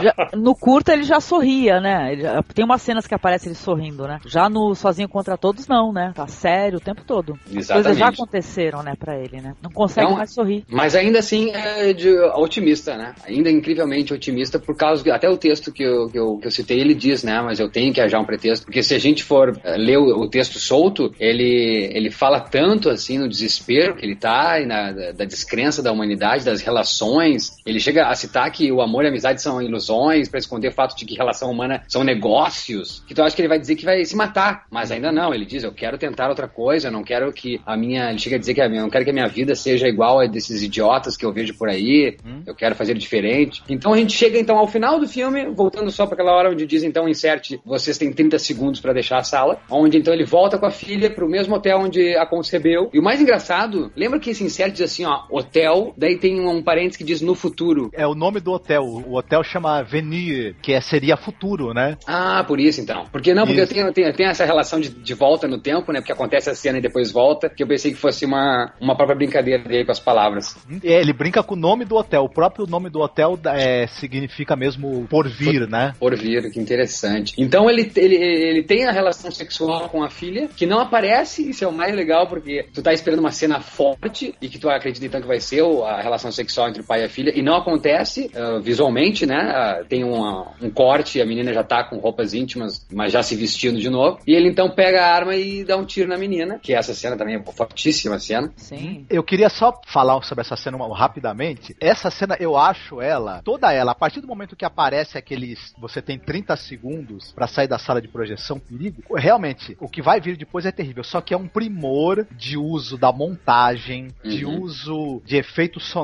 Já- 0.02 0.14
no 0.36 0.54
curta 0.54 0.92
ele 0.92 1.04
já 1.04 1.20
sorria, 1.20 1.80
né? 1.80 2.16
Já- 2.16 2.42
tem 2.42 2.64
umas 2.64 2.82
cenas 2.82 3.06
que 3.06 3.14
aparece 3.14 3.48
ele 3.48 3.54
sorrindo, 3.54 4.06
né? 4.06 4.18
Já 4.26 4.48
no 4.48 4.74
Sozinho 4.74 5.08
Contra 5.08 5.36
Todos, 5.36 5.66
não, 5.66 5.92
né? 5.92 6.12
Tá 6.14 6.26
sério 6.26 6.78
o 6.78 6.80
tempo 6.80 7.02
todo. 7.04 7.34
As 7.46 7.52
coisas 7.52 7.68
já 7.68 7.80
Exatamente. 7.90 8.14
aconteceram, 8.14 8.82
né, 8.82 8.94
pra 8.98 9.16
ele, 9.18 9.40
né? 9.40 9.54
Não 9.62 9.70
consegue 9.70 10.06
Então, 10.06 10.16
mais 10.18 10.32
sorrir. 10.32 10.64
Mas 10.68 10.94
ainda 10.94 11.18
assim 11.18 11.50
é 11.52 11.92
de 11.92 12.10
otimista, 12.34 12.96
né? 12.96 13.14
Ainda 13.26 13.50
incrivelmente 13.50 14.12
otimista, 14.12 14.58
por 14.58 14.76
causa 14.76 15.02
que 15.02 15.10
até 15.10 15.28
o 15.28 15.36
texto 15.36 15.72
que 15.72 15.82
eu, 15.82 16.08
que 16.08 16.18
eu, 16.18 16.38
que 16.38 16.46
eu 16.46 16.50
citei, 16.50 16.80
ele 16.80 16.94
diz, 16.94 17.22
né? 17.22 17.40
Mas 17.40 17.60
eu 17.60 17.70
tenho 17.70 17.92
que 17.92 18.00
achar 18.00 18.18
um 18.20 18.24
pretexto. 18.24 18.64
Porque 18.66 18.82
se 18.82 18.94
a 18.94 18.98
gente 18.98 19.22
for 19.22 19.58
eh, 19.64 19.76
ler 19.76 19.98
o, 19.98 20.22
o 20.22 20.28
texto 20.28 20.58
solto, 20.58 21.12
ele, 21.18 21.90
ele 21.92 22.10
fala 22.10 22.40
tanto 22.40 22.88
assim 22.88 23.18
no 23.18 23.28
desespero 23.28 23.94
que 23.96 24.04
ele 24.04 24.16
tá, 24.16 24.60
e 24.60 24.66
na, 24.66 24.92
da, 24.92 25.12
da 25.12 25.24
descrença 25.24 25.82
da 25.82 25.92
humanidade, 25.92 26.41
das 26.44 26.60
relações. 26.60 27.56
Ele 27.64 27.80
chega 27.80 28.06
a 28.06 28.14
citar 28.14 28.50
que 28.50 28.70
o 28.72 28.80
amor 28.80 29.04
e 29.04 29.06
a 29.06 29.10
amizade 29.10 29.40
são 29.42 29.60
ilusões, 29.60 30.28
para 30.28 30.38
esconder 30.38 30.68
o 30.68 30.72
fato 30.72 30.96
de 30.96 31.04
que 31.04 31.14
relação 31.14 31.50
humana 31.50 31.82
são 31.88 32.02
negócios. 32.04 33.02
Que 33.06 33.14
tu 33.14 33.22
acha 33.22 33.34
que 33.34 33.42
ele 33.42 33.48
vai 33.48 33.58
dizer 33.58 33.76
que 33.76 33.84
vai 33.84 34.04
se 34.04 34.16
matar. 34.16 34.66
Mas 34.70 34.90
ainda 34.90 35.12
não, 35.12 35.34
ele 35.34 35.44
diz, 35.44 35.62
eu 35.62 35.72
quero 35.72 35.98
tentar 35.98 36.28
outra 36.28 36.48
coisa, 36.48 36.88
eu 36.88 36.92
não 36.92 37.04
quero 37.04 37.32
que 37.32 37.60
a 37.66 37.76
minha. 37.76 38.10
Ele 38.10 38.18
chega 38.18 38.36
a 38.36 38.38
dizer 38.38 38.54
que 38.54 38.60
a 38.60 38.68
minha, 38.68 38.80
eu 38.80 38.84
não 38.84 38.90
quero 38.90 39.04
que 39.04 39.10
a 39.10 39.14
minha 39.14 39.28
vida 39.28 39.54
seja 39.54 39.88
igual 39.88 40.20
a 40.20 40.26
desses 40.26 40.62
idiotas 40.62 41.16
que 41.16 41.24
eu 41.24 41.32
vejo 41.32 41.54
por 41.54 41.68
aí, 41.68 42.16
eu 42.46 42.54
quero 42.54 42.74
fazer 42.74 42.94
diferente. 42.94 43.62
Então 43.68 43.92
a 43.92 43.96
gente 43.96 44.12
chega 44.12 44.38
então 44.38 44.56
ao 44.56 44.66
final 44.66 44.98
do 44.98 45.06
filme, 45.06 45.46
voltando 45.54 45.90
só 45.90 46.06
para 46.06 46.14
aquela 46.14 46.32
hora 46.32 46.50
onde 46.50 46.66
diz 46.66 46.82
então 46.82 47.08
inserte, 47.08 47.60
vocês 47.64 47.98
têm 47.98 48.12
30 48.12 48.38
segundos 48.38 48.80
para 48.80 48.92
deixar 48.92 49.18
a 49.18 49.24
sala, 49.24 49.60
onde 49.70 49.98
então 49.98 50.12
ele 50.12 50.24
volta 50.24 50.58
com 50.58 50.66
a 50.66 50.70
filha 50.70 51.10
pro 51.10 51.28
mesmo 51.28 51.54
hotel 51.54 51.78
onde 51.78 52.16
a 52.16 52.26
concebeu. 52.26 52.90
E 52.92 52.98
o 52.98 53.02
mais 53.02 53.20
engraçado, 53.20 53.92
lembra 53.96 54.18
que 54.18 54.30
esse 54.30 54.44
insert 54.44 54.72
diz 54.72 54.82
assim, 54.82 55.04
ó, 55.04 55.24
hotel, 55.30 55.94
daí 55.96 56.16
tem 56.18 56.31
um 56.40 56.62
parênteses 56.62 56.96
que 56.96 57.04
diz 57.04 57.20
no 57.20 57.34
futuro. 57.34 57.90
É 57.92 58.06
o 58.06 58.14
nome 58.14 58.40
do 58.40 58.52
hotel. 58.52 58.82
O 58.82 59.16
hotel 59.16 59.42
chama 59.42 59.82
Venir, 59.82 60.56
que 60.62 60.72
é, 60.72 60.80
seria 60.80 61.16
futuro, 61.16 61.72
né? 61.72 61.96
Ah, 62.06 62.44
por 62.46 62.60
isso 62.60 62.80
então. 62.80 63.06
Porque 63.10 63.34
não, 63.34 63.44
porque 63.44 63.60
eu 63.60 63.64
Isso. 63.64 63.74
tenho, 63.74 63.86
eu 63.86 63.92
tenho, 63.92 64.08
eu 64.08 64.12
tenho 64.14 64.30
essa 64.30 64.44
relação 64.44 64.80
de, 64.80 64.88
de 64.90 65.14
volta 65.14 65.46
no 65.46 65.58
tempo, 65.58 65.92
né? 65.92 66.00
Porque 66.00 66.12
acontece 66.12 66.50
a 66.50 66.54
cena 66.54 66.78
e 66.78 66.80
depois 66.80 67.10
volta, 67.10 67.48
que 67.48 67.62
eu 67.62 67.66
pensei 67.66 67.92
que 67.92 67.98
fosse 67.98 68.24
uma, 68.24 68.72
uma 68.80 68.96
própria 68.96 69.16
brincadeira 69.16 69.62
dele 69.62 69.84
com 69.84 69.92
as 69.92 70.00
palavras. 70.00 70.56
É, 70.82 71.00
ele 71.00 71.12
brinca 71.12 71.42
com 71.42 71.54
o 71.54 71.58
nome 71.58 71.84
do 71.84 71.96
hotel. 71.96 72.24
O 72.24 72.28
próprio 72.28 72.66
nome 72.66 72.90
do 72.90 73.00
hotel 73.00 73.38
é, 73.46 73.86
significa 73.86 74.56
mesmo 74.56 75.06
por 75.08 75.28
vir, 75.28 75.68
né? 75.68 75.94
Por 75.98 76.16
vir, 76.16 76.50
que 76.50 76.60
interessante. 76.60 77.34
Então 77.38 77.70
ele, 77.70 77.90
ele, 77.96 78.16
ele 78.16 78.62
tem 78.62 78.86
a 78.86 78.92
relação 78.92 79.30
sexual 79.30 79.88
com 79.88 80.02
a 80.02 80.10
filha, 80.10 80.48
que 80.56 80.66
não 80.66 80.80
aparece, 80.80 81.48
isso 81.48 81.64
é 81.64 81.68
o 81.68 81.72
mais 81.72 81.94
legal, 81.94 82.26
porque 82.26 82.66
tu 82.72 82.82
tá 82.82 82.92
esperando 82.92 83.20
uma 83.20 83.32
cena 83.32 83.60
forte 83.60 84.34
e 84.40 84.48
que 84.48 84.58
tu 84.58 84.68
acredita 84.68 85.06
então 85.06 85.20
que 85.20 85.26
vai 85.26 85.40
ser 85.40 85.62
a 85.62 86.00
relação 86.00 86.21
sexual 86.30 86.68
entre 86.68 86.82
o 86.82 86.84
pai 86.84 87.00
e 87.02 87.04
a 87.04 87.08
filha, 87.08 87.32
e 87.34 87.42
não 87.42 87.56
acontece 87.56 88.30
ah, 88.34 88.60
visualmente, 88.62 89.26
né? 89.26 89.36
Ah, 89.36 89.84
tem 89.88 90.04
uma- 90.04 90.52
um 90.60 90.70
corte, 90.70 91.20
a 91.20 91.26
menina 91.26 91.52
já 91.52 91.64
tá 91.64 91.82
com 91.84 91.96
roupas 91.98 92.34
íntimas, 92.34 92.86
mas 92.92 93.12
já 93.12 93.22
se 93.22 93.34
vestindo 93.34 93.80
de 93.80 93.88
novo. 93.90 94.18
E 94.26 94.32
ele 94.34 94.48
então 94.48 94.70
pega 94.70 95.02
a 95.04 95.14
arma 95.14 95.34
e 95.34 95.64
dá 95.64 95.76
um 95.76 95.84
tiro 95.84 96.08
na 96.08 96.18
menina, 96.18 96.58
que 96.62 96.74
essa 96.74 96.94
cena 96.94 97.16
também 97.16 97.36
é 97.36 97.42
fortíssima 97.52 98.18
cena. 98.18 98.52
Sim. 98.56 99.06
Eu 99.10 99.22
queria 99.22 99.48
só 99.48 99.72
falar 99.86 100.20
sobre 100.22 100.42
essa 100.42 100.56
cena 100.56 100.76
uma- 100.76 100.96
rapidamente. 100.96 101.74
Essa 101.80 102.10
cena, 102.10 102.36
eu 102.38 102.56
acho 102.56 103.00
ela, 103.00 103.40
toda 103.42 103.72
ela, 103.72 103.92
a 103.92 103.94
partir 103.94 104.20
do 104.20 104.26
momento 104.26 104.54
que 104.54 104.64
aparece 104.64 105.16
aqueles. 105.16 105.72
Você 105.78 106.02
tem 106.02 106.18
30 106.18 106.54
segundos 106.56 107.32
pra 107.32 107.46
sair 107.46 107.66
da 107.68 107.78
sala 107.78 108.00
de 108.02 108.08
projeção, 108.08 108.58
perigo. 108.58 109.02
Realmente, 109.16 109.76
o 109.80 109.88
que 109.88 110.02
vai 110.02 110.20
vir 110.20 110.36
depois 110.36 110.66
é 110.66 110.72
terrível. 110.72 111.02
Só 111.04 111.20
que 111.20 111.32
é 111.32 111.36
um 111.36 111.48
primor 111.48 112.26
de 112.36 112.58
uso 112.58 112.98
da 112.98 113.10
montagem, 113.12 114.08
de 114.24 114.44
Uhum. 114.44 114.62
uso 114.62 115.22
de 115.24 115.36
efeitos 115.36 115.84
sonoros. 115.88 116.01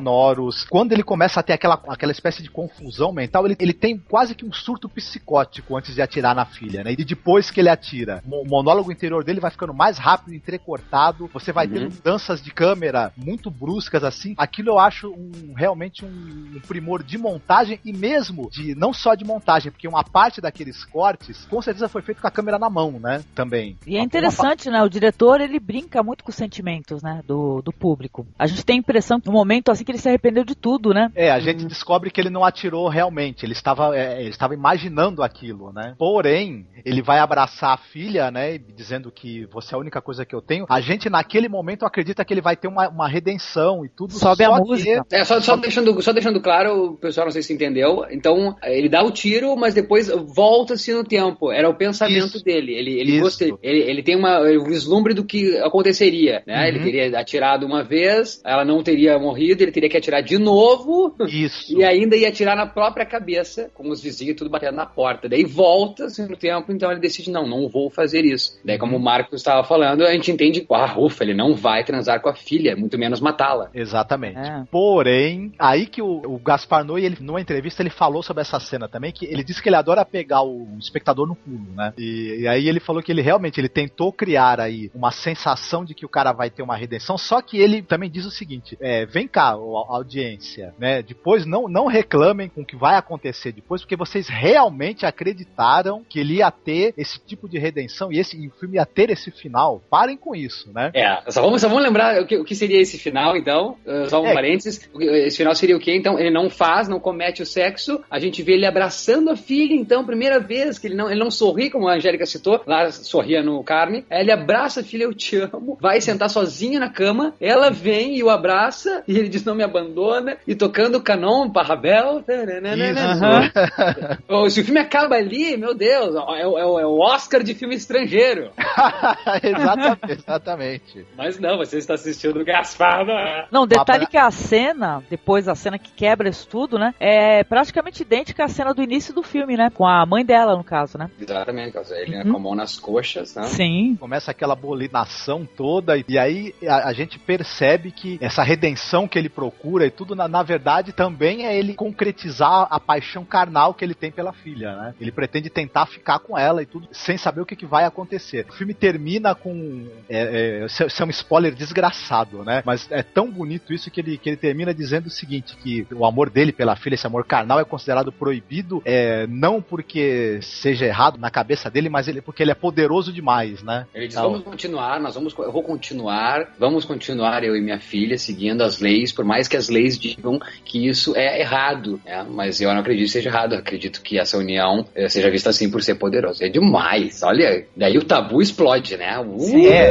Quando 0.69 0.93
ele 0.93 1.03
começa 1.03 1.41
a 1.41 1.43
ter 1.43 1.53
aquela, 1.53 1.81
aquela 1.89 2.13
espécie 2.13 2.43
de 2.43 2.51
confusão 2.51 3.13
mental, 3.13 3.47
ele, 3.47 3.57
ele 3.59 3.73
tem 3.73 3.99
quase 3.99 4.35
que 4.35 4.45
um 4.45 4.53
surto 4.53 4.89
psicótico 4.89 5.77
antes 5.77 5.95
de 5.95 6.03
atirar 6.03 6.35
na 6.35 6.45
filha, 6.45 6.83
né? 6.85 6.93
E 6.93 7.05
depois 7.05 7.51
que 7.51 7.61
ele 7.61 7.69
atira, 7.69 8.23
o 8.27 8.45
monólogo 8.47 8.93
interior 8.93 9.25
dele 9.25 9.41
vai 9.41 9.51
ficando 9.51 9.75
mais 9.75 9.99
rápido, 9.99 10.35
entrecortado. 10.35 11.29
Você 11.33 11.53
vai 11.53 11.67
Uhum. 11.69 11.85
mudanças 11.85 12.43
de 12.43 12.51
câmera 12.51 13.13
muito 13.17 13.51
bruscas 13.51 14.03
assim. 14.05 14.35
Aquilo 14.39 14.71
eu 14.71 14.79
acho 14.79 15.09
um, 15.11 15.53
realmente 15.55 16.05
um, 16.05 16.09
um 16.57 16.61
primor 16.67 17.03
de 17.03 17.19
montagem 17.19 17.79
e 17.85 17.93
mesmo 17.93 18.49
de 18.51 18.75
não 18.75 18.93
só 18.93 19.15
de 19.15 19.25
montagem, 19.25 19.71
porque 19.71 19.87
uma 19.89 20.03
parte 20.05 20.41
daqueles 20.41 20.85
cortes 20.85 21.45
com 21.47 21.61
certeza 21.63 21.89
foi 21.89 22.03
feito 22.03 22.21
com 22.21 22.27
a 22.27 22.31
câmera 22.31 22.59
na 22.59 22.71
mão, 22.71 22.93
né? 22.93 23.23
Também. 23.35 23.77
E 23.87 23.97
é 23.97 23.99
Uma- 24.01 24.05
interessante, 24.05 24.71
né? 24.71 24.83
O 24.83 24.89
diretor, 24.89 25.41
ele 25.41 25.59
brinca 25.61 26.03
muito 26.03 26.25
com 26.25 26.31
os 26.31 26.37
sentimentos, 26.37 27.03
né? 27.03 27.23
Do, 27.27 27.61
do 27.63 27.73
público. 27.73 28.27
A 28.39 28.47
gente 28.47 28.65
tem 28.65 28.77
a 28.77 28.79
impressão, 28.79 29.21
no 29.25 29.33
momento 29.33 29.71
assim, 29.71 29.85
que 29.89 29.93
ele 29.93 29.99
se 29.99 30.09
arrependeu 30.09 30.45
de 30.45 30.55
tudo, 30.55 30.93
né? 30.93 31.11
É, 31.15 31.31
a 31.31 31.41
gente 31.41 31.65
descobre 31.65 32.11
que 32.11 32.21
ele 32.21 32.29
não 32.29 32.45
atirou 32.45 32.89
realmente, 32.89 33.47
ele 33.47 33.55
estava, 33.55 33.97
é, 33.97 34.21
ele 34.21 34.29
estava 34.29 34.53
imaginando 34.53 35.23
aquilo, 35.23 35.73
né? 35.73 35.95
Porém, 35.99 36.67
ele 36.85 37.01
vai 37.01 37.19
abraçar 37.19 37.73
a 37.73 37.77
filha, 37.79 38.31
né? 38.31 38.57
e 38.57 38.59
Dizendo 38.59 39.11
que 39.11 39.47
você 39.47 39.75
é 39.75 39.77
a 39.77 39.81
única 39.81 40.03
coisa 40.03 40.27
que 40.27 40.35
eu 40.35 40.43
tenho. 40.43 40.67
A 40.69 40.81
gente, 40.81 41.09
naquele 41.09 41.49
momento, 41.49 41.87
acredita 41.87 42.23
que 42.23 42.35
ele 42.35 42.43
vai 42.43 42.55
ter 42.55 42.69
uma, 42.69 42.87
uma 42.91 43.09
redenção 43.09 43.83
e 43.83 43.89
tudo. 43.89 44.13
Sobe 44.13 44.45
a 44.45 44.49
só 44.49 44.59
música. 44.59 45.07
É, 45.11 45.25
só, 45.25 45.41
só, 45.41 45.57
deixando, 45.57 46.03
só 46.03 46.13
deixando 46.13 46.41
claro, 46.41 46.91
o 46.91 46.97
pessoal 46.99 47.25
não 47.25 47.33
sei 47.33 47.43
se 47.43 47.55
entendeu. 47.55 48.05
Então, 48.11 48.57
ele 48.65 48.91
dá 48.91 49.03
o 49.03 49.11
tiro, 49.11 49.57
mas 49.57 49.73
depois 49.73 50.09
volta-se 50.09 50.93
no 50.93 51.03
tempo. 51.03 51.51
Era 51.51 51.69
o 51.69 51.75
pensamento 51.75 52.37
Isso. 52.37 52.45
dele. 52.45 52.75
Ele, 52.75 53.01
ele, 53.01 53.21
gosta- 53.21 53.45
ele, 53.63 53.81
ele 53.91 54.03
tem 54.03 54.17
uma, 54.17 54.41
um 54.41 54.65
vislumbre 54.65 55.15
do 55.15 55.25
que 55.25 55.57
aconteceria. 55.59 56.43
Né? 56.47 56.61
Uhum. 56.61 56.67
Ele 56.69 56.79
teria 56.81 57.19
atirado 57.19 57.65
uma 57.65 57.83
vez, 57.83 58.43
ela 58.45 58.67
não 58.67 58.83
teria 58.83 59.19
morrido, 59.19 59.63
ele 59.63 59.73
teria 59.79 59.89
que 59.89 59.97
atirar 59.97 60.23
de 60.23 60.39
novo. 60.39 61.15
Isso. 61.29 61.79
E 61.79 61.85
ainda 61.85 62.17
ia 62.17 62.29
atirar 62.29 62.57
na 62.57 62.67
própria 62.67 63.07
cabeça, 63.07 63.71
com 63.73 63.89
os 63.89 64.03
vizinhos 64.03 64.37
tudo 64.37 64.51
batendo 64.51 64.77
na 64.77 64.87
porta. 64.87 65.29
Daí 65.29 65.45
volta-se 65.45 66.27
no 66.29 66.37
tempo, 66.37 66.73
então 66.73 66.91
ele 66.91 67.01
decide, 67.01 67.31
não, 67.31 67.47
não 67.47 67.69
vou 67.69 67.89
fazer 67.91 68.25
isso. 68.25 68.59
Daí, 68.65 68.79
como 68.79 68.97
o 68.97 69.01
Marcos 69.01 69.41
estava 69.41 69.63
falando, 69.65 70.03
a 70.03 70.13
gente 70.13 70.31
entende, 70.31 70.67
ah, 70.71 70.99
ufa, 70.99 71.23
ele 71.25 71.35
não 71.35 71.55
vai 71.55 71.85
transar 71.85 72.21
com 72.21 72.29
a 72.29 72.35
filha, 72.35 72.77
muito 72.77 72.99
menos 72.99 73.21
matá-la. 73.21 73.71
Exatamente. 73.73 74.39
É. 74.39 74.65
Porém, 74.71 75.53
aí 75.59 75.87
que 75.87 76.03
o, 76.03 76.23
o 76.25 76.39
Gaspar 76.39 76.85
Noé, 76.85 77.03
ele, 77.03 77.17
numa 77.21 77.41
entrevista, 77.41 77.83
ele 77.83 77.91
falou 77.91 78.23
sobre 78.23 78.41
essa 78.41 78.59
cena 78.59 78.89
também, 78.89 79.13
que 79.13 79.27
ele 79.27 79.45
disse 79.45 79.63
que 79.63 79.69
ele 79.69 79.77
adora 79.77 80.05
pegar 80.05 80.43
o 80.43 80.67
espectador 80.79 81.27
no 81.27 81.37
pulo, 81.37 81.73
né? 81.75 81.93
E, 81.97 82.41
e 82.41 82.49
aí 82.49 82.69
ele 82.69 82.81
falou 82.81 83.03
que 83.03 83.13
ele 83.13 83.23
realmente 83.23 83.61
ele 83.61 83.69
tentou 83.69 84.13
criar 84.13 84.61
aí 84.61 84.91
uma 84.95 85.11
sensação 85.11 85.85
de 85.85 85.95
que 85.95 86.05
o 86.05 86.09
cara 86.09 86.33
vai 86.33 86.51
ter 86.51 86.63
uma 86.63 86.77
redenção, 86.77 87.17
só 87.17 87.41
que 87.41 87.59
ele 87.59 87.83
também 87.83 88.11
diz 88.11 88.25
o 88.25 88.31
seguinte: 88.31 88.77
é, 88.81 89.07
vem 89.07 89.29
cá, 89.29 89.57
audiência, 89.77 90.75
né? 90.79 91.03
Depois 91.03 91.45
não, 91.47 91.69
não 91.69 91.87
reclamem 91.87 92.49
com 92.49 92.63
o 92.63 92.65
que 92.65 92.77
vai 92.77 92.97
acontecer 92.97 93.53
depois, 93.53 93.83
porque 93.83 93.97
vocês 93.97 94.29
realmente 94.29 95.05
acreditaram 95.05 96.03
que 96.09 96.21
ele 96.21 96.35
ia 96.37 96.51
ter 96.51 96.95
esse 96.97 97.19
tipo 97.21 97.49
de 97.49 97.59
redenção 97.59 98.13
e 98.13 98.19
esse 98.19 98.37
e 98.39 98.49
o 98.49 98.53
filme 98.53 98.77
ia 98.77 98.87
ter 98.87 99.11
esse 99.11 99.31
final. 99.31 99.83
Parem 99.91 100.17
com 100.17 100.35
isso, 100.35 100.71
né? 100.73 100.91
É, 100.95 101.31
só 101.31 101.43
vamos, 101.43 101.61
só 101.61 101.69
vamos 101.69 101.83
lembrar 101.83 102.23
o 102.23 102.27
que, 102.27 102.37
o 102.37 102.45
que 102.45 102.55
seria 102.55 102.81
esse 102.81 102.99
final, 102.99 103.37
então. 103.37 103.77
Uh, 103.87 104.09
só 104.09 104.23
um 104.23 104.27
É. 104.27 104.35
parênteses. 104.35 104.89
Esse 105.01 105.39
final 105.39 105.55
seria 105.55 105.77
o 105.77 105.81
quê? 105.81 105.95
Então, 105.97 106.19
ele 106.19 106.31
não 106.31 106.49
faz, 106.49 106.89
não 106.89 107.01
comete 107.01 107.43
o 107.43 107.47
sexo. 107.47 108.01
A 108.11 108.19
gente 108.19 108.43
vê 108.43 108.53
ele 108.55 108.67
abraçando 108.67 109.31
a 109.31 109.37
filha, 109.37 109.75
então, 109.75 110.05
primeira 110.05 110.39
vez 110.39 110.79
que 110.79 110.87
ele 110.87 110.95
não, 110.95 111.11
ele 111.11 111.19
não 111.21 111.31
sorri, 111.31 111.71
como 111.71 111.89
a 111.89 111.95
Angélica 111.95 112.27
citou. 112.27 112.63
Lá 112.67 112.91
sorria 112.91 113.43
no 113.43 113.63
carne. 113.65 114.05
Ele 114.11 114.31
abraça 114.31 114.81
a 114.81 114.85
filha, 114.85 115.05
eu 115.05 115.15
te 115.15 115.37
amo. 115.37 115.77
Vai 115.81 116.01
sentar 116.01 116.31
sozinho 116.31 116.79
na 116.79 116.89
cama. 116.91 117.35
Ela 117.41 117.71
vem 117.71 118.17
e 118.17 118.23
o 118.23 118.31
abraça. 118.31 119.03
E 119.09 119.17
ele 119.19 119.29
diz: 119.29 119.45
Não 119.45 119.55
me 119.59 119.65
abandona. 119.65 120.39
E 120.47 120.55
tocando 120.55 120.97
o 120.97 121.03
canon, 121.03 121.51
Parrabel. 121.51 122.21
Isso. 122.27 124.25
Oh, 124.29 124.49
Se 124.51 124.61
o 124.61 124.65
filme 124.65 124.81
acaba 124.81 125.17
ali, 125.17 125.57
meu 125.57 125.75
Deus, 125.75 126.15
é, 126.15 126.47
o- 126.47 126.59
é 126.59 126.63
é 126.83 126.87
o 126.87 126.99
Oscar 127.01 127.43
de 127.43 127.55
filme 127.55 127.75
estrangeiro. 127.75 128.51
exatamente, 129.43 130.13
exatamente. 130.13 131.07
Mas 131.17 131.39
não, 131.39 131.57
você 131.59 131.79
está 131.79 131.95
assistindo 131.95 132.45
Gaspar. 132.45 133.05
né? 133.05 133.47
Não, 133.51 133.67
detalhe 133.67 134.07
que 134.07 134.17
a 134.17 134.31
cena, 134.31 135.03
depois 135.11 135.49
a 135.49 135.55
cena 135.55 135.79
que 135.79 135.91
quebra 135.93 136.29
isso 136.29 136.47
tudo, 136.49 136.79
né? 136.79 136.95
É 137.01 137.43
praticamente 137.45 138.03
idêntica 138.03 138.45
à 138.45 138.49
cena 138.49 138.73
do 138.73 138.83
início 138.83 139.13
do 139.15 139.23
filme, 139.23 139.57
né? 139.57 139.71
Com 139.71 139.87
a 139.87 140.05
mãe 140.07 140.25
dela, 140.25 140.57
no 140.57 140.65
caso, 140.65 140.97
né? 140.99 141.11
Exatamente, 141.21 141.73
Causa. 141.73 141.95
ele 141.97 142.19
Uhum. 142.19 142.31
com 142.33 142.37
a 142.37 142.41
mão 142.41 142.55
nas 142.55 142.79
coxas, 142.79 143.35
né? 143.35 143.43
Sim. 143.45 143.97
Começa 143.99 144.31
aquela 144.31 144.55
bolinação 144.55 145.47
toda, 145.57 145.95
e 146.09 146.19
aí 146.19 146.55
a, 146.67 146.89
a 146.89 146.93
gente 146.93 147.19
percebe 147.19 147.91
que 147.91 148.19
essa 148.21 148.43
redenção 148.43 149.07
que 149.09 149.19
ele 149.19 149.29
procura 149.49 149.87
e 149.87 149.91
tudo, 149.91 150.15
na, 150.15 150.29
na 150.29 150.43
verdade, 150.43 150.93
também 150.93 151.47
é 151.47 151.59
ele 151.59 151.75
concretizar 151.75 152.67
a 152.71 152.79
paixão 152.79 153.25
carnal 153.25 153.73
que 153.73 153.85
ele 153.85 153.95
tem 153.95 154.11
pela 154.11 154.33
filha, 154.33 154.75
né? 154.77 154.95
Ele 155.01 155.11
pretende 155.11 155.49
tentar 155.49 155.87
ficar 155.87 156.19
com 156.19 156.37
ela 156.37 156.63
e 156.63 156.67
tudo, 156.67 156.89
sem 156.93 157.17
saber 157.17 157.41
o 157.41 157.47
que, 157.47 157.57
que 157.57 157.67
vai 157.67 157.85
acontecer. 157.85 158.47
O 158.49 158.53
filme 158.53 158.75
termina 158.75 159.35
com. 159.35 159.89
É, 160.09 160.19
é, 160.19 160.63
é- 160.63 160.67
isso 160.67 161.03
é 161.03 161.07
um 161.07 161.11
spoiler 161.11 161.55
desgraçado, 161.55 162.45
né? 162.45 162.63
Mas 162.65 162.87
é 162.91 163.03
tão 163.03 163.31
bonito 163.31 163.73
isso 163.73 163.91
que 163.91 164.01
ele, 164.01 164.19
que 164.19 164.29
ele 164.29 164.37
termina 164.37 164.75
dizendo 164.75 165.07
o 165.07 165.11
seguinte: 165.11 165.57
que 165.57 165.87
o 165.93 166.05
amor 166.05 166.31
dele 166.31 166.53
pela 166.53 166.77
filha, 166.77 166.95
esse 166.95 167.07
amor 167.07 167.25
carnal, 167.25 167.61
é 167.61 167.65
considerado 167.65 168.13
proibido, 168.13 168.83
é, 168.85 169.27
não 169.29 169.63
porque 169.63 170.41
seja 170.43 170.85
errado 170.85 171.19
na 171.19 171.31
cabeça 171.31 171.71
dele, 171.71 171.89
mas 171.89 172.09
ele, 172.09 172.21
porque 172.21 172.43
ele 172.43 172.51
é 172.51 172.55
poderoso 172.55 173.13
demais, 173.13 173.63
né? 173.63 173.87
Ele 173.95 174.09
diz, 174.09 174.17
Então, 174.17 174.31
vamos 174.31 174.45
continuar, 174.45 175.01
nós 175.01 175.15
vamos, 175.15 175.35
eu 175.39 175.53
vou 175.53 175.63
continuar, 175.63 176.55
vamos 176.59 176.85
continuar, 176.85 177.45
eu 177.45 177.57
e 177.57 177.61
minha 177.61 177.81
filha, 177.81 178.19
seguindo 178.19 178.63
as 178.63 178.81
leis, 178.81 179.13
por 179.13 179.25
mais 179.25 179.38
que 179.47 179.57
as 179.57 179.69
leis 179.69 179.99
digam 179.99 180.41
que 180.65 180.89
isso 180.89 181.15
é 181.15 181.41
errado, 181.41 182.01
né? 182.05 182.27
Mas 182.29 182.61
eu 182.61 182.73
não 182.73 182.81
acredito 182.81 183.07
que 183.07 183.13
seja 183.13 183.29
errado, 183.29 183.53
eu 183.53 183.59
acredito 183.59 184.03
que 184.03 184.19
essa 184.19 184.39
união 184.39 184.87
eh, 184.95 185.09
seja 185.09 185.31
vista 185.31 185.51
assim 185.51 185.71
por 185.71 185.83
ser 185.83 185.97
poderoso. 185.97 186.43
É 186.43 186.49
demais, 186.49 187.23
olha, 187.23 187.67
daí 187.77 187.99
o 187.99 188.05
tabu 188.05 188.41
explode, 188.41 188.97
né? 188.97 189.19
Uh! 189.21 189.39
Sim. 189.39 189.67
É, 189.69 189.91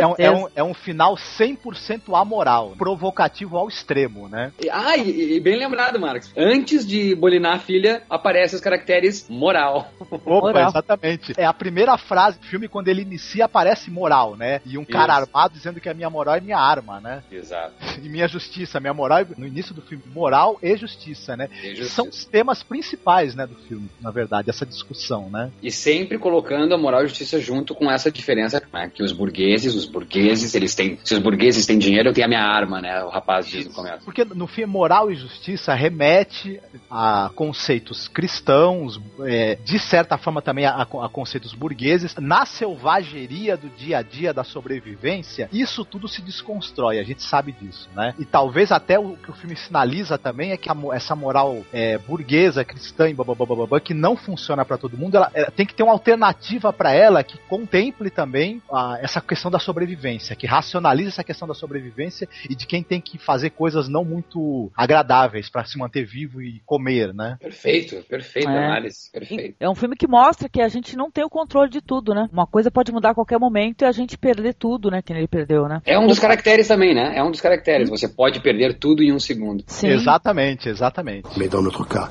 é, 0.00 0.06
um, 0.06 0.14
é, 0.18 0.30
um, 0.30 0.48
é 0.56 0.64
um 0.64 0.74
final 0.74 1.14
100% 1.14 2.18
amoral, 2.20 2.74
provocativo 2.76 3.56
ao 3.56 3.68
extremo, 3.68 4.28
né? 4.28 4.52
Ah, 4.70 4.96
e, 4.96 5.36
e 5.36 5.40
bem 5.40 5.56
lembrado, 5.56 5.98
Marcos. 6.00 6.32
Antes 6.36 6.86
de 6.86 7.14
bolinar 7.14 7.56
a 7.56 7.58
filha, 7.58 8.02
aparecem 8.10 8.56
os 8.56 8.62
caracteres 8.62 9.26
moral. 9.28 9.92
Opa, 10.00 10.24
Moral. 10.24 10.68
exatamente. 10.68 11.32
É 11.36 11.44
a 11.44 11.52
primeira 11.52 11.96
frase 11.96 12.38
do 12.38 12.46
filme, 12.46 12.68
quando 12.68 12.88
ele 12.88 13.02
inicia, 13.02 13.44
aparece 13.44 13.90
moral, 13.90 14.36
né? 14.36 14.60
E 14.64 14.78
um 14.78 14.84
cara 14.84 15.12
Isso. 15.12 15.22
armado 15.22 15.54
dizendo 15.54 15.80
que 15.80 15.88
a 15.88 15.94
minha 15.94 16.10
moral 16.10 16.36
é 16.36 16.40
minha 16.40 16.58
arma, 16.58 17.00
né? 17.00 17.22
Exato. 17.30 17.74
E 18.02 18.08
minha 18.08 18.26
justiça, 18.26 18.80
minha 18.80 18.94
moral, 18.94 19.24
no 19.36 19.46
início 19.46 19.74
do 19.74 19.82
filme, 19.82 20.02
moral 20.12 20.58
e 20.62 20.76
justiça, 20.76 21.36
né? 21.36 21.48
Que 21.48 21.84
são 21.84 22.08
os 22.08 22.24
temas 22.24 22.62
principais, 22.62 23.34
né, 23.34 23.46
do 23.46 23.54
filme, 23.54 23.88
na 24.00 24.10
verdade, 24.10 24.50
essa 24.50 24.66
discussão, 24.66 25.30
né? 25.30 25.50
E 25.62 25.70
sempre 25.70 26.18
colocando 26.18 26.74
a 26.74 26.78
moral 26.78 27.04
e 27.04 27.08
justiça 27.08 27.40
junto 27.40 27.74
com 27.74 27.90
essa 27.90 28.10
diferença, 28.10 28.62
né? 28.72 28.90
Que 28.92 29.02
os 29.02 29.12
burgueses, 29.12 29.74
os 29.74 29.86
burgueses, 29.86 30.54
eles 30.54 30.74
têm. 30.74 30.98
Se 31.04 31.14
os 31.14 31.20
burgueses 31.20 31.66
têm 31.66 31.78
dinheiro, 31.78 32.08
eu 32.08 32.12
tenho 32.12 32.26
a 32.26 32.28
minha 32.28 32.44
arma, 32.44 32.80
né? 32.80 33.02
O 33.04 33.08
rapaz 33.08 33.46
diz 33.46 33.66
no 33.66 33.72
começo. 33.72 34.04
Porque 34.04 34.24
no 34.24 34.46
fim, 34.46 34.64
moral 34.64 35.10
e 35.10 35.14
justiça 35.14 35.74
remete 35.74 36.60
a 36.90 37.30
conceitos 37.34 38.08
cristãos, 38.08 39.00
é, 39.20 39.56
de 39.56 39.78
certa 39.78 40.16
forma 40.18 40.42
também 40.42 40.66
a, 40.66 40.82
a 40.82 41.08
conceitos 41.08 41.54
burgueses. 41.54 42.14
Na 42.16 42.46
selvageria 42.46 43.56
do 43.56 43.68
dia 43.68 43.98
a 43.98 44.02
dia 44.02 44.32
da 44.32 44.44
sobrevivência, 44.44 45.48
isso 45.52 45.84
tudo 45.84 46.08
se 46.08 46.22
desconstrói, 46.22 46.98
a 46.98 47.02
gente 47.02 47.22
sabe 47.22 47.52
disso, 47.52 47.81
né? 47.94 48.14
E 48.18 48.24
talvez 48.24 48.72
até 48.72 48.98
o 48.98 49.16
que 49.16 49.30
o 49.30 49.34
filme 49.34 49.56
sinaliza 49.56 50.18
também 50.18 50.52
é 50.52 50.56
que 50.56 50.70
a, 50.70 50.76
essa 50.92 51.14
moral 51.14 51.62
é, 51.72 51.98
burguesa, 51.98 52.64
cristã 52.64 53.08
e 53.08 53.14
bababababá, 53.14 53.80
que 53.80 53.94
não 53.94 54.16
funciona 54.16 54.64
para 54.64 54.78
todo 54.78 54.96
mundo, 54.96 55.16
ela, 55.16 55.30
ela, 55.34 55.50
tem 55.50 55.66
que 55.66 55.74
ter 55.74 55.82
uma 55.82 55.92
alternativa 55.92 56.72
para 56.72 56.92
ela 56.92 57.22
que 57.22 57.38
contemple 57.48 58.10
também 58.10 58.62
a, 58.70 58.98
essa 59.00 59.20
questão 59.20 59.50
da 59.50 59.58
sobrevivência, 59.58 60.36
que 60.36 60.46
racionalize 60.46 61.08
essa 61.08 61.24
questão 61.24 61.46
da 61.46 61.54
sobrevivência 61.54 62.28
e 62.48 62.54
de 62.54 62.66
quem 62.66 62.82
tem 62.82 63.00
que 63.00 63.18
fazer 63.18 63.50
coisas 63.50 63.88
não 63.88 64.04
muito 64.04 64.70
agradáveis 64.76 65.48
para 65.48 65.64
se 65.64 65.78
manter 65.78 66.04
vivo 66.04 66.40
e 66.40 66.60
comer, 66.64 67.12
né? 67.14 67.36
Perfeito, 67.40 67.96
perfeito, 68.08 68.48
É. 68.48 68.66
análise, 68.66 69.10
perfeito. 69.10 69.56
É 69.60 69.68
um 69.68 69.74
filme 69.74 69.96
que 69.96 70.06
mostra 70.06 70.48
que 70.48 70.60
a 70.60 70.68
gente 70.68 70.96
não 70.96 71.10
tem 71.10 71.24
o 71.24 71.30
controle 71.30 71.70
de 71.70 71.80
tudo, 71.80 72.14
né? 72.14 72.28
Uma 72.32 72.46
coisa 72.46 72.70
pode 72.70 72.92
mudar 72.92 73.10
a 73.10 73.14
qualquer 73.14 73.38
momento 73.38 73.82
e 73.82 73.84
a 73.84 73.92
gente 73.92 74.18
perder 74.18 74.54
tudo, 74.54 74.90
né? 74.90 75.02
Que 75.02 75.12
ele 75.12 75.28
perdeu, 75.28 75.66
né? 75.68 75.80
É 75.84 75.98
um 75.98 76.06
dos 76.06 76.18
caracteres 76.18 76.68
também, 76.68 76.94
né? 76.94 77.16
É 77.16 77.22
um 77.22 77.30
dos 77.30 77.40
caracteres. 77.40 77.71
Você 77.88 78.08
pode 78.08 78.40
perder 78.40 78.78
tudo 78.78 79.02
em 79.02 79.12
um 79.12 79.18
segundo. 79.18 79.64
Sim. 79.66 79.88
Exatamente, 79.88 80.68
exatamente. 80.68 81.28
Mais 81.36 81.48
dans 81.48 81.62
notre 81.62 81.84
cas, 81.86 82.08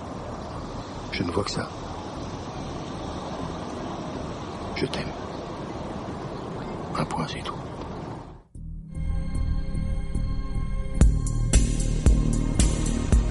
je 1.12 1.24
ne 1.24 1.32
vois 1.32 1.44
que 1.44 1.52
ça. 1.52 1.68
Je 4.76 4.86
t'aime. 4.88 5.12
Un 6.98 7.06
point, 7.06 7.28
c'est 7.28 7.44
tout. 7.44 7.61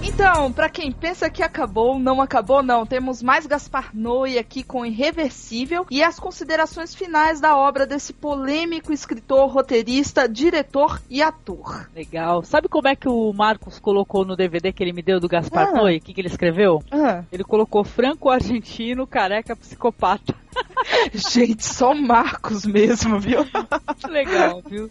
Então, 0.02 0.50
pra 0.52 0.68
quem 0.68 0.90
pensa 0.90 1.28
que 1.30 1.42
acabou, 1.42 1.98
não 1.98 2.20
acabou 2.22 2.62
não. 2.62 2.86
Temos 2.86 3.22
mais 3.22 3.46
Gaspar 3.46 3.90
Noé 3.94 4.38
aqui 4.38 4.62
com 4.62 4.84
Irreversível 4.84 5.86
e 5.90 6.02
as 6.02 6.18
considerações 6.18 6.94
finais 6.94 7.40
da 7.40 7.56
obra 7.56 7.86
desse 7.86 8.12
polêmico 8.12 8.92
escritor, 8.92 9.48
roteirista, 9.50 10.28
diretor 10.28 11.00
e 11.10 11.22
ator. 11.22 11.88
Legal. 11.94 12.42
Sabe 12.42 12.68
como 12.68 12.88
é 12.88 12.96
que 12.96 13.08
o 13.08 13.32
Marcos 13.32 13.78
colocou 13.78 14.24
no 14.24 14.36
DVD 14.36 14.72
que 14.72 14.82
ele 14.82 14.92
me 14.92 15.02
deu 15.02 15.20
do 15.20 15.28
Gaspar 15.28 15.68
Ah. 15.68 15.72
Noé? 15.72 15.96
O 15.96 16.00
que, 16.00 16.14
que 16.14 16.20
ele 16.20 16.28
escreveu? 16.28 16.82
Ah, 16.90 17.22
Ele 17.30 17.44
colocou 17.44 17.84
franco-argentino, 17.84 19.06
careca, 19.06 19.54
psicopata. 19.54 20.34
gente, 21.12 21.64
só 21.64 21.94
Marcos 21.94 22.64
mesmo, 22.64 23.20
viu? 23.20 23.40
Legal, 24.08 24.62
viu? 24.66 24.90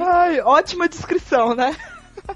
Ai, 0.00 0.40
ótima 0.40 0.88
descrição, 0.88 1.54
né? 1.54 1.74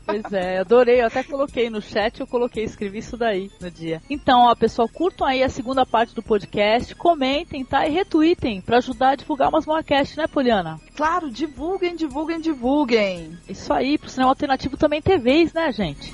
Pois 0.04 0.32
é, 0.32 0.58
adorei. 0.58 1.00
Eu 1.00 1.06
até 1.06 1.22
coloquei 1.22 1.70
no 1.70 1.80
chat, 1.80 2.20
eu 2.20 2.26
coloquei, 2.26 2.64
escrevi 2.64 2.98
isso 2.98 3.16
daí 3.16 3.50
no 3.60 3.70
dia. 3.70 4.00
Então, 4.08 4.40
ó, 4.40 4.54
pessoal, 4.54 4.88
curtam 4.88 5.26
aí 5.26 5.42
a 5.42 5.48
segunda 5.48 5.86
parte 5.86 6.14
do 6.14 6.22
podcast, 6.22 6.94
comentem, 6.94 7.64
tá? 7.64 7.86
E 7.86 7.90
retweetem 7.90 8.60
pra 8.60 8.78
ajudar 8.78 9.10
a 9.10 9.16
divulgar 9.16 9.48
umas 9.48 9.66
Moacast, 9.66 10.16
né, 10.16 10.26
Poliana? 10.26 10.78
Claro, 10.96 11.30
divulguem, 11.30 11.94
divulguem, 11.94 12.40
divulguem. 12.40 13.38
Isso 13.48 13.72
aí, 13.72 13.98
pro 13.98 14.08
cinema 14.08 14.30
alternativo 14.30 14.76
também 14.76 15.00
ter 15.00 15.18
vez, 15.18 15.52
né, 15.52 15.72
gente? 15.72 16.12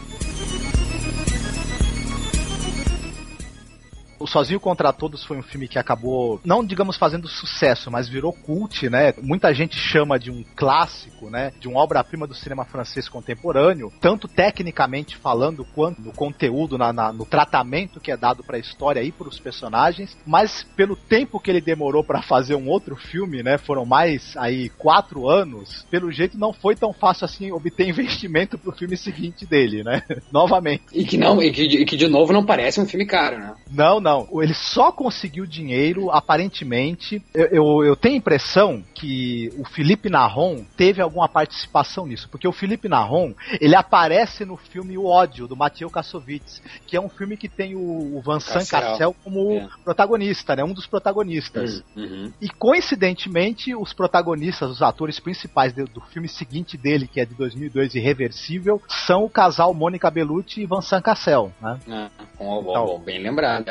O 4.19 4.27
Sozinho 4.27 4.59
contra 4.61 4.93
Todos 4.93 5.25
foi 5.25 5.37
um 5.37 5.43
filme 5.43 5.69
que 5.69 5.79
acabou, 5.79 6.41
não 6.45 6.65
digamos 6.65 6.97
fazendo 6.97 7.29
sucesso, 7.29 7.91
mas 7.91 8.09
virou 8.09 8.33
cult, 8.33 8.89
né? 8.89 9.13
Muita 9.23 9.53
gente 9.53 9.77
chama 9.77 10.19
de 10.19 10.31
um 10.31 10.45
clássico, 10.55 11.29
né? 11.31 11.53
De 11.61 11.69
uma 11.69 11.81
obra-prima 11.81 12.27
do 12.27 12.35
cinema 12.35 12.65
francês 12.65 13.09
contemporâneo, 13.09 13.93
tanto 14.01 14.27
tecnicamente 14.29 15.17
falando 15.17 15.65
quanto 15.75 16.01
no 16.01 16.13
conteúdo, 16.13 16.79
na, 16.79 16.93
na- 16.93 17.13
no 17.13 17.25
tratamento 17.27 18.01
que 18.01 18.11
é 18.11 18.17
dado 18.17 18.43
para 18.43 18.57
a 18.57 18.61
história 18.61 19.03
e 19.03 19.13
para 19.13 19.29
os 19.29 19.39
personagens, 19.39 20.17
mas 20.27 20.65
pelo 20.77 20.97
tempo 20.97 21.39
que 21.41 21.51
ele 21.51 21.61
demorou 21.61 22.03
para 22.05 22.23
fazer 22.23 22.55
um 22.55 22.69
outro 22.69 22.97
filme, 22.97 23.43
né? 23.43 23.59
Foram 23.59 23.85
mais 23.85 24.37
aí 24.37 24.69
quatro 24.71 25.29
anos. 25.29 25.85
Pelo 25.91 26.11
jeito 26.11 26.39
não 26.39 26.53
foi 26.53 26.75
tão 26.75 26.93
fácil 26.93 27.25
assim 27.25 27.53
obter 27.53 27.87
investimento 27.89 28.59
pro 28.59 28.73
filme 28.73 28.97
seguinte 28.97 29.45
dele, 29.47 29.83
né? 29.83 30.03
Novamente. 30.33 30.85
E 30.93 31.05
que 31.05 31.17
não, 31.17 31.43
e 31.43 31.51
que, 31.53 31.63
e 31.63 31.85
que 31.85 31.97
de 31.97 32.09
novo 32.09 32.33
não 32.33 32.45
parece 32.45 32.81
um 32.81 32.87
filme 32.87 33.07
caro, 33.07 33.39
né? 33.39 33.55
Não, 33.71 34.01
não. 34.07 34.43
Ele 34.43 34.55
só 34.55 34.93
conseguiu 34.93 35.45
dinheiro, 35.47 36.11
aparentemente. 36.11 37.23
Eu, 37.35 37.47
eu, 37.47 37.85
eu 37.85 37.97
tenho 37.97 38.15
a 38.15 38.19
impressão 38.19 38.83
que 38.95 39.53
o 39.59 39.65
Felipe 39.65 40.09
Narron 40.09 40.65
teve 40.77 41.03
alguma 41.03 41.29
participação 41.29 42.07
nisso. 42.07 42.29
Porque 42.29 42.47
o 42.47 42.53
Felipe 42.53 42.89
Narron, 42.89 43.35
ele 43.61 43.75
aparece 43.75 44.45
no 44.45 44.57
filme 44.57 44.97
O 44.97 45.07
Ódio, 45.07 45.49
do 45.49 45.57
Matheus 45.57 45.91
Kassovitz, 45.93 46.63
que 46.87 46.97
é 46.97 47.01
um 47.01 47.09
filme 47.09 47.37
que 47.37 47.49
tem 47.49 47.75
o, 47.75 48.17
o 48.17 48.23
Vincent 48.23 48.69
Cassel. 48.69 49.15
Como 49.25 49.53
É. 49.53 49.69
protagonista, 49.85 50.55
né? 50.55 50.63
Um 50.63 50.73
dos 50.73 50.87
protagonistas. 50.87 51.83
Uhum. 51.97 52.33
E 52.41 52.49
coincidentemente, 52.49 53.75
os 53.75 53.93
protagonistas, 53.93 54.71
os 54.71 54.83
atores 54.83 55.19
principais 55.19 55.73
do, 55.73 55.85
do 55.85 56.01
filme 56.01 56.29
seguinte 56.29 56.77
dele, 56.77 57.07
que 57.07 57.21
é 57.21 57.25
de 57.25 57.35
2002, 57.35 57.95
Irreversível, 57.95 58.81
são 58.89 59.25
o 59.25 59.31
casal 59.31 59.75
Mônica 59.75 60.11
Bellucci 60.11 60.63
e 60.63 60.67
Vincent 60.67 61.03
Cassel, 61.03 61.53
né? 61.61 61.79
Ah, 61.91 62.11
bom, 62.39 62.63
bom, 62.63 62.71
Então. 62.71 62.87
bom, 62.87 62.99
bem 63.01 63.19
lembrado. 63.21 63.69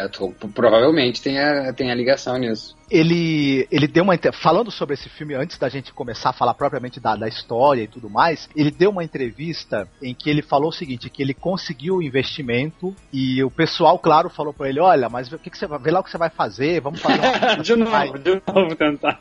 Provavelmente 0.53 1.21
tem 1.21 1.39
a, 1.39 1.73
tem 1.73 1.91
a 1.91 1.95
ligação 1.95 2.37
nisso. 2.37 2.75
ele, 2.89 3.67
ele 3.71 3.87
deu 3.87 4.03
uma. 4.03 4.17
Falando 4.33 4.71
sobre 4.71 4.93
esse 4.93 5.09
filme, 5.09 5.33
antes 5.33 5.57
da 5.57 5.69
gente 5.69 5.93
começar 5.93 6.29
a 6.29 6.33
falar 6.33 6.53
propriamente 6.53 6.99
da, 6.99 7.15
da 7.15 7.27
história 7.27 7.83
e 7.83 7.87
tudo 7.87 8.09
mais, 8.09 8.49
ele 8.55 8.71
deu 8.71 8.89
uma 8.89 9.03
entrevista 9.03 9.87
em 10.01 10.13
que 10.13 10.29
ele 10.29 10.41
falou 10.41 10.69
o 10.69 10.73
seguinte: 10.73 11.09
que 11.09 11.21
ele 11.21 11.33
conseguiu 11.33 11.95
o 11.95 12.03
investimento 12.03 12.95
e 13.11 13.43
o 13.43 13.51
pessoal, 13.51 13.99
claro, 13.99 14.29
falou 14.29 14.53
pra 14.53 14.69
ele: 14.69 14.79
olha, 14.79 15.09
mas 15.09 15.31
o 15.31 15.39
que, 15.39 15.49
que 15.49 15.57
você 15.57 15.67
vai. 15.67 15.79
Vê 15.79 15.91
lá 15.91 15.99
o 15.99 16.03
que 16.03 16.11
você 16.11 16.17
vai 16.17 16.29
fazer, 16.29 16.81
vamos 16.81 17.01
fazer 17.01 17.19
uma. 17.55 17.63
de 17.63 17.75
novo, 17.75 18.19
de 18.19 18.41
novo 18.53 18.75
tentar. 18.75 19.19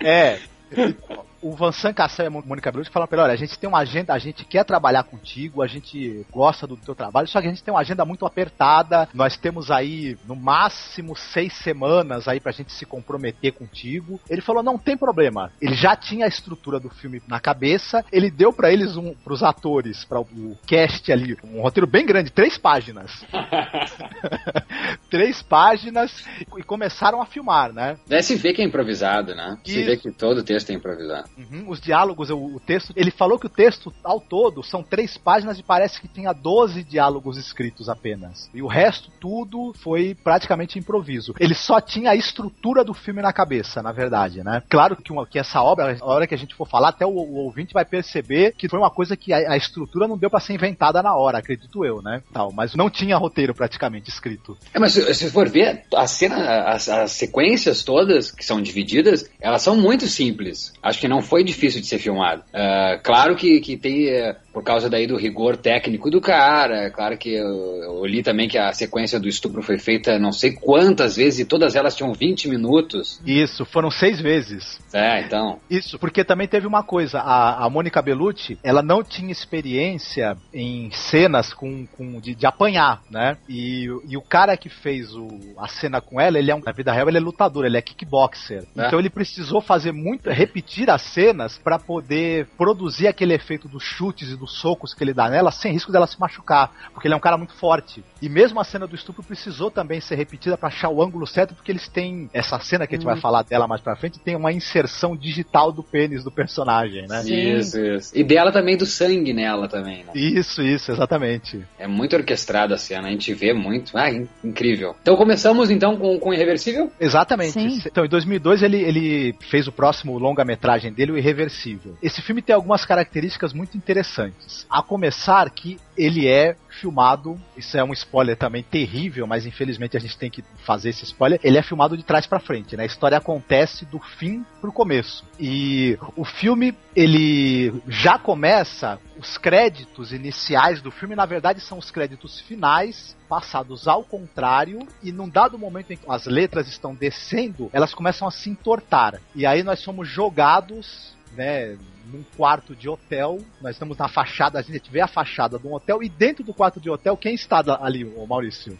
É. 0.00 0.38
O 1.42 1.52
Vincent 1.52 1.94
Cassel 1.94 2.26
e 2.26 2.28
a 2.28 2.30
Mônica 2.30 2.70
Bellucci 2.70 2.90
falaram 2.90 3.08
pra 3.08 3.16
ele, 3.16 3.24
olha, 3.24 3.32
a 3.32 3.36
gente 3.36 3.58
tem 3.58 3.68
uma 3.68 3.78
agenda, 3.78 4.12
a 4.12 4.18
gente 4.18 4.44
quer 4.44 4.64
trabalhar 4.64 5.04
contigo, 5.04 5.62
a 5.62 5.66
gente 5.66 6.24
gosta 6.30 6.66
do 6.66 6.76
teu 6.76 6.94
trabalho, 6.94 7.26
só 7.28 7.40
que 7.40 7.46
a 7.46 7.50
gente 7.50 7.62
tem 7.62 7.72
uma 7.72 7.80
agenda 7.80 8.04
muito 8.04 8.26
apertada, 8.26 9.08
nós 9.14 9.36
temos 9.36 9.70
aí, 9.70 10.18
no 10.26 10.36
máximo, 10.36 11.16
seis 11.16 11.54
semanas 11.54 12.28
aí 12.28 12.40
pra 12.40 12.52
gente 12.52 12.72
se 12.72 12.84
comprometer 12.84 13.52
contigo. 13.52 14.20
Ele 14.28 14.42
falou, 14.42 14.62
não 14.62 14.76
tem 14.76 14.96
problema. 14.96 15.50
Ele 15.60 15.74
já 15.74 15.96
tinha 15.96 16.26
a 16.26 16.28
estrutura 16.28 16.78
do 16.78 16.90
filme 16.90 17.22
na 17.26 17.40
cabeça, 17.40 18.04
ele 18.12 18.30
deu 18.30 18.52
pra 18.52 18.70
eles, 18.70 18.96
um, 18.96 19.14
pros 19.14 19.42
atores, 19.42 20.04
para 20.04 20.20
o 20.20 20.56
cast 20.66 21.10
ali, 21.10 21.38
um 21.42 21.62
roteiro 21.62 21.86
bem 21.86 22.04
grande, 22.04 22.30
três 22.30 22.58
páginas. 22.58 23.24
três 25.08 25.40
páginas, 25.42 26.26
e 26.56 26.62
começaram 26.62 27.22
a 27.22 27.26
filmar, 27.26 27.72
né? 27.72 27.96
É, 28.10 28.20
se 28.20 28.36
vê 28.36 28.52
que 28.52 28.60
é 28.60 28.64
improvisado, 28.64 29.34
né? 29.34 29.56
Se 29.64 29.82
vê 29.82 29.96
que 29.96 30.10
todo 30.10 30.42
texto 30.42 30.70
é 30.70 30.74
improvisado. 30.74 31.29
Uhum, 31.36 31.64
os 31.68 31.80
diálogos, 31.80 32.30
o, 32.30 32.36
o 32.36 32.60
texto. 32.60 32.92
Ele 32.96 33.10
falou 33.10 33.38
que 33.38 33.46
o 33.46 33.50
texto, 33.50 33.92
ao 34.04 34.20
todo, 34.20 34.62
são 34.62 34.82
três 34.82 35.16
páginas 35.16 35.58
e 35.58 35.62
parece 35.62 36.00
que 36.00 36.08
tinha 36.08 36.32
12 36.32 36.82
diálogos 36.84 37.36
escritos 37.36 37.88
apenas. 37.88 38.50
E 38.52 38.62
o 38.62 38.66
resto, 38.66 39.10
tudo, 39.20 39.72
foi 39.82 40.14
praticamente 40.14 40.78
improviso. 40.78 41.34
Ele 41.38 41.54
só 41.54 41.80
tinha 41.80 42.10
a 42.10 42.16
estrutura 42.16 42.84
do 42.84 42.94
filme 42.94 43.22
na 43.22 43.32
cabeça, 43.32 43.82
na 43.82 43.92
verdade, 43.92 44.42
né? 44.44 44.62
Claro 44.68 44.96
que, 44.96 45.12
uma- 45.12 45.26
que 45.26 45.38
essa 45.38 45.62
obra, 45.62 45.96
a 46.00 46.04
hora 46.06 46.26
que 46.26 46.34
a 46.34 46.38
gente 46.38 46.54
for 46.54 46.68
falar, 46.68 46.88
até 46.90 47.06
o, 47.06 47.10
o 47.10 47.36
ouvinte 47.44 47.72
vai 47.72 47.84
perceber 47.84 48.52
que 48.56 48.68
foi 48.68 48.78
uma 48.78 48.90
coisa 48.90 49.16
que 49.16 49.32
a, 49.32 49.52
a 49.52 49.56
estrutura 49.56 50.06
não 50.06 50.18
deu 50.18 50.30
pra 50.30 50.40
ser 50.40 50.54
inventada 50.54 51.02
na 51.02 51.14
hora, 51.14 51.38
acredito 51.38 51.84
eu, 51.84 52.02
né? 52.02 52.22
Tal, 52.32 52.52
mas 52.52 52.74
não 52.74 52.90
tinha 52.90 53.16
roteiro 53.16 53.54
praticamente 53.54 54.10
escrito. 54.10 54.56
É, 54.74 54.78
mas 54.78 54.92
se, 54.92 55.14
se 55.14 55.30
for 55.30 55.48
ver, 55.48 55.84
a 55.94 56.06
cena, 56.06 56.64
as, 56.64 56.88
as 56.88 57.12
sequências 57.12 57.82
todas 57.82 58.30
que 58.30 58.44
são 58.44 58.60
divididas, 58.60 59.30
elas 59.40 59.62
são 59.62 59.76
muito 59.76 60.06
simples. 60.06 60.72
Acho 60.82 60.98
que 61.00 61.08
não 61.08 61.19
foi 61.20 61.44
difícil 61.44 61.80
de 61.80 61.86
ser 61.86 61.98
filmado. 61.98 62.42
Ah, 62.52 62.98
claro 63.02 63.36
que, 63.36 63.60
que 63.60 63.76
tem, 63.76 64.08
eh, 64.08 64.36
por 64.52 64.64
causa 64.64 64.90
daí 64.90 65.06
do 65.06 65.16
rigor 65.16 65.56
técnico 65.56 66.10
do 66.10 66.20
cara, 66.20 66.86
é 66.86 66.90
claro 66.90 67.16
que 67.16 67.32
eu, 67.34 67.82
eu 67.82 68.06
li 68.06 68.22
também 68.22 68.48
que 68.48 68.58
a 68.58 68.72
sequência 68.72 69.18
do 69.18 69.28
estupro 69.28 69.62
foi 69.62 69.78
feita 69.78 70.18
não 70.18 70.32
sei 70.32 70.52
quantas 70.52 71.16
vezes 71.16 71.40
e 71.40 71.44
todas 71.44 71.74
elas 71.74 71.94
tinham 71.94 72.12
20 72.12 72.48
minutos. 72.48 73.20
Isso, 73.24 73.64
foram 73.64 73.90
seis 73.90 74.20
vezes. 74.20 74.80
É, 74.92 75.20
então. 75.20 75.60
Isso, 75.70 75.98
porque 75.98 76.24
também 76.24 76.48
teve 76.48 76.66
uma 76.66 76.82
coisa, 76.82 77.20
a, 77.20 77.64
a 77.64 77.70
Mônica 77.70 78.02
Bellucci, 78.02 78.58
ela 78.62 78.82
não 78.82 79.04
tinha 79.04 79.30
experiência 79.30 80.36
em 80.52 80.90
cenas 80.90 81.52
com, 81.52 81.86
com 81.86 82.20
de, 82.20 82.34
de 82.34 82.46
apanhar, 82.46 83.02
né? 83.10 83.36
E, 83.48 83.86
e 84.08 84.16
o 84.16 84.22
cara 84.22 84.56
que 84.56 84.68
fez 84.68 85.14
o, 85.14 85.28
a 85.56 85.68
cena 85.68 86.00
com 86.00 86.20
ela, 86.20 86.38
ele 86.38 86.50
é 86.50 86.54
um, 86.54 86.60
na 86.60 86.72
vida 86.72 86.92
real 86.92 87.08
ele 87.08 87.18
é 87.18 87.20
lutador, 87.20 87.64
ele 87.64 87.76
é 87.76 87.82
kickboxer. 87.82 88.64
É. 88.76 88.86
Então 88.86 88.98
ele 88.98 89.10
precisou 89.10 89.60
fazer 89.60 89.92
muito, 89.92 90.28
repetir 90.30 90.90
as 90.90 91.02
cenas 91.02 91.58
pra 91.58 91.78
poder 91.78 92.48
produzir 92.58 93.06
aquele 93.06 93.34
efeito 93.34 93.68
dos 93.68 93.82
chutes 93.82 94.30
e 94.30 94.36
dos 94.40 94.58
socos 94.58 94.94
que 94.94 95.04
ele 95.04 95.12
dá 95.14 95.28
nela, 95.28 95.50
sem 95.50 95.72
risco 95.72 95.92
dela 95.92 96.06
se 96.06 96.18
machucar, 96.18 96.72
porque 96.92 97.06
ele 97.06 97.14
é 97.14 97.16
um 97.16 97.20
cara 97.20 97.36
muito 97.36 97.54
forte. 97.54 98.02
E 98.20 98.28
mesmo 98.28 98.58
a 98.60 98.64
cena 98.64 98.86
do 98.86 98.94
estupro 98.94 99.22
precisou 99.22 99.70
também 99.70 100.00
ser 100.00 100.14
repetida 100.16 100.56
para 100.56 100.68
achar 100.68 100.88
o 100.88 101.02
ângulo 101.02 101.26
certo, 101.26 101.54
porque 101.54 101.70
eles 101.70 101.86
têm 101.88 102.28
essa 102.32 102.58
cena 102.58 102.86
que 102.86 102.94
a 102.94 102.98
gente 102.98 103.04
vai 103.06 103.16
falar 103.20 103.42
dela 103.42 103.68
mais 103.68 103.80
pra 103.80 103.94
frente, 103.96 104.18
tem 104.18 104.34
uma 104.34 104.52
inserção 104.52 105.16
digital 105.16 105.70
do 105.70 105.82
pênis 105.82 106.24
do 106.24 106.30
personagem, 106.30 107.06
né? 107.06 107.22
Isso, 107.22 107.78
isso. 107.78 108.12
E 108.18 108.24
dela 108.24 108.50
também 108.50 108.76
do 108.76 108.86
sangue 108.86 109.32
nela 109.32 109.68
também, 109.68 110.04
né? 110.04 110.12
Isso, 110.14 110.62
isso, 110.62 110.90
exatamente. 110.90 111.64
É 111.78 111.86
muito 111.86 112.16
orquestrada 112.16 112.74
a 112.74 112.78
cena, 112.78 113.08
a 113.08 113.10
gente 113.10 113.32
vê 113.34 113.52
muito. 113.52 113.96
Ah, 113.96 114.10
in- 114.10 114.28
incrível. 114.42 114.96
Então 115.02 115.16
começamos 115.16 115.70
então 115.70 115.96
com, 115.96 116.18
com 116.18 116.32
Irreversível? 116.32 116.90
Exatamente. 116.98 117.52
Sim. 117.52 117.82
Então, 117.86 118.04
em 118.04 118.08
2002, 118.08 118.62
ele, 118.62 118.78
ele 118.78 119.34
fez 119.50 119.66
o 119.66 119.72
próximo 119.72 120.18
longa-metragem 120.18 120.92
dele, 120.92 121.12
o 121.12 121.18
Irreversível. 121.18 121.96
Esse 122.02 122.22
filme 122.22 122.40
tem 122.42 122.54
algumas 122.54 122.84
características 122.84 123.52
muito 123.52 123.76
interessantes. 123.76 124.29
A 124.68 124.82
começar 124.82 125.48
que 125.50 125.78
ele 125.96 126.26
é 126.26 126.56
filmado, 126.68 127.38
isso 127.56 127.76
é 127.76 127.84
um 127.84 127.92
spoiler 127.92 128.36
também 128.36 128.62
terrível, 128.62 129.26
mas 129.26 129.44
infelizmente 129.44 129.96
a 129.96 130.00
gente 130.00 130.16
tem 130.16 130.30
que 130.30 130.42
fazer 130.64 130.90
esse 130.90 131.04
spoiler. 131.04 131.38
Ele 131.42 131.58
é 131.58 131.62
filmado 131.62 131.96
de 131.96 132.02
trás 132.02 132.26
pra 132.26 132.40
frente, 132.40 132.76
né? 132.76 132.84
A 132.84 132.86
história 132.86 133.18
acontece 133.18 133.84
do 133.84 133.98
fim 133.98 134.44
pro 134.60 134.72
começo. 134.72 135.24
E 135.38 135.98
o 136.16 136.24
filme, 136.24 136.74
ele 136.94 137.72
já 137.86 138.18
começa 138.18 138.98
os 139.18 139.36
créditos 139.36 140.12
iniciais 140.12 140.80
do 140.80 140.90
filme, 140.90 141.14
na 141.14 141.26
verdade, 141.26 141.60
são 141.60 141.76
os 141.76 141.90
créditos 141.90 142.40
finais 142.40 143.14
passados 143.28 143.86
ao 143.86 144.02
contrário 144.02 144.80
e 145.02 145.12
num 145.12 145.28
dado 145.28 145.58
momento 145.58 145.92
em 145.92 145.96
que 145.96 146.10
as 146.10 146.26
letras 146.26 146.66
estão 146.68 146.94
descendo, 146.94 147.68
elas 147.72 147.92
começam 147.92 148.26
a 148.26 148.30
se 148.30 148.48
entortar. 148.48 149.20
E 149.34 149.44
aí 149.44 149.62
nós 149.62 149.80
somos 149.80 150.08
jogados, 150.08 151.14
né, 151.36 151.76
num 152.10 152.24
quarto 152.36 152.74
de 152.74 152.88
hotel. 152.88 153.38
Nós 153.60 153.76
estamos 153.76 153.96
na 153.96 154.08
fachada, 154.08 154.58
a 154.58 154.62
gente 154.62 154.90
vê 154.90 155.00
a 155.00 155.08
fachada 155.08 155.58
de 155.58 155.66
um 155.66 155.74
hotel 155.74 156.02
e 156.02 156.08
dentro 156.08 156.44
do 156.44 156.52
quarto 156.52 156.80
de 156.80 156.90
hotel, 156.90 157.16
quem 157.16 157.34
está 157.34 157.62
ali, 157.80 158.04
o 158.04 158.26
Maurício? 158.26 158.78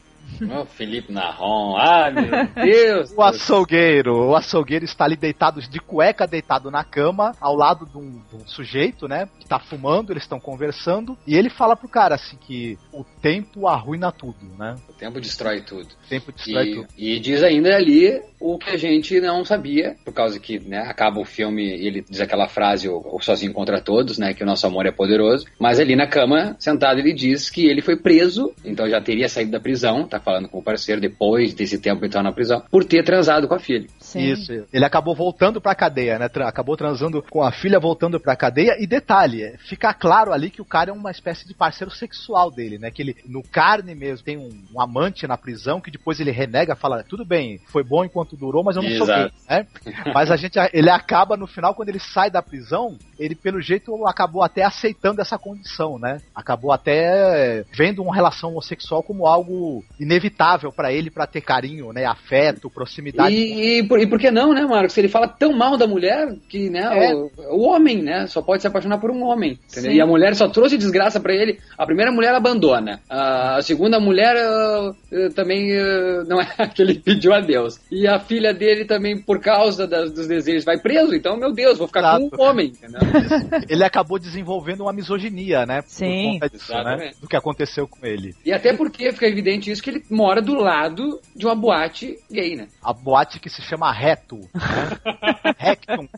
Felipe 0.67 1.13
Narron. 1.13 1.77
Ah, 1.77 2.11
meu 2.11 2.65
Deus. 2.65 3.13
O 3.21 3.23
açougueiro, 3.23 4.29
o 4.31 4.37
açougueiro 4.37 4.85
está 4.85 5.05
ali 5.05 5.17
deitado 5.17 5.61
de 5.61 5.79
cueca, 5.81 6.27
deitado 6.27 6.71
na 6.71 6.83
cama, 6.85 7.35
ao 7.41 7.55
lado 7.55 7.85
de 7.87 7.99
um, 7.99 8.21
de 8.31 8.37
um 8.37 8.47
sujeito, 8.47 9.07
né? 9.09 9.29
Que 9.39 9.47
tá 9.47 9.59
fumando, 9.59 10.13
eles 10.13 10.23
estão 10.23 10.39
conversando, 10.41 11.17
e 11.27 11.37
ele 11.37 11.51
fala 11.51 11.77
pro 11.77 11.89
cara 11.89 12.15
assim 12.15 12.37
que 12.37 12.79
o 12.93 13.05
tempo 13.05 13.67
arruina 13.67 14.11
tudo, 14.13 14.37
né? 14.59 14.77
O 14.89 14.93
tempo 14.93 15.21
destrói 15.21 15.61
tudo. 15.63 15.89
O 16.07 16.09
tempo 16.09 16.33
destrói 16.33 16.69
E, 16.71 16.75
tudo. 16.75 16.89
e 16.97 17.21
diz 17.21 17.43
ainda 17.43 17.75
ali 17.75 18.23
o 18.39 18.59
que 18.59 18.71
a 18.71 18.77
gente 18.77 19.21
não 19.21 19.45
sabia, 19.45 19.97
por 20.05 20.15
causa 20.15 20.39
que 20.39 20.59
né, 20.59 20.79
acaba 20.79 21.21
o 21.21 21.25
filme 21.25 21.63
e 21.63 21.87
ele 21.87 22.05
diz 22.09 22.21
aquela 22.21 22.49
frase, 22.49 22.89
o, 22.89 23.03
o 23.13 23.21
Sozinho 23.21 23.53
contra 23.53 23.81
Todos, 23.81 24.19
né, 24.19 24.33
que 24.33 24.43
o 24.43 24.47
nosso 24.47 24.67
amor 24.67 24.87
é 24.87 24.93
poderoso. 24.93 25.47
Mas 25.59 25.79
ali 25.81 25.97
na 25.97 26.07
cama, 26.07 26.57
sentado, 26.59 27.01
ele 27.01 27.13
diz 27.13 27.51
que 27.51 27.67
ele 27.67 27.83
foi 27.83 27.97
preso, 27.97 28.53
então 28.65 28.89
já 28.89 29.01
teria 29.01 29.29
saído 29.29 29.51
da 29.51 29.61
prisão, 29.61 30.07
tá 30.07 30.20
falando 30.21 30.49
com 30.49 30.59
o 30.59 30.63
parceiro 30.63 31.01
depois 31.01 31.55
desse 31.55 31.79
tempo 31.79 32.09
tava 32.09 32.25
na 32.25 32.33
prisão, 32.33 32.63
por 32.71 32.85
ter 32.85 33.05
transado 33.05 33.47
com 33.47 33.55
a 33.55 33.59
filha. 33.59 33.87
Sim. 33.99 34.33
Isso, 34.33 34.53
ele 34.73 34.85
acabou 34.85 35.15
voltando 35.15 35.61
pra 35.61 35.75
cadeia, 35.75 36.19
né? 36.19 36.29
Acabou 36.45 36.77
transando 36.77 37.23
com 37.23 37.43
a 37.43 37.53
filha, 37.53 37.79
voltando 37.79 38.19
pra 38.19 38.37
cadeia. 38.37 38.77
E 38.79 38.87
detalhe, 38.87 39.57
fica 39.69 39.93
claro 39.95 40.33
ali 40.33 40.51
que 40.51 40.63
o 40.63 40.65
cara 40.65 40.91
é 40.91 40.93
uma 40.93 41.11
espécie 41.11 41.47
de 41.47 41.55
parceiro 41.55 41.93
sexual 41.93 42.51
dele, 42.51 42.79
né? 42.79 42.91
Que 42.91 43.03
ele, 43.03 43.17
no 43.27 43.43
carne 43.43 43.95
mesmo, 43.95 44.25
tem 44.25 44.37
um, 44.37 44.51
um 44.75 44.81
amante 44.81 45.27
na 45.27 45.37
prisão 45.37 45.81
que 45.81 45.91
depois 45.91 46.21
ele 46.21 46.31
renega, 46.31 46.75
fala: 46.75 47.05
tudo 47.05 47.25
bem, 47.25 47.61
foi 47.67 47.85
bom 47.85 48.05
enquanto 48.05 48.37
durou, 48.37 48.65
mas 48.65 48.77
eu 48.77 48.83
não 48.83 48.91
sou 48.97 49.07
gay, 49.07 49.31
né? 49.49 49.67
Mas 50.15 50.31
a 50.31 50.37
gente, 50.37 50.59
ele 50.73 50.91
acaba 50.91 51.37
no 51.37 51.47
final, 51.47 51.75
quando 51.75 51.89
ele 51.89 51.99
sai 51.99 52.31
da 52.31 52.43
prisão, 52.43 52.97
ele 53.19 53.35
pelo 53.35 53.61
jeito 53.61 54.07
acabou 54.07 54.43
até 54.43 54.65
aceitando 54.65 55.21
essa 55.21 55.39
condição, 55.39 55.99
né? 55.99 56.21
Acabou 56.35 56.73
até 56.73 57.65
vendo 57.73 58.03
uma 58.03 58.15
relação 58.15 58.51
homossexual 58.51 59.03
como 59.03 59.27
algo 59.27 59.85
inevitável 60.11 60.73
pra 60.73 60.93
ele, 60.93 61.11
pra 61.11 61.27
ter 61.27 61.41
carinho, 61.41 61.93
né? 61.93 62.05
Afeto, 62.05 62.69
proximidade. 62.69 63.35
E, 63.35 63.79
e, 63.79 63.83
por, 63.85 64.01
e 64.01 64.07
por 64.07 64.19
que 64.19 64.31
não, 64.31 64.53
né, 64.53 64.63
Marcos? 64.67 64.97
Ele 64.99 65.09
fala 65.09 65.29
tão 65.29 65.53
mal 65.53 65.77
da 65.77 65.87
mulher 65.87 66.35
que, 66.49 66.69
né, 66.69 66.81
É. 67.11 67.15
o, 67.15 67.31
o 67.51 67.61
homem, 67.63 68.03
né, 68.03 68.27
só 68.27 68.43
pode 68.43 68.63
se 68.63 68.67
apaixonar 68.69 68.99
por 68.99 69.11
um 69.11 69.23
homem, 69.23 69.59
entendeu? 69.71 69.91
Sim. 69.93 69.97
E 69.97 70.01
a 70.01 70.07
mulher 70.07 70.35
só 70.35 70.49
trouxe 70.49 70.77
desgraça 70.77 71.21
pra 71.21 71.33
ele. 71.35 71.59
A 71.79 71.87
primeira 71.87 72.11
mulher 72.11 72.35
abandona. 72.35 73.01
A 73.09 73.61
segunda 73.63 74.01
mulher 74.01 74.35
ah, 74.37 74.93
ah, 75.13 75.29
também 75.35 75.77
ah, 75.79 76.25
não 76.27 76.41
é 76.41 76.49
a 76.59 76.67
que 76.69 76.83
ele 76.83 76.95
pediu 76.95 77.33
a 77.33 77.41
Deus. 77.41 77.79
E 77.91 78.07
a 78.07 78.19
filha 78.19 78.53
dele 78.53 78.85
também, 78.85 79.21
por 79.21 79.41
causa 79.41 79.87
das- 79.87 80.11
dos 80.13 80.27
desejos, 80.27 80.65
vai 80.65 80.79
preso. 80.79 81.15
Então, 81.15 81.37
meu 81.37 81.53
Deus, 81.53 81.79
vou 81.79 81.87
ficar 81.87 82.01
Exato. 82.01 82.31
com 82.31 82.43
um 82.43 82.47
homem, 82.47 82.73
ele 83.69 83.85
acabou 83.85 84.19
desenvolvendo 84.19 84.83
uma 84.83 84.93
misoginia, 84.93 85.65
né? 85.67 85.83
Sim. 85.87 86.39
Por 86.39 86.41
conta 86.41 86.49
disso, 86.51 86.73
né? 86.73 86.81
Exatamente. 86.81 87.21
Do 87.21 87.29
que 87.29 87.37
aconteceu 87.37 87.87
com 87.87 88.05
ele. 88.07 88.35
E 88.45 88.53
até 88.53 88.73
porque 88.73 89.13
fica 89.13 89.27
evidente 89.27 89.71
isso 89.71 89.83
que 89.83 89.91
ele 89.91 90.00
mora 90.11 90.41
do 90.41 90.55
lado 90.55 91.21
de 91.35 91.47
uma 91.47 91.55
boate 91.55 92.19
gay, 92.31 92.57
né? 92.57 92.69
A 92.83 92.93
boate 92.93 93.41
que 93.41 93.51
se 93.51 93.63
chama 93.63 93.91
Reto. 93.93 94.37
Né? 94.37 95.53
Rectum. 95.59 96.09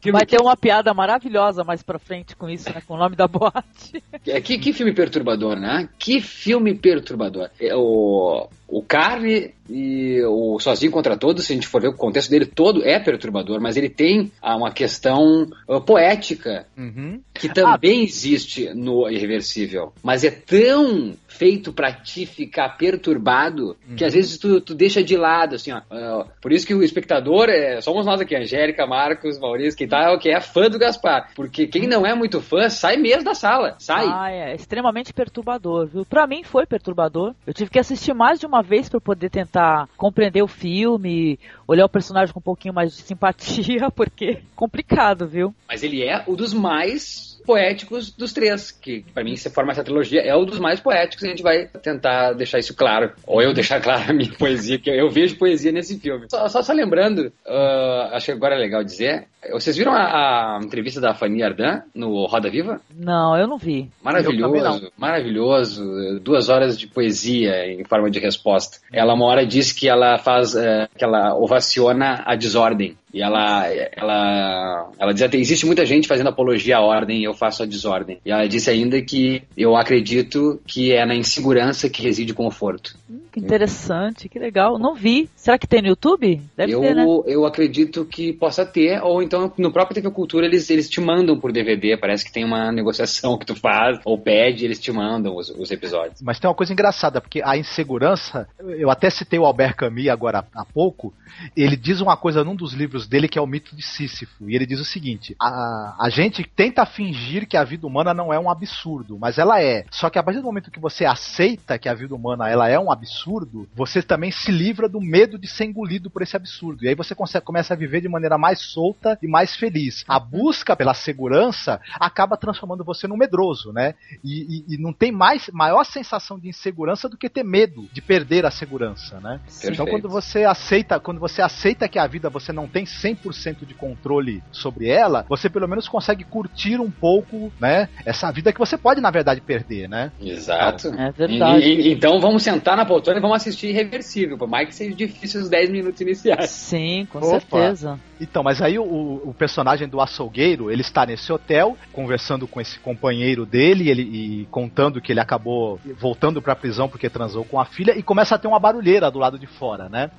Que, 0.00 0.12
Vai 0.12 0.24
ter 0.24 0.40
uma 0.40 0.56
piada 0.56 0.94
maravilhosa 0.94 1.64
mais 1.64 1.82
pra 1.82 1.98
frente 1.98 2.36
com 2.36 2.48
isso, 2.48 2.72
né? 2.72 2.80
Com 2.86 2.94
o 2.94 2.96
nome 2.96 3.16
da 3.16 3.26
boate. 3.26 4.02
É, 4.26 4.40
Que, 4.40 4.58
que 4.58 4.72
filme 4.72 4.94
perturbador, 4.94 5.56
né? 5.58 5.88
Que 5.98 6.20
filme 6.20 6.74
perturbador. 6.74 7.50
É, 7.60 7.74
O, 7.74 8.48
o 8.72 8.82
Carne 8.82 9.52
e 9.68 10.22
o 10.24 10.58
Sozinho 10.58 10.90
contra 10.90 11.16
Todos, 11.16 11.44
se 11.44 11.52
a 11.52 11.54
gente 11.54 11.68
for 11.68 11.80
ver 11.80 11.88
o 11.88 11.96
contexto 11.96 12.30
dele 12.30 12.46
todo, 12.46 12.82
é 12.82 12.98
perturbador, 12.98 13.60
mas 13.60 13.76
ele 13.76 13.90
tem 13.90 14.32
ah, 14.40 14.56
uma 14.56 14.72
questão 14.72 15.46
ah, 15.68 15.80
poética 15.80 16.66
Uhum. 16.76 17.20
que 17.34 17.48
também 17.48 18.02
existe 18.02 18.72
no 18.74 19.08
Irreversível. 19.08 19.92
Mas 20.02 20.24
é 20.24 20.30
tão 20.30 21.14
feito 21.28 21.72
pra 21.72 21.92
ti 21.92 22.26
ficar 22.26 22.76
perturbado 22.76 23.76
que 23.96 24.04
às 24.04 24.14
vezes 24.14 24.38
tu, 24.38 24.60
tu 24.60 24.74
deixa 24.74 25.02
de 25.02 25.16
lado, 25.16 25.56
assim, 25.56 25.72
ó. 25.72 25.80
Ah, 25.90 26.26
por 26.40 26.52
isso 26.52 26.66
que 26.66 26.74
o 26.74 26.82
espectador, 26.82 27.48
é, 27.48 27.80
somos 27.80 28.06
nós 28.06 28.20
aqui, 28.20 28.34
Angélica, 28.34 28.86
Marcos, 28.86 29.38
Maurício, 29.38 29.76
quem 29.76 29.88
tá, 29.88 30.16
que 30.18 30.30
é 30.30 30.40
fã 30.40 30.68
do 30.68 30.78
Gaspar. 30.78 31.30
Porque 31.34 31.66
quem 31.66 31.86
não 31.86 32.06
é 32.06 32.14
muito 32.14 32.40
fã, 32.40 32.68
sai 32.68 32.96
mesmo 32.96 33.24
da 33.24 33.34
sala. 33.34 33.76
Sai. 33.78 34.06
Ah, 34.08 34.30
é 34.30 34.54
extremamente 34.54 35.12
perturbador, 35.12 35.86
viu? 35.86 36.04
Pra 36.04 36.26
mim 36.26 36.42
foi 36.42 36.66
perturbador. 36.66 37.34
Eu 37.46 37.52
tive 37.52 37.70
que 37.70 37.78
assistir 37.78 38.14
mais 38.14 38.38
de 38.40 38.46
uma 38.46 38.61
vez 38.62 38.88
pra 38.88 39.00
poder 39.00 39.30
tentar 39.30 39.88
compreender 39.96 40.42
o 40.42 40.48
filme, 40.48 41.38
olhar 41.66 41.84
o 41.84 41.88
personagem 41.88 42.32
com 42.32 42.40
um 42.40 42.42
pouquinho 42.42 42.74
mais 42.74 42.94
de 42.94 43.02
simpatia, 43.02 43.90
porque 43.94 44.24
é 44.24 44.42
complicado, 44.54 45.26
viu? 45.26 45.54
Mas 45.68 45.82
ele 45.82 46.02
é 46.02 46.22
o 46.26 46.36
dos 46.36 46.54
mais 46.54 47.31
poéticos 47.44 48.10
dos 48.10 48.32
três, 48.32 48.70
que 48.70 49.04
pra 49.12 49.24
mim, 49.24 49.36
se 49.36 49.50
forma 49.50 49.72
essa 49.72 49.84
trilogia, 49.84 50.20
é 50.20 50.34
o 50.34 50.44
dos 50.44 50.58
mais 50.58 50.80
poéticos 50.80 51.24
e 51.24 51.26
a 51.26 51.30
gente 51.30 51.42
vai 51.42 51.66
tentar 51.82 52.32
deixar 52.32 52.58
isso 52.58 52.74
claro. 52.74 53.12
Ou 53.26 53.42
eu 53.42 53.52
deixar 53.52 53.80
claro 53.80 54.10
a 54.10 54.12
minha 54.12 54.32
poesia, 54.32 54.78
que 54.78 54.90
eu 54.90 55.10
vejo 55.10 55.38
poesia 55.38 55.72
nesse 55.72 55.98
filme. 55.98 56.26
Só, 56.30 56.48
só, 56.48 56.62
só 56.62 56.72
lembrando, 56.72 57.32
ah, 57.46 58.10
acho 58.12 58.26
que 58.26 58.32
agora 58.32 58.54
é 58.54 58.58
legal 58.58 58.82
dizer, 58.82 59.26
vocês 59.50 59.76
viram 59.76 59.92
a, 59.92 60.56
a 60.56 60.60
entrevista 60.62 61.00
da 61.00 61.14
Fanny 61.14 61.42
Ardant 61.42 61.82
no 61.94 62.26
Roda 62.26 62.48
Viva? 62.48 62.80
Não, 62.94 63.36
eu 63.36 63.48
não 63.48 63.58
vi. 63.58 63.90
Eu 64.04 64.44
também 64.44 64.62
Maravilhoso, 64.62 64.92
maravilhoso. 64.96 66.20
Duas 66.20 66.48
horas 66.48 66.78
de 66.78 66.86
poesia 66.86 67.66
em 67.66 67.84
forma 67.84 68.10
de 68.10 68.20
resposta. 68.20 68.78
Ela 68.92 69.14
uma 69.14 69.26
hora 69.26 69.44
disse 69.44 69.74
que 69.74 69.88
ela 69.88 70.16
faz, 70.18 70.54
eh, 70.54 70.88
que 70.96 71.04
ela 71.04 71.34
ovaciona 71.34 72.22
a 72.24 72.36
desordem. 72.36 72.96
E 73.12 73.22
ela, 73.22 73.66
ela, 73.68 74.90
ela 74.98 75.12
diz 75.12 75.22
até, 75.22 75.36
existe 75.36 75.66
muita 75.66 75.84
gente 75.84 76.08
fazendo 76.08 76.28
apologia 76.28 76.78
à 76.78 76.80
ordem 76.80 77.20
e 77.20 77.24
eu 77.24 77.34
faço 77.34 77.62
a 77.62 77.66
desordem. 77.66 78.18
E 78.24 78.30
ela 78.30 78.46
disse 78.46 78.70
ainda 78.70 79.00
que 79.02 79.42
eu 79.56 79.76
acredito 79.76 80.60
que 80.66 80.92
é 80.92 81.04
na 81.04 81.14
insegurança 81.14 81.90
que 81.90 82.02
reside 82.02 82.32
o 82.32 82.34
conforto. 82.36 82.96
Que 83.32 83.40
interessante, 83.40 84.28
que 84.28 84.38
legal. 84.38 84.78
Não 84.78 84.94
vi. 84.94 85.28
Será 85.34 85.56
que 85.56 85.66
tem 85.66 85.80
no 85.80 85.88
YouTube? 85.88 86.40
Deve 86.54 86.72
eu, 86.72 86.80
ter, 86.80 86.94
né? 86.94 87.04
eu 87.26 87.46
acredito 87.46 88.04
que 88.04 88.32
possa 88.32 88.64
ter, 88.66 89.02
ou 89.02 89.22
então 89.22 89.50
no 89.56 89.72
próprio 89.72 89.94
TV 89.94 90.10
Cultura 90.10 90.44
eles, 90.44 90.68
eles 90.68 90.88
te 90.88 91.00
mandam 91.00 91.38
por 91.38 91.50
DVD, 91.50 91.96
parece 91.96 92.24
que 92.24 92.32
tem 92.32 92.44
uma 92.44 92.70
negociação 92.70 93.36
que 93.38 93.46
tu 93.46 93.54
faz, 93.54 93.98
ou 94.04 94.18
pede, 94.18 94.64
eles 94.66 94.78
te 94.78 94.92
mandam 94.92 95.34
os, 95.36 95.48
os 95.48 95.70
episódios. 95.70 96.20
Mas 96.22 96.38
tem 96.38 96.48
uma 96.48 96.54
coisa 96.54 96.72
engraçada, 96.72 97.20
porque 97.20 97.40
a 97.42 97.56
insegurança, 97.56 98.46
eu 98.58 98.90
até 98.90 99.08
citei 99.08 99.38
o 99.38 99.46
Albert 99.46 99.76
Camus 99.76 100.08
agora 100.08 100.44
há 100.54 100.64
pouco, 100.64 101.14
ele 101.56 101.76
diz 101.76 102.00
uma 102.00 102.16
coisa 102.16 102.44
num 102.44 102.54
dos 102.54 102.74
livros 102.74 103.01
dele 103.06 103.28
que 103.28 103.38
é 103.38 103.42
o 103.42 103.46
mito 103.46 103.74
de 103.74 103.82
Sísifo, 103.82 104.48
e 104.48 104.54
ele 104.54 104.66
diz 104.66 104.80
o 104.80 104.84
seguinte, 104.84 105.34
a, 105.40 105.96
a 106.00 106.08
gente 106.10 106.44
tenta 106.44 106.84
fingir 106.86 107.46
que 107.46 107.56
a 107.56 107.64
vida 107.64 107.86
humana 107.86 108.12
não 108.14 108.32
é 108.32 108.38
um 108.38 108.50
absurdo, 108.50 109.18
mas 109.18 109.38
ela 109.38 109.62
é. 109.62 109.84
Só 109.90 110.10
que 110.10 110.18
a 110.18 110.22
partir 110.22 110.40
do 110.40 110.46
momento 110.46 110.70
que 110.70 110.80
você 110.80 111.04
aceita 111.04 111.78
que 111.78 111.88
a 111.88 111.94
vida 111.94 112.14
humana 112.14 112.48
ela 112.48 112.68
é 112.68 112.78
um 112.78 112.90
absurdo, 112.90 113.68
você 113.74 114.02
também 114.02 114.30
se 114.30 114.50
livra 114.50 114.88
do 114.88 115.00
medo 115.00 115.38
de 115.38 115.46
ser 115.48 115.64
engolido 115.64 116.10
por 116.10 116.22
esse 116.22 116.36
absurdo. 116.36 116.84
E 116.84 116.88
aí 116.88 116.94
você 116.94 117.14
consegue, 117.14 117.44
começa 117.44 117.74
a 117.74 117.76
viver 117.76 118.00
de 118.00 118.08
maneira 118.08 118.36
mais 118.38 118.60
solta 118.60 119.18
e 119.22 119.26
mais 119.26 119.54
feliz. 119.56 120.04
A 120.08 120.18
busca 120.18 120.74
pela 120.76 120.94
segurança 120.94 121.80
acaba 121.98 122.36
transformando 122.36 122.84
você 122.84 123.06
num 123.06 123.16
medroso, 123.16 123.72
né? 123.72 123.94
E, 124.24 124.64
e- 124.68 124.74
e 124.74 124.78
não 124.78 124.92
tem 124.92 125.12
mais 125.12 125.48
maior 125.52 125.84
sensação 125.84 126.38
de 126.38 126.48
insegurança 126.48 127.08
do 127.08 127.16
que 127.16 127.28
ter 127.28 127.44
medo 127.44 127.88
de 127.92 128.00
perder 128.00 128.44
a 128.46 128.50
segurança, 128.50 129.20
né? 129.20 129.40
Então 129.46 129.60
Perfeito. 129.60 129.90
quando 129.90 130.08
você 130.08 130.44
aceita, 130.44 131.00
quando 131.00 131.20
você 131.20 131.42
aceita 131.42 131.88
que 131.88 131.98
a 131.98 132.06
vida 132.06 132.28
você 132.30 132.52
não 132.52 132.66
tem 132.68 132.86
100% 133.00 133.64
de 133.66 133.74
controle 133.74 134.42
sobre 134.52 134.88
ela, 134.88 135.24
você 135.28 135.48
pelo 135.48 135.68
menos 135.68 135.88
consegue 135.88 136.24
curtir 136.24 136.78
um 136.80 136.90
pouco, 136.90 137.52
né, 137.60 137.88
essa 138.04 138.30
vida 138.30 138.52
que 138.52 138.58
você 138.58 138.76
pode, 138.76 139.00
na 139.00 139.10
verdade, 139.10 139.40
perder, 139.40 139.88
né? 139.88 140.12
Exato. 140.20 140.88
É 140.88 141.10
verdade. 141.12 141.64
E- 141.66 141.88
e- 141.88 141.92
então 141.92 142.20
vamos 142.20 142.42
sentar 142.42 142.76
na 142.76 142.84
poltrona 142.84 143.18
e 143.18 143.22
vamos 143.22 143.36
assistir 143.36 143.68
Irreversível, 143.68 144.36
por 144.36 144.48
mais 144.48 144.68
que 144.68 144.74
seja 144.74 144.94
difícil 144.94 145.40
os 145.40 145.48
10 145.48 145.70
minutos 145.70 146.00
iniciais. 146.00 146.50
Sim, 146.50 147.06
com 147.10 147.18
Opa. 147.18 147.40
certeza. 147.40 147.98
Então, 148.20 148.42
mas 148.42 148.62
aí 148.62 148.78
o, 148.78 148.84
o 148.84 149.34
personagem 149.36 149.88
do 149.88 150.00
açougueiro, 150.00 150.70
ele 150.70 150.80
está 150.82 151.04
nesse 151.04 151.32
hotel, 151.32 151.76
conversando 151.92 152.46
com 152.46 152.60
esse 152.60 152.78
companheiro 152.78 153.44
dele, 153.44 153.88
ele, 153.88 154.02
e 154.02 154.46
contando 154.50 155.00
que 155.00 155.12
ele 155.12 155.18
acabou 155.20 155.80
voltando 155.98 156.40
pra 156.40 156.54
prisão 156.54 156.88
porque 156.88 157.10
transou 157.10 157.44
com 157.44 157.58
a 157.58 157.64
filha, 157.64 157.98
e 157.98 158.02
começa 158.02 158.34
a 158.34 158.38
ter 158.38 158.46
uma 158.46 158.60
barulheira 158.60 159.10
do 159.10 159.18
lado 159.18 159.38
de 159.38 159.46
fora, 159.46 159.88
né? 159.88 160.10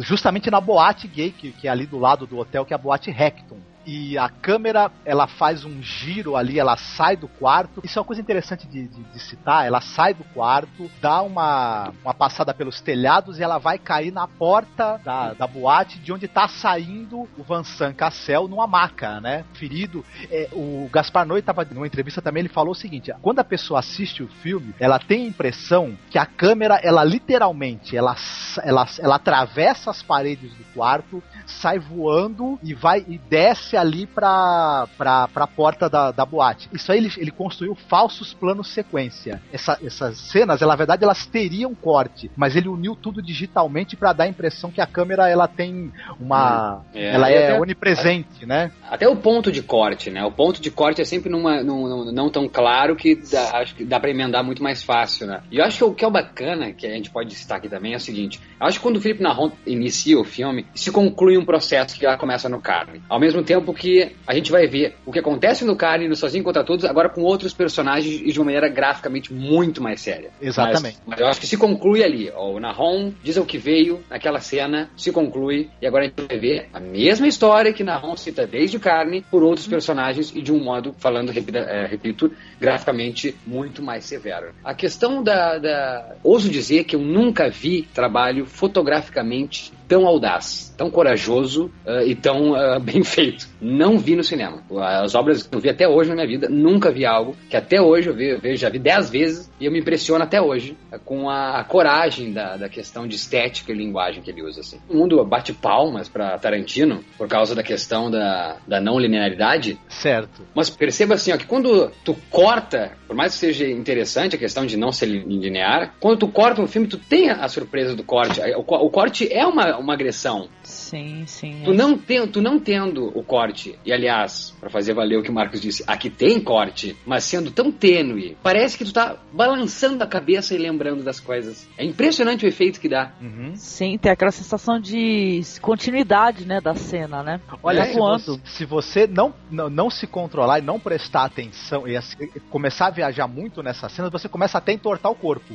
Justamente 0.00 0.50
na 0.50 0.60
boate 0.60 1.06
gay, 1.06 1.30
que, 1.30 1.52
que 1.52 1.68
é 1.68 1.70
ali 1.70 1.86
do 1.86 1.98
lado 1.98 2.19
do 2.26 2.38
hotel, 2.38 2.64
que 2.64 2.72
é 2.72 2.76
a 2.76 2.78
boate 2.78 3.10
Recton. 3.10 3.58
E 3.86 4.18
a 4.18 4.28
câmera, 4.28 4.90
ela 5.04 5.26
faz 5.26 5.64
um 5.64 5.82
giro 5.82 6.36
ali, 6.36 6.58
ela 6.58 6.76
sai 6.76 7.16
do 7.16 7.26
quarto. 7.28 7.80
Isso 7.84 7.98
é 7.98 8.00
uma 8.00 8.06
coisa 8.06 8.20
interessante 8.20 8.66
de, 8.66 8.86
de- 8.86 9.02
de 9.02 9.20
citar. 9.20 9.66
Ela 9.66 9.80
sai 9.80 10.14
do 10.14 10.24
quarto, 10.24 10.90
dá 11.00 11.22
uma, 11.22 11.92
uma 12.04 12.14
passada 12.14 12.52
pelos 12.52 12.80
telhados 12.80 13.38
e 13.38 13.42
ela 13.42 13.58
vai 13.58 13.78
cair 13.78 14.12
na 14.12 14.28
porta 14.28 15.00
da, 15.04 15.32
da 15.32 15.46
boate 15.46 15.98
de 15.98 16.12
onde 16.12 16.28
tá 16.28 16.46
saindo 16.46 17.28
o 17.38 17.42
Vincent 17.42 17.96
Cassel 17.96 18.46
numa 18.48 18.66
maca, 18.66 19.20
né? 19.20 19.44
Ferido. 19.54 20.04
É, 20.30 20.48
o 20.52 20.88
Gaspar 20.92 21.26
Noé 21.26 21.40
tava 21.42 21.64
numa 21.70 21.86
entrevista 21.86 22.20
também, 22.22 22.42
ele 22.42 22.48
falou 22.48 22.72
o 22.72 22.76
seguinte: 22.76 23.12
quando 23.22 23.38
a 23.40 23.44
pessoa 23.44 23.80
assiste 23.80 24.22
o 24.22 24.28
filme, 24.28 24.74
ela 24.78 24.98
tem 24.98 25.24
a 25.24 25.28
impressão 25.28 25.96
que 26.10 26.18
a 26.18 26.26
câmera, 26.26 26.78
ela 26.82 27.02
literalmente, 27.02 27.96
ela, 27.96 28.14
ela, 28.62 28.86
ela 28.98 29.16
atravessa 29.16 29.90
as 29.90 30.02
paredes 30.02 30.52
do 30.52 30.64
quarto, 30.74 31.22
sai 31.46 31.78
voando 31.78 32.58
e 32.62 32.74
vai 32.74 33.04
e 33.08 33.16
desce 33.18 33.76
ali 33.80 34.06
pra, 34.06 34.86
pra, 34.96 35.28
pra 35.28 35.46
porta 35.46 35.88
da, 35.88 36.10
da 36.12 36.24
boate. 36.24 36.68
Isso 36.72 36.92
aí 36.92 36.98
ele, 36.98 37.12
ele 37.16 37.30
construiu 37.30 37.74
falsos 37.74 38.32
planos 38.34 38.68
sequência. 38.68 39.40
Essa- 39.52 39.78
essas 39.84 40.18
cenas, 40.18 40.62
ela, 40.62 40.72
na 40.72 40.76
verdade, 40.76 41.02
elas 41.04 41.26
teriam 41.26 41.74
corte, 41.74 42.30
mas 42.36 42.54
ele 42.56 42.68
uniu 42.68 42.94
tudo 42.94 43.20
digitalmente 43.22 43.96
pra 43.96 44.12
dar 44.12 44.24
a 44.24 44.28
impressão 44.28 44.70
que 44.70 44.80
a 44.80 44.86
câmera 44.86 45.28
ela 45.28 45.48
tem 45.48 45.92
uma. 46.18 46.82
É, 46.94 47.14
ela 47.14 47.30
é 47.30 47.48
até- 47.48 47.60
onipresente, 47.60 48.46
né? 48.46 48.70
Até 48.90 49.08
o 49.08 49.16
ponto 49.16 49.50
de 49.50 49.62
corte, 49.62 50.10
né? 50.10 50.24
O 50.24 50.32
ponto 50.32 50.60
de 50.60 50.70
corte 50.70 51.00
é 51.00 51.04
sempre 51.04 51.30
numa, 51.30 51.62
num, 51.62 51.88
num- 51.88 52.12
não 52.12 52.30
tão 52.30 52.48
claro 52.48 52.94
que 52.96 53.16
dá, 53.16 53.58
acho 53.58 53.74
que 53.74 53.84
dá 53.84 53.98
pra 53.98 54.10
emendar 54.10 54.44
muito 54.44 54.62
mais 54.62 54.82
fácil, 54.82 55.26
né? 55.26 55.40
E 55.50 55.58
eu 55.58 55.64
acho 55.64 55.78
que 55.78 55.84
o 55.84 55.94
que 55.94 56.04
é 56.04 56.08
o 56.08 56.10
bacana, 56.10 56.72
que 56.72 56.86
a 56.86 56.90
gente 56.90 57.10
pode 57.10 57.34
citar 57.34 57.58
aqui 57.58 57.68
também, 57.68 57.94
é 57.94 57.96
o 57.96 58.00
seguinte: 58.00 58.40
eu 58.60 58.66
acho 58.66 58.78
que 58.78 58.82
quando 58.82 58.96
o 58.96 59.00
Felipe 59.00 59.22
Narron 59.22 59.50
inicia 59.66 60.18
o 60.18 60.24
filme, 60.24 60.66
se 60.74 60.90
conclui 60.90 61.36
um 61.38 61.44
processo 61.44 61.94
que 61.96 62.02
já 62.02 62.16
começa 62.16 62.48
no 62.48 62.60
Carne. 62.60 63.02
Ao 63.08 63.18
mesmo 63.18 63.42
tempo 63.42 63.59
que 63.74 64.12
a 64.26 64.34
gente 64.34 64.50
vai 64.50 64.66
ver 64.66 64.96
o 65.06 65.12
que 65.12 65.18
acontece 65.18 65.64
no 65.64 65.76
Carne, 65.76 66.08
no 66.08 66.16
Sozinho 66.16 66.44
contra 66.44 66.64
Todos, 66.64 66.84
agora 66.84 67.08
com 67.08 67.22
outros 67.22 67.52
personagens 67.54 68.20
e 68.20 68.32
de 68.32 68.38
uma 68.38 68.46
maneira 68.46 68.68
graficamente 68.68 69.32
muito 69.32 69.82
mais 69.82 70.00
séria. 70.00 70.30
Exatamente. 70.40 70.98
Mas, 71.06 71.18
mas 71.18 71.20
eu 71.20 71.26
acho 71.26 71.40
que 71.40 71.46
se 71.46 71.56
conclui 71.56 72.02
ali. 72.02 72.30
ó, 72.34 72.50
o 72.50 72.60
Nahon 72.60 73.12
diz 73.22 73.36
o 73.36 73.44
que 73.44 73.58
veio 73.58 74.02
naquela 74.08 74.40
cena, 74.40 74.90
se 74.96 75.12
conclui, 75.12 75.70
e 75.80 75.86
agora 75.86 76.04
a 76.04 76.08
gente 76.08 76.26
vai 76.26 76.38
ver 76.38 76.68
a 76.72 76.80
mesma 76.80 77.26
história 77.26 77.72
que 77.72 77.84
Nahon 77.84 78.16
cita 78.16 78.46
desde 78.46 78.78
Carne 78.78 79.24
por 79.30 79.42
outros 79.42 79.66
personagens 79.66 80.32
e 80.34 80.42
de 80.42 80.52
um 80.52 80.62
modo, 80.62 80.94
falando, 80.98 81.32
é, 81.32 81.86
repito, 81.86 82.32
graficamente 82.60 83.36
muito 83.46 83.82
mais 83.82 84.04
severo. 84.04 84.52
A 84.64 84.74
questão 84.74 85.22
da, 85.22 85.58
da. 85.58 86.16
Ouso 86.22 86.48
dizer 86.48 86.84
que 86.84 86.96
eu 86.96 87.00
nunca 87.00 87.48
vi 87.48 87.82
trabalho 87.82 88.46
fotograficamente 88.46 89.72
tão 89.90 90.06
audaz, 90.06 90.72
tão 90.78 90.88
corajoso 90.88 91.68
eh, 91.84 92.06
e 92.06 92.14
tão 92.14 92.56
eh, 92.56 92.78
bem 92.78 93.02
feito. 93.02 93.48
Não 93.60 93.98
vi 93.98 94.14
no 94.14 94.22
cinema. 94.22 94.62
As 94.80 95.16
obras 95.16 95.42
que 95.42 95.54
eu 95.54 95.60
vi 95.60 95.68
até 95.68 95.88
hoje 95.88 96.08
na 96.10 96.14
minha 96.14 96.28
vida, 96.28 96.48
nunca 96.48 96.92
vi 96.92 97.04
algo 97.04 97.36
que 97.50 97.56
até 97.56 97.82
hoje 97.82 98.08
eu, 98.08 98.14
vi, 98.14 98.28
eu 98.30 98.40
vejo, 98.40 98.56
já 98.56 98.68
vi 98.70 98.78
dez 98.78 99.10
vezes 99.10 99.50
e 99.58 99.66
eu 99.66 99.72
me 99.72 99.80
impressiono 99.80 100.22
até 100.22 100.40
hoje 100.40 100.76
eh, 100.92 100.98
com 101.04 101.28
a, 101.28 101.58
a 101.58 101.64
coragem 101.64 102.32
da, 102.32 102.56
da 102.56 102.68
questão 102.68 103.04
de 103.04 103.16
estética 103.16 103.72
e 103.72 103.74
linguagem 103.74 104.22
que 104.22 104.30
ele 104.30 104.42
usa. 104.44 104.60
Assim. 104.60 104.78
O 104.88 104.96
mundo 104.96 105.24
bate 105.24 105.52
palmas 105.52 106.08
para 106.08 106.38
Tarantino 106.38 107.04
por 107.18 107.26
causa 107.26 107.52
da 107.56 107.62
questão 107.64 108.08
da, 108.08 108.58
da 108.68 108.80
não 108.80 108.96
linearidade, 108.96 109.76
Certo. 109.88 110.46
mas 110.54 110.70
perceba 110.70 111.14
assim, 111.14 111.32
ó, 111.32 111.36
que 111.36 111.46
quando 111.46 111.90
tu 112.04 112.16
corta, 112.30 112.92
por 113.08 113.16
mais 113.16 113.32
que 113.32 113.40
seja 113.40 113.68
interessante 113.68 114.36
a 114.36 114.38
questão 114.38 114.64
de 114.64 114.76
não 114.76 114.92
ser 114.92 115.06
linear, 115.06 115.94
quando 115.98 116.18
tu 116.18 116.28
corta 116.28 116.62
um 116.62 116.68
filme, 116.68 116.86
tu 116.86 116.96
tem 116.96 117.28
a 117.28 117.48
surpresa 117.48 117.96
do 117.96 118.04
corte. 118.04 118.40
O, 118.56 118.60
o 118.60 118.90
corte 118.90 119.30
é 119.32 119.44
uma, 119.44 119.79
uma 119.80 119.94
agressão. 119.94 120.48
Sim, 120.90 121.24
sim. 121.24 121.62
Tu 121.64 121.72
não, 121.72 121.96
ten, 121.96 122.26
tu 122.26 122.42
não 122.42 122.58
tendo 122.58 123.16
o 123.16 123.22
corte, 123.22 123.78
e 123.86 123.92
aliás, 123.92 124.52
pra 124.58 124.68
fazer 124.68 124.92
valer 124.92 125.18
o 125.18 125.22
que 125.22 125.30
o 125.30 125.32
Marcos 125.32 125.60
disse, 125.60 125.84
aqui 125.86 126.10
tem 126.10 126.40
corte, 126.40 126.96
mas 127.06 127.22
sendo 127.22 127.52
tão 127.52 127.70
tênue, 127.70 128.36
parece 128.42 128.76
que 128.76 128.84
tu 128.84 128.92
tá 128.92 129.16
balançando 129.32 130.02
a 130.02 130.06
cabeça 130.06 130.52
e 130.52 130.58
lembrando 130.58 131.04
das 131.04 131.20
coisas. 131.20 131.68
É 131.78 131.84
impressionante 131.84 132.44
o 132.44 132.48
efeito 132.48 132.80
que 132.80 132.88
dá. 132.88 133.12
Uhum. 133.20 133.52
Sim, 133.54 133.96
tem 133.98 134.10
aquela 134.10 134.32
sensação 134.32 134.80
de 134.80 135.40
continuidade, 135.62 136.44
né, 136.44 136.60
da 136.60 136.74
cena, 136.74 137.22
né? 137.22 137.40
Olha, 137.62 137.84
Tá 137.84 137.92
se 137.92 137.96
você, 137.96 138.40
se 138.44 138.64
você 138.64 139.06
não, 139.06 139.32
não, 139.48 139.70
não 139.70 139.90
se 139.90 140.08
controlar 140.08 140.58
e 140.58 140.62
não 140.62 140.80
prestar 140.80 141.24
atenção 141.24 141.86
e 141.86 141.96
assim, 141.96 142.26
começar 142.50 142.88
a 142.88 142.90
viajar 142.90 143.28
muito 143.28 143.62
nessa 143.62 143.88
cena, 143.88 144.10
você 144.10 144.28
começa 144.28 144.58
até 144.58 144.72
a 144.72 144.74
entortar 144.74 145.12
o 145.12 145.14
corpo 145.14 145.54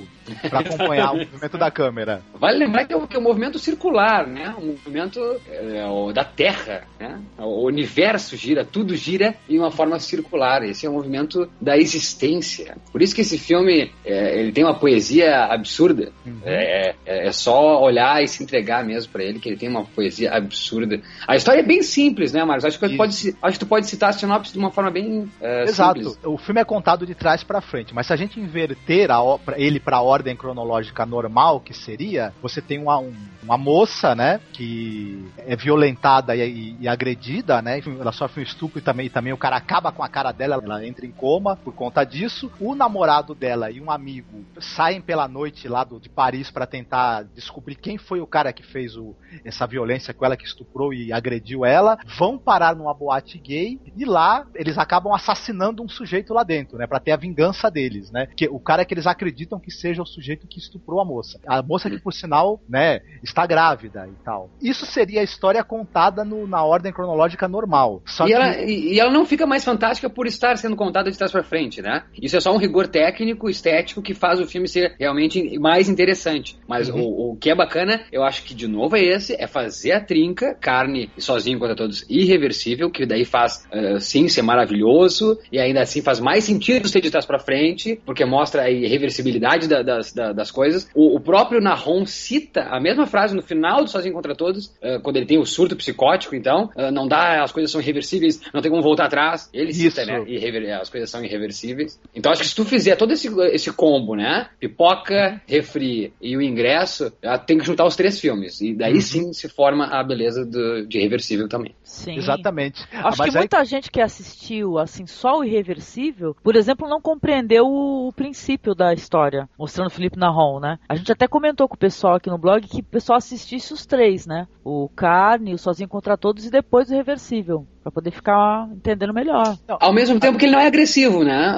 pra 0.50 0.60
acompanhar 0.60 1.12
o 1.12 1.18
movimento 1.18 1.58
da 1.58 1.70
câmera. 1.70 2.22
Vale 2.40 2.58
lembrar 2.58 2.86
que 2.86 2.94
é, 2.94 2.96
o, 2.96 3.06
que 3.06 3.18
é 3.18 3.20
um 3.20 3.24
movimento 3.24 3.60
circular, 3.60 4.26
né? 4.26 4.56
Um 4.58 4.68
movimento 4.68 5.25
é, 5.50 6.14
da 6.14 6.24
Terra, 6.24 6.84
né? 7.00 7.20
O 7.38 7.66
universo 7.66 8.36
gira, 8.38 8.64
tudo 8.66 8.96
gira 8.96 9.36
em 9.50 9.58
uma 9.60 9.72
forma 9.72 10.00
circular. 10.00 10.64
Esse 10.64 10.86
é 10.86 10.90
o 10.90 10.94
movimento 10.94 11.50
da 11.60 11.78
existência. 11.78 12.78
Por 12.92 13.02
isso 13.02 13.14
que 13.16 13.22
esse 13.22 13.38
filme 13.38 13.92
é, 14.06 14.40
ele 14.40 14.52
tem 14.52 14.64
uma 14.64 14.78
poesia 14.78 15.46
absurda. 15.46 16.12
É, 16.44 16.96
é- 17.06 17.28
é 17.28 17.32
só 17.32 17.82
olhar 17.82 18.24
e 18.24 18.28
se 18.28 18.44
entregar 18.44 18.84
mesmo 18.86 19.12
pra 19.12 19.24
ele 19.24 19.40
que 19.40 19.50
ele 19.50 19.58
tem 19.58 19.70
uma 19.70 19.86
poesia 19.86 20.32
absurda. 20.34 21.02
A 21.28 21.36
história 21.36 21.60
é 21.62 21.64
bem 21.66 21.82
simples, 21.82 22.32
né, 22.34 22.44
Marcos? 22.44 22.66
Acho 22.66 22.80
que, 22.80 22.86
Isso. 22.86 22.98
pode, 22.98 23.36
acho 23.42 23.60
que 23.60 23.66
tu 23.66 23.68
pode 23.68 23.88
citar 23.88 24.10
a 24.10 24.14
sinopse 24.14 24.54
de 24.54 24.60
uma 24.60 24.72
forma 24.72 24.92
bem 24.92 25.30
é, 25.42 25.64
Exato. 25.64 26.00
simples. 26.00 26.20
O 26.24 26.38
filme 26.38 26.62
é 26.62 26.66
contado 26.66 27.06
de 27.06 27.16
trás 27.16 27.44
pra 27.44 27.62
frente, 27.62 27.94
mas 27.94 28.08
se 28.08 28.14
a 28.14 28.16
gente 28.16 28.40
inverter 28.40 29.12
a, 29.12 29.20
ele 29.56 29.80
pra 29.80 30.02
ordem 30.02 30.36
cronológica 30.36 31.06
normal, 31.06 31.60
que 31.60 31.74
seria, 31.74 32.34
você 32.42 32.62
tem 32.62 32.80
uma, 32.82 33.00
um- 33.00 33.14
uma 33.46 33.58
moça, 33.58 34.16
né, 34.16 34.40
que 34.54 35.24
é 35.38 35.56
violentada 35.56 36.36
e, 36.36 36.42
e- 36.42 36.78
e 36.82 36.88
agredida, 36.88 37.62
né, 37.62 37.80
ela 38.00 38.12
sofre 38.12 38.42
um 38.42 38.44
estupro 38.44 38.80
e 38.80 38.82
também, 38.82 39.06
e 39.06 39.10
também 39.10 39.32
o 39.32 39.38
cara 39.38 39.56
acaba 39.56 39.92
com 39.92 40.04
a 40.04 40.10
cara 40.10 40.32
dela, 40.32 40.60
ela 40.62 40.86
entra 40.86 41.06
em 41.06 41.12
coma 41.12 41.56
por 41.56 41.74
conta 41.74 42.04
disso. 42.04 42.52
O 42.60 42.74
namorado 42.76 43.36
dela 43.36 43.70
e 43.70 43.80
um 43.80 43.92
amigo 43.92 44.44
saem 44.60 45.00
pela 45.00 45.28
noite 45.28 45.68
lá 45.68 45.84
do, 45.84 46.00
de 46.00 46.10
Paris 46.10 46.50
pra 46.50 46.66
tentar 46.66 47.24
descobrir 47.36 47.76
quem 47.76 47.98
foi 47.98 48.20
o 48.20 48.28
cara 48.28 48.52
que 48.52 48.64
fez 48.64 48.98
o, 48.98 49.16
essa 49.44 49.68
violência 49.68 50.14
com 50.14 50.26
ela, 50.26 50.36
que 50.36 50.46
estuprou 50.46 50.94
e 50.94 51.14
agrediu 51.14 51.64
ela, 51.66 51.98
vão 52.18 52.38
parar 52.38 52.76
numa 52.76 52.94
boate 52.94 53.38
gay 53.38 53.80
e 53.96 54.06
lá 54.06 54.46
eles 54.56 54.78
acabam 54.78 55.14
assassinando 55.14 55.84
um 55.84 55.88
sujeito 55.90 56.34
lá 56.34 56.44
dentro, 56.44 56.78
né, 56.78 56.88
Pra 56.88 57.00
ter 57.00 57.12
a 57.12 57.18
vingança 57.18 57.70
deles, 57.70 58.10
né? 58.12 58.28
Que 58.36 58.48
o 58.48 58.60
cara 58.60 58.86
que 58.86 58.94
eles 58.94 59.06
acreditam 59.08 59.60
que 59.60 59.70
seja 59.72 60.02
o 60.02 60.06
sujeito 60.06 60.48
que 60.48 60.60
estuprou 60.60 61.00
a 61.02 61.06
moça. 61.06 61.40
A 61.46 61.62
moça 61.62 61.90
que 61.90 62.00
por 62.00 62.14
sinal, 62.14 62.60
né, 62.68 63.02
está 63.36 63.46
grávida 63.46 64.08
e 64.08 64.16
tal. 64.24 64.50
Isso 64.62 64.86
seria 64.86 65.20
a 65.20 65.24
história 65.24 65.62
contada 65.62 66.24
no- 66.24 66.48
na 66.48 66.64
ordem 66.64 66.94
cronológica 66.94 67.50
normal. 67.50 68.02
E 68.22 68.26
que 68.26 68.34
ela, 68.34 68.58
e, 68.62 68.98
ela 69.00 69.12
não 69.12 69.26
fica 69.26 69.46
mais 69.46 69.66
fantástica 69.66 70.10
por 70.10 70.26
estar 70.26 70.58
sendo 70.58 70.76
contada 70.78 71.12
de 71.12 71.18
trás 71.18 71.34
pra 71.34 71.44
frente, 71.44 71.82
né? 71.82 72.04
Isso 72.22 72.38
é 72.38 72.40
só 72.40 72.54
um 72.54 72.58
rigor 72.58 72.88
técnico, 72.88 73.50
estético, 73.50 74.02
que 74.02 74.14
faz 74.14 74.40
o 74.40 74.48
filme 74.48 74.68
ser 74.70 74.96
realmente 74.98 75.60
mais 75.60 75.90
interessante. 75.90 76.58
Mas 76.66 76.88
Uhum. 76.90 77.02
o, 77.02 77.32
o 77.34 77.36
que 77.38 77.50
é 77.50 77.56
bacana, 77.56 78.02
eu 78.12 78.24
acho 78.24 78.44
que 78.44 78.54
de 78.56 78.68
novo 78.68 78.96
é 78.96 79.02
esse, 79.02 79.36
é 79.38 79.48
fazer 79.48 79.92
a 79.92 80.00
trinca, 80.00 80.56
carne 80.56 81.10
sozinho 81.18 81.60
contra 81.60 81.76
todos, 81.76 82.06
irreversível, 82.10 82.90
que 82.90 83.06
daí 83.06 83.26
faz, 83.26 83.68
eh, 83.72 84.00
sim, 84.00 84.30
ser 84.30 84.44
maravilhoso, 84.44 85.38
e 85.52 85.60
ainda 85.60 85.82
assim 85.82 86.02
faz 86.02 86.20
mais 86.20 86.44
sentido 86.46 86.88
ser 86.88 87.02
de 87.02 87.12
trás 87.12 87.26
pra 87.26 87.40
frente, 87.40 88.00
porque 88.06 88.24
mostra 88.24 88.64
a 88.64 88.70
irreversibilidade 88.70 89.68
da- 89.68 89.82
das, 89.82 90.14
da- 90.14 90.32
das 90.32 90.52
coisas. 90.52 90.88
O, 90.96 91.18
o 91.18 91.20
próprio 91.20 91.60
Nahon 91.62 92.06
cita 92.06 92.62
a 92.70 92.80
mesma 92.80 93.06
frase 93.06 93.25
no 93.34 93.42
final 93.42 93.84
do 93.84 93.90
Sozinho 93.90 94.14
contra 94.14 94.36
Todos, 94.36 94.74
eh, 94.82 95.00
quando 95.00 95.18
ele 95.18 95.26
tem 95.26 95.38
o 95.40 95.46
surto 95.46 95.76
psicótico, 95.76 96.36
então, 96.36 96.70
eh, 96.76 96.92
não 96.92 97.08
dá, 97.08 97.44
as 97.44 97.52
coisas 97.52 97.72
são 97.72 97.80
irreversíveis, 97.82 98.42
não 98.54 98.62
tem 98.62 98.70
como 98.72 98.84
voltar 98.84 99.06
atrás. 99.06 99.50
Ele 99.54 99.74
cita, 99.74 100.02
Isso. 100.02 100.12
né? 100.12 100.24
Irrever- 100.28 100.80
as 100.80 100.90
coisas 100.90 101.10
são 101.10 101.24
irreversíveis. 101.24 102.00
Então, 102.14 102.32
acho 102.32 102.42
que 102.42 102.48
se 102.48 102.56
tu 102.56 102.66
fizer 102.66 102.96
todo 102.96 103.12
esse, 103.12 103.28
esse 103.52 103.72
combo, 103.72 104.16
né? 104.16 104.50
Pipoca, 104.60 105.42
refri 105.48 106.14
e 106.22 106.36
o 106.36 106.42
ingresso, 106.42 107.12
ah, 107.24 107.38
tem 107.38 107.58
que 107.58 107.66
juntar 107.66 107.86
os 107.86 107.96
três 107.96 108.20
filmes. 108.20 108.60
E 108.62 108.74
daí 108.74 108.96
Uhum. 108.96 109.02
sim 109.02 109.34
se 109.34 109.48
forma 109.50 109.86
a 109.86 110.04
beleza 110.04 110.46
do, 110.46 110.86
de 110.88 110.98
irreversível 111.00 111.48
também. 111.48 111.74
Sim. 111.84 112.16
Exatamente. 112.18 112.84
Acho 112.92 113.18
Mas 113.18 113.30
que 113.32 113.38
aí- 113.38 113.42
muita 113.44 113.64
gente 113.66 113.90
que 113.92 114.02
assistiu 114.02 114.78
assim 114.78 115.06
só 115.08 115.40
o 115.40 115.44
irreversível, 115.44 116.36
por 116.44 116.56
exemplo, 116.56 116.88
não 116.90 117.00
compreendeu 117.02 117.66
o, 117.66 118.08
o 118.10 118.14
princípio 118.14 118.74
da 118.76 118.94
história, 118.94 119.48
mostrando 119.58 119.88
o 119.88 119.92
Felipe 119.92 120.18
Narron, 120.18 120.60
né? 120.60 120.78
A 120.88 120.96
gente 120.96 121.12
até 121.12 121.28
comentou 121.28 121.68
com 121.68 121.76
o 121.76 121.78
pessoal 121.80 122.16
aqui 122.16 122.30
no 122.30 122.38
blog 122.38 122.68
que 122.68 122.80
o 122.82 122.84
pessoal 122.84 123.15
só 123.16 123.18
assistisse 123.18 123.74
os 123.74 123.86
três, 123.86 124.26
né? 124.26 124.48
O 124.64 124.90
Carne, 124.90 125.54
o 125.54 125.58
Sozinho 125.58 125.88
contra 125.88 126.18
Todos 126.18 126.46
e 126.46 126.52
depois 126.52 126.90
o 126.90 126.94
Reversível. 126.94 127.66
Pra 127.86 127.92
poder 127.92 128.10
ficar 128.10 128.68
entendendo 128.72 129.14
melhor. 129.14 129.56
Ao 129.68 129.94
mesmo 129.94 130.20
tempo 130.20 130.40
que 130.40 130.46
ele 130.46 130.54
não 130.54 130.60
é 130.60 130.66
agressivo, 130.66 131.24
né, 131.24 131.56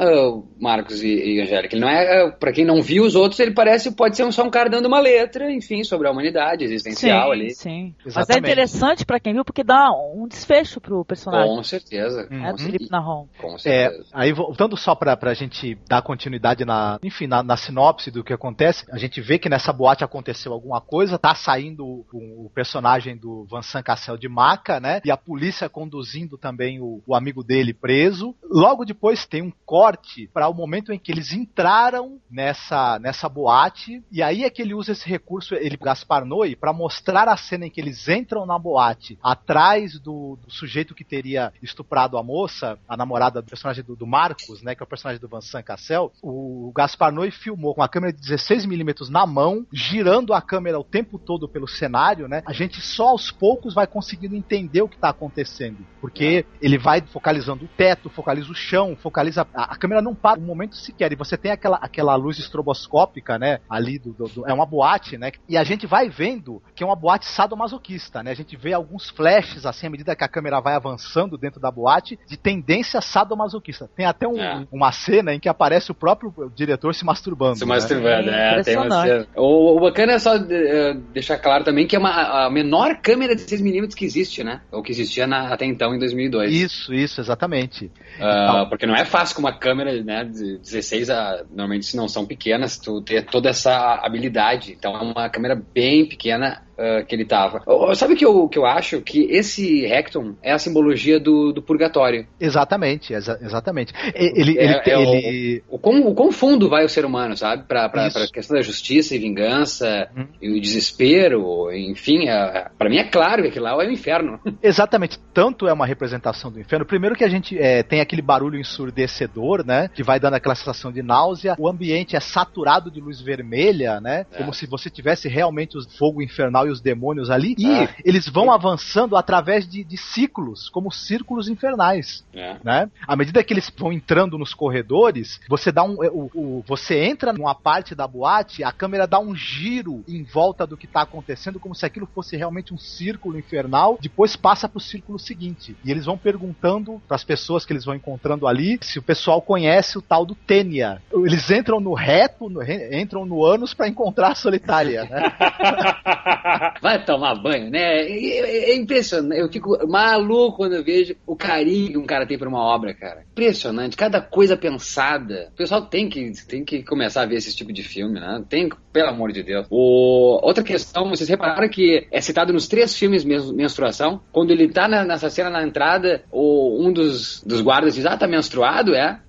Marcos 0.60 1.02
e, 1.02 1.08
e 1.08 1.41
Angélica? 1.41 1.74
Ele 1.74 1.80
não 1.82 1.88
é, 1.90 2.26
uh, 2.26 2.34
pra 2.38 2.52
quem 2.52 2.66
não 2.66 2.82
viu 2.82 3.06
os 3.06 3.16
outros, 3.16 3.40
ele 3.40 3.52
parece, 3.54 3.95
pode 3.95 4.18
ser 4.18 4.26
um- 4.26 4.32
só 4.34 4.44
um 4.44 4.49
cara 4.49 4.70
dando 4.70 4.88
uma 4.88 4.99
letra, 4.99 5.49
enfim, 5.49 5.86
sobre 5.86 6.06
a 6.06 6.12
humanidade 6.12 6.66
existencial 6.66 7.32
ali. 7.32 7.52
sim. 7.56 7.95
Mas 8.04 8.08
é 8.08 8.20
Exatamente. 8.20 8.44
interessante 8.44 9.06
pra 9.06 9.22
quem 9.22 9.32
viu, 9.36 9.45
porque 9.45 9.64
dá 9.64 9.90
um 9.90 10.28
desfecho 10.28 10.82
pro 10.82 11.06
personagem. 11.06 11.56
Com 11.56 11.64
certeza. 11.64 12.28
né, 12.30 12.52
do 12.52 12.60
Uhum. 12.60 12.66
Felipe 12.66 12.91
Narron. 12.91 13.28
Com 13.40 13.56
É, 13.56 13.60
certeza. 13.60 14.06
aí 14.14 14.34
voltando 14.34 14.76
só 14.76 14.94
pra, 14.95 15.16
pra 15.16 15.34
gente 15.34 15.78
dar 15.88 16.02
continuidade 16.02 16.66
na, 16.66 16.99
enfim, 17.02 17.26
na, 17.28 17.41
na 17.41 17.56
sinopse 17.56 18.12
do 18.12 18.22
que 18.22 18.34
acontece, 18.34 18.84
a 18.91 18.98
gente 18.98 19.22
vê 19.22 19.40
que 19.40 19.48
nessa 19.48 19.72
boate 19.72 20.04
aconteceu 20.04 20.52
alguma 20.52 20.82
coisa, 20.82 21.18
tá 21.18 21.34
saindo 21.34 21.86
o, 21.86 22.06
o 22.12 22.52
personagem 22.54 23.16
do 23.16 23.45
Vincent 23.49 23.86
Cassel 23.86 24.18
de 24.18 24.28
maca, 24.28 24.78
né? 24.82 24.99
E 25.06 25.10
a 25.10 25.16
polícia 25.16 25.70
conduzindo 25.70 26.16
também 26.38 26.80
o, 26.80 27.02
o 27.06 27.14
amigo 27.14 27.44
dele 27.44 27.73
preso. 27.73 28.34
Logo 28.49 28.85
depois 28.85 29.26
tem 29.26 29.41
um 29.41 29.52
corte 29.65 30.30
para 30.34 30.48
o 30.48 30.53
momento 30.53 30.94
em 30.94 30.98
que 30.98 31.11
eles 31.11 31.34
entraram 31.34 32.19
nessa, 32.31 32.98
nessa 32.99 33.27
boate, 33.27 34.02
e 34.10 34.23
aí 34.23 34.45
é 34.45 34.49
que 34.49 34.61
ele 34.61 34.73
usa 34.73 34.94
esse 34.94 35.07
recurso, 35.07 35.53
ele 35.53 35.76
Gaspar 35.77 36.26
Noé, 36.26 36.56
para 36.56 36.73
mostrar 36.73 37.27
a 37.27 37.35
cena 37.38 37.68
em 37.68 37.69
que 37.69 37.81
eles 37.81 38.07
entram 38.07 38.45
na 38.45 38.57
boate, 38.57 39.19
atrás 39.22 39.99
do, 39.99 40.38
do 40.44 40.52
sujeito 40.52 40.95
que 40.95 41.03
teria 41.03 41.53
estuprado 41.61 42.18
a 42.18 42.23
moça, 42.23 42.80
a 42.88 42.95
namorada 42.95 43.41
do 43.41 43.48
personagem 43.48 43.84
do, 43.84 43.95
do 43.95 44.07
Marcos, 44.07 44.61
né, 44.61 44.73
que 44.73 44.81
é 44.81 44.85
o 44.85 44.88
personagem 44.88 45.22
do 45.22 45.27
Vincent 45.27 45.64
Cassel, 45.64 46.11
o 46.22 46.72
Gaspar 46.73 47.11
Noé 47.11 47.31
filmou 47.31 47.76
com 47.76 47.84
a 47.84 47.89
câmera 47.89 48.14
de 48.14 48.22
16mm 48.22 49.10
na 49.10 49.26
mão, 49.26 49.65
girando 49.72 50.34
a 50.34 50.41
câmera 50.41 50.80
o 50.80 50.84
tempo 50.84 51.19
todo 51.19 51.48
pelo 51.48 51.68
cenário, 51.68 52.27
né? 52.27 52.41
A 52.45 52.53
gente 52.53 52.81
só 52.81 53.10
aos 53.10 53.31
poucos 53.31 53.73
vai 53.73 53.88
conseguindo 53.88 54.35
entender 54.35 54.81
o 54.81 54.88
que 54.88 54.95
está 54.95 55.10
acontecendo, 55.10 55.85
porque 56.08 56.46
ele 56.62 56.78
vai 56.78 57.02
focalizando 57.02 57.66
o 57.66 57.68
teto, 57.68 58.10
focaliza 58.10 58.50
o 58.50 58.56
chão, 58.56 58.96
focaliza 58.96 59.46
a, 59.54 59.74
a 59.74 59.76
câmera 59.78 60.02
não 60.02 60.16
para 60.16 60.40
um 60.40 60.44
momento 60.44 60.74
sequer 60.78 61.12
e 61.12 61.16
você 61.18 61.36
tem 61.36 61.52
aquela, 61.52 61.76
aquela 61.82 62.16
luz 62.16 62.40
estroboscópica, 62.40 63.38
né? 63.38 63.60
Ali 63.70 64.00
do, 64.00 64.14
do- 64.14 64.28
do- 64.30 64.48
é 64.50 64.54
uma 64.54 64.66
boate, 64.66 65.18
né? 65.18 65.32
E 65.50 65.58
a 65.58 65.66
gente 65.66 65.86
vai 65.86 66.08
vendo 66.08 66.64
que 66.74 66.82
é 66.82 66.86
uma 66.86 66.96
boate 66.96 67.26
sadomasoquista, 67.26 68.24
né? 68.24 68.32
A 68.32 68.36
gente 68.36 68.56
vê 68.56 68.72
alguns 68.72 69.10
flashes 69.10 69.66
assim 69.66 69.88
à 69.88 69.90
medida 69.90 70.16
que 70.16 70.24
a 70.24 70.30
câmera 70.30 70.62
vai 70.62 70.76
avançando 70.76 71.38
dentro 71.38 71.60
da 71.60 71.70
boate 71.70 72.18
de 72.26 72.38
tendência 72.38 73.02
sadomasoquista. 73.02 73.90
Tem 73.94 74.06
até 74.06 74.26
um- 74.28 74.40
É. 74.42 74.66
uma 74.72 74.94
cena 74.94 75.34
em 75.34 75.40
que 75.42 75.50
aparece 75.50 75.92
o 75.92 75.96
próprio 75.96 76.34
diretor 76.56 76.96
se 76.96 77.04
masturbando. 77.04 77.58
Se 77.58 77.66
né? 77.66 77.70
masturbando, 77.76 78.30
é, 78.30 78.62
tem 78.64 78.78
uma 78.78 79.02
cena. 79.02 79.28
O, 79.36 79.76
o 79.76 79.80
bacana 79.82 80.14
é 80.14 80.20
só 80.20 80.36
eh, 80.38 80.94
deixar 81.14 81.38
claro 81.38 81.66
também 81.66 81.86
que 81.86 81.98
é 81.98 82.00
uma, 82.00 82.46
a 82.46 82.50
menor 82.50 82.96
câmera 83.02 83.36
de 83.36 83.42
6mm 83.44 83.94
que 83.94 84.06
existe, 84.06 84.42
né? 84.42 84.62
Ou 84.72 84.82
que 84.82 84.92
existia 84.92 85.28
na- 85.28 85.54
até 85.54 85.66
então, 85.66 85.97
em 85.98 85.99
2002. 85.99 86.53
Isso, 86.53 86.94
isso, 86.94 87.19
exatamente. 87.19 87.91
Ah, 88.19 88.65
porque 88.69 88.86
não 88.86 88.95
é 88.95 89.06
fácil 89.06 89.36
com 89.36 89.41
uma 89.41 89.57
câmera 89.57 89.91
né, 90.03 90.24
de 90.24 90.57
16 90.60 91.10
a. 91.10 91.44
Normalmente, 91.49 91.86
se 91.86 91.98
não 91.98 92.07
são 92.07 92.26
pequenas, 92.26 92.78
tu 92.78 93.02
ter 93.02 93.26
toda 93.26 93.49
essa 93.49 93.99
habilidade. 94.03 94.72
Então, 94.72 94.95
é 94.95 95.02
uma 95.02 95.30
câmera 95.30 95.56
bem 95.56 96.07
pequena 96.07 96.66
ah, 96.78 97.04
que 97.04 97.16
ele 97.16 97.26
tava. 97.26 97.62
Oh, 97.66 97.94
Sabe 97.95 98.14
o 98.14 98.18
que 98.18 98.26
eu, 98.26 98.48
que 98.48 98.58
eu 98.60 98.66
acho? 98.66 99.02
Que 99.02 99.24
esse 99.32 99.86
Recton 99.86 100.36
é 100.44 100.52
a 100.52 100.60
simbologia 100.60 101.20
do, 101.20 101.52
do 101.52 101.62
purgatório. 101.62 102.28
Exatamente, 102.40 103.14
exa- 103.14 103.40
exatamente. 103.41 103.94
Ele, 104.14 104.58
É- 104.58 104.64
ele, 104.64 104.82
é 104.86 104.98
o- 104.98 105.02
ele- 105.16 105.64
O 105.70 105.80
quão, 105.80 106.08
o 106.08 106.14
quão 106.16 106.32
fundo 106.32 106.70
vai 106.70 106.86
o 106.86 106.90
ser 106.90 107.06
humano, 107.06 107.36
sabe? 107.38 107.64
Pra, 107.68 107.88
pra, 107.90 108.10
pra 108.12 108.28
questão 108.28 108.56
da 108.56 108.62
justiça 108.62 109.16
e 109.16 109.20
vingança 109.20 110.10
Uhum. 110.16 110.28
e 110.41 110.49
o 110.49 110.62
desespero, 110.62 111.72
enfim, 111.72 112.28
é, 112.28 112.68
pra 112.78 112.90
mim 112.90 112.98
é 112.98 113.04
claro 113.04 113.41
que 113.44 113.49
aquilo 113.49 113.66
lá 113.66 113.72
é 113.84 113.88
o 113.88 113.91
inferno. 113.91 114.40
Exatamente, 114.62 115.20
tanto 115.34 115.68
é 115.68 115.74
uma 115.74 115.86
representação 115.86 116.52
do 116.52 116.60
inferno. 116.60 116.86
Primeiro 116.86 117.16
que 117.16 117.24
a 117.24 117.30
gente 117.30 117.58
é, 117.58 117.84
tem 117.84 118.02
aquele 118.02 118.22
barulho 118.22 118.60
ensurdecedor, 118.60 119.66
né? 119.66 119.90
Que 119.94 120.04
vai 120.04 120.20
dando 120.20 120.36
aquela 120.36 120.56
sensação 120.56 120.91
de 120.91 121.02
náusea. 121.02 121.56
O 121.58 121.68
ambiente 121.68 122.16
é 122.16 122.20
saturado 122.20 122.90
de 122.91 122.99
luz 122.99 123.22
vermelha, 123.22 123.99
né? 124.02 124.26
É. 124.32 124.38
Como 124.38 124.54
se 124.54 124.66
você 124.66 124.90
tivesse 124.90 125.28
realmente 125.28 125.78
o 125.78 125.82
fogo 125.98 126.22
infernal 126.22 126.66
e 126.68 126.72
os 126.72 126.81
demônios 126.81 127.30
ali. 127.30 127.56
E 127.57 127.65
Ah. 127.68 127.89
eles 128.03 128.27
vão 128.27 128.52
avançando 128.52 129.15
através 129.15 129.68
de, 129.68 129.84
de 129.84 129.98
ciclos, 129.98 130.69
como 130.69 130.91
círculos 130.91 131.48
infernais. 131.48 132.23
É. 132.34 132.57
né? 132.64 132.89
À 133.07 133.15
medida 133.15 133.44
que 133.44 133.53
eles 133.53 133.72
vão 133.77 133.91
entrando 133.91 134.38
nos 134.38 134.53
corredores, 134.53 135.39
você 135.49 135.72
dá 135.72 135.84
um, 135.84 135.95
o, 135.95 136.30
o- 136.34 136.64
você 136.68 137.03
entra 137.06 137.31
numa 137.34 137.56
parte 137.56 137.95
da 137.95 138.07
boate, 138.07 138.64
a 138.64 138.72
câmera 138.72 139.07
dá 139.07 139.19
um 139.19 139.35
giro 139.35 140.03
em 140.07 140.23
volta 140.23 140.65
do 140.68 140.77
que 140.77 140.85
está 140.85 141.02
acontecendo, 141.02 141.60
como 141.60 141.73
se 141.76 141.85
aquilo 141.85 142.07
fosse 142.14 142.35
realmente 142.38 142.73
um 142.73 142.77
círculo 142.77 143.38
infernal. 143.39 143.98
Depois 144.02 144.35
passa 144.35 144.68
para 144.69 144.77
o 144.77 144.81
círculo 144.81 145.18
seguinte 145.19 145.76
e 145.84 145.91
eles 145.91 146.06
vão 146.06 146.18
perguntando 146.18 147.02
para 147.07 147.15
as 147.15 147.23
pessoas 147.23 147.65
que 147.65 147.73
eles 147.73 147.85
vão 147.85 147.95
encontrando 147.95 148.48
ali 148.48 148.77
se 148.81 148.99
o 148.99 149.02
pessoal 149.02 149.41
conhece 149.41 149.98
o 149.98 150.02
tal 150.02 150.26
do 150.26 150.35
Tênia. 150.35 151.02
Eles 151.14 151.49
entram 151.49 151.80
no 151.80 151.94
reto, 151.94 152.49
no- 152.49 152.61
entram 152.64 153.26
no 153.26 153.44
ânus 153.44 153.73
para 153.73 153.88
encontrar 153.88 154.31
a 154.31 154.35
solitária, 154.35 155.03
né? 155.06 155.31
Vai 156.82 157.04
tomar 157.04 157.36
banho, 157.36 157.70
né? 157.70 158.02
É, 158.02 158.72
é- 158.72 158.76
impressionante. 158.76 159.40
Eu 159.42 159.50
fico 159.52 159.78
maluco 159.88 160.58
quando 160.58 160.74
eu 160.74 160.84
vejo 160.84 161.16
o 161.26 161.36
carinho 161.36 161.92
que 161.92 161.98
um 161.98 162.06
cara 162.06 162.26
tem 162.26 162.38
por 162.38 162.48
uma 162.48 162.60
obra, 162.62 162.94
cara. 162.94 163.24
Impressionante. 163.32 163.96
Cada 163.98 164.22
coisa 164.22 164.56
pensada. 164.58 165.50
O 165.54 165.56
pessoal 165.58 165.82
tem 165.86 166.10
que, 166.10 166.32
tem 166.48 166.64
que 166.64 166.84
começar 166.84 167.22
a 167.22 167.26
ver 167.26 167.36
esse 167.36 167.56
tipo 167.56 167.72
de 167.74 167.84
filme, 167.84 168.20
né? 168.20 168.44
Tem, 168.50 168.70
pelo 168.92 169.10
amor 169.10 169.32
de 169.32 169.44
Deus. 169.44 169.68
O... 169.70 170.40
Outra 170.44 170.64
questão, 170.64 171.10
vocês 171.10 171.30
repararam 171.30 171.68
que 171.70 172.08
é 172.12 172.22
citado 172.22 172.54
nos 172.54 172.68
três 172.68 172.96
filmes 172.96 173.24
men- 173.24 173.54
Menstruação? 173.54 174.22
Quando 174.32 174.52
ele 174.52 174.68
tá 174.68 174.88
nessa 174.88 175.30
cena 175.30 175.50
na 175.50 175.64
entrada, 175.64 176.24
o, 176.32 176.86
um 176.86 176.92
dos, 176.92 177.44
dos 177.46 177.62
guardas 177.62 177.96
diz, 177.96 178.06
ah, 178.06 178.18
tá 178.18 178.28
menstruado, 178.28 178.94
é? 178.96 179.20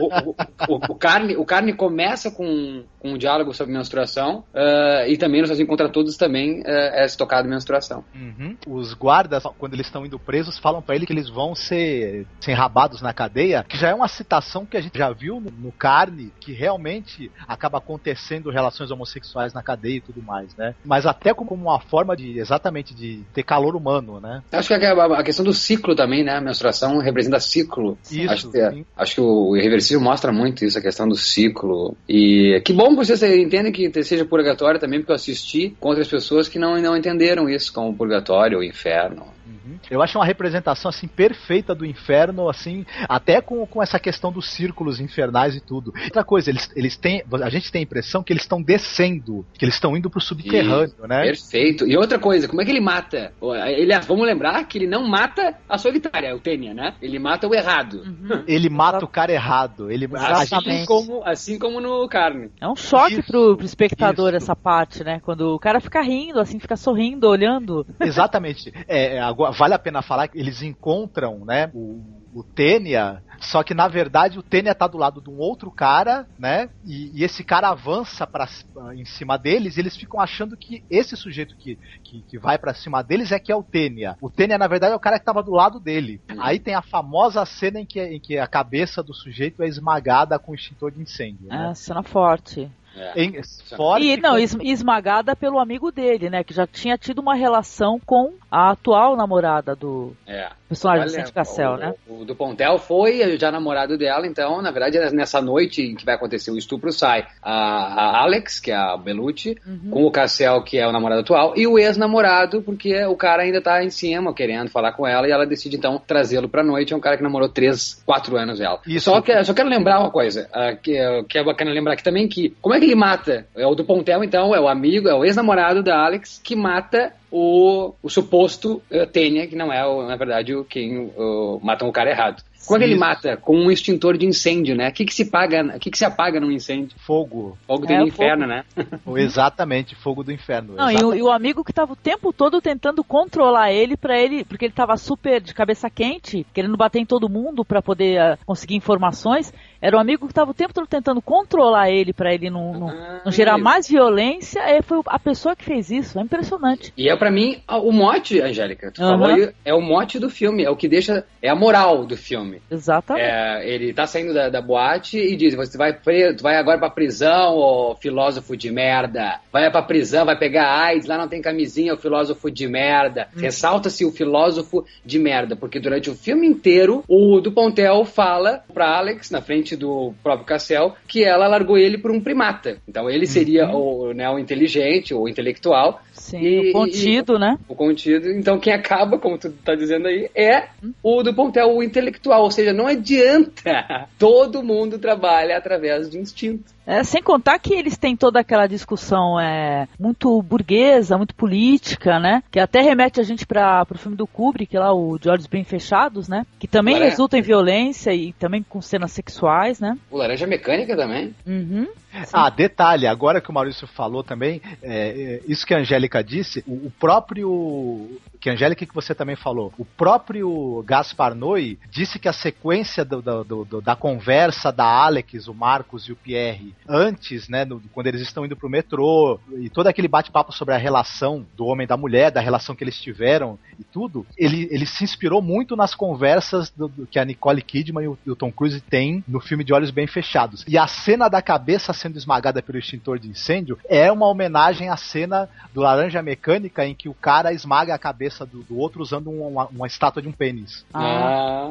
O, 0.00 0.30
o- 0.30 0.76
o- 0.76 0.92
o 0.92 0.94
carne, 0.94 1.36
o 1.36 1.44
carne 1.44 1.72
começa 1.72 2.30
com, 2.30 2.84
com 2.98 3.12
um 3.12 3.18
diálogo 3.18 3.52
sobre 3.54 3.72
menstruação 3.74 4.44
ah, 4.54 5.04
e 5.08 5.16
também 5.16 5.40
nos 5.42 5.60
Encontra 5.60 5.88
Todos 5.88 6.16
também 6.16 6.62
ah, 6.66 6.70
é 6.94 7.06
tocado 7.08 7.48
menstruação. 7.48 8.04
Uhum. 8.14 8.56
Os 8.66 8.94
guardas, 8.94 9.42
quando 9.58 9.74
eles 9.74 9.86
estão 9.86 10.06
indo 10.06 10.18
presos, 10.18 10.58
falam 10.58 10.80
pra 10.80 10.94
ele 10.94 11.06
que 11.06 11.12
eles 11.12 11.28
vão 11.28 11.54
ser, 11.54 12.26
ser 12.40 12.52
enrabados 12.52 13.02
na 13.02 13.12
cadeia, 13.12 13.64
que 13.68 13.76
já 13.76 13.88
é 13.88 13.94
uma 13.94 14.08
citação 14.08 14.64
que 14.64 14.76
a 14.76 14.80
gente 14.80 14.96
já 14.98 15.10
viu 15.10 15.40
no, 15.40 15.50
no 15.50 15.72
Carne, 15.72 16.32
que 16.40 16.52
realmente 16.52 17.30
acaba 17.46 17.78
acontecendo 17.78 18.50
relações 18.50 18.90
homossexuais 18.90 19.52
na 19.52 19.62
cadeia 19.62 19.96
e 19.96 20.00
tudo 20.00 20.22
mais, 20.22 20.54
né? 20.56 20.74
Mas 20.84 21.06
até 21.06 21.34
como 21.34 21.54
uma 21.54 21.80
forma 21.80 22.16
de, 22.16 22.38
exatamente, 22.38 22.94
de 22.94 23.22
ter 23.32 23.42
calor 23.42 23.74
humano, 23.76 24.20
né? 24.20 24.42
Acho 24.52 24.68
que 24.68 24.74
a, 24.74 25.04
a 25.04 25.22
questão 25.22 25.44
do 25.44 25.52
ciclo 25.52 25.94
também, 25.94 26.24
né? 26.24 26.36
A 26.36 26.40
menstruação 26.40 26.98
representa 26.98 27.40
ciclo. 27.40 27.98
Isso, 28.10 28.30
acho, 28.32 28.50
que, 28.50 28.58
é-. 28.58 28.84
Acho 29.10 29.14
que 29.16 29.20
o 29.20 29.56
Irreversível 29.56 30.00
mostra 30.00 30.32
muito 30.32 30.64
isso, 30.64 30.78
a 30.78 30.82
questão 30.82 31.08
do 31.08 31.16
ciclo. 31.16 31.96
E 32.08 32.60
que 32.64 32.72
bom 32.72 32.90
que 32.90 32.96
vocês 32.96 33.22
entendem 33.22 33.72
que 33.72 33.90
seja 34.04 34.24
purgatório 34.24 34.78
também, 34.78 35.00
porque 35.00 35.12
eu 35.12 35.16
assisti 35.16 35.74
com 35.80 35.88
outras 35.88 36.08
pessoas 36.08 36.48
que 36.48 36.58
não, 36.58 36.80
não 36.80 36.96
entenderam 36.96 37.48
isso 37.48 37.72
como 37.72 37.94
purgatório 37.94 38.58
ou 38.58 38.64
inferno. 38.64 39.26
Uhum. 39.50 39.78
Eu 39.90 40.02
acho 40.02 40.18
uma 40.18 40.24
representação 40.24 40.88
assim 40.88 41.08
perfeita 41.08 41.74
do 41.74 41.84
inferno, 41.84 42.48
assim, 42.48 42.86
até 43.08 43.40
com, 43.40 43.66
com 43.66 43.82
essa 43.82 43.98
questão 43.98 44.30
dos 44.30 44.48
círculos 44.50 45.00
infernais 45.00 45.56
e 45.56 45.60
tudo. 45.60 45.92
Outra 46.04 46.24
coisa, 46.24 46.50
eles, 46.50 46.70
eles 46.76 46.96
têm, 46.96 47.22
a 47.42 47.50
gente 47.50 47.70
tem 47.70 47.80
a 47.80 47.82
impressão 47.82 48.22
que 48.22 48.32
eles 48.32 48.42
estão 48.42 48.62
descendo, 48.62 49.44
que 49.54 49.64
eles 49.64 49.74
estão 49.74 49.96
indo 49.96 50.08
pro 50.08 50.20
subterrâneo, 50.20 50.94
né? 51.06 51.22
Perfeito. 51.22 51.86
E 51.86 51.96
outra 51.96 52.18
coisa, 52.18 52.48
como 52.48 52.62
é 52.62 52.64
que 52.64 52.70
ele 52.70 52.80
mata? 52.80 53.32
Ele, 53.66 53.98
vamos 54.00 54.26
lembrar 54.26 54.64
que 54.64 54.78
ele 54.78 54.86
não 54.86 55.06
mata 55.06 55.56
a 55.68 55.78
solitária, 55.78 56.34
o 56.34 56.40
Tênia, 56.40 56.74
né? 56.74 56.94
Ele 57.00 57.18
mata 57.18 57.46
o 57.46 57.54
errado. 57.54 58.02
Uhum. 58.04 58.44
Ele 58.46 58.68
mata 58.68 59.04
o 59.04 59.08
cara 59.08 59.32
errado. 59.32 59.90
Ele 59.90 60.08
Assim 60.14 60.84
como, 60.86 61.22
assim 61.24 61.58
como 61.58 61.80
no 61.80 62.08
carne. 62.08 62.50
É 62.60 62.68
um 62.68 62.76
choque 62.76 63.20
Isso, 63.20 63.30
pro, 63.30 63.56
pro 63.56 63.66
espectador 63.66 64.28
isso. 64.28 64.36
essa 64.36 64.56
parte, 64.56 65.04
né? 65.04 65.20
Quando 65.20 65.54
o 65.54 65.58
cara 65.58 65.80
fica 65.80 66.00
rindo, 66.02 66.40
assim, 66.40 66.58
fica 66.58 66.76
sorrindo, 66.76 67.28
olhando. 67.28 67.86
Exatamente. 68.00 68.72
É, 68.88 69.16
é, 69.16 69.20
agora, 69.40 69.52
vale 69.52 69.74
a 69.74 69.78
pena 69.78 70.02
falar 70.02 70.28
que 70.28 70.38
eles 70.38 70.62
encontram, 70.62 71.44
né, 71.44 71.70
o, 71.74 72.02
o 72.34 72.42
Tênia, 72.42 73.22
só 73.40 73.62
que 73.62 73.74
na 73.74 73.88
verdade 73.88 74.38
o 74.38 74.42
Tênia 74.42 74.74
tá 74.74 74.86
do 74.86 74.98
lado 74.98 75.20
de 75.20 75.30
um 75.30 75.38
outro 75.38 75.70
cara, 75.70 76.26
né, 76.38 76.68
e, 76.84 77.10
e 77.20 77.24
esse 77.24 77.42
cara 77.42 77.68
avança 77.68 78.26
para 78.26 78.46
em 78.94 79.04
cima 79.04 79.36
deles 79.38 79.76
e 79.76 79.80
eles 79.80 79.96
ficam 79.96 80.20
achando 80.20 80.56
que 80.56 80.84
esse 80.90 81.16
sujeito 81.16 81.56
que, 81.56 81.78
que, 82.02 82.22
que 82.22 82.38
vai 82.38 82.58
para 82.58 82.74
cima 82.74 83.02
deles 83.02 83.32
é 83.32 83.38
que 83.38 83.50
é 83.50 83.56
o 83.56 83.62
Tênia. 83.62 84.16
O 84.20 84.30
Tênia, 84.30 84.58
na 84.58 84.68
verdade, 84.68 84.92
é 84.92 84.96
o 84.96 85.00
cara 85.00 85.18
que 85.18 85.24
tava 85.24 85.42
do 85.42 85.52
lado 85.52 85.80
dele. 85.80 86.20
Aí 86.38 86.58
tem 86.58 86.74
a 86.74 86.82
famosa 86.82 87.44
cena 87.46 87.80
em 87.80 87.86
que, 87.86 88.00
em 88.00 88.20
que 88.20 88.38
a 88.38 88.46
cabeça 88.46 89.02
do 89.02 89.14
sujeito 89.14 89.62
é 89.62 89.66
esmagada 89.68 90.38
com 90.38 90.52
o 90.52 90.54
extintor 90.54 90.90
de 90.90 91.00
incêndio, 91.00 91.46
É, 91.50 91.56
né? 91.68 91.74
cena 91.74 92.02
forte. 92.02 92.70
É. 93.00 93.22
Em, 93.22 93.40
forte 93.76 94.06
E 94.06 94.16
não, 94.16 94.38
es- 94.38 94.56
esmagada 94.60 95.34
pelo 95.34 95.58
amigo 95.58 95.90
dele, 95.90 96.28
né? 96.30 96.44
Que 96.44 96.52
já 96.54 96.66
tinha 96.66 96.96
tido 96.98 97.20
uma 97.20 97.34
relação 97.34 97.98
com 98.04 98.32
a 98.50 98.70
atual 98.70 99.16
namorada 99.16 99.74
do 99.76 100.12
É. 100.26 100.48
personagem 100.68 101.02
Olha, 101.02 101.10
Cindy 101.10 101.32
Cassel, 101.32 101.72
o, 101.72 101.76
né? 101.76 101.94
O, 102.08 102.24
do 102.24 102.34
Pontel 102.34 102.78
foi 102.78 103.38
já 103.38 103.50
namorado 103.50 103.96
dela, 103.96 104.26
então, 104.26 104.60
na 104.60 104.70
verdade, 104.70 104.98
nessa 105.14 105.40
noite 105.40 105.82
em 105.82 105.94
que 105.94 106.04
vai 106.04 106.14
acontecer 106.16 106.50
o 106.50 106.58
estupro, 106.58 106.92
sai 106.92 107.26
a, 107.42 107.52
a 107.52 108.22
Alex, 108.22 108.58
que 108.60 108.70
é 108.70 108.76
a 108.76 108.96
Belucci, 108.96 109.56
Uhum. 109.66 109.90
com 109.90 110.04
o 110.04 110.10
Cassel, 110.10 110.62
que 110.62 110.78
é 110.78 110.86
o 110.86 110.92
namorado 110.92 111.20
atual, 111.22 111.54
e 111.56 111.66
o 111.66 111.78
ex-namorado, 111.78 112.62
porque 112.62 113.04
o 113.04 113.16
cara 113.16 113.42
ainda 113.42 113.60
tá 113.62 113.82
em 113.84 113.90
cima, 113.90 114.34
querendo 114.34 114.68
falar 114.70 114.92
com 114.92 115.06
ela, 115.06 115.26
e 115.28 115.30
ela 115.30 115.46
decide, 115.46 115.76
então, 115.76 116.00
trazê-lo 116.04 116.48
pra 116.48 116.62
noite. 116.64 116.92
É 116.92 116.96
um 116.96 117.00
cara 117.00 117.16
que 117.16 117.22
namorou 117.22 117.48
3, 117.48 118.02
4 118.04 118.36
anos 118.36 118.58
dela. 118.58 118.80
Isso. 118.86 119.10
Só, 119.10 119.20
que, 119.20 119.44
só 119.44 119.54
quero 119.54 119.68
lembrar 119.68 120.00
uma 120.00 120.10
coisa, 120.10 120.48
ah, 120.52 120.74
que, 120.74 120.92
que 121.28 121.38
é 121.38 121.44
bacana 121.44 121.70
lembrar 121.70 121.92
aqui 121.94 122.02
também, 122.02 122.26
que 122.28 122.50
como 122.60 122.74
é 122.74 122.80
que 122.80 122.86
ele 122.90 123.00
mata? 123.00 123.46
É 123.56 123.66
o 123.66 123.74
do 123.74 123.84
Pontel, 123.84 124.22
então, 124.24 124.54
é 124.54 124.60
o 124.60 124.68
amigo, 124.68 125.08
é 125.08 125.14
o 125.14 125.24
ex-namorado 125.24 125.82
da 125.82 126.04
Alex, 126.04 126.40
que 126.42 126.54
mata 126.56 127.12
o, 127.30 127.94
o 128.02 128.08
suposto 128.08 128.82
uh, 128.90 129.06
Tênia, 129.06 129.46
que 129.46 129.56
não 129.56 129.72
é, 129.72 129.86
o- 129.86 130.06
na 130.06 130.16
verdade, 130.16 130.54
o, 130.54 130.64
quem 130.64 130.98
uh, 131.16 131.60
matam 131.62 131.88
o 131.88 131.92
cara 131.92 132.10
errado. 132.10 132.42
É 132.62 132.78
que 132.78 132.84
ele 132.84 132.92
Isso. 132.92 133.00
mata? 133.00 133.36
Com 133.38 133.56
um 133.56 133.70
extintor 133.70 134.16
de 134.18 134.26
incêndio, 134.26 134.76
né? 134.76 134.90
O 134.90 134.92
que, 134.92 135.04
que 135.06 135.14
se 135.14 135.24
paga, 135.30 135.76
o 135.76 135.80
que, 135.80 135.90
que 135.90 135.96
se 135.98 136.04
apaga 136.04 136.38
num 136.38 136.50
incêndio? 136.52 136.96
Fogo. 136.98 137.56
Fogo 137.66 137.86
tem 137.86 137.96
É, 137.96 138.02
inferno, 138.02 138.46
né? 138.46 138.64
Exatamente, 139.16 139.94
fogo 139.96 140.22
do 140.22 140.30
inferno. 140.30 140.74
Não, 140.74 140.90
e 140.90 141.02
o, 141.02 141.14
e 141.14 141.22
o 141.22 141.30
amigo 141.30 141.64
que 141.64 141.72
tava 141.72 141.94
o 141.94 141.96
tempo 141.96 142.32
todo 142.32 142.60
tentando 142.60 143.02
controlar 143.02 143.72
ele 143.72 143.96
para 143.96 144.18
ele, 144.20 144.44
porque 144.44 144.66
ele 144.66 144.74
tava 144.74 144.96
super 144.96 145.40
de 145.40 145.54
cabeça 145.54 145.88
quente, 145.90 146.46
querendo 146.52 146.76
bater 146.76 147.00
em 147.00 147.06
todo 147.06 147.28
mundo 147.28 147.64
para 147.64 147.80
poder 147.82 148.18
ah, 148.20 148.38
conseguir 148.46 148.76
informações, 148.76 149.52
era 149.80 149.96
o 149.96 150.00
amigo 150.00 150.26
que 150.28 150.34
tava 150.34 150.50
o 150.50 150.54
tempo 150.54 150.74
todo 150.74 150.86
tentando 150.86 151.22
controlar 151.22 151.90
ele 151.90 152.12
para 152.12 152.32
ele 152.34 152.50
não, 152.50 152.72
não, 152.78 152.88
Ah, 152.90 153.20
não 153.24 153.32
gerar 153.32 153.54
isso. 153.54 153.64
mais 153.64 153.88
violência, 153.88 154.60
e 154.76 154.82
foi 154.82 155.00
a 155.06 155.18
pessoa 155.18 155.54
que 155.56 155.64
fez 155.64 155.90
isso, 155.90 156.18
é 156.18 156.22
impressionante. 156.22 156.92
E 156.96 157.08
é 157.08 157.16
pra 157.16 157.30
mim 157.30 157.60
o 157.68 157.92
mote, 157.92 158.40
Angélica. 158.40 158.90
Tu 158.92 159.02
Aham. 159.02 159.10
falou 159.18 159.26
aí, 159.34 159.52
é 159.64 159.74
o 159.74 159.80
mote 159.80 160.18
do 160.18 160.28
filme, 160.28 160.64
é 160.64 160.70
o 160.70 160.76
que 160.76 160.88
deixa, 160.88 161.24
é 161.42 161.48
a 161.48 161.54
moral 161.54 162.04
do 162.04 162.16
filme. 162.16 162.60
Exatamente. 162.70 163.24
É, 163.26 163.68
ele 163.68 163.92
tá 163.92 164.06
saindo 164.06 164.34
da, 164.34 164.48
da 164.48 164.60
boate 164.60 165.18
e 165.18 165.36
diz: 165.36 165.54
Você 165.54 165.76
vai, 165.78 165.92
tu 165.94 166.42
vai 166.42 166.56
agora 166.56 166.78
pra 166.78 166.90
prisão, 166.90 167.56
ô 167.56 167.94
filósofo 167.96 168.56
de 168.56 168.70
merda. 168.70 169.40
Vai 169.52 169.70
pra 169.70 169.82
prisão, 169.82 170.24
vai 170.24 170.38
pegar 170.38 170.70
AIDS, 170.84 171.06
lá 171.06 171.16
não 171.18 171.28
tem 171.28 171.40
camisinha, 171.42 171.94
ô 171.94 171.96
filósofo 171.96 172.50
de 172.50 172.66
merda. 172.68 173.28
Ressalta-se 173.36 174.04
o 174.04 174.12
filósofo 174.12 174.84
de 175.04 175.18
merda, 175.18 175.56
porque 175.56 175.78
durante 175.80 176.10
o 176.10 176.14
filme 176.14 176.46
inteiro 176.46 177.04
o 177.08 177.40
do 177.40 177.52
Pontel 177.52 178.04
fala 178.04 178.62
pra 178.72 178.96
Alex, 178.98 179.30
na 179.30 179.40
frente 179.40 179.69
do 179.76 180.12
próprio 180.22 180.46
Cassel, 180.46 180.94
que 181.06 181.24
ela 181.24 181.46
largou 181.48 181.78
ele 181.78 181.98
por 181.98 182.10
um 182.10 182.20
primata. 182.20 182.78
Então 182.88 183.08
ele 183.08 183.26
seria 183.26 183.68
o, 183.70 184.12
né, 184.12 184.28
o 184.30 184.38
inteligente, 184.38 185.14
o 185.14 185.28
intelectual, 185.28 186.00
Sim, 186.12 186.40
e- 186.40 186.70
o 186.70 186.72
contido, 186.72 187.38
né? 187.38 187.58
o 187.68 187.74
contido. 187.74 188.30
Então, 188.30 188.58
quem 188.58 188.72
acaba, 188.72 189.18
como 189.18 189.38
tu 189.38 189.50
tá 189.50 189.74
dizendo 189.74 190.06
aí, 190.06 190.28
é 190.34 190.68
o 191.02 191.22
do 191.22 191.34
Pontel, 191.34 191.74
o 191.74 191.82
intelectual. 191.82 192.42
Ou 192.42 192.50
seja, 192.50 192.72
não 192.72 192.86
adianta. 192.86 194.08
Todo 194.18 194.62
mundo 194.62 194.98
trabalha 194.98 195.56
através 195.56 196.10
de 196.10 196.18
instinto. 196.18 196.64
É, 196.90 197.04
sem 197.04 197.22
contar 197.22 197.56
que 197.60 197.72
eles 197.72 197.96
têm 197.96 198.16
toda 198.16 198.40
aquela 198.40 198.66
discussão 198.66 199.38
é, 199.38 199.86
muito 199.96 200.42
burguesa, 200.42 201.16
muito 201.16 201.36
política, 201.36 202.18
né? 202.18 202.42
Que 202.50 202.58
até 202.58 202.80
remete 202.80 203.20
a 203.20 203.22
gente 203.22 203.46
para 203.46 203.86
o 203.88 203.96
filme 203.96 204.16
do 204.16 204.26
Kubrick, 204.26 204.76
lá, 204.76 204.92
o 204.92 205.16
De 205.16 205.28
Olhos 205.28 205.46
Bem 205.46 205.62
Fechados, 205.62 206.28
né? 206.28 206.44
Que 206.58 206.66
também 206.66 206.96
Olha. 206.96 207.04
resulta 207.04 207.38
em 207.38 207.42
violência 207.42 208.12
e 208.12 208.32
também 208.32 208.60
com 208.64 208.82
cenas 208.82 209.12
sexuais, 209.12 209.78
né? 209.78 209.96
O 210.10 210.16
Laranja 210.16 210.48
Mecânica 210.48 210.96
também. 210.96 211.32
Uhum. 211.46 211.86
Ah, 212.32 212.50
detalhe, 212.50 213.06
agora 213.06 213.40
que 213.40 213.50
o 213.50 213.52
Maurício 213.52 213.86
falou 213.86 214.22
também, 214.22 214.60
é, 214.82 215.40
é, 215.40 215.40
isso 215.46 215.66
que 215.66 215.74
a 215.74 215.78
Angélica 215.78 216.22
disse, 216.22 216.62
o, 216.66 216.86
o 216.86 216.92
próprio. 216.98 218.18
Que 218.40 218.48
a 218.48 218.54
Angélica 218.54 218.86
que 218.86 218.94
você 218.94 219.14
também 219.14 219.36
falou, 219.36 219.70
o 219.76 219.84
próprio 219.84 220.82
Gaspar 220.86 221.34
Noé 221.34 221.76
disse 221.90 222.18
que 222.18 222.26
a 222.26 222.32
sequência 222.32 223.04
do- 223.04 223.20
do- 223.20 223.64
do- 223.66 223.80
da 223.82 223.94
conversa 223.94 224.72
da 224.72 224.84
Alex, 224.86 225.46
o 225.46 225.52
Marcos 225.52 226.04
e 226.08 226.12
o 226.12 226.16
Pierre, 226.16 226.74
antes, 226.88 227.48
né, 227.50 227.66
no- 227.66 227.82
quando 227.92 228.06
eles 228.06 228.22
estão 228.22 228.46
indo 228.46 228.56
pro 228.56 228.70
metrô, 228.70 229.38
e 229.58 229.68
todo 229.68 229.88
aquele 229.88 230.08
bate-papo 230.08 230.52
sobre 230.52 230.74
a 230.74 230.78
relação 230.78 231.46
do 231.54 231.66
homem 231.66 231.84
e 231.84 231.88
da 231.88 231.98
mulher, 231.98 232.30
da 232.30 232.40
relação 232.40 232.74
que 232.74 232.82
eles 232.82 232.98
tiveram 232.98 233.58
e 233.78 233.84
tudo, 233.84 234.26
ele, 234.38 234.66
ele 234.70 234.86
se 234.86 235.04
inspirou 235.04 235.42
muito 235.42 235.76
nas 235.76 235.94
conversas 235.94 236.72
que 237.10 237.18
a 237.18 237.24
Nicole 237.26 237.60
Kidman 237.60 238.04
e 238.04 238.08
o, 238.08 238.18
e 238.24 238.30
o 238.30 238.36
Tom 238.36 238.50
Cruise 238.50 238.80
têm 238.80 239.22
no 239.28 239.40
filme 239.40 239.62
de 239.64 239.74
Olhos 239.74 239.90
Bem 239.90 240.06
Fechados. 240.06 240.64
E 240.66 240.78
a 240.78 240.86
cena 240.86 241.28
da 241.28 241.42
cabeça 241.42 241.92
sendo 242.00 242.16
esmagada 242.16 242.62
pelo 242.62 242.78
extintor 242.78 243.18
de 243.18 243.28
incêndio 243.28 243.78
é 243.88 244.10
uma 244.10 244.26
homenagem 244.26 244.88
à 244.88 244.96
cena 244.96 245.48
do 245.72 245.80
Laranja 245.80 246.22
Mecânica 246.22 246.86
em 246.86 246.94
que 246.94 247.08
o 247.08 247.14
cara 247.14 247.52
esmaga 247.52 247.94
a 247.94 247.98
cabeça 247.98 248.46
do, 248.46 248.62
do 248.62 248.78
outro 248.78 249.02
usando 249.02 249.30
um, 249.30 249.46
uma, 249.46 249.66
uma 249.66 249.86
estátua 249.86 250.22
de 250.22 250.28
um 250.28 250.32
pênis. 250.32 250.84
Ah, 250.92 251.70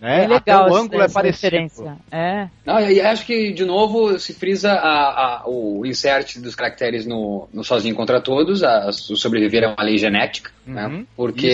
Né? 0.00 0.18
é 0.24 0.26
legal 0.26 0.36
Até 0.36 0.56
o 0.56 0.66
essa- 0.66 0.76
ângulo 0.80 1.02
é 1.02 1.08
parecido. 1.08 1.44
referência. 1.44 1.96
É. 2.10 2.48
Não, 2.66 2.80
e 2.80 3.00
acho 3.00 3.24
que, 3.24 3.52
de 3.52 3.64
novo, 3.64 4.18
se 4.18 4.34
frisa 4.34 4.72
a- 4.72 5.42
a- 5.42 5.42
o 5.46 5.86
insert 5.86 6.38
dos 6.40 6.54
caracteres 6.54 7.06
no, 7.06 7.48
no 7.52 7.64
Sozinho 7.64 7.94
contra 7.94 8.20
Todos, 8.20 8.62
a, 8.62 8.88
o 8.88 8.92
sobreviver 9.16 9.62
é 9.64 9.68
uma 9.68 9.82
lei 9.82 9.96
genética, 9.96 10.50
né? 10.66 10.86
Uhum. 10.86 11.06
Porque 11.16 11.46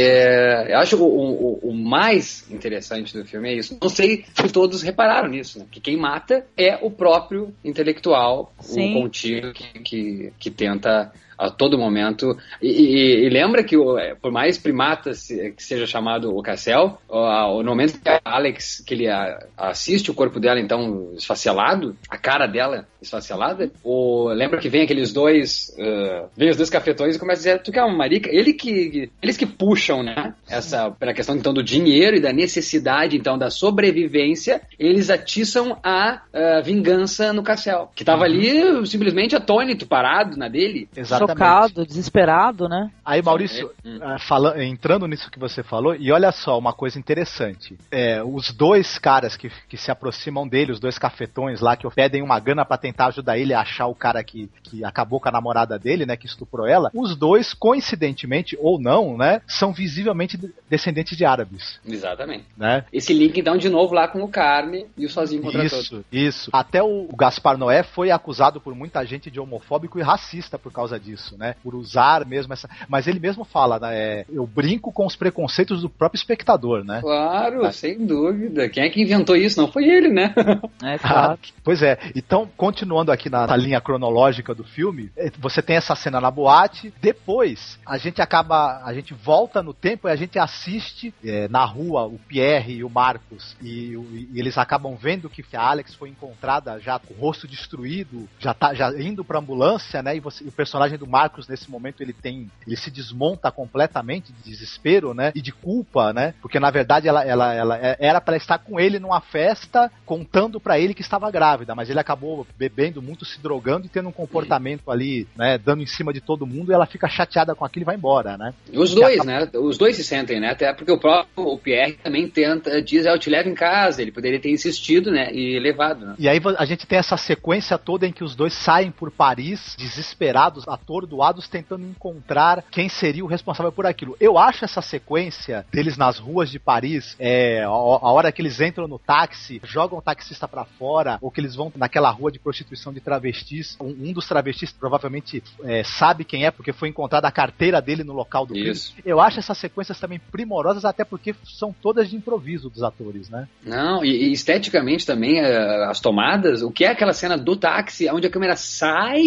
eu 0.68 0.78
acho 0.78 0.96
o, 0.96 1.04
o- 1.04 1.70
o 1.70 1.74
mais 1.74 2.50
interessante 2.50 3.16
do 3.16 3.24
filme 3.24 3.50
é 3.50 3.54
isso. 3.56 3.78
Não 3.80 3.88
sei 3.88 4.24
se 4.34 4.48
todos 4.48 4.82
repararam 4.82 5.28
nisso, 5.28 5.58
né? 5.58 5.66
Que 5.70 5.80
quem 5.80 5.96
mata 5.96 6.44
é 6.56 6.78
o 6.82 6.90
próprio 6.90 7.54
intelectual, 7.64 8.52
Sim. 8.60 8.96
o 8.96 9.02
contínuo 9.02 9.52
que, 9.52 9.78
que, 9.80 10.32
que 10.38 10.50
tenta 10.50 11.12
a 11.40 11.50
todo 11.50 11.78
momento. 11.78 12.36
E, 12.60 12.68
e- 12.68 13.26
e 13.26 13.28
lembra 13.30 13.64
que, 13.64 13.76
o- 13.76 13.98
é, 13.98 14.14
por 14.14 14.30
mais 14.30 14.58
primata 14.58 15.14
se- 15.14 15.52
que 15.52 15.62
seja 15.62 15.86
chamado 15.86 16.36
o 16.36 16.42
Cassel, 16.42 16.98
o, 17.08 17.62
no 17.62 17.70
momento 17.70 17.98
que 17.98 18.08
a 18.08 18.20
Alex, 18.24 18.82
que 18.86 18.92
ele 18.94 19.08
a- 19.08 19.38
assiste 19.56 20.10
o 20.10 20.14
corpo 20.14 20.38
dela, 20.38 20.60
então, 20.60 21.12
esfacelado, 21.16 21.96
a 22.10 22.18
cara 22.18 22.46
dela 22.46 22.86
esfacelada, 23.00 23.70
o, 23.82 24.28
lembra 24.28 24.58
que 24.60 24.68
vem 24.68 24.82
aqueles 24.82 25.12
dois, 25.12 25.74
uh, 25.78 26.28
vem 26.36 26.50
os 26.50 26.56
dois 26.58 26.68
cafetões 26.68 27.16
e 27.16 27.18
começa 27.18 27.40
a 27.40 27.44
dizer, 27.54 27.62
tu 27.62 27.72
quer 27.72 27.82
uma 27.82 27.96
marica? 27.96 28.28
Ele 28.30 28.52
que, 28.52 29.10
eles 29.22 29.36
que 29.38 29.46
puxam, 29.46 30.02
né? 30.02 30.34
Essa, 30.48 30.90
pela 30.90 31.14
questão, 31.14 31.34
então, 31.34 31.54
do 31.54 31.62
dinheiro 31.62 32.16
e 32.16 32.20
da 32.20 32.32
necessidade, 32.32 33.16
então, 33.16 33.38
da 33.38 33.48
sobrevivência, 33.50 34.60
eles 34.78 35.08
atiçam 35.10 35.78
a 35.82 36.22
uh, 36.34 36.62
vingança 36.62 37.32
no 37.32 37.42
Cassel, 37.42 37.90
que 37.94 38.04
tava 38.04 38.24
ali 38.24 38.86
simplesmente 38.86 39.34
atônito, 39.34 39.86
parado 39.86 40.36
na 40.36 40.48
dele, 40.48 40.88
Exatamente. 40.94 41.29
Chocado, 41.34 41.86
desesperado, 41.86 42.68
né? 42.68 42.90
Aí, 43.04 43.22
Maurício, 43.22 43.70
Hum. 43.84 43.98
ah, 44.02 44.18
fala- 44.18 44.62
entrando 44.64 45.06
nisso 45.06 45.30
que 45.30 45.38
você 45.38 45.62
falou, 45.62 45.94
e 45.94 46.10
olha 46.12 46.32
só, 46.32 46.58
uma 46.58 46.72
coisa 46.72 46.98
interessante. 46.98 47.78
É, 47.90 48.22
os 48.22 48.52
dois 48.52 48.98
caras 48.98 49.36
que, 49.36 49.50
que 49.68 49.76
se 49.76 49.90
aproximam 49.90 50.46
dele, 50.46 50.72
os 50.72 50.80
dois 50.80 50.98
cafetões 50.98 51.60
lá, 51.60 51.76
que 51.76 51.88
pedem 51.90 52.22
uma 52.22 52.38
gana 52.38 52.64
pra 52.64 52.76
tentar 52.76 53.06
ajudar 53.06 53.38
ele 53.38 53.52
a 53.54 53.60
achar 53.60 53.86
o 53.86 53.94
cara 53.94 54.22
que, 54.22 54.50
que 54.62 54.84
acabou 54.84 55.20
com 55.20 55.28
a 55.28 55.32
namorada 55.32 55.78
dele, 55.78 56.06
né, 56.06 56.16
que 56.16 56.26
estuprou 56.26 56.66
ela, 56.66 56.90
os 56.94 57.16
dois, 57.16 57.52
coincidentemente 57.54 58.56
ou 58.60 58.80
não, 58.80 59.16
né, 59.16 59.42
são 59.46 59.72
visivelmente 59.72 60.36
de- 60.36 60.50
descendentes 60.68 61.16
de 61.16 61.24
árabes, 61.24 61.80
Exatamente. 61.86 62.44
né? 62.56 62.84
Esse 62.92 63.12
link, 63.12 63.38
então, 63.38 63.56
de 63.56 63.68
novo 63.68 63.94
lá 63.94 64.06
com 64.08 64.22
o 64.22 64.28
Carne 64.28 64.86
e 64.96 65.06
o 65.06 65.10
Sozinho 65.10 65.42
contra 65.42 65.60
Todos. 65.68 65.84
Isso, 65.86 66.04
isso. 66.12 66.50
Até 66.52 66.82
o 66.82 67.08
Gaspar 67.16 67.56
Noé 67.58 67.82
foi 67.82 68.10
acusado 68.10 68.60
por 68.60 68.74
muita 68.74 69.04
gente 69.04 69.30
de 69.30 69.40
homofóbico 69.40 69.98
e 69.98 70.02
racista 70.02 70.58
por 70.58 70.72
causa 70.72 70.98
disso, 70.98 71.19
né? 71.36 71.54
Por 71.62 71.74
usar 71.74 72.24
mesmo 72.26 72.52
essa. 72.52 72.68
Mas 72.88 73.06
ele 73.06 73.18
mesmo 73.20 73.44
fala, 73.44 73.78
né? 73.78 73.90
é, 73.92 74.24
eu 74.30 74.46
brinco 74.46 74.92
com 74.92 75.06
os 75.06 75.16
preconceitos 75.16 75.82
do 75.82 75.88
próprio 75.90 76.18
espectador, 76.18 76.84
né? 76.84 77.00
Claro, 77.00 77.72
sem 77.72 78.06
dúvida. 78.06 78.68
Quem 78.68 78.84
é 78.84 78.90
que 78.90 79.02
inventou 79.02 79.36
isso? 79.36 79.60
Não 79.60 79.70
foi 79.70 79.84
ele, 79.88 80.08
né? 80.08 80.34
É 80.82 80.94
Ah, 80.94 80.98
claro. 80.98 81.38
pois 81.62 81.82
é. 81.82 81.98
Então, 82.16 82.48
continuando 82.56 83.12
aqui 83.12 83.28
na, 83.28 83.46
na 83.46 83.56
linha 83.56 83.80
cronológica 83.80 84.54
do 84.54 84.64
filme, 84.64 85.10
eh, 85.16 85.30
você 85.38 85.60
tem 85.62 85.76
essa 85.76 85.94
cena 85.94 86.20
na 86.20 86.30
boate. 86.30 86.92
Depois, 87.00 87.78
a 87.86 87.98
gente 87.98 88.20
acaba, 88.22 88.82
a 88.84 88.92
gente 88.94 89.12
volta 89.14 89.62
no 89.62 89.74
tempo 89.74 90.08
e 90.08 90.10
a 90.10 90.16
gente 90.16 90.38
assiste 90.38 91.12
eh, 91.24 91.48
na 91.48 91.64
rua 91.64 92.06
o 92.06 92.18
Pierre 92.18 92.76
e 92.78 92.84
o 92.84 92.88
Marcos 92.90 93.56
e, 93.62 93.96
o- 93.96 94.06
e 94.12 94.38
eles 94.38 94.56
acabam 94.58 94.96
vendo 94.96 95.28
que 95.28 95.44
a 95.54 95.62
Alex 95.62 95.94
foi 95.94 96.08
encontrada 96.08 96.78
já 96.80 96.98
com 96.98 97.12
o 97.14 97.16
rosto 97.18 97.46
destruído, 97.46 98.28
já 98.38 98.54
tá 98.54 98.72
já 98.74 98.90
indo 99.00 99.24
pra 99.24 99.38
ambulância, 99.38 100.02
né? 100.02 100.16
E, 100.16 100.20
você- 100.20 100.44
e 100.44 100.48
o 100.48 100.52
personagem 100.52 100.98
do 100.98 101.06
Marcos 101.10 101.48
nesse 101.48 101.70
momento 101.70 102.02
ele 102.02 102.12
tem, 102.12 102.48
ele 102.66 102.76
se 102.76 102.90
desmonta 102.90 103.50
completamente 103.50 104.32
de 104.32 104.42
desespero, 104.50 105.12
né? 105.12 105.32
E 105.34 105.42
de 105.42 105.52
culpa, 105.52 106.12
né? 106.12 106.34
Porque 106.40 106.60
na 106.60 106.70
verdade 106.70 107.08
ela, 107.08 107.24
ela, 107.24 107.52
ela 107.54 107.78
é- 107.78 107.96
era 107.98 108.20
para 108.20 108.36
estar 108.36 108.58
com 108.58 108.78
ele 108.78 108.98
numa 108.98 109.20
festa, 109.20 109.90
contando 110.06 110.60
pra 110.60 110.78
ele 110.78 110.94
que 110.94 111.02
estava 111.02 111.30
grávida, 111.30 111.74
mas 111.74 111.90
ele 111.90 112.00
acabou 112.00 112.46
bebendo 112.56 113.02
muito, 113.02 113.24
se 113.24 113.40
drogando 113.40 113.86
e 113.86 113.88
tendo 113.88 114.08
um 114.08 114.12
comportamento 114.12 114.90
ali, 114.90 115.26
né? 115.36 115.58
Dando 115.58 115.82
em 115.82 115.86
cima 115.86 116.12
de 116.12 116.20
todo 116.20 116.46
mundo 116.46 116.70
e 116.70 116.74
ela 116.74 116.86
fica 116.86 117.08
chateada 117.08 117.54
com 117.54 117.64
aquilo 117.64 117.84
e 117.84 117.86
vai 117.86 117.96
embora, 117.96 118.36
né? 118.38 118.54
Os 118.72 118.94
dois, 118.94 119.24
né? 119.24 119.48
Os 119.54 119.76
dois 119.76 119.96
se 119.96 120.04
sentem, 120.04 120.38
né? 120.40 120.50
Até 120.50 120.72
porque 120.72 120.92
o 120.92 120.98
próprio 120.98 121.30
o 121.48 121.58
Pierre 121.58 121.94
também 122.02 122.28
tenta, 122.28 122.80
diz, 122.80 123.06
"Ah, 123.06 123.10
eu 123.12 123.18
te 123.18 123.28
levo 123.30 123.48
em 123.48 123.54
casa. 123.54 124.00
Ele 124.00 124.12
poderia 124.12 124.40
ter 124.40 124.50
insistido, 124.50 125.10
né? 125.10 125.32
E 125.32 125.58
levado, 125.58 126.04
né? 126.06 126.14
E 126.18 126.28
aí 126.28 126.40
a 126.58 126.64
gente 126.64 126.86
tem 126.86 126.98
essa 126.98 127.16
sequência 127.16 127.76
toda 127.78 128.06
em 128.06 128.12
que 128.12 128.22
os 128.22 128.34
dois 128.36 128.52
saem 128.52 128.90
por 128.90 129.10
Paris, 129.10 129.74
desesperados, 129.78 130.66
a 130.68 130.76
torto 130.76 130.99
atordoados 131.00 131.48
tentando 131.48 131.84
encontrar 131.84 132.64
quem 132.70 132.88
seria 132.88 133.24
o 133.24 133.28
responsável 133.28 133.72
por 133.72 133.86
aquilo. 133.86 134.16
Eu 134.20 134.38
acho 134.38 134.64
essa 134.64 134.82
sequência 134.82 135.64
deles 135.72 135.96
nas 135.96 136.18
ruas 136.18 136.50
de 136.50 136.58
Paris, 136.58 137.16
é, 137.18 137.62
a, 137.62 137.68
a 137.68 138.12
hora 138.12 138.30
que 138.30 138.42
eles 138.42 138.60
entram 138.60 138.86
no 138.86 138.98
táxi, 138.98 139.60
jogam 139.64 139.98
o 139.98 140.02
taxista 140.02 140.46
para 140.46 140.64
fora, 140.64 141.18
ou 141.20 141.30
que 141.30 141.40
eles 141.40 141.54
vão 141.54 141.72
naquela 141.74 142.10
rua 142.10 142.30
de 142.30 142.38
prostituição 142.38 142.92
de 142.92 143.00
travestis, 143.00 143.76
um, 143.80 144.08
um 144.08 144.12
dos 144.12 144.28
travestis 144.28 144.72
provavelmente 144.72 145.42
é, 145.64 145.82
sabe 145.82 146.24
quem 146.24 146.44
é, 146.44 146.50
porque 146.50 146.72
foi 146.72 146.88
encontrada 146.88 147.26
a 147.26 147.32
carteira 147.32 147.80
dele 147.80 148.04
no 148.04 148.12
local 148.12 148.44
do 148.44 148.56
Isso. 148.56 148.92
crime. 148.92 149.08
Eu 149.08 149.20
acho 149.20 149.38
essas 149.38 149.56
sequências 149.58 149.98
também 149.98 150.20
primorosas, 150.30 150.84
até 150.84 151.04
porque 151.04 151.34
são 151.44 151.72
todas 151.72 152.10
de 152.10 152.16
improviso 152.16 152.68
dos 152.68 152.82
atores, 152.82 153.30
né? 153.30 153.48
Não, 153.64 154.04
e, 154.04 154.28
e 154.28 154.32
esteticamente 154.32 155.06
também, 155.06 155.38
eh, 155.38 155.86
as 155.88 156.00
tomadas, 156.00 156.62
o 156.62 156.70
que 156.70 156.84
é 156.84 156.88
aquela 156.88 157.12
cena 157.12 157.38
do 157.38 157.56
táxi, 157.56 158.08
onde 158.10 158.26
a 158.26 158.30
câmera 158.30 158.56
sai 158.56 159.22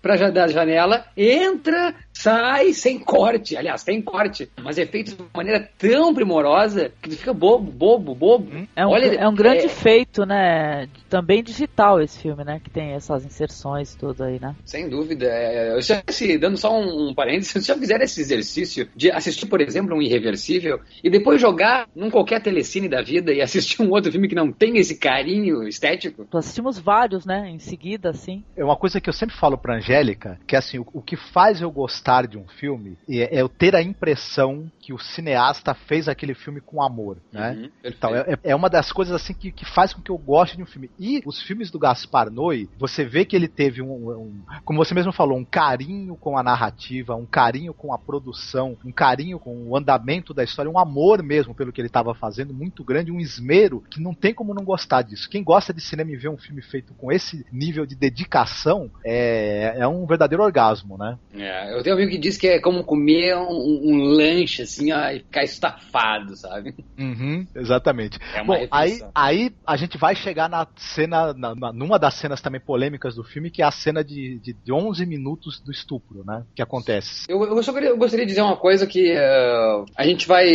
pra, 0.00 0.16
da 0.30 0.46
janela, 0.46 1.04
entra, 1.16 1.94
sai 2.16 2.72
sem 2.72 2.98
corte. 2.98 3.56
Aliás, 3.56 3.84
tem 3.84 4.00
corte, 4.00 4.50
mas 4.62 4.78
é 4.78 4.86
feito 4.86 5.14
de 5.14 5.22
uma 5.22 5.28
maneira 5.34 5.68
tão 5.78 6.14
primorosa 6.14 6.90
que 7.02 7.10
tu 7.10 7.16
fica 7.16 7.32
bobo, 7.32 7.70
bobo, 7.70 8.14
bobo. 8.14 8.50
É 8.74 8.86
um, 8.86 8.90
Olha, 8.90 9.14
é 9.14 9.28
um 9.28 9.34
grande 9.34 9.66
é- 9.66 9.68
feito, 9.68 10.24
né? 10.24 10.88
Também 11.10 11.42
digital 11.42 12.00
esse 12.00 12.18
filme, 12.18 12.42
né? 12.42 12.60
Que 12.62 12.70
tem 12.70 12.92
essas 12.92 13.24
inserções 13.24 13.94
tudo 13.94 14.24
aí, 14.24 14.40
né? 14.40 14.56
Sem 14.64 14.88
dúvida. 14.88 15.26
É, 15.26 15.74
eu 15.76 15.82
já, 15.82 16.02
se, 16.08 16.38
dando 16.38 16.56
só 16.56 16.72
um, 16.72 17.10
um 17.10 17.14
parênteses, 17.14 17.52
vocês 17.52 17.66
já 17.66 17.76
fizeram 17.76 18.04
esse 18.04 18.20
exercício 18.20 18.88
de 18.96 19.10
assistir, 19.10 19.46
por 19.46 19.60
exemplo, 19.60 19.94
um 19.94 20.02
Irreversível 20.02 20.80
e 21.04 21.10
depois 21.10 21.40
jogar 21.40 21.86
num 21.94 22.10
qualquer 22.10 22.40
telecine 22.40 22.88
da 22.88 23.02
vida 23.02 23.32
e 23.32 23.42
assistir 23.42 23.82
um 23.82 23.90
outro 23.90 24.10
filme 24.10 24.28
que 24.28 24.34
não 24.34 24.50
tem 24.50 24.78
esse 24.78 24.96
carinho 24.96 25.68
estético? 25.68 26.26
Nós 26.32 26.46
assistimos 26.46 26.78
vários, 26.78 27.26
né? 27.26 27.50
Em 27.50 27.58
seguida, 27.58 28.10
assim. 28.10 28.42
É 28.56 28.64
uma 28.64 28.76
coisa 28.76 29.00
que 29.00 29.08
eu 29.08 29.14
sempre 29.14 29.36
falo 29.36 29.58
pra 29.58 29.76
Angélica, 29.76 30.38
que 30.46 30.56
assim, 30.56 30.78
o, 30.78 30.86
o 30.94 31.02
que 31.02 31.16
faz 31.16 31.60
eu 31.60 31.70
gostar 31.70 32.05
de 32.28 32.38
um 32.38 32.46
filme 32.46 32.96
é, 33.08 33.38
é 33.38 33.42
eu 33.42 33.48
ter 33.48 33.74
a 33.74 33.82
impressão 33.82 34.70
que 34.86 34.92
o 34.92 34.98
cineasta 35.00 35.74
fez 35.74 36.06
aquele 36.08 36.32
filme 36.32 36.60
com 36.60 36.80
amor, 36.80 37.16
né? 37.32 37.50
Uhum, 37.60 37.70
Então, 37.82 38.14
é, 38.14 38.38
é 38.44 38.54
uma 38.54 38.70
das 38.70 38.92
coisas 38.92 39.12
assim 39.12 39.34
que, 39.34 39.50
que 39.50 39.64
faz 39.64 39.92
com 39.92 40.00
que 40.00 40.12
eu 40.12 40.16
goste 40.16 40.56
de 40.56 40.62
um 40.62 40.66
filme. 40.66 40.88
E 40.96 41.20
os 41.26 41.42
filmes 41.42 41.72
do 41.72 41.78
Gaspar 41.80 42.30
Noé, 42.30 42.66
você 42.78 43.04
vê 43.04 43.24
que 43.24 43.34
ele 43.34 43.48
teve 43.48 43.82
um, 43.82 44.10
um- 44.12 44.42
como 44.64 44.78
você 44.78 44.94
mesmo 44.94 45.10
falou, 45.10 45.36
um 45.36 45.44
carinho 45.44 46.14
com 46.14 46.38
a 46.38 46.42
narrativa, 46.44 47.16
um 47.16 47.26
carinho 47.26 47.74
com 47.74 47.92
a 47.92 47.98
produção, 47.98 48.76
um 48.84 48.92
carinho 48.92 49.40
com 49.40 49.56
o 49.68 49.76
andamento 49.76 50.32
da 50.32 50.44
história, 50.44 50.70
um 50.70 50.78
amor 50.78 51.20
mesmo 51.20 51.52
pelo 51.52 51.72
que 51.72 51.80
ele 51.80 51.88
estava 51.88 52.14
fazendo, 52.14 52.54
muito 52.54 52.84
grande, 52.84 53.10
um 53.10 53.18
esmero 53.18 53.82
que 53.90 54.00
não 54.00 54.14
tem 54.14 54.32
como 54.32 54.54
não 54.54 54.62
gostar 54.64 55.02
disso. 55.02 55.28
Quem 55.28 55.42
gosta 55.42 55.74
de 55.74 55.80
cinema 55.80 56.12
e 56.12 56.16
vê 56.16 56.28
um 56.28 56.38
filme 56.38 56.62
feito 56.62 56.94
com 56.94 57.10
esse 57.10 57.44
nível 57.50 57.84
de 57.84 57.96
dedicação 57.96 58.88
é, 59.04 59.74
é 59.78 59.88
um 59.88 60.06
verdadeiro 60.06 60.44
orgasmo, 60.44 60.96
né? 60.96 61.18
É, 61.34 61.76
eu 61.76 61.82
tenho 61.82 61.96
um 61.96 61.98
amigo 61.98 62.12
que 62.12 62.18
diz 62.18 62.36
que 62.36 62.46
é 62.46 62.60
como 62.60 62.84
comer 62.84 63.34
um, 63.36 63.90
um 63.90 63.96
lanche, 64.16 64.62
assim, 64.62 64.75
ó, 64.92 65.10
e 65.10 65.20
ficar 65.20 65.44
estafado, 65.44 66.36
sabe? 66.36 66.74
Uhum, 66.98 67.46
exatamente. 67.54 68.18
É 68.34 68.42
uma 68.42 68.56
Bom, 68.58 68.66
aí, 68.70 69.00
aí 69.14 69.50
a 69.66 69.76
gente 69.76 69.98
vai 69.98 70.14
chegar 70.14 70.48
na 70.48 70.66
cena, 70.76 71.32
na, 71.34 71.54
na- 71.54 71.72
numa 71.72 71.98
das 71.98 72.14
cenas 72.14 72.40
também 72.40 72.60
polêmicas 72.60 73.14
do 73.14 73.24
filme, 73.24 73.50
que 73.50 73.62
é 73.62 73.64
a 73.64 73.70
cena 73.70 74.02
de, 74.04 74.38
de, 74.40 74.52
de 74.52 74.72
11 74.72 75.04
minutos 75.06 75.60
do 75.60 75.70
estupro, 75.70 76.24
né? 76.24 76.44
Que 76.54 76.62
acontece. 76.62 77.26
Eu, 77.28 77.42
eu 77.44 77.62
só 77.62 77.72
queria- 77.72 77.90
eu 77.90 77.98
gostaria 77.98 78.24
de 78.24 78.30
dizer 78.30 78.42
uma 78.42 78.56
coisa 78.56 78.86
que 78.86 79.10
eh, 79.12 79.84
a 79.96 80.04
gente 80.04 80.26
vai 80.26 80.46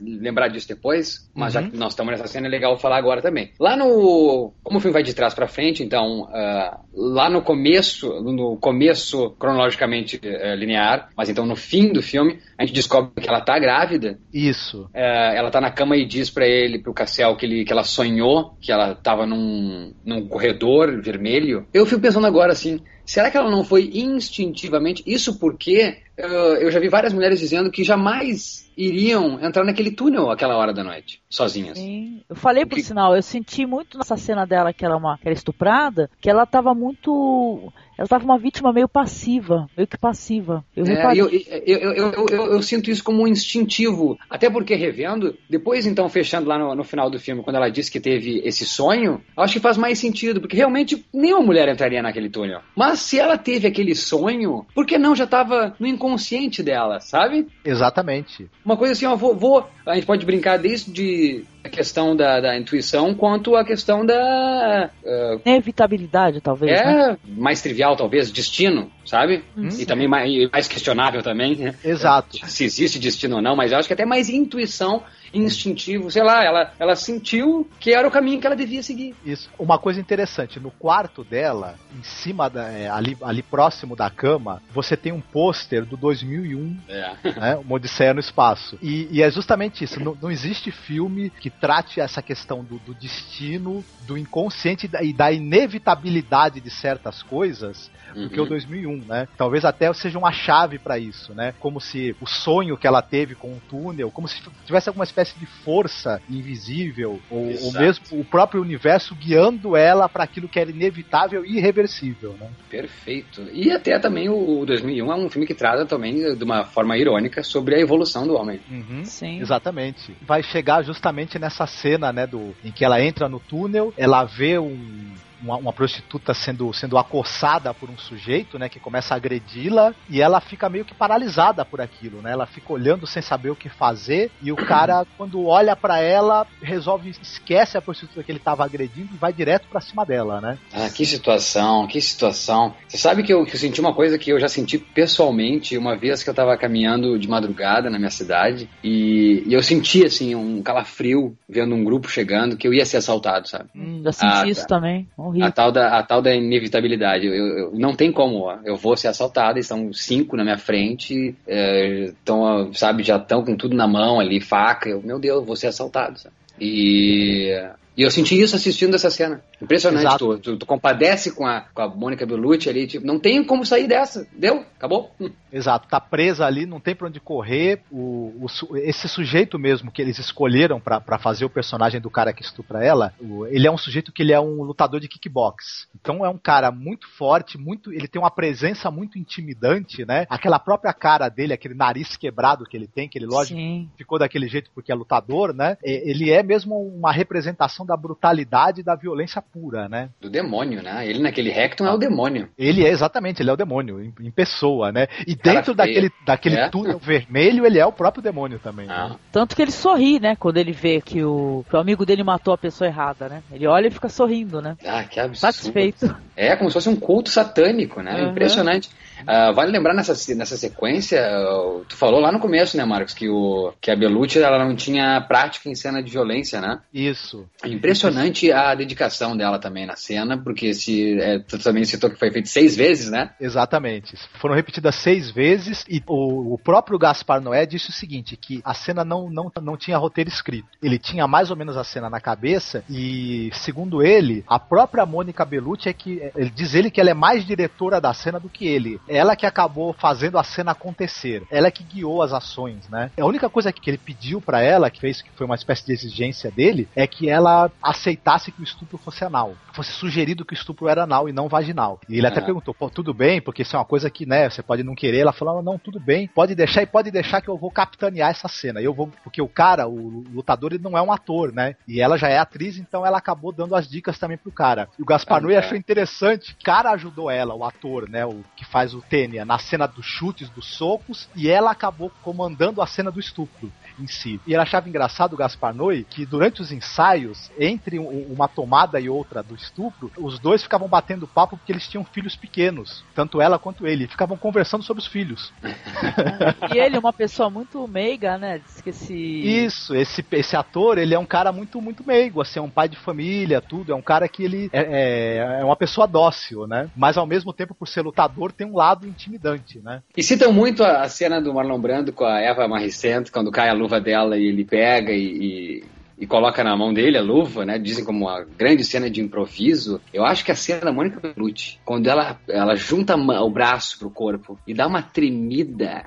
lembrar 0.00 0.48
disso 0.48 0.68
depois, 0.68 1.28
mas 1.34 1.52
já 1.52 1.60
Uhum. 1.60 1.70
que 1.70 1.76
nós 1.76 1.92
estamos 1.92 2.10
nessa 2.12 2.26
cena, 2.26 2.46
é 2.46 2.50
legal 2.50 2.78
falar 2.78 2.96
agora 2.98 3.22
também. 3.22 3.52
Lá 3.58 3.76
no. 3.76 4.52
Como 4.62 4.78
o 4.78 4.80
filme 4.80 4.92
vai 4.92 5.02
de 5.02 5.14
trás 5.14 5.34
pra 5.34 5.48
frente, 5.48 5.82
então, 5.82 6.28
ah, 6.32 6.80
lá 6.94 7.28
no 7.30 7.42
começo, 7.42 8.08
no 8.22 8.56
começo 8.58 9.30
cronologicamente 9.38 10.18
eh, 10.22 10.54
linear, 10.56 11.08
mas 11.16 11.28
então 11.28 11.46
no 11.46 11.56
fim 11.56 11.92
do 11.92 12.02
filme, 12.02 12.38
a 12.58 12.64
gente 12.64 12.74
descobre 12.74 13.22
que 13.22 13.28
ela 13.28 13.40
tá 13.40 13.55
grávida. 13.58 14.18
Isso. 14.32 14.88
eh, 14.94 15.34
ela 15.36 15.50
tá 15.50 15.60
na 15.60 15.70
cama 15.70 15.96
e 15.96 16.06
diz 16.06 16.30
pra 16.30 16.46
ele, 16.46 16.78
pro 16.78 16.94
Cassiel, 16.94 17.36
que, 17.36 17.46
ele, 17.46 17.64
que 17.64 17.72
ela 17.72 17.84
sonhou 17.84 18.56
que 18.60 18.72
ela 18.72 18.94
tava 18.94 19.26
num, 19.26 19.92
num 20.04 20.26
corredor 20.28 21.00
vermelho. 21.02 21.66
Eu 21.72 21.86
fico 21.86 22.00
pensando 22.00 22.26
agora 22.26 22.52
assim. 22.52 22.80
Será 23.04 23.30
que 23.30 23.36
ela 23.36 23.50
não 23.50 23.62
foi 23.64 23.90
instintivamente? 23.94 25.02
Isso 25.06 25.38
porque 25.38 25.98
eu 26.24 26.70
já 26.70 26.80
vi 26.80 26.88
várias 26.88 27.12
mulheres 27.12 27.38
dizendo 27.38 27.70
que 27.70 27.84
jamais 27.84 28.66
iriam 28.76 29.42
entrar 29.42 29.64
naquele 29.64 29.90
túnel 29.90 30.30
àquela 30.30 30.56
hora 30.56 30.72
da 30.72 30.84
noite, 30.84 31.20
sozinhas. 31.30 31.78
Sim. 31.78 32.20
Eu 32.28 32.36
falei 32.36 32.66
por 32.66 32.76
Que- 32.76 32.82
sinal, 32.82 33.16
eu 33.16 33.22
senti 33.22 33.64
muito 33.64 33.96
nessa 33.96 34.16
cena 34.16 34.44
dela 34.44 34.72
que 34.72 34.84
ela, 34.84 34.94
é 34.94 34.98
uma, 34.98 35.16
que 35.16 35.26
era 35.26 35.34
estuprada, 35.34 36.10
que 36.20 36.28
ela 36.28 36.44
tava 36.44 36.74
muito. 36.74 37.72
Ela 37.98 38.06
tava 38.06 38.24
uma 38.24 38.38
vítima 38.38 38.74
meio 38.74 38.86
passiva, 38.86 39.66
meio 39.74 39.86
que 39.86 39.96
passiva. 39.96 40.62
Eu 40.76 40.84
É, 40.84 41.16
eu, 41.16 41.30
eu, 41.30 42.26
eu, 42.28 42.62
sinto 42.62 42.90
isso 42.90 43.02
como 43.02 43.22
um 43.22 43.26
instintivo. 43.26 44.18
Até 44.28 44.50
porque 44.50 44.74
revendo, 44.74 45.34
depois 45.48 45.86
então 45.86 46.06
fechando 46.10 46.46
lá 46.46 46.58
no, 46.58 46.74
no 46.74 46.84
final 46.84 47.08
do 47.08 47.18
filme, 47.18 47.42
quando 47.42 47.56
ela 47.56 47.70
disse 47.70 47.90
que 47.90 47.98
teve 47.98 48.42
esse 48.44 48.66
sonho, 48.66 49.22
acho 49.34 49.54
que 49.54 49.60
faz 49.60 49.78
mais 49.78 49.98
sentido, 49.98 50.42
porque 50.42 50.56
realmente 50.56 51.06
nenhuma 51.12 51.42
mulher 51.42 51.68
entraria 51.70 52.02
naquele 52.02 52.28
túnel. 52.28 52.60
Mas 52.76 53.00
se 53.00 53.18
ela 53.18 53.38
teve 53.38 53.66
aquele 53.66 53.94
sonho, 53.94 54.66
por 54.74 54.84
que 54.84 54.98
não 54.98 55.16
já 55.16 55.24
estava 55.24 55.74
no 55.80 55.86
inconsciente 56.06 56.62
dela, 56.62 57.00
sabe? 57.00 57.46
Exatamente. 57.64 58.48
Uma 58.64 58.76
coisa 58.76 58.92
assim, 58.92 59.06
ó, 59.06 59.16
vou, 59.16 59.34
vou- 59.34 59.68
a 59.84 59.94
gente 59.94 60.06
pode 60.06 60.24
brincar 60.24 60.56
desde 60.58 61.44
a 61.64 61.68
questão 61.68 62.14
da, 62.14 62.40
da 62.40 62.56
intuição 62.56 63.12
quanto 63.14 63.56
a 63.56 63.64
questão 63.64 64.06
da. 64.06 64.90
ah, 65.04 65.38
Inevitabilidade, 65.44 66.40
talvez, 66.40 66.72
né? 66.80 67.10
é 67.12 67.16
mais 67.28 67.60
trivial, 67.60 67.96
talvez, 67.96 68.30
destino, 68.30 68.90
sabe? 69.04 69.44
E 69.78 69.84
também 69.84 70.06
mais, 70.08 70.50
mais 70.50 70.68
questionável 70.68 71.22
também, 71.22 71.56
né? 71.56 71.74
Exato. 71.84 72.38
se 72.48 72.64
existe 72.64 72.98
destino 72.98 73.36
ou 73.36 73.42
não, 73.42 73.56
mas 73.56 73.72
eu 73.72 73.78
acho 73.78 73.88
que 73.88 73.94
até 73.94 74.04
mais 74.06 74.28
intuição, 74.28 75.02
instintivo, 75.36 76.10
sei 76.10 76.22
lá, 76.22 76.44
ela, 76.44 76.72
ela 76.78 76.96
sentiu 76.96 77.68
que 77.78 77.92
era 77.92 78.06
o 78.06 78.10
caminho 78.10 78.40
que 78.40 78.46
ela 78.46 78.56
devia 78.56 78.82
seguir. 78.82 79.14
Isso. 79.24 79.50
Uma 79.58 79.78
coisa 79.78 80.00
interessante, 80.00 80.58
no 80.58 80.70
quarto 80.70 81.22
dela, 81.22 81.74
em 81.98 82.02
cima 82.02 82.48
da, 82.48 82.68
é, 82.70 82.88
ali, 82.88 83.16
ali 83.22 83.42
próximo 83.42 83.94
da 83.94 84.08
cama, 84.10 84.62
você 84.72 84.96
tem 84.96 85.12
um 85.12 85.20
pôster 85.20 85.84
do 85.84 85.96
2001 85.96 86.76
É. 86.88 87.16
né, 87.40 87.56
uma 87.56 87.74
Odisseia 87.76 88.14
no 88.14 88.20
Espaço. 88.20 88.78
E, 88.82 89.08
e 89.10 89.22
é 89.22 89.30
justamente 89.30 89.84
isso. 89.84 90.00
Não, 90.02 90.16
não 90.20 90.30
existe 90.30 90.70
filme 90.70 91.30
que 91.30 91.50
trate 91.50 92.00
essa 92.00 92.22
questão 92.22 92.64
do, 92.64 92.78
do 92.78 92.94
destino, 92.94 93.84
do 94.06 94.16
inconsciente 94.16 94.86
e 94.86 94.88
da- 94.88 95.02
e 95.02 95.12
da 95.12 95.30
inevitabilidade 95.32 96.60
de 96.60 96.70
certas 96.70 97.22
coisas 97.22 97.90
do 98.14 98.30
que 98.30 98.40
o 98.40 98.46
2001, 98.46 99.04
né? 99.06 99.28
Talvez 99.36 99.64
até 99.64 99.92
seja 99.92 100.18
uma 100.18 100.32
chave 100.32 100.78
para 100.78 100.98
isso, 100.98 101.34
né? 101.34 101.52
Como 101.58 101.80
se 101.80 102.14
o 102.20 102.26
sonho 102.26 102.76
que 102.76 102.86
ela 102.86 103.02
teve 103.02 103.34
com 103.34 103.52
o 103.52 103.60
túnel, 103.68 104.10
como 104.10 104.28
se 104.28 104.40
tivesse 104.64 104.88
alguma 104.88 105.04
espécie 105.04 105.38
de 105.38 105.46
força 105.46 106.20
invisível 106.28 107.20
ou, 107.30 107.64
ou 107.64 107.72
mesmo 107.72 108.04
o 108.12 108.24
próprio 108.24 108.60
universo 108.60 109.14
guiando 109.14 109.76
ela 109.76 110.08
para 110.08 110.24
aquilo 110.24 110.48
que 110.48 110.58
era 110.58 110.70
inevitável 110.70 111.44
e 111.44 111.56
irreversível, 111.56 112.34
né? 112.38 112.50
Perfeito. 112.68 113.42
E 113.52 113.70
até 113.70 113.98
também 113.98 114.28
o, 114.28 114.60
o 114.60 114.66
2001 114.66 115.12
é 115.12 115.16
um 115.16 115.30
filme 115.30 115.46
que 115.46 115.54
trata 115.54 115.86
também 115.86 116.36
de 116.36 116.44
uma 116.44 116.64
forma 116.64 116.96
irônica 116.96 117.42
sobre 117.42 117.74
a 117.74 117.80
evolução 117.80 118.26
do 118.26 118.34
homem. 118.34 118.60
Uhum. 118.70 119.04
Sim. 119.04 119.40
Exatamente. 119.40 120.16
Vai 120.22 120.42
chegar 120.42 120.82
justamente 120.82 121.38
nessa 121.38 121.66
cena, 121.66 122.12
né, 122.12 122.26
do 122.26 122.54
em 122.64 122.72
que 122.72 122.84
ela 122.84 123.02
entra 123.02 123.28
no 123.28 123.40
túnel, 123.40 123.92
ela 123.96 124.24
vê 124.24 124.58
um 124.58 125.14
uma, 125.40 125.56
uma 125.56 125.72
prostituta 125.72 126.34
sendo, 126.34 126.72
sendo 126.72 126.98
acossada 126.98 127.72
por 127.74 127.90
um 127.90 127.98
sujeito, 127.98 128.58
né, 128.58 128.68
que 128.68 128.80
começa 128.80 129.14
a 129.14 129.16
agredi-la 129.16 129.94
e 130.08 130.20
ela 130.20 130.40
fica 130.40 130.68
meio 130.68 130.84
que 130.84 130.94
paralisada 130.94 131.64
por 131.64 131.80
aquilo, 131.80 132.22
né? 132.22 132.32
Ela 132.32 132.46
fica 132.46 132.72
olhando 132.72 133.06
sem 133.06 133.22
saber 133.22 133.50
o 133.50 133.56
que 133.56 133.68
fazer 133.68 134.30
e 134.40 134.52
o 134.52 134.56
cara, 134.56 135.04
quando 135.16 135.44
olha 135.46 135.74
pra 135.76 136.00
ela, 136.00 136.46
resolve 136.60 137.10
esquece 137.10 137.76
a 137.76 137.82
prostituta 137.82 138.22
que 138.22 138.32
ele 138.32 138.38
tava 138.38 138.64
agredindo 138.64 139.14
e 139.14 139.18
vai 139.18 139.32
direto 139.32 139.68
pra 139.68 139.80
cima 139.80 140.04
dela, 140.04 140.40
né? 140.40 140.58
Ah, 140.72 140.88
que 140.90 141.04
situação, 141.04 141.86
que 141.86 142.00
situação. 142.00 142.74
Você 142.88 142.98
sabe 142.98 143.22
que 143.22 143.32
eu, 143.32 143.44
que 143.44 143.54
eu 143.54 143.60
senti 143.60 143.80
uma 143.80 143.94
coisa 143.94 144.18
que 144.18 144.30
eu 144.30 144.40
já 144.40 144.48
senti 144.48 144.78
pessoalmente 144.78 145.76
uma 145.76 145.96
vez 145.96 146.22
que 146.22 146.30
eu 146.30 146.34
tava 146.34 146.56
caminhando 146.56 147.18
de 147.18 147.28
madrugada 147.28 147.90
na 147.90 147.98
minha 147.98 148.10
cidade 148.10 148.68
e, 148.82 149.42
e 149.46 149.52
eu 149.52 149.62
senti, 149.62 150.04
assim, 150.04 150.34
um 150.34 150.62
calafrio 150.62 151.36
vendo 151.48 151.74
um 151.74 151.84
grupo 151.84 152.08
chegando 152.08 152.56
que 152.56 152.66
eu 152.66 152.74
ia 152.74 152.84
ser 152.84 152.98
assaltado, 152.98 153.48
sabe? 153.48 153.68
Hum, 153.74 154.00
já 154.02 154.12
senti 154.12 154.32
Ah, 154.32 154.46
isso 154.46 154.62
tá. 154.62 154.76
também. 154.76 155.08
A 155.26 155.28
Horrível. 155.28 155.52
tal 155.52 155.72
da, 155.72 155.98
a 155.98 156.02
tal 156.02 156.22
da 156.22 156.34
inevitabilidade. 156.34 157.26
Eu, 157.26 157.34
eu- 157.34 157.72
não 157.74 157.94
tem 157.94 158.12
como, 158.12 158.42
ó. 158.44 158.58
Eu 158.64 158.76
vou 158.76 158.96
ser 158.96 159.08
assaltado, 159.08 159.58
estão 159.58 159.92
cinco 159.92 160.36
na 160.36 160.44
minha 160.44 160.58
frente, 160.58 161.34
estão, 161.46 162.72
sabe, 162.72 163.02
já 163.02 163.16
estão 163.16 163.44
com 163.44 163.56
tudo 163.56 163.74
na 163.76 163.86
mão 163.86 164.20
ali, 164.20 164.40
faca. 164.40 164.88
Eu, 164.88 165.02
meu 165.02 165.18
Deus, 165.18 165.38
eu 165.40 165.44
vou 165.44 165.56
ser 165.56 165.68
assaltado, 165.68 166.18
sabe? 166.18 166.34
E 166.60 167.52
E 167.96 168.02
eu 168.02 168.10
senti 168.10 168.38
isso 168.40 168.54
assistindo 168.54 168.94
essa 168.94 169.10
cena. 169.10 169.42
Impressionante. 169.60 170.18
Tu, 170.18 170.38
tu, 170.38 170.56
tu 170.58 170.66
compadece 170.66 171.32
com 171.34 171.46
a, 171.46 171.62
com 171.72 171.80
a 171.82 171.88
Mônica 171.88 172.26
Bellucci 172.26 172.68
ali, 172.68 172.86
tipo, 172.86 173.06
não 173.06 173.18
tem 173.18 173.42
como 173.42 173.64
sair 173.64 173.86
dessa. 173.88 174.26
Deu? 174.36 174.64
Acabou? 174.76 175.10
Exato, 175.50 175.88
tá 175.88 175.98
presa 175.98 176.44
ali, 176.44 176.66
não 176.66 176.78
tem 176.78 176.94
pra 176.94 177.08
onde 177.08 177.18
correr. 177.20 177.80
O, 177.90 178.46
o 178.70 178.76
esse 178.76 179.08
sujeito 179.08 179.58
mesmo 179.58 179.90
que 179.90 180.02
eles 180.02 180.18
escolheram 180.18 180.78
pra 180.78 181.00
pra 181.00 181.18
fazer 181.18 181.44
o 181.44 181.50
personagem 181.50 182.00
do 182.00 182.10
cara 182.10 182.32
que 182.32 182.42
estupra 182.42 182.84
ela, 182.84 183.14
o- 183.20 183.46
ele 183.46 183.66
é 183.66 183.70
um 183.70 183.78
sujeito 183.78 184.12
que 184.12 184.22
ele 184.22 184.32
é 184.32 184.40
um 184.40 184.62
lutador 184.62 185.00
de 185.00 185.08
kickbox. 185.08 185.86
Então 185.98 186.24
é 186.24 186.28
um 186.28 186.36
cara 186.38 186.70
muito 186.70 187.06
forte, 187.16 187.56
muito, 187.56 187.92
ele 187.92 188.08
tem 188.08 188.20
uma 188.20 188.30
presença 188.30 188.90
muito 188.90 189.18
intimidante, 189.18 190.04
né? 190.04 190.26
Aquela 190.28 190.58
própria 190.58 190.92
cara 190.92 191.28
dele, 191.28 191.52
aquele 191.54 191.74
nariz 191.74 192.16
quebrado 192.16 192.64
que 192.64 192.76
ele 192.76 192.86
tem, 192.88 193.08
que 193.08 193.16
ele 193.16 193.26
lógico 193.26 193.58
Sim. 193.58 193.88
ficou 193.96 194.18
daquele 194.18 194.48
jeito 194.48 194.70
porque 194.74 194.92
é 194.92 194.94
lutador, 194.94 195.54
né? 195.54 195.78
Ele 195.82 196.30
é 196.30 196.42
mesmo 196.42 196.76
uma 196.76 197.12
representação 197.12 197.85
da 197.86 197.96
brutalidade 197.96 198.80
e 198.80 198.84
da 198.84 198.94
violência 198.94 199.40
pura, 199.40 199.88
né? 199.88 200.10
Do 200.20 200.28
demônio, 200.28 200.82
né? 200.82 201.08
Ele 201.08 201.20
naquele 201.20 201.50
Recton 201.50 201.86
é 201.86 201.92
o 201.92 201.98
demônio. 201.98 202.48
Ele 202.58 202.84
é 202.84 202.90
exatamente, 202.90 203.42
ele 203.42 203.50
é 203.50 203.52
o 203.52 203.56
demônio 203.56 204.02
em, 204.02 204.12
em 204.20 204.30
pessoa, 204.30 204.92
né? 204.92 205.06
E 205.26 205.36
Cara 205.36 205.56
dentro 205.56 205.74
daquele, 205.74 206.10
daquele 206.24 206.56
É. 206.56 206.68
túnel 206.68 206.98
vermelho, 206.98 207.64
ele 207.64 207.78
é 207.78 207.86
o 207.86 207.92
próprio 207.92 208.22
demônio 208.22 208.58
também. 208.58 208.86
Ah. 208.90 209.10
né? 209.10 209.16
Tanto 209.32 209.54
que 209.54 209.62
ele 209.62 209.70
sorri, 209.70 210.18
né? 210.20 210.36
Quando 210.36 210.56
ele 210.56 210.72
vê 210.72 211.00
que 211.00 211.22
o, 211.22 211.64
que 211.68 211.76
o 211.76 211.78
amigo 211.78 212.04
dele 212.04 212.22
matou 212.24 212.52
a 212.52 212.58
pessoa 212.58 212.88
errada, 212.88 213.28
né? 213.28 213.42
Ele 213.52 213.66
olha 213.66 213.86
e 213.86 213.90
fica 213.90 214.08
sorrindo, 214.08 214.60
né? 214.60 214.76
Ah, 214.84 215.04
que 215.04 215.20
absurdo. 215.20 215.38
Satisfeito. 215.38 216.16
É, 216.34 216.54
como 216.56 216.68
se 216.70 216.74
fosse 216.74 216.88
um 216.88 216.96
culto 216.96 217.30
satânico, 217.30 218.02
né? 218.02 218.22
Uhum. 218.22 218.30
Impressionante. 218.30 218.90
Ah, 219.26 219.52
vale 219.52 219.70
lembrar 219.70 219.94
nessa, 219.94 220.12
nessa 220.34 220.56
sequência, 220.56 221.24
ah, 221.24 221.80
tu 221.88 221.96
falou 221.96 222.20
lá 222.20 222.32
no 222.32 222.40
começo, 222.40 222.76
né, 222.76 222.84
Marcos, 222.84 223.14
que, 223.14 223.28
o, 223.28 223.72
que 223.80 223.90
a 223.90 223.96
Belucci 223.96 224.38
ela 224.38 224.64
não 224.64 224.74
tinha 224.74 225.20
prática 225.20 225.68
em 225.68 225.74
cena 225.74 226.02
de 226.02 226.10
violência, 226.10 226.60
né? 226.60 226.80
Isso. 226.92 227.46
Impressionante 227.64 228.50
a 228.52 228.74
dedicação 228.74 229.36
dela 229.36 229.58
também 229.58 229.86
na 229.86 229.96
cena, 229.96 230.38
porque 230.38 230.74
se, 230.74 231.18
é, 231.20 231.38
tu 231.38 231.58
também 231.58 231.84
citou 231.84 232.10
que 232.10 232.18
foi 232.18 232.30
feito 232.30 232.48
seis 232.48 232.76
vezes, 232.76 233.10
né? 233.10 233.30
Exatamente. 233.40 234.16
Foram 234.40 234.54
repetidas 234.54 234.94
seis 234.96 235.30
vezes 235.30 235.84
e 235.88 236.02
o, 236.06 236.54
o 236.54 236.58
próprio 236.58 236.98
Gaspar 236.98 237.40
Noé 237.40 237.66
disse 237.66 237.90
o 237.90 237.92
seguinte, 237.92 238.36
que 238.36 238.60
a 238.64 238.74
cena 238.74 239.04
não, 239.04 239.30
não, 239.30 239.50
não 239.62 239.76
tinha 239.76 239.98
roteiro 239.98 240.28
escrito. 240.30 240.68
Ele 240.82 240.98
tinha 240.98 241.26
mais 241.26 241.50
ou 241.50 241.56
menos 241.56 241.76
a 241.76 241.84
cena 241.84 242.10
na 242.10 242.20
cabeça 242.20 242.84
e, 242.88 243.50
segundo 243.52 244.02
ele, 244.02 244.44
a 244.46 244.58
própria 244.58 245.06
Mônica 245.06 245.44
Bellucci 245.44 245.88
é 245.88 245.92
que, 245.92 246.20
ele 246.34 246.50
diz 246.50 246.74
ele 246.74 246.90
que 246.90 247.00
ela 247.00 247.10
é 247.10 247.14
mais 247.14 247.44
diretora 247.44 248.00
da 248.00 248.12
cena 248.12 248.38
do 248.38 248.48
que 248.48 248.66
ele. 248.66 249.00
Ela 249.08 249.36
que 249.36 249.46
acabou 249.46 249.92
fazendo 249.92 250.38
a 250.38 250.44
cena 250.44 250.72
acontecer. 250.72 251.42
Ela 251.50 251.70
que 251.70 251.82
guiou 251.82 252.22
as 252.22 252.32
ações, 252.32 252.88
né? 252.88 253.10
A 253.18 253.24
única 253.24 253.48
coisa 253.48 253.72
que 253.72 253.88
ele 253.90 253.98
pediu 253.98 254.40
pra 254.40 254.60
ela, 254.62 254.90
que 254.90 255.00
fez 255.00 255.22
que 255.22 255.30
foi 255.32 255.46
uma 255.46 255.54
espécie 255.54 255.84
de 255.86 255.92
exigência 255.92 256.50
dele, 256.50 256.88
é 256.94 257.06
que 257.06 257.28
ela 257.28 257.70
aceitasse 257.82 258.50
que 258.52 258.60
o 258.60 258.64
estupro 258.64 258.98
fosse 258.98 259.24
anal. 259.24 259.54
Fosse 259.72 259.92
sugerido 259.92 260.44
que 260.44 260.52
o 260.52 260.56
estupro 260.56 260.88
era 260.88 261.04
anal 261.04 261.28
e 261.28 261.32
não 261.32 261.48
vaginal. 261.48 262.00
E 262.08 262.18
ele 262.18 262.26
até 262.26 262.40
Ah. 262.40 262.44
perguntou, 262.44 262.74
pô, 262.74 262.88
tudo 262.90 263.12
bem, 263.14 263.40
porque 263.40 263.62
isso 263.62 263.76
é 263.76 263.78
uma 263.78 263.84
coisa 263.84 264.10
que, 264.10 264.26
né, 264.26 264.48
você 264.48 264.62
pode 264.62 264.82
não 264.82 264.94
querer. 264.94 265.18
Ela 265.18 265.32
falou, 265.32 265.62
não, 265.62 265.78
tudo 265.78 266.00
bem, 266.00 266.26
pode 266.28 266.54
deixar 266.54 266.82
e 266.82 266.86
pode 266.86 267.10
deixar 267.10 267.40
que 267.40 267.48
eu 267.48 267.56
vou 267.56 267.70
capitanear 267.70 268.30
essa 268.30 268.48
cena. 268.48 268.80
Eu 268.80 268.94
vou, 268.94 269.08
porque 269.22 269.40
o 269.42 269.48
cara, 269.48 269.86
o 269.88 270.24
lutador, 270.32 270.72
ele 270.72 270.82
não 270.82 270.96
é 270.96 271.02
um 271.02 271.12
ator, 271.12 271.52
né? 271.52 271.76
E 271.86 272.00
ela 272.00 272.16
já 272.16 272.28
é 272.28 272.38
atriz, 272.38 272.78
então 272.78 273.04
ela 273.04 273.18
acabou 273.18 273.52
dando 273.52 273.74
as 273.74 273.88
dicas 273.88 274.18
também 274.18 274.36
pro 274.36 274.50
cara. 274.52 274.88
E 274.98 275.02
o 275.02 275.06
Gaspar 275.06 275.38
Ah, 275.38 275.40
Noé 275.40 275.54
tá. 275.54 275.60
achou 275.66 275.76
interessante, 275.76 276.52
o 276.52 276.64
cara 276.64 276.90
ajudou 276.92 277.30
ela, 277.30 277.54
o 277.54 277.64
ator, 277.64 278.08
né, 278.08 278.24
o 278.24 278.42
que 278.56 278.64
faz 278.64 278.94
o 278.94 278.95
Tênia, 279.02 279.44
na 279.44 279.58
cena 279.58 279.86
dos 279.86 280.04
chutes, 280.04 280.48
dos 280.50 280.76
socos, 280.76 281.28
e 281.34 281.48
ela 281.48 281.70
acabou 281.70 282.10
comandando 282.22 282.80
a 282.82 282.86
cena 282.86 283.10
do 283.10 283.20
estupro 283.20 283.70
em 283.98 284.06
si. 284.06 284.40
E 284.46 284.52
ele 284.52 284.62
achava 284.62 284.88
engraçado 284.88 285.32
o 285.32 285.36
Gaspar 285.36 285.74
Noé 285.74 286.04
que 286.08 286.26
durante 286.26 286.60
os 286.60 286.72
ensaios, 286.72 287.50
entre 287.58 287.98
um- 287.98 288.26
uma 288.32 288.48
tomada 288.48 289.00
e 289.00 289.08
outra 289.08 289.42
do 289.42 289.54
estupro, 289.54 290.10
os 290.18 290.38
dois 290.38 290.62
ficavam 290.62 290.88
batendo 290.88 291.26
papo 291.26 291.56
porque 291.56 291.72
eles 291.72 291.88
tinham 291.88 292.04
filhos 292.04 292.36
pequenos, 292.36 293.04
tanto 293.14 293.40
ela 293.40 293.58
quanto 293.58 293.86
ele, 293.86 294.04
e 294.04 294.08
ficavam 294.08 294.36
conversando 294.36 294.82
sobre 294.82 295.02
os 295.02 295.06
filhos. 295.06 295.52
E 296.74 296.78
ele, 296.78 296.98
uma 296.98 297.12
pessoa 297.12 297.48
muito 297.48 297.86
meiga, 297.86 298.36
né? 298.38 298.58
Diz 298.58 298.80
que 298.80 298.90
esse. 298.90 299.14
Isso, 299.14 299.94
esse, 299.94 300.24
esse 300.32 300.56
ator, 300.56 300.98
ele 300.98 301.14
é 301.14 301.18
um 301.18 301.24
cara 301.26 301.52
muito, 301.52 301.80
muito 301.80 302.06
meigo, 302.06 302.40
assim, 302.40 302.58
é 302.58 302.62
um 302.62 302.70
pai 302.70 302.88
de 302.88 302.96
família, 302.96 303.60
tudo, 303.60 303.92
é 303.92 303.94
um 303.94 304.02
cara 304.02 304.28
que 304.28 304.42
ele 304.42 304.68
é, 304.72 304.80
é, 304.80 305.60
é 305.60 305.64
uma 305.64 305.76
pessoa 305.76 306.06
dócil, 306.06 306.66
né? 306.66 306.90
Mas 306.96 307.16
ao 307.16 307.26
mesmo 307.26 307.52
tempo, 307.52 307.74
por 307.74 307.86
ser 307.88 308.02
lutador, 308.02 308.52
tem 308.52 308.66
um 308.66 308.76
lado 308.76 309.06
intimidante, 309.06 309.78
né? 309.78 310.02
E 310.16 310.22
citam 310.22 310.52
muito 310.52 310.82
a, 310.82 311.02
a 311.02 311.08
cena 311.08 311.40
do 311.40 311.52
Marlon 311.54 311.80
Brando 311.80 312.12
com 312.12 312.24
a 312.24 312.40
Eva 312.40 312.66
Maricento, 312.68 313.30
quando 313.32 313.50
cai 313.50 313.68
a 313.68 313.72
luva 313.86 314.00
dela 314.00 314.36
e 314.36 314.46
ele 314.46 314.64
pega 314.64 315.12
e, 315.12 315.22
e, 315.24 315.84
e 316.18 316.26
coloca 316.26 316.62
na 316.64 316.76
mão 316.76 316.92
dele 316.92 317.16
a 317.16 317.22
luva, 317.22 317.64
né? 317.64 317.78
Dizem 317.78 318.04
como 318.04 318.26
uma 318.26 318.44
grande 318.44 318.84
cena 318.84 319.08
de 319.08 319.20
improviso. 319.20 320.00
Eu 320.12 320.24
acho 320.24 320.44
que 320.44 320.50
a 320.50 320.56
cena 320.56 320.80
da 320.80 320.92
Mônica 320.92 321.20
Bellucci, 321.20 321.78
quando 321.84 322.08
ela, 322.08 322.38
ela 322.48 322.74
junta 322.74 323.16
o 323.16 323.50
braço 323.50 323.98
pro 323.98 324.10
corpo 324.10 324.58
e 324.66 324.74
dá 324.74 324.86
uma 324.86 325.02
tremida 325.02 326.04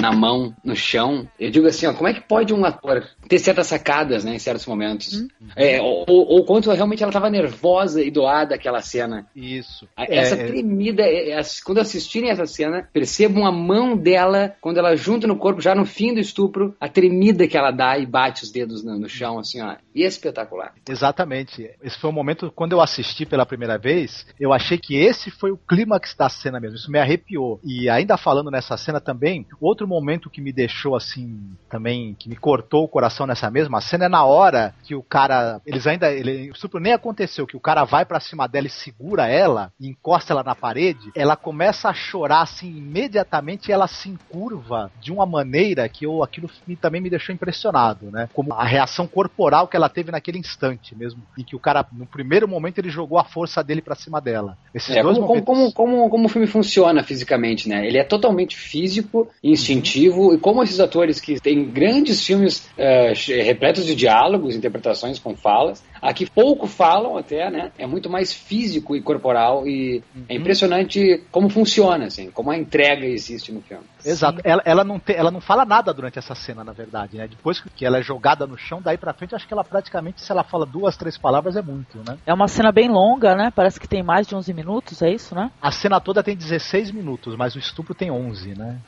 na 0.00 0.12
mão, 0.12 0.54
no 0.64 0.76
chão. 0.76 1.28
Eu 1.38 1.50
digo 1.50 1.66
assim, 1.66 1.86
ó, 1.86 1.92
como 1.92 2.08
é 2.08 2.14
que 2.14 2.20
pode 2.20 2.54
um 2.54 2.64
ator 2.64 3.04
ter 3.28 3.38
certas 3.38 3.66
sacadas, 3.66 4.24
né, 4.24 4.34
em 4.34 4.38
certos 4.38 4.64
momentos? 4.66 5.26
É, 5.56 5.80
ou, 5.80 6.04
ou 6.08 6.44
quanto 6.44 6.70
realmente 6.70 7.02
ela 7.02 7.10
estava 7.10 7.28
nervosa 7.30 8.02
e 8.02 8.10
doada 8.10 8.54
aquela 8.54 8.80
cena. 8.80 9.26
Isso. 9.34 9.88
A- 9.96 10.04
Essa 10.08 10.36
É, 10.36 10.46
tremida, 10.46 11.02
é- 11.02 11.30
é- 11.30 11.40
quando 11.64 11.78
assistirem 11.78 12.30
essa 12.30 12.46
cena, 12.46 12.88
percebam 12.92 13.44
a 13.46 13.52
mão 13.52 13.96
dela, 13.96 14.54
quando 14.60 14.78
ela 14.78 14.94
junta 14.96 15.26
no 15.26 15.36
corpo, 15.36 15.60
já 15.60 15.74
no 15.74 15.84
fim 15.84 16.14
do 16.14 16.20
estupro, 16.20 16.74
a 16.80 16.88
tremida 16.88 17.48
que 17.48 17.56
ela 17.56 17.70
dá 17.70 17.98
e 17.98 18.06
bate 18.06 18.44
os 18.44 18.50
dedos 18.52 18.84
no, 18.84 18.98
no 18.98 19.08
chão, 19.08 19.38
assim, 19.38 19.60
ó. 19.60 19.76
E 19.94 20.04
é 20.04 20.06
espetacular. 20.06 20.74
Exatamente. 20.88 21.70
Esse 21.82 21.98
foi 21.98 22.10
o 22.10 22.12
momento, 22.12 22.52
quando 22.54 22.72
eu 22.72 22.80
assisti 22.80 23.26
pela 23.26 23.46
primeira 23.46 23.76
vez, 23.78 24.26
eu 24.38 24.52
achei 24.52 24.78
que 24.78 24.94
esse 24.96 25.30
foi 25.30 25.50
o 25.50 25.56
clímax 25.56 26.14
da 26.14 26.28
cena 26.28 26.60
mesmo. 26.60 26.76
Isso 26.76 26.90
me 26.90 26.98
arrepiou. 26.98 27.60
E 27.64 27.88
ainda 27.88 28.16
falando 28.16 28.50
nessa 28.50 28.76
cena 28.76 29.00
também, 29.00 29.46
outro 29.60 29.87
momento 29.88 30.30
que 30.30 30.40
me 30.40 30.52
deixou 30.52 30.94
assim, 30.94 31.40
também, 31.68 32.14
que 32.18 32.28
me 32.28 32.36
cortou 32.36 32.84
o 32.84 32.88
coração 32.88 33.26
nessa 33.26 33.50
mesma 33.50 33.80
cena 33.80 34.04
é 34.04 34.08
na 34.08 34.24
hora 34.24 34.74
que 34.84 34.94
o 34.94 35.02
cara. 35.02 35.60
Eles 35.66 35.86
ainda. 35.86 36.12
Ele, 36.12 36.50
o 36.50 36.52
estupro 36.52 36.78
nem 36.80 36.92
aconteceu, 36.92 37.46
que 37.46 37.56
o 37.56 37.60
cara 37.60 37.84
vai 37.84 38.04
pra 38.04 38.20
cima 38.20 38.46
dela 38.46 38.66
e 38.66 38.70
segura 38.70 39.26
ela, 39.26 39.72
e 39.80 39.88
encosta 39.88 40.32
ela 40.32 40.42
na 40.44 40.54
parede, 40.54 41.10
ela 41.14 41.36
começa 41.36 41.88
a 41.88 41.94
chorar 41.94 42.42
assim 42.42 42.68
imediatamente 42.76 43.68
e 43.68 43.72
ela 43.72 43.86
se 43.86 44.08
encurva 44.10 44.90
de 45.00 45.10
uma 45.12 45.24
maneira 45.26 45.88
que 45.88 46.04
eu, 46.04 46.22
aquilo 46.22 46.48
me- 46.66 46.76
também 46.76 47.00
me 47.00 47.10
deixou 47.10 47.34
impressionado, 47.34 48.10
né? 48.10 48.28
Como 48.32 48.52
a 48.52 48.64
reação 48.64 49.06
corporal 49.06 49.66
que 49.68 49.76
ela 49.76 49.88
teve 49.88 50.10
naquele 50.12 50.38
instante 50.38 50.94
mesmo, 50.96 51.22
em 51.38 51.44
que 51.44 51.56
o 51.56 51.60
cara, 51.60 51.86
no 51.92 52.06
primeiro 52.06 52.46
momento, 52.46 52.78
ele 52.78 52.90
jogou 52.90 53.18
a 53.18 53.24
força 53.24 53.62
dele 53.64 53.80
pra 53.82 53.94
cima 53.94 54.20
dela. 54.20 54.56
Esses 54.74 54.94
É, 54.96 55.02
dois 55.02 55.16
como, 55.16 55.26
como, 55.26 55.44
momentos. 55.44 55.74
como, 55.74 55.88
como, 55.98 56.10
como 56.10 56.26
o 56.26 56.28
filme 56.28 56.46
funciona 56.46 57.02
fisicamente, 57.02 57.68
né? 57.68 57.86
Ele 57.86 57.98
é 57.98 58.04
totalmente 58.04 58.56
físico, 58.56 59.28
instintivo, 59.42 59.77
e 59.78 60.38
como 60.38 60.62
esses 60.62 60.80
atores 60.80 61.20
que 61.20 61.40
têm 61.40 61.64
grandes 61.64 62.24
filmes 62.24 62.68
che- 63.14 63.42
repletos 63.42 63.84
de 63.84 63.94
diálogos, 63.94 64.54
interpretações 64.54 65.18
com 65.18 65.36
falas, 65.36 65.82
aqui 66.00 66.26
pouco 66.30 66.66
falam 66.66 67.16
até, 67.16 67.50
né? 67.50 67.72
É 67.78 67.86
muito 67.86 68.08
mais 68.10 68.32
físico 68.32 68.94
e 68.96 69.02
corporal, 69.02 69.66
e 69.66 70.02
é 70.28 70.34
impressionante 70.34 71.24
como 71.30 71.48
funciona, 71.48 72.06
assim, 72.06 72.30
como 72.30 72.50
a 72.50 72.56
entrega 72.56 73.06
existe 73.06 73.52
no 73.52 73.60
filme. 73.62 73.84
Exato. 74.04 74.40
Ela, 74.44 74.62
ela, 74.64 74.84
não 74.84 74.98
te- 74.98 75.14
ela 75.14 75.30
não 75.30 75.40
fala 75.40 75.64
nada 75.64 75.92
durante 75.92 76.18
essa 76.18 76.34
cena, 76.34 76.62
na 76.64 76.72
verdade, 76.72 77.16
né? 77.16 77.26
Depois 77.28 77.60
que 77.60 77.84
ela 77.84 77.98
é 77.98 78.02
jogada 78.02 78.46
no 78.46 78.56
chão, 78.56 78.80
daí 78.82 78.96
pra 78.96 79.12
frente, 79.12 79.34
acho 79.34 79.46
que 79.46 79.52
ela 79.52 79.64
praticamente, 79.64 80.22
se 80.22 80.30
ela 80.30 80.44
fala 80.44 80.64
duas, 80.64 80.96
três 80.96 81.18
palavras, 81.18 81.56
é 81.56 81.62
muito, 81.62 81.98
né? 81.98 82.16
É 82.26 82.32
uma 82.32 82.48
cena 82.48 82.72
bem 82.72 82.88
longa, 82.88 83.34
né? 83.34 83.52
Parece 83.54 83.78
que 83.80 83.88
tem 83.88 84.02
mais 84.02 84.26
de 84.26 84.34
11 84.34 84.52
minutos, 84.54 85.02
é 85.02 85.10
isso, 85.10 85.34
né? 85.34 85.50
A 85.60 85.70
cena 85.70 86.00
toda 86.00 86.22
tem 86.22 86.36
16 86.36 86.90
minutos, 86.90 87.36
mas 87.36 87.54
o 87.54 87.58
estupro 87.58 87.94
tem 87.94 88.10
11, 88.10 88.54
né? 88.56 88.78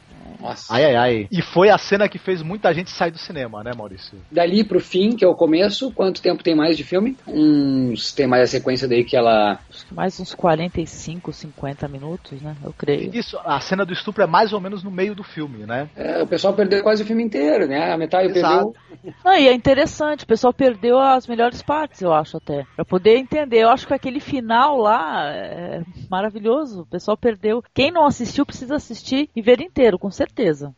Nossa. 0.41 0.73
Ai, 0.73 0.85
ai, 0.85 0.97
ai. 0.97 1.29
E 1.31 1.43
foi 1.43 1.71
a 1.71 1.79
cena 1.79 2.09
que 2.09 2.19
fez 2.19 2.43
muita 2.43 2.73
gente 2.73 2.91
sair 2.91 3.11
do 3.11 3.19
cinema, 3.19 3.62
né, 3.62 3.73
Maurício? 3.77 4.19
Dali 4.31 4.65
pro 4.65 4.81
fim, 4.81 5.17
que 5.17 5.25
é 5.25 5.29
o 5.29 5.35
começo, 5.35 5.93
quanto 5.93 6.23
tempo 6.23 6.43
tem 6.43 6.55
mais 6.55 6.77
de 6.77 6.85
filme? 6.85 7.17
Uns. 7.27 8.12
Tem 8.12 8.27
mais 8.27 8.45
a 8.45 8.47
sequência 8.47 8.89
daí 8.89 9.05
que 9.05 9.17
ela. 9.17 9.59
Acho 9.71 9.87
que 9.87 9.95
mais 9.95 10.19
uns 10.19 10.35
45, 10.35 11.33
50 11.33 11.89
minutos, 11.89 12.41
né? 12.41 12.57
Eu 12.65 12.73
creio. 12.73 13.15
Isso, 13.15 13.39
a 13.45 13.61
cena 13.61 13.85
do 13.85 13.93
estupro 13.93 14.23
é 14.23 14.27
mais 14.27 14.53
ou 14.53 14.61
menos 14.61 14.83
no 14.83 14.91
meio 14.91 15.15
do 15.15 15.23
filme, 15.23 15.67
né? 15.67 15.89
é, 15.97 16.23
o 16.23 16.27
pessoal 16.27 16.55
perdeu 16.55 16.83
quase 16.83 17.03
o 17.03 17.07
filme 17.07 17.23
inteiro, 17.23 17.67
né? 17.67 17.93
A 17.93 17.99
metade 17.99 18.29
Exato. 18.29 18.73
perdeu. 18.73 19.15
Não, 19.25 19.35
e 19.35 19.49
é 19.49 19.53
interessante, 19.53 20.25
o 20.25 20.27
pessoal 20.27 20.53
perdeu 20.53 20.99
as 20.99 21.27
melhores 21.27 21.62
partes, 21.62 22.01
eu 22.01 22.12
acho 22.12 22.37
até. 22.37 22.67
Pra 22.77 22.85
poder 22.85 23.17
entender. 23.17 23.59
Eu 23.61 23.71
acho 23.71 23.87
que 23.87 23.95
aquele 23.95 24.21
final 24.21 24.79
lá 24.79 25.31
é 25.31 25.83
maravilhoso. 26.09 26.83
O 26.83 26.87
pessoal 26.87 27.17
perdeu. 27.17 27.62
Quem 27.75 27.91
não 27.91 28.07
assistiu 28.07 28.47
precisa 28.47 28.77
assistir 28.77 29.29
e 29.35 29.43
ver 29.43 29.61
inteiro, 29.61 29.99
com 29.99 30.11
certeza. 30.11 30.30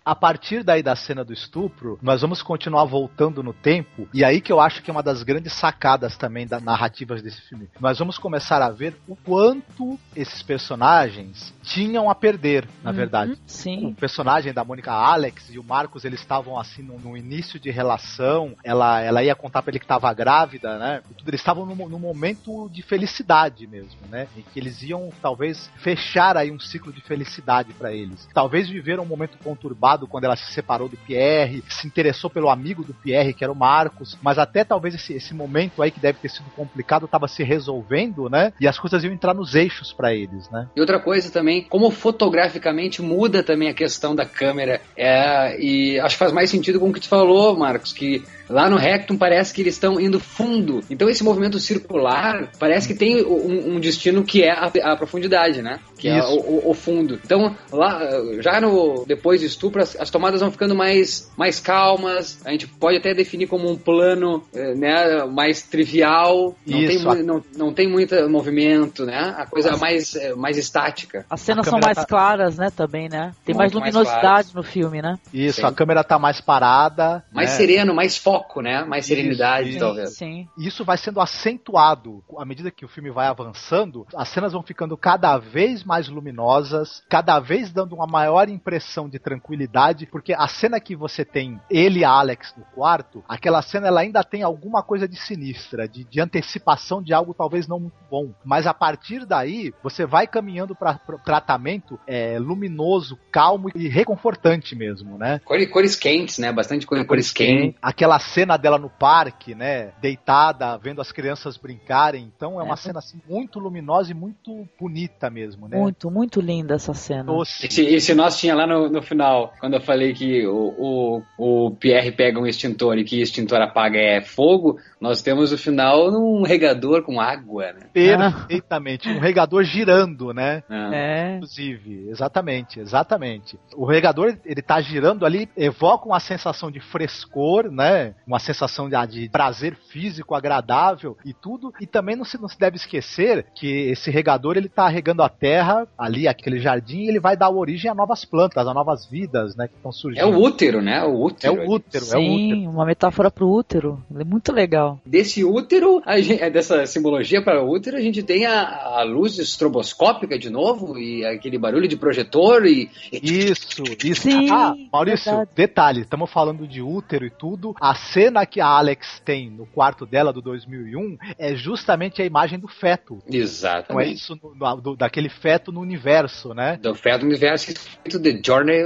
A 0.05 0.15
partir 0.15 0.63
daí 0.63 0.83
da 0.83 0.97
cena 0.97 1.25
do 1.25 1.33
estupro, 1.33 1.99
nós 2.03 2.21
vamos 2.23 2.43
continuar 2.43 2.85
voltando 2.85 3.43
no 3.43 3.53
tempo, 3.53 4.09
e 4.13 4.25
aí 4.25 4.41
que 4.41 4.53
eu 4.53 4.61
acho 4.61 4.83
que 4.83 4.91
é 4.91 4.93
uma 4.93 5.03
das 5.03 5.23
grandes 5.23 5.53
sacadas 5.53 6.17
também 6.17 6.47
das 6.47 6.63
narrativas 6.63 7.23
desse 7.23 7.41
filme. 7.43 7.69
Nós 7.81 7.99
vamos 7.99 8.19
começar 8.19 8.63
a 8.63 8.71
ver 8.71 8.97
o 9.07 9.17
quanto 9.17 9.99
esses 10.17 10.43
personagens 10.43 11.53
tinham 11.63 12.11
a 12.11 12.15
perder, 12.15 12.67
na 12.83 12.93
verdade. 12.93 13.33
Uhum, 13.33 13.37
O 13.37 13.51
Sim. 13.51 13.95
personagem 13.95 14.53
da 14.53 14.65
Mônica 14.65 14.93
Alex 14.93 15.51
e 15.51 15.59
o 15.59 15.65
Marcos, 15.65 16.05
eles 16.05 16.21
estavam 16.21 16.59
assim 16.59 16.83
no, 16.83 16.99
no 16.99 17.17
início 17.17 17.59
de 17.61 17.71
relação 17.71 18.55
ela, 18.65 19.01
ela 19.01 19.23
ia 19.23 19.35
contar 19.35 19.63
pra 19.63 19.71
ele 19.71 19.79
que 19.79 19.87
tava 19.87 20.13
grávida, 20.13 20.79
né? 20.79 21.03
E 21.11 21.29
eles 21.29 21.41
estavam 21.41 21.67
num, 21.67 21.89
num 21.89 21.99
momento 21.99 22.69
de 22.71 22.83
felicidade 22.83 23.67
mesmo, 23.67 24.01
né? 24.09 24.29
Em 24.37 24.43
que 24.43 24.59
eles 24.59 24.83
iam, 24.83 25.11
talvez, 25.21 25.71
fechar 25.77 26.37
aí 26.37 26.51
um 26.51 26.59
ciclo 26.59 26.93
de 26.93 27.01
felicidade 27.01 27.73
pra 27.75 27.93
eles. 27.93 28.29
Talvez 28.33 28.69
viveram 28.69 29.03
um 29.03 29.07
momento 29.07 29.37
conturbado 29.43 30.07
quando 30.07 30.25
ela 30.25 30.37
se 30.37 30.51
separou 30.53 30.89
do 30.89 30.97
Pierre, 30.97 31.63
se 31.69 31.87
interessou 31.87 32.31
pelo 32.31 32.49
amigo 32.49 32.83
do 32.85 32.95
Pierre, 32.95 33.33
que 33.35 33.45
era 33.45 33.53
o 33.53 33.57
Marcos, 33.57 34.17
mas 34.23 34.39
até 34.39 34.65
talvez 34.65 34.95
esse, 34.95 35.13
esse 35.15 35.35
momento 35.35 35.83
aí 35.83 35.91
que 35.91 36.01
deve 36.01 36.19
ter 36.21 36.29
sido 36.31 36.47
complicado 36.57 37.07
tava 37.09 37.29
se 37.29 37.43
resolvendo, 37.43 38.29
né? 38.29 38.53
E 38.61 38.67
as 38.69 38.79
coisas 38.79 39.03
iam 39.05 39.13
entrar 39.13 39.35
nos 39.35 39.55
eixos 39.55 39.93
pra 39.93 40.15
eles, 40.15 40.49
né? 40.51 40.69
E 40.77 40.81
outra 40.81 40.99
coisa 41.01 41.31
também, 41.31 41.63
como 41.63 41.91
fotograficamente 41.91 43.03
muda 43.03 43.43
também 43.43 43.69
a 43.69 43.75
questão 43.75 44.15
da 44.15 44.25
câmera. 44.25 44.81
É, 44.97 45.57
e 45.61 45.99
acho 46.01 46.15
que 46.15 46.19
faz 46.19 46.33
mais 46.33 46.51
sentido 46.51 46.79
com 46.81 46.89
o 46.89 46.93
que 46.93 47.01
tu 47.01 47.09
falou, 47.09 47.57
Marcos, 47.57 47.93
que 47.93 48.23
lá 48.49 48.69
no 48.69 48.77
Rectum 48.77 49.17
parece 49.17 49.53
que 49.53 49.61
eles 49.63 49.75
estão 49.75 49.99
indo 50.01 50.21
fundo. 50.21 50.81
Então 50.91 51.09
esse 51.09 51.25
movimento 51.25 51.59
circular 51.59 52.49
parece 52.59 52.87
que 52.89 52.95
tem 52.95 53.25
um, 53.25 53.75
um 53.77 53.81
destino 53.81 54.23
que 54.25 54.43
é 54.43 54.51
a, 54.51 54.71
a 54.93 54.97
profundidade, 54.97 55.63
né? 55.63 55.79
Que 55.99 56.09
é 56.09 56.19
Isso. 56.19 56.29
o, 56.29 56.69
o- 56.69 56.71
o 56.71 56.75
fundo. 56.75 57.19
Então, 57.25 57.55
lá, 57.73 58.01
já 58.41 58.61
no 58.61 59.05
depois 59.07 59.32
do 59.41 59.47
estupro, 59.47 59.83
as, 59.83 59.97
as 59.97 60.11
tomadas 60.11 60.41
vão 60.41 60.51
ficando 60.51 60.75
mais, 60.75 61.31
mais 61.37 61.61
calmas. 61.61 62.41
A 62.45 62.51
gente 62.51 62.67
pode 62.67 62.97
até 62.99 63.15
definir 63.15 63.47
como 63.47 63.71
um 63.71 63.77
plano 63.77 64.43
eh, 64.55 64.75
né, 64.75 65.25
mais 65.25 65.63
trivial. 65.63 66.55
Não 66.67 66.79
tem, 66.79 66.97
Isso. 66.97 67.05
mu- 67.07 67.23
não, 67.23 67.45
não 67.57 67.73
tem 67.73 67.89
muito 67.89 68.15
movimento, 68.29 69.05
né? 69.05 69.35
A 69.37 69.47
coisa 69.47 69.77
mais, 69.77 70.15
eh, 70.15 70.35
mais 70.35 70.57
estática. 70.59 71.25
As 71.29 71.41
cenas 71.41 71.67
A 71.67 71.71
são 71.71 71.81
mais 71.81 71.97
tá- 71.99 72.07
claras, 72.07 72.57
né, 72.59 72.71
também, 72.71 73.09
né? 73.09 73.33
Tem 73.45 73.55
mais 73.55 73.73
Muito 73.73 73.83
mais 73.83 73.95
luminosidade 73.95 74.21
claras. 74.51 74.55
no 74.55 74.63
filme, 74.63 75.01
né? 75.03 75.19
Isso, 75.33 75.61
Sim. 75.61 75.67
a 75.67 75.73
câmera 75.73 76.03
tá 76.05 76.19
mais 76.19 76.41
parada. 76.41 77.25
Mais 77.33 77.51
né? 77.51 77.57
sereno, 77.57 77.95
mais 77.95 78.17
foco, 78.17 78.61
né? 78.61 78.85
Mais 78.85 79.05
Isso, 79.05 79.15
serenidade, 79.15 79.71
isso. 79.71 79.79
talvez. 79.79 80.17
Sim. 80.17 80.47
Isso 80.59 80.85
vai 80.85 80.97
sendo 80.99 81.21
acentuado 81.21 82.23
à 82.39 82.45
medida 82.45 82.71
que 82.71 82.85
o 82.85 82.89
filme 82.89 83.11
vai 83.11 83.27
avançando. 83.27 84.07
As 84.15 84.29
cenas 84.29 84.53
vão 84.53 84.63
ficando 84.63 84.97
cada 84.97 85.37
vez 85.39 85.85
mais 85.85 86.09
luminosas, 86.09 87.03
cada 87.09 87.39
vez 87.39 87.71
dando 87.73 87.95
uma 87.95 88.07
maior 88.07 88.49
impressão 88.49 89.09
de 89.09 89.19
tranquilidade, 89.23 90.07
porque 90.07 90.35
a 90.35 90.47
cena 90.49 90.81
que 90.81 90.95
você 90.97 91.25
tem 91.25 91.61
ele 91.71 92.01
e 92.01 92.05
a 92.05 92.11
Alex 92.11 92.55
no 92.57 92.65
quarto, 92.75 93.23
aquela 93.29 93.63
cena 93.63 93.87
ela 93.89 94.01
ainda 94.01 94.23
tem 94.23 94.43
alguma 94.43 94.83
coisa 94.83 95.09
de 95.09 95.17
sinistra, 95.17 95.89
de, 95.89 96.05
de 96.05 96.21
antecipação 96.21 97.03
de 97.03 97.13
algo 97.15 97.33
talvez 97.35 97.67
não 97.67 97.81
muito 97.81 97.97
bom. 98.11 98.31
Mas 98.45 98.67
a 98.67 98.75
partir 98.75 99.25
daí, 99.25 99.73
você 99.83 100.05
vai 100.05 100.27
caminhando 100.27 100.75
para 100.75 100.99
tratamento 101.25 101.99
é, 102.07 102.39
luminoso, 102.39 103.19
calmo 103.31 103.71
e 103.75 103.89
reconfortante 103.89 104.75
mesmo, 104.75 105.17
né? 105.17 105.41
Cores, 105.45 105.71
cores 105.71 105.97
quentes, 105.97 106.39
né? 106.39 106.53
Bastante 106.53 106.87
cor- 106.87 107.05
cores 107.07 107.33
quentes. 107.33 107.79
Aquela 107.81 108.19
cena 108.19 108.57
dela 108.57 108.79
no 108.79 108.91
parque, 108.91 109.55
né? 109.55 109.93
Deitada, 110.01 110.77
vendo 110.77 111.01
as 111.01 111.13
crianças 111.13 111.57
brincarem. 111.57 112.25
Então 112.35 112.61
é 112.61 112.65
uma 112.65 112.75
É. 112.75 112.77
cena 112.77 112.99
assim, 112.99 113.21
muito 113.29 113.59
luminosa 113.59 114.11
e 114.11 114.15
muito 114.15 114.67
bonita 114.79 115.31
mesmo, 115.31 115.69
né? 115.69 115.79
Muito, 115.79 116.11
muito 116.11 116.41
linda 116.41 116.75
essa 116.75 116.95
cena. 116.95 117.25
Doce. 117.25 117.67
Esse, 117.67 117.85
esse 117.85 118.15
nós 118.15 118.39
tinha 118.39 118.55
lá 118.55 118.67
no, 118.67 118.89
no 118.89 119.02
final, 119.03 119.55
quando 119.61 119.75
eu 119.75 119.81
falei 119.81 120.13
que 120.13 120.47
o, 120.47 121.23
o, 121.39 121.67
o 121.67 121.71
Pierre 121.73 122.13
pega 122.13 122.39
um 122.39 122.47
extintor 122.47 122.99
e 122.99 123.05
que 123.05 123.21
extintor 123.21 123.61
apaga 123.61 123.99
é 123.99 124.21
fogo, 124.21 124.79
nós 125.03 125.21
temos 125.21 125.51
o 125.51 125.59
final 125.59 126.13
num 126.13 126.43
regador 126.45 127.03
com 127.03 127.21
água, 127.21 127.73
né? 127.73 127.89
Perfeitamente. 127.93 129.09
Um 129.09 129.19
regador 129.19 129.65
girando, 129.65 130.33
né? 130.33 130.63
É. 130.71 131.35
Inclusive, 131.35 132.09
exatamente, 132.09 132.79
exatamente. 132.79 133.59
O 133.75 133.85
regador, 133.85 134.37
ele 134.45 134.63
tá 134.63 134.81
girando 134.81 135.27
ali, 135.27 135.49
evoca 135.57 136.07
uma 136.07 136.21
sensação 136.21 136.71
de 136.71 136.79
frescor, 136.79 137.69
né? 137.69 138.15
Uma 138.25 138.39
sensação 138.39 138.89
de, 138.89 139.07
de 139.09 139.29
prazer 139.29 139.77
físico 139.91 140.37
agradável 140.37 141.17
e 141.25 141.35
tudo. 141.35 141.75
E 141.81 141.87
também 141.87 142.15
não 142.15 142.25
se, 142.25 142.41
não 142.41 142.49
se 142.49 142.57
deve 142.59 142.77
esquecer 142.77 143.47
que 143.57 143.67
esse 143.91 144.09
regador, 144.09 144.57
ele 144.57 144.69
tá 144.69 144.87
regando 144.87 145.25
a 145.25 145.29
terra, 145.29 145.85
ali, 145.99 146.29
aquele 146.29 146.61
jardim, 146.61 147.01
e 147.01 147.09
ele 147.09 147.19
vai 147.19 147.37
dar 147.37 147.51
origem 147.51 147.91
a 147.91 147.95
novas 147.95 148.25
plantas, 148.25 148.69
a 148.69 148.73
novas 148.73 149.05
vidas, 149.05 149.57
né? 149.57 149.67
Que 149.67 149.75
estão 149.75 149.91
surgindo. 149.91 150.23
É 150.23 150.27
o 150.27 150.39
útero, 150.39 150.81
né? 150.81 151.03
O 151.03 151.07
É 151.07 151.11
útero. 151.11 151.53
o 151.55 151.57
útero, 151.57 151.59
é 151.59 151.67
o 151.67 151.73
útero. 151.73 152.05
Sim, 152.05 152.69
uma 152.69 152.87
metáfora 152.87 153.33
pro 153.33 153.49
útero. 153.49 154.01
É 154.17 154.23
muito 154.23 154.53
legal. 154.53 154.92
Desse 155.05 155.45
útero, 155.45 156.03
a 156.05 156.21
gente- 156.21 156.49
dessa 156.51 156.85
simbologia 156.87 157.43
para 157.43 157.63
o 157.63 157.71
útero, 157.71 157.97
a 157.97 158.01
gente 158.01 158.23
tem 158.23 158.47
a, 158.47 158.99
a 158.99 159.03
luz 159.03 159.39
estroboscópica 159.39 160.39
de 160.39 160.51
novo 160.51 160.99
e 160.99 161.25
aquele 161.25 161.59
barulho 161.59 161.89
de 161.89 161.97
projetor 161.97 162.67
e, 162.67 162.91
Isso, 163.13 163.83
isso. 164.05 164.23
Sim, 164.23 164.51
ah, 164.51 164.75
Maurício, 164.93 165.31
verdade. 165.31 165.51
detalhe, 165.55 166.01
estamos 166.03 166.31
falando 166.31 166.67
de 166.67 166.83
útero 166.83 167.25
e 167.25 167.31
tudo. 167.31 167.75
A 167.81 167.95
cena 167.95 168.45
que 168.47 168.61
a 168.61 168.67
Alex 168.67 169.21
tem 169.25 169.51
no 169.51 169.67
quarto 169.67 170.05
dela 170.07 170.33
do 170.33 170.41
2001 170.43 171.17
é 171.39 171.55
justamente 171.55 172.21
a 172.21 172.25
imagem 172.25 172.59
do 172.59 172.69
feto. 172.69 173.23
É 173.31 173.37
Exatamente. 173.37 174.15
isso, 174.15 174.39
no- 174.43 174.55
no- 174.55 174.81
do- 174.81 174.97
daquele 174.97 175.29
feto 175.29 175.71
no 175.73 175.81
universo, 175.81 176.53
né? 176.55 176.79
Do 176.81 176.95
feto 176.95 177.25
universo 177.25 177.71
escrito 177.71 178.21
The 178.21 178.41
Journey, 178.45 178.81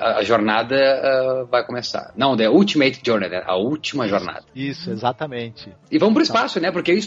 a, 0.00 0.16
a 0.18 0.22
jornada 0.24 0.76
ah, 0.76 1.46
vai 1.50 1.64
começar. 1.64 2.12
Não, 2.16 2.36
The 2.36 2.48
Ultimate 2.48 3.00
Journey, 3.04 3.28
né? 3.28 3.42
a 3.46 3.56
última 3.56 4.08
jornada. 4.08 4.44
Isso, 4.54 4.90
exatamente. 4.90 5.27
E 5.90 5.98
vamos 5.98 6.14
pro 6.14 6.22
espaço, 6.22 6.60
né? 6.60 6.70
Porque 6.70 6.92
o 6.92 6.98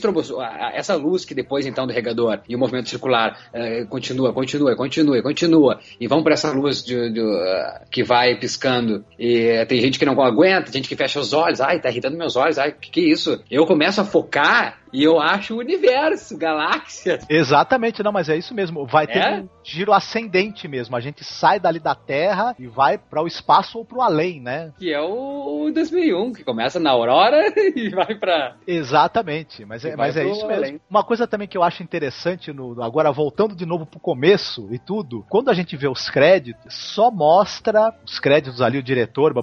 essa 0.73 0.95
luz 0.95 1.25
que 1.25 1.33
depois 1.33 1.65
então 1.65 1.87
do 1.87 1.93
regador 1.93 2.39
e 2.47 2.55
o 2.55 2.59
movimento 2.59 2.89
circular 2.89 3.37
eh, 3.53 3.85
continua, 3.85 4.33
continua, 4.33 4.75
continua, 4.75 5.21
continua. 5.21 5.79
E 5.99 6.07
vamos 6.07 6.23
para 6.23 6.33
essa 6.33 6.51
luz 6.51 6.83
de, 6.83 7.11
de, 7.11 7.21
ah, 7.21 7.81
que 7.89 8.03
vai 8.03 8.37
piscando. 8.37 9.03
E 9.17 9.45
eh, 9.45 9.65
tem 9.65 9.79
gente 9.81 9.97
que 9.97 10.05
não 10.05 10.19
aguenta, 10.21 10.71
gente 10.71 10.87
que 10.87 10.95
fecha 10.95 11.19
os 11.19 11.33
olhos. 11.33 11.61
Ai, 11.61 11.79
tá 11.79 11.89
irritando 11.89 12.17
meus 12.17 12.35
olhos. 12.35 12.57
Ai, 12.57 12.71
que 12.71 12.91
que 12.91 13.01
isso? 13.01 13.41
Eu 13.49 13.65
começo 13.65 14.01
a 14.01 14.05
focar 14.05 14.80
e 14.93 15.03
eu 15.03 15.19
acho 15.19 15.55
o 15.55 15.59
universo, 15.59 16.37
galáxias. 16.37 17.25
Exatamente, 17.29 18.03
não, 18.03 18.11
mas 18.11 18.29
é 18.29 18.35
isso 18.37 18.53
mesmo. 18.53 18.85
Vai 18.85 19.07
ter 19.07 19.19
É? 19.19 19.37
um 19.39 19.49
giro 19.63 19.93
ascendente 19.93 20.67
mesmo. 20.67 20.95
A 20.95 20.99
gente 20.99 21.23
sai 21.23 21.59
dali 21.59 21.79
da 21.79 21.95
Terra 21.95 22.55
e 22.57 22.67
vai 22.67 22.97
para 22.97 23.21
o 23.21 23.27
espaço 23.27 23.77
ou 23.77 23.85
para 23.85 23.97
o 23.97 24.01
além, 24.01 24.41
né? 24.41 24.71
Que 24.77 24.93
é 24.93 25.01
o 25.01 25.69
2001, 25.73 26.33
que 26.33 26.43
começa 26.43 26.79
na 26.79 26.91
Aurora 26.91 27.41
e 27.75 27.89
vai 27.89 28.15
pra. 28.15 28.55
Exatamente, 28.67 29.63
mas 29.65 29.85
é, 29.85 29.95
mas 29.95 30.17
é 30.17 30.25
isso 30.25 30.45
mesmo. 30.47 30.65
além. 30.65 30.81
Uma 30.89 31.03
coisa 31.03 31.27
também 31.27 31.47
que 31.47 31.57
eu 31.57 31.63
acho 31.63 31.83
interessante, 31.83 32.51
no, 32.51 32.81
agora 32.83 33.11
voltando 33.11 33.55
de 33.55 33.65
novo 33.65 33.85
pro 33.85 33.99
começo 33.99 34.67
e 34.71 34.79
tudo, 34.79 35.25
quando 35.29 35.49
a 35.49 35.53
gente 35.53 35.75
vê 35.77 35.87
os 35.87 36.09
créditos, 36.09 36.73
só 36.93 37.09
mostra 37.11 37.93
os 38.05 38.19
créditos 38.19 38.61
ali, 38.61 38.77
o 38.77 38.83
diretor, 38.83 39.33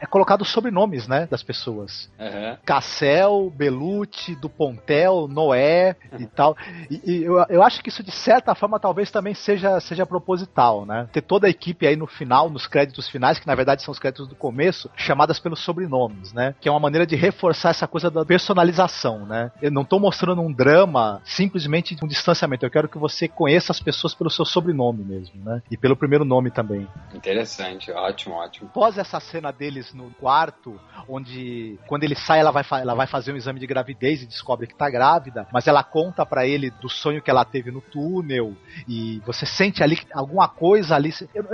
é 0.00 0.06
colocado 0.06 0.42
os 0.42 0.48
sobrenomes, 0.50 1.06
né, 1.08 1.26
das 1.30 1.42
pessoas. 1.42 2.10
Aham. 2.18 2.58
Cassel, 2.64 3.52
Belucci, 3.54 4.27
Dupontel, 4.34 5.28
Noé 5.28 5.96
e 6.18 6.26
tal. 6.26 6.56
E, 6.90 7.00
e 7.04 7.24
eu, 7.24 7.44
eu 7.48 7.62
acho 7.62 7.82
que 7.82 7.88
isso, 7.88 8.02
de 8.02 8.10
certa 8.10 8.54
forma, 8.54 8.78
talvez 8.80 9.10
também 9.10 9.34
seja, 9.34 9.80
seja 9.80 10.06
proposital, 10.06 10.84
né? 10.84 11.08
Ter 11.12 11.22
toda 11.22 11.46
a 11.46 11.50
equipe 11.50 11.86
aí 11.86 11.96
no 11.96 12.06
final, 12.06 12.50
nos 12.50 12.66
créditos 12.66 13.08
finais, 13.08 13.38
que 13.38 13.46
na 13.46 13.54
verdade 13.54 13.82
são 13.82 13.92
os 13.92 13.98
créditos 13.98 14.28
do 14.28 14.34
começo, 14.34 14.90
chamadas 14.96 15.38
pelos 15.38 15.60
sobrenomes, 15.60 16.32
né? 16.32 16.54
Que 16.60 16.68
é 16.68 16.72
uma 16.72 16.80
maneira 16.80 17.06
de 17.06 17.16
reforçar 17.16 17.70
essa 17.70 17.86
coisa 17.86 18.10
da 18.10 18.24
personalização, 18.24 19.26
né? 19.26 19.50
Eu 19.60 19.70
não 19.70 19.84
tô 19.84 19.98
mostrando 19.98 20.40
um 20.42 20.52
drama 20.52 21.20
simplesmente 21.24 21.94
de 21.94 22.04
um 22.04 22.08
distanciamento. 22.08 22.64
Eu 22.64 22.70
quero 22.70 22.88
que 22.88 22.98
você 22.98 23.28
conheça 23.28 23.72
as 23.72 23.80
pessoas 23.80 24.14
pelo 24.14 24.30
seu 24.30 24.44
sobrenome 24.44 25.04
mesmo, 25.04 25.42
né? 25.44 25.62
E 25.70 25.76
pelo 25.76 25.96
primeiro 25.96 26.24
nome 26.24 26.50
também. 26.50 26.86
Interessante, 27.14 27.90
ótimo, 27.90 28.34
ótimo. 28.34 28.68
Após 28.68 28.98
essa 28.98 29.20
cena 29.20 29.52
deles 29.52 29.92
no 29.94 30.10
quarto, 30.12 30.78
onde 31.08 31.78
quando 31.86 32.04
ele 32.04 32.14
sai, 32.14 32.40
ela 32.40 32.50
vai, 32.50 32.64
ela 32.70 32.94
vai 32.94 33.06
fazer 33.06 33.32
um 33.32 33.36
exame 33.36 33.60
de 33.60 33.66
gravidez 33.66 34.17
e 34.22 34.26
descobre 34.26 34.66
que 34.66 34.74
tá 34.74 34.90
grávida, 34.90 35.46
mas 35.52 35.66
ela 35.66 35.82
conta 35.84 36.26
pra 36.26 36.46
ele 36.46 36.70
do 36.70 36.88
sonho 36.88 37.22
que 37.22 37.30
ela 37.30 37.44
teve 37.44 37.70
no 37.70 37.80
túnel, 37.80 38.54
e 38.88 39.20
você 39.24 39.46
sente 39.46 39.82
ali 39.82 39.98
alguma 40.12 40.48
coisa 40.48 40.96
ali. 40.96 41.12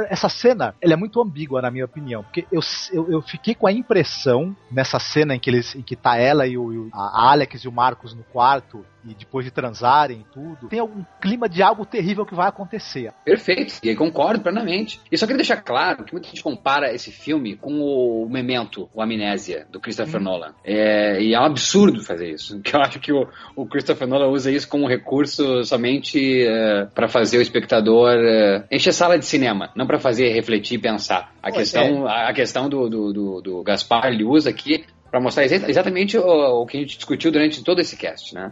Essa 0.09 0.29
cena, 0.29 0.75
ela 0.81 0.95
é 0.95 0.97
muito 0.97 1.21
ambígua, 1.21 1.61
na 1.61 1.71
minha 1.71 1.85
opinião, 1.85 2.23
porque 2.23 2.47
eu, 2.51 2.61
eu, 2.93 3.11
eu 3.11 3.23
fiquei 3.23 3.55
com 3.55 3.67
a 3.67 3.73
impressão, 3.73 4.57
nessa 4.71 4.99
cena 4.99 5.35
em 5.35 5.39
que, 5.39 5.51
eles, 5.51 5.75
em 5.75 5.83
que 5.83 5.95
tá 5.95 6.17
ela 6.17 6.47
e 6.47 6.55
e 6.55 6.59
o- 6.59 6.89
a 6.93 7.33
Alex 7.33 7.65
e 7.65 7.69
o 7.69 7.73
Marcos 7.73 8.15
no 8.15 8.23
quarto, 8.23 8.87
e 9.07 9.15
depois 9.15 9.45
de 9.45 9.51
transarem 9.51 10.21
e 10.21 10.33
tudo, 10.33 10.69
tem 10.69 10.79
algum 10.79 11.05
clima 11.21 11.49
de 11.49 11.63
algo 11.63 11.85
terrível 11.85 12.25
que 12.25 12.35
vai 12.35 12.49
acontecer. 12.49 13.13
Perfeito, 13.25 13.75
e 13.83 13.89
aí 13.89 13.97
concordo 13.97 14.43
plenamente. 14.43 15.01
E 15.11 15.19
só 15.19 15.27
queria 15.27 15.39
deixar 15.39 15.57
claro 15.59 16.05
que 16.05 16.13
muita 16.13 16.29
gente 16.29 16.43
compara 16.43 16.93
esse 16.93 17.11
filme 17.11 17.57
com 17.57 17.81
o 17.81 18.29
Memento, 18.29 18.89
o 18.93 19.03
Amnésia, 19.03 19.67
do 19.71 19.81
Christopher 19.81 20.21
Nolan. 20.21 20.55
É, 20.65 21.21
e 21.23 21.35
é 21.35 21.41
um 21.41 21.45
absurdo 21.45 22.03
fazer 22.03 22.31
isso. 22.31 22.61
Que 22.65 22.75
eu 22.75 22.81
acho 22.81 22.99
que 22.99 23.13
o, 23.13 23.29
o 23.55 23.67
Christopher 23.67 24.09
Nolan 24.09 24.29
usa 24.29 24.51
isso 24.51 24.67
como 24.67 24.89
recurso 24.89 25.63
somente 25.65 26.47
para 26.95 27.09
fazer 27.09 27.39
o 27.39 27.43
espectador 27.43 28.11
é, 28.11 28.65
encher 28.71 28.93
sala 28.93 29.19
de 29.19 29.27
cinema, 29.27 29.71
não 29.77 29.87
para 29.87 29.99
fazer 29.99 30.33
refletir 30.33 30.77
e 30.77 30.81
pensar. 30.81 31.33
A 31.43 31.51
Pô, 31.51 31.57
questão, 31.57 32.07
a, 32.07 32.31
a 32.31 32.33
questão 32.33 32.69
do, 32.69 32.89
do, 32.89 33.13
do, 33.13 33.41
do 33.43 33.63
Gaspar 33.63 34.07
ele 34.07 34.25
usa 34.25 34.51
aqui 34.51 34.85
para 35.15 35.21
mostrar 35.21 35.45
exa- 35.45 35.71
exatamente 35.71 36.19
o, 36.19 36.63
o 36.63 36.67
que 36.67 36.77
a 36.77 36.81
gente 36.81 36.97
discutiu 36.97 37.31
durante 37.31 37.63
todo 37.63 37.79
esse 37.81 37.97
cast, 37.97 38.35
né? 38.35 38.51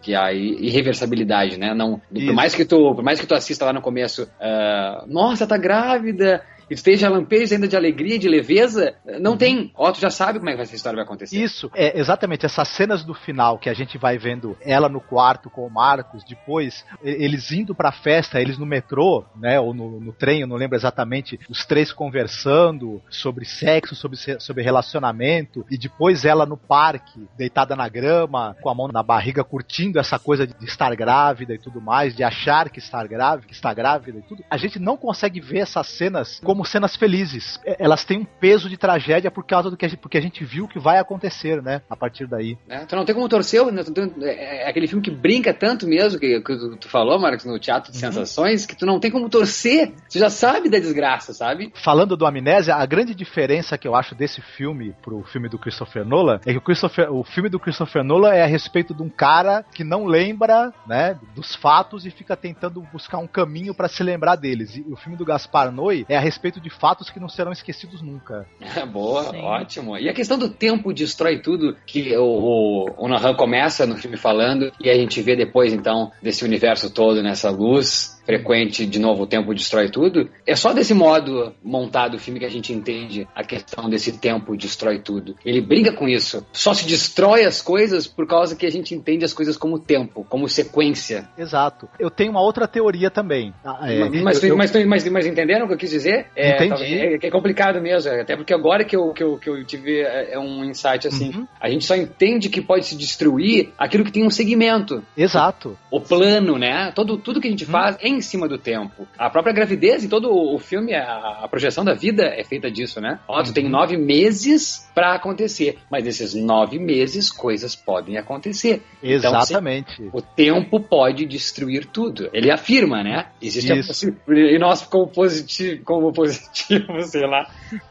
Que 0.00 0.14
é 0.14 0.16
a 0.16 0.32
irreversibilidade, 0.32 1.58
né? 1.58 1.74
Não, 1.74 2.00
por 2.10 2.32
mais 2.34 2.54
que 2.54 2.64
tu, 2.64 2.94
por 2.94 3.04
mais 3.04 3.20
que 3.20 3.26
tu 3.26 3.34
assista 3.34 3.66
lá 3.66 3.72
no 3.74 3.82
começo, 3.82 4.26
ah, 4.40 5.04
nossa, 5.06 5.46
tá 5.46 5.58
grávida 5.58 6.42
esteja 6.70 7.08
lampejos 7.08 7.52
ainda 7.52 7.68
de 7.68 7.76
alegria, 7.76 8.18
de 8.18 8.28
leveza, 8.28 8.94
não 9.20 9.36
tem. 9.36 9.70
Ó, 9.74 9.90
tu 9.92 10.00
já 10.00 10.10
sabe 10.10 10.38
como 10.38 10.50
é 10.50 10.56
que 10.56 10.62
essa 10.62 10.74
história 10.74 10.96
vai 10.96 11.04
acontecer. 11.04 11.36
Isso, 11.36 11.70
é 11.74 11.98
exatamente 11.98 12.46
essas 12.46 12.68
cenas 12.68 13.04
do 13.04 13.14
final 13.14 13.58
que 13.58 13.68
a 13.68 13.74
gente 13.74 13.98
vai 13.98 14.18
vendo 14.18 14.56
ela 14.60 14.88
no 14.88 15.00
quarto 15.00 15.50
com 15.50 15.66
o 15.66 15.70
Marcos, 15.70 16.24
depois 16.24 16.84
eles 17.02 17.52
indo 17.52 17.74
pra 17.74 17.92
festa, 17.92 18.40
eles 18.40 18.58
no 18.58 18.66
metrô, 18.66 19.24
né, 19.36 19.58
ou 19.60 19.74
no, 19.74 20.00
no 20.00 20.12
trem, 20.12 20.40
eu 20.40 20.46
não 20.46 20.56
lembro 20.56 20.76
exatamente, 20.76 21.38
os 21.48 21.64
três 21.64 21.92
conversando 21.92 23.00
sobre 23.08 23.44
sexo, 23.44 23.94
sobre, 23.94 24.16
sobre 24.16 24.62
relacionamento, 24.62 25.64
e 25.70 25.78
depois 25.78 26.24
ela 26.24 26.46
no 26.46 26.56
parque, 26.56 27.26
deitada 27.36 27.74
na 27.74 27.88
grama, 27.88 28.56
com 28.60 28.68
a 28.68 28.74
mão 28.74 28.88
na 28.88 29.02
barriga, 29.02 29.44
curtindo 29.44 29.98
essa 29.98 30.18
coisa 30.18 30.46
de 30.46 30.64
estar 30.64 30.94
grávida 30.94 31.54
e 31.54 31.58
tudo 31.58 31.80
mais, 31.80 32.14
de 32.14 32.22
achar 32.22 32.68
que 32.70 32.78
estar 32.78 33.06
grávida, 33.06 33.46
que 33.46 33.54
está 33.54 33.72
grávida 33.72 34.18
e 34.18 34.22
tudo. 34.22 34.44
A 34.50 34.56
gente 34.56 34.78
não 34.78 34.96
consegue 34.96 35.40
ver 35.40 35.58
essas 35.58 35.88
cenas 35.88 36.40
como 36.42 36.57
cenas 36.64 36.96
felizes. 36.96 37.58
É, 37.64 37.76
Elas 37.78 38.04
têm 38.04 38.18
um 38.18 38.24
peso 38.24 38.68
de 38.68 38.76
tragédia 38.76 39.30
por 39.30 39.44
causa 39.44 39.70
do 39.70 39.76
que 39.76 39.84
a 39.84 39.88
gente, 39.88 39.98
porque 40.00 40.18
a 40.18 40.20
gente 40.22 40.44
viu 40.44 40.66
que 40.68 40.78
vai 40.78 40.98
acontecer, 40.98 41.62
né, 41.62 41.82
a 41.88 41.96
partir 41.96 42.26
daí. 42.26 42.56
né? 42.66 42.84
Tu 42.86 42.94
não 42.96 43.04
tem 43.04 43.14
como 43.14 43.28
torcer, 43.28 43.64
né? 43.72 43.82
Tem- 43.84 44.12
é, 44.22 44.64
é 44.64 44.68
aquele 44.68 44.86
filme 44.86 45.02
que 45.02 45.10
brinca 45.10 45.52
tanto 45.52 45.86
mesmo, 45.86 46.18
que, 46.18 46.40
que 46.40 46.56
tu, 46.56 46.76
tu 46.76 46.88
falou, 46.88 47.18
Marcos, 47.18 47.44
no 47.44 47.58
Teatro 47.58 47.90
de 47.92 47.98
Sensações, 47.98 48.66
que 48.66 48.76
tu 48.76 48.86
não 48.86 48.98
tem 49.00 49.10
como 49.10 49.28
torcer. 49.28 49.92
Tu 50.10 50.18
já 50.18 50.30
sabe 50.30 50.68
da 50.68 50.78
desgraça, 50.78 51.32
sabe? 51.32 51.72
Falando 51.82 52.16
do 52.16 52.26
Amnésia, 52.26 52.74
a 52.76 52.86
grande 52.86 53.14
diferença 53.14 53.76
que 53.76 53.86
eu 53.86 53.94
acho 53.94 54.14
desse 54.14 54.40
filme 54.40 54.94
pro 55.02 55.22
filme 55.24 55.48
do 55.48 55.58
Christopher 55.58 56.04
Nolan 56.04 56.40
é 56.46 56.52
que 56.52 56.58
o, 56.58 56.62
Christopher, 56.62 57.12
o 57.12 57.22
filme 57.24 57.48
do 57.48 57.58
Christopher 57.58 58.02
Nolan 58.04 58.32
é 58.32 58.42
a 58.42 58.46
respeito 58.46 58.94
de 58.94 59.02
um 59.02 59.08
cara 59.08 59.64
que 59.74 59.84
não 59.84 60.06
lembra, 60.06 60.72
né, 60.86 61.18
dos 61.34 61.54
fatos 61.54 62.06
e 62.06 62.10
fica 62.10 62.36
tentando 62.36 62.80
buscar 62.92 63.18
um 63.18 63.26
caminho 63.26 63.74
pra 63.74 63.88
se 63.88 64.02
lembrar 64.02 64.36
deles. 64.36 64.76
E 64.76 64.80
o 64.90 64.96
filme 64.96 65.16
do 65.16 65.24
Gaspar 65.24 65.70
Noé 65.72 66.04
é 66.08 66.16
a 66.16 66.20
respeito 66.20 66.47
de 66.50 66.70
fatos 66.70 67.10
que 67.10 67.20
não 67.20 67.28
serão 67.28 67.52
esquecidos 67.52 68.00
nunca. 68.02 68.46
Boa, 68.92 69.24
Sim. 69.30 69.40
ótimo. 69.42 69.98
E 69.98 70.08
a 70.08 70.14
questão 70.14 70.38
do 70.38 70.48
tempo 70.48 70.92
destrói 70.92 71.40
tudo, 71.40 71.76
que 71.86 72.16
o, 72.16 72.24
o, 72.24 73.04
o 73.04 73.08
Nohan 73.08 73.34
começa 73.34 73.86
no 73.86 73.96
filme 73.96 74.16
falando, 74.16 74.72
e 74.80 74.88
a 74.88 74.94
gente 74.94 75.20
vê 75.22 75.36
depois, 75.36 75.72
então, 75.72 76.10
desse 76.22 76.44
universo 76.44 76.90
todo 76.90 77.22
nessa 77.22 77.50
luz 77.50 78.17
frequente, 78.32 78.84
de 78.84 78.98
novo, 78.98 79.22
o 79.22 79.26
tempo 79.26 79.54
destrói 79.54 79.88
tudo. 79.88 80.28
É 80.46 80.54
só 80.54 80.74
desse 80.74 80.92
modo 80.92 81.54
montado 81.64 82.16
o 82.16 82.18
filme 82.18 82.38
que 82.38 82.44
a 82.44 82.50
gente 82.50 82.74
entende 82.74 83.26
a 83.34 83.42
questão 83.42 83.88
desse 83.88 84.18
tempo 84.18 84.54
destrói 84.54 84.98
tudo. 84.98 85.34
Ele 85.46 85.62
brinca 85.62 85.92
com 85.92 86.06
isso. 86.06 86.46
Só 86.52 86.74
se 86.74 86.86
destrói 86.86 87.46
as 87.46 87.62
coisas 87.62 88.06
por 88.06 88.26
causa 88.26 88.54
que 88.54 88.66
a 88.66 88.70
gente 88.70 88.94
entende 88.94 89.24
as 89.24 89.32
coisas 89.32 89.56
como 89.56 89.78
tempo, 89.78 90.26
como 90.28 90.46
sequência. 90.46 91.26
Exato. 91.38 91.88
Eu 91.98 92.10
tenho 92.10 92.30
uma 92.32 92.42
outra 92.42 92.68
teoria 92.68 93.10
também. 93.10 93.54
Ah, 93.64 93.90
é, 93.90 94.04
mas, 94.20 94.42
eu- 94.42 94.50
eu- 94.50 94.56
mas, 94.58 94.70
mas, 94.86 95.08
mas 95.08 95.26
entenderam 95.26 95.64
o 95.64 95.68
que 95.68 95.74
eu 95.74 95.78
quis 95.78 95.90
dizer? 95.90 96.26
É, 96.36 96.56
Entendi. 96.56 96.68
talvez- 96.68 97.22
É, 97.22 97.26
é 97.26 97.30
complicado 97.30 97.80
mesmo, 97.80 98.12
até 98.12 98.36
porque 98.36 98.52
agora 98.52 98.84
que 98.84 98.94
eu, 98.94 99.10
que 99.14 99.22
eu, 99.22 99.38
que 99.38 99.48
eu 99.48 99.64
tive 99.64 100.00
é, 100.00 100.34
é 100.34 100.38
um 100.38 100.64
insight 100.66 101.08
assim. 101.08 101.30
Uhum. 101.34 101.46
A 101.58 101.70
gente 101.70 101.86
só 101.86 101.96
entende 101.96 102.50
que 102.50 102.60
pode 102.60 102.84
se 102.84 102.94
destruir 102.94 103.70
aquilo 103.78 104.04
que 104.04 104.12
tem 104.12 104.26
um 104.26 104.30
segmento. 104.30 105.02
Exato. 105.16 105.78
O 105.90 105.98
plano, 105.98 106.58
né? 106.58 106.92
Todo, 106.94 107.16
tudo 107.16 107.40
que 107.40 107.48
a 107.48 107.50
gente 107.50 107.64
Uhum. 107.64 107.70
faz 107.70 107.96
é 108.00 108.17
em 108.18 108.22
cima 108.22 108.46
do 108.48 108.58
tempo. 108.58 109.06
A 109.16 109.30
própria 109.30 109.52
gravidez 109.54 110.04
em 110.04 110.08
todo 110.08 110.30
o 110.30 110.58
filme, 110.58 110.94
a, 110.94 111.40
a 111.44 111.48
projeção 111.48 111.84
da 111.84 111.94
vida 111.94 112.24
é 112.24 112.44
feita 112.44 112.70
disso, 112.70 113.00
né? 113.00 113.18
Ó, 113.26 113.42
tu 113.42 113.48
Uhum. 113.48 113.52
tem 113.54 113.68
nove 113.68 113.96
meses 113.96 114.88
pra 114.94 115.14
acontecer, 115.14 115.78
mas 115.90 116.04
nesses 116.04 116.34
nove 116.34 116.78
meses 116.78 117.30
coisas 117.30 117.74
podem 117.76 118.18
acontecer. 118.18 118.82
Então, 119.02 119.30
Exatamente. 119.38 120.10
o 120.12 120.20
tempo 120.20 120.80
pode 120.80 121.24
destruir 121.24 121.86
tudo. 121.86 122.28
Ele 122.32 122.50
afirma, 122.50 123.02
né? 123.02 123.26
Existe 123.40 123.72
a 123.72 123.76
Isso. 123.76 123.88
possibilidade. 123.88 124.54
E 124.54 124.58
nós, 124.58 124.82
como 124.82 125.06
positivo, 125.08 125.82
como 125.84 126.12
positivo, 126.12 127.00
sei 127.06 127.26
lá, 127.26 127.48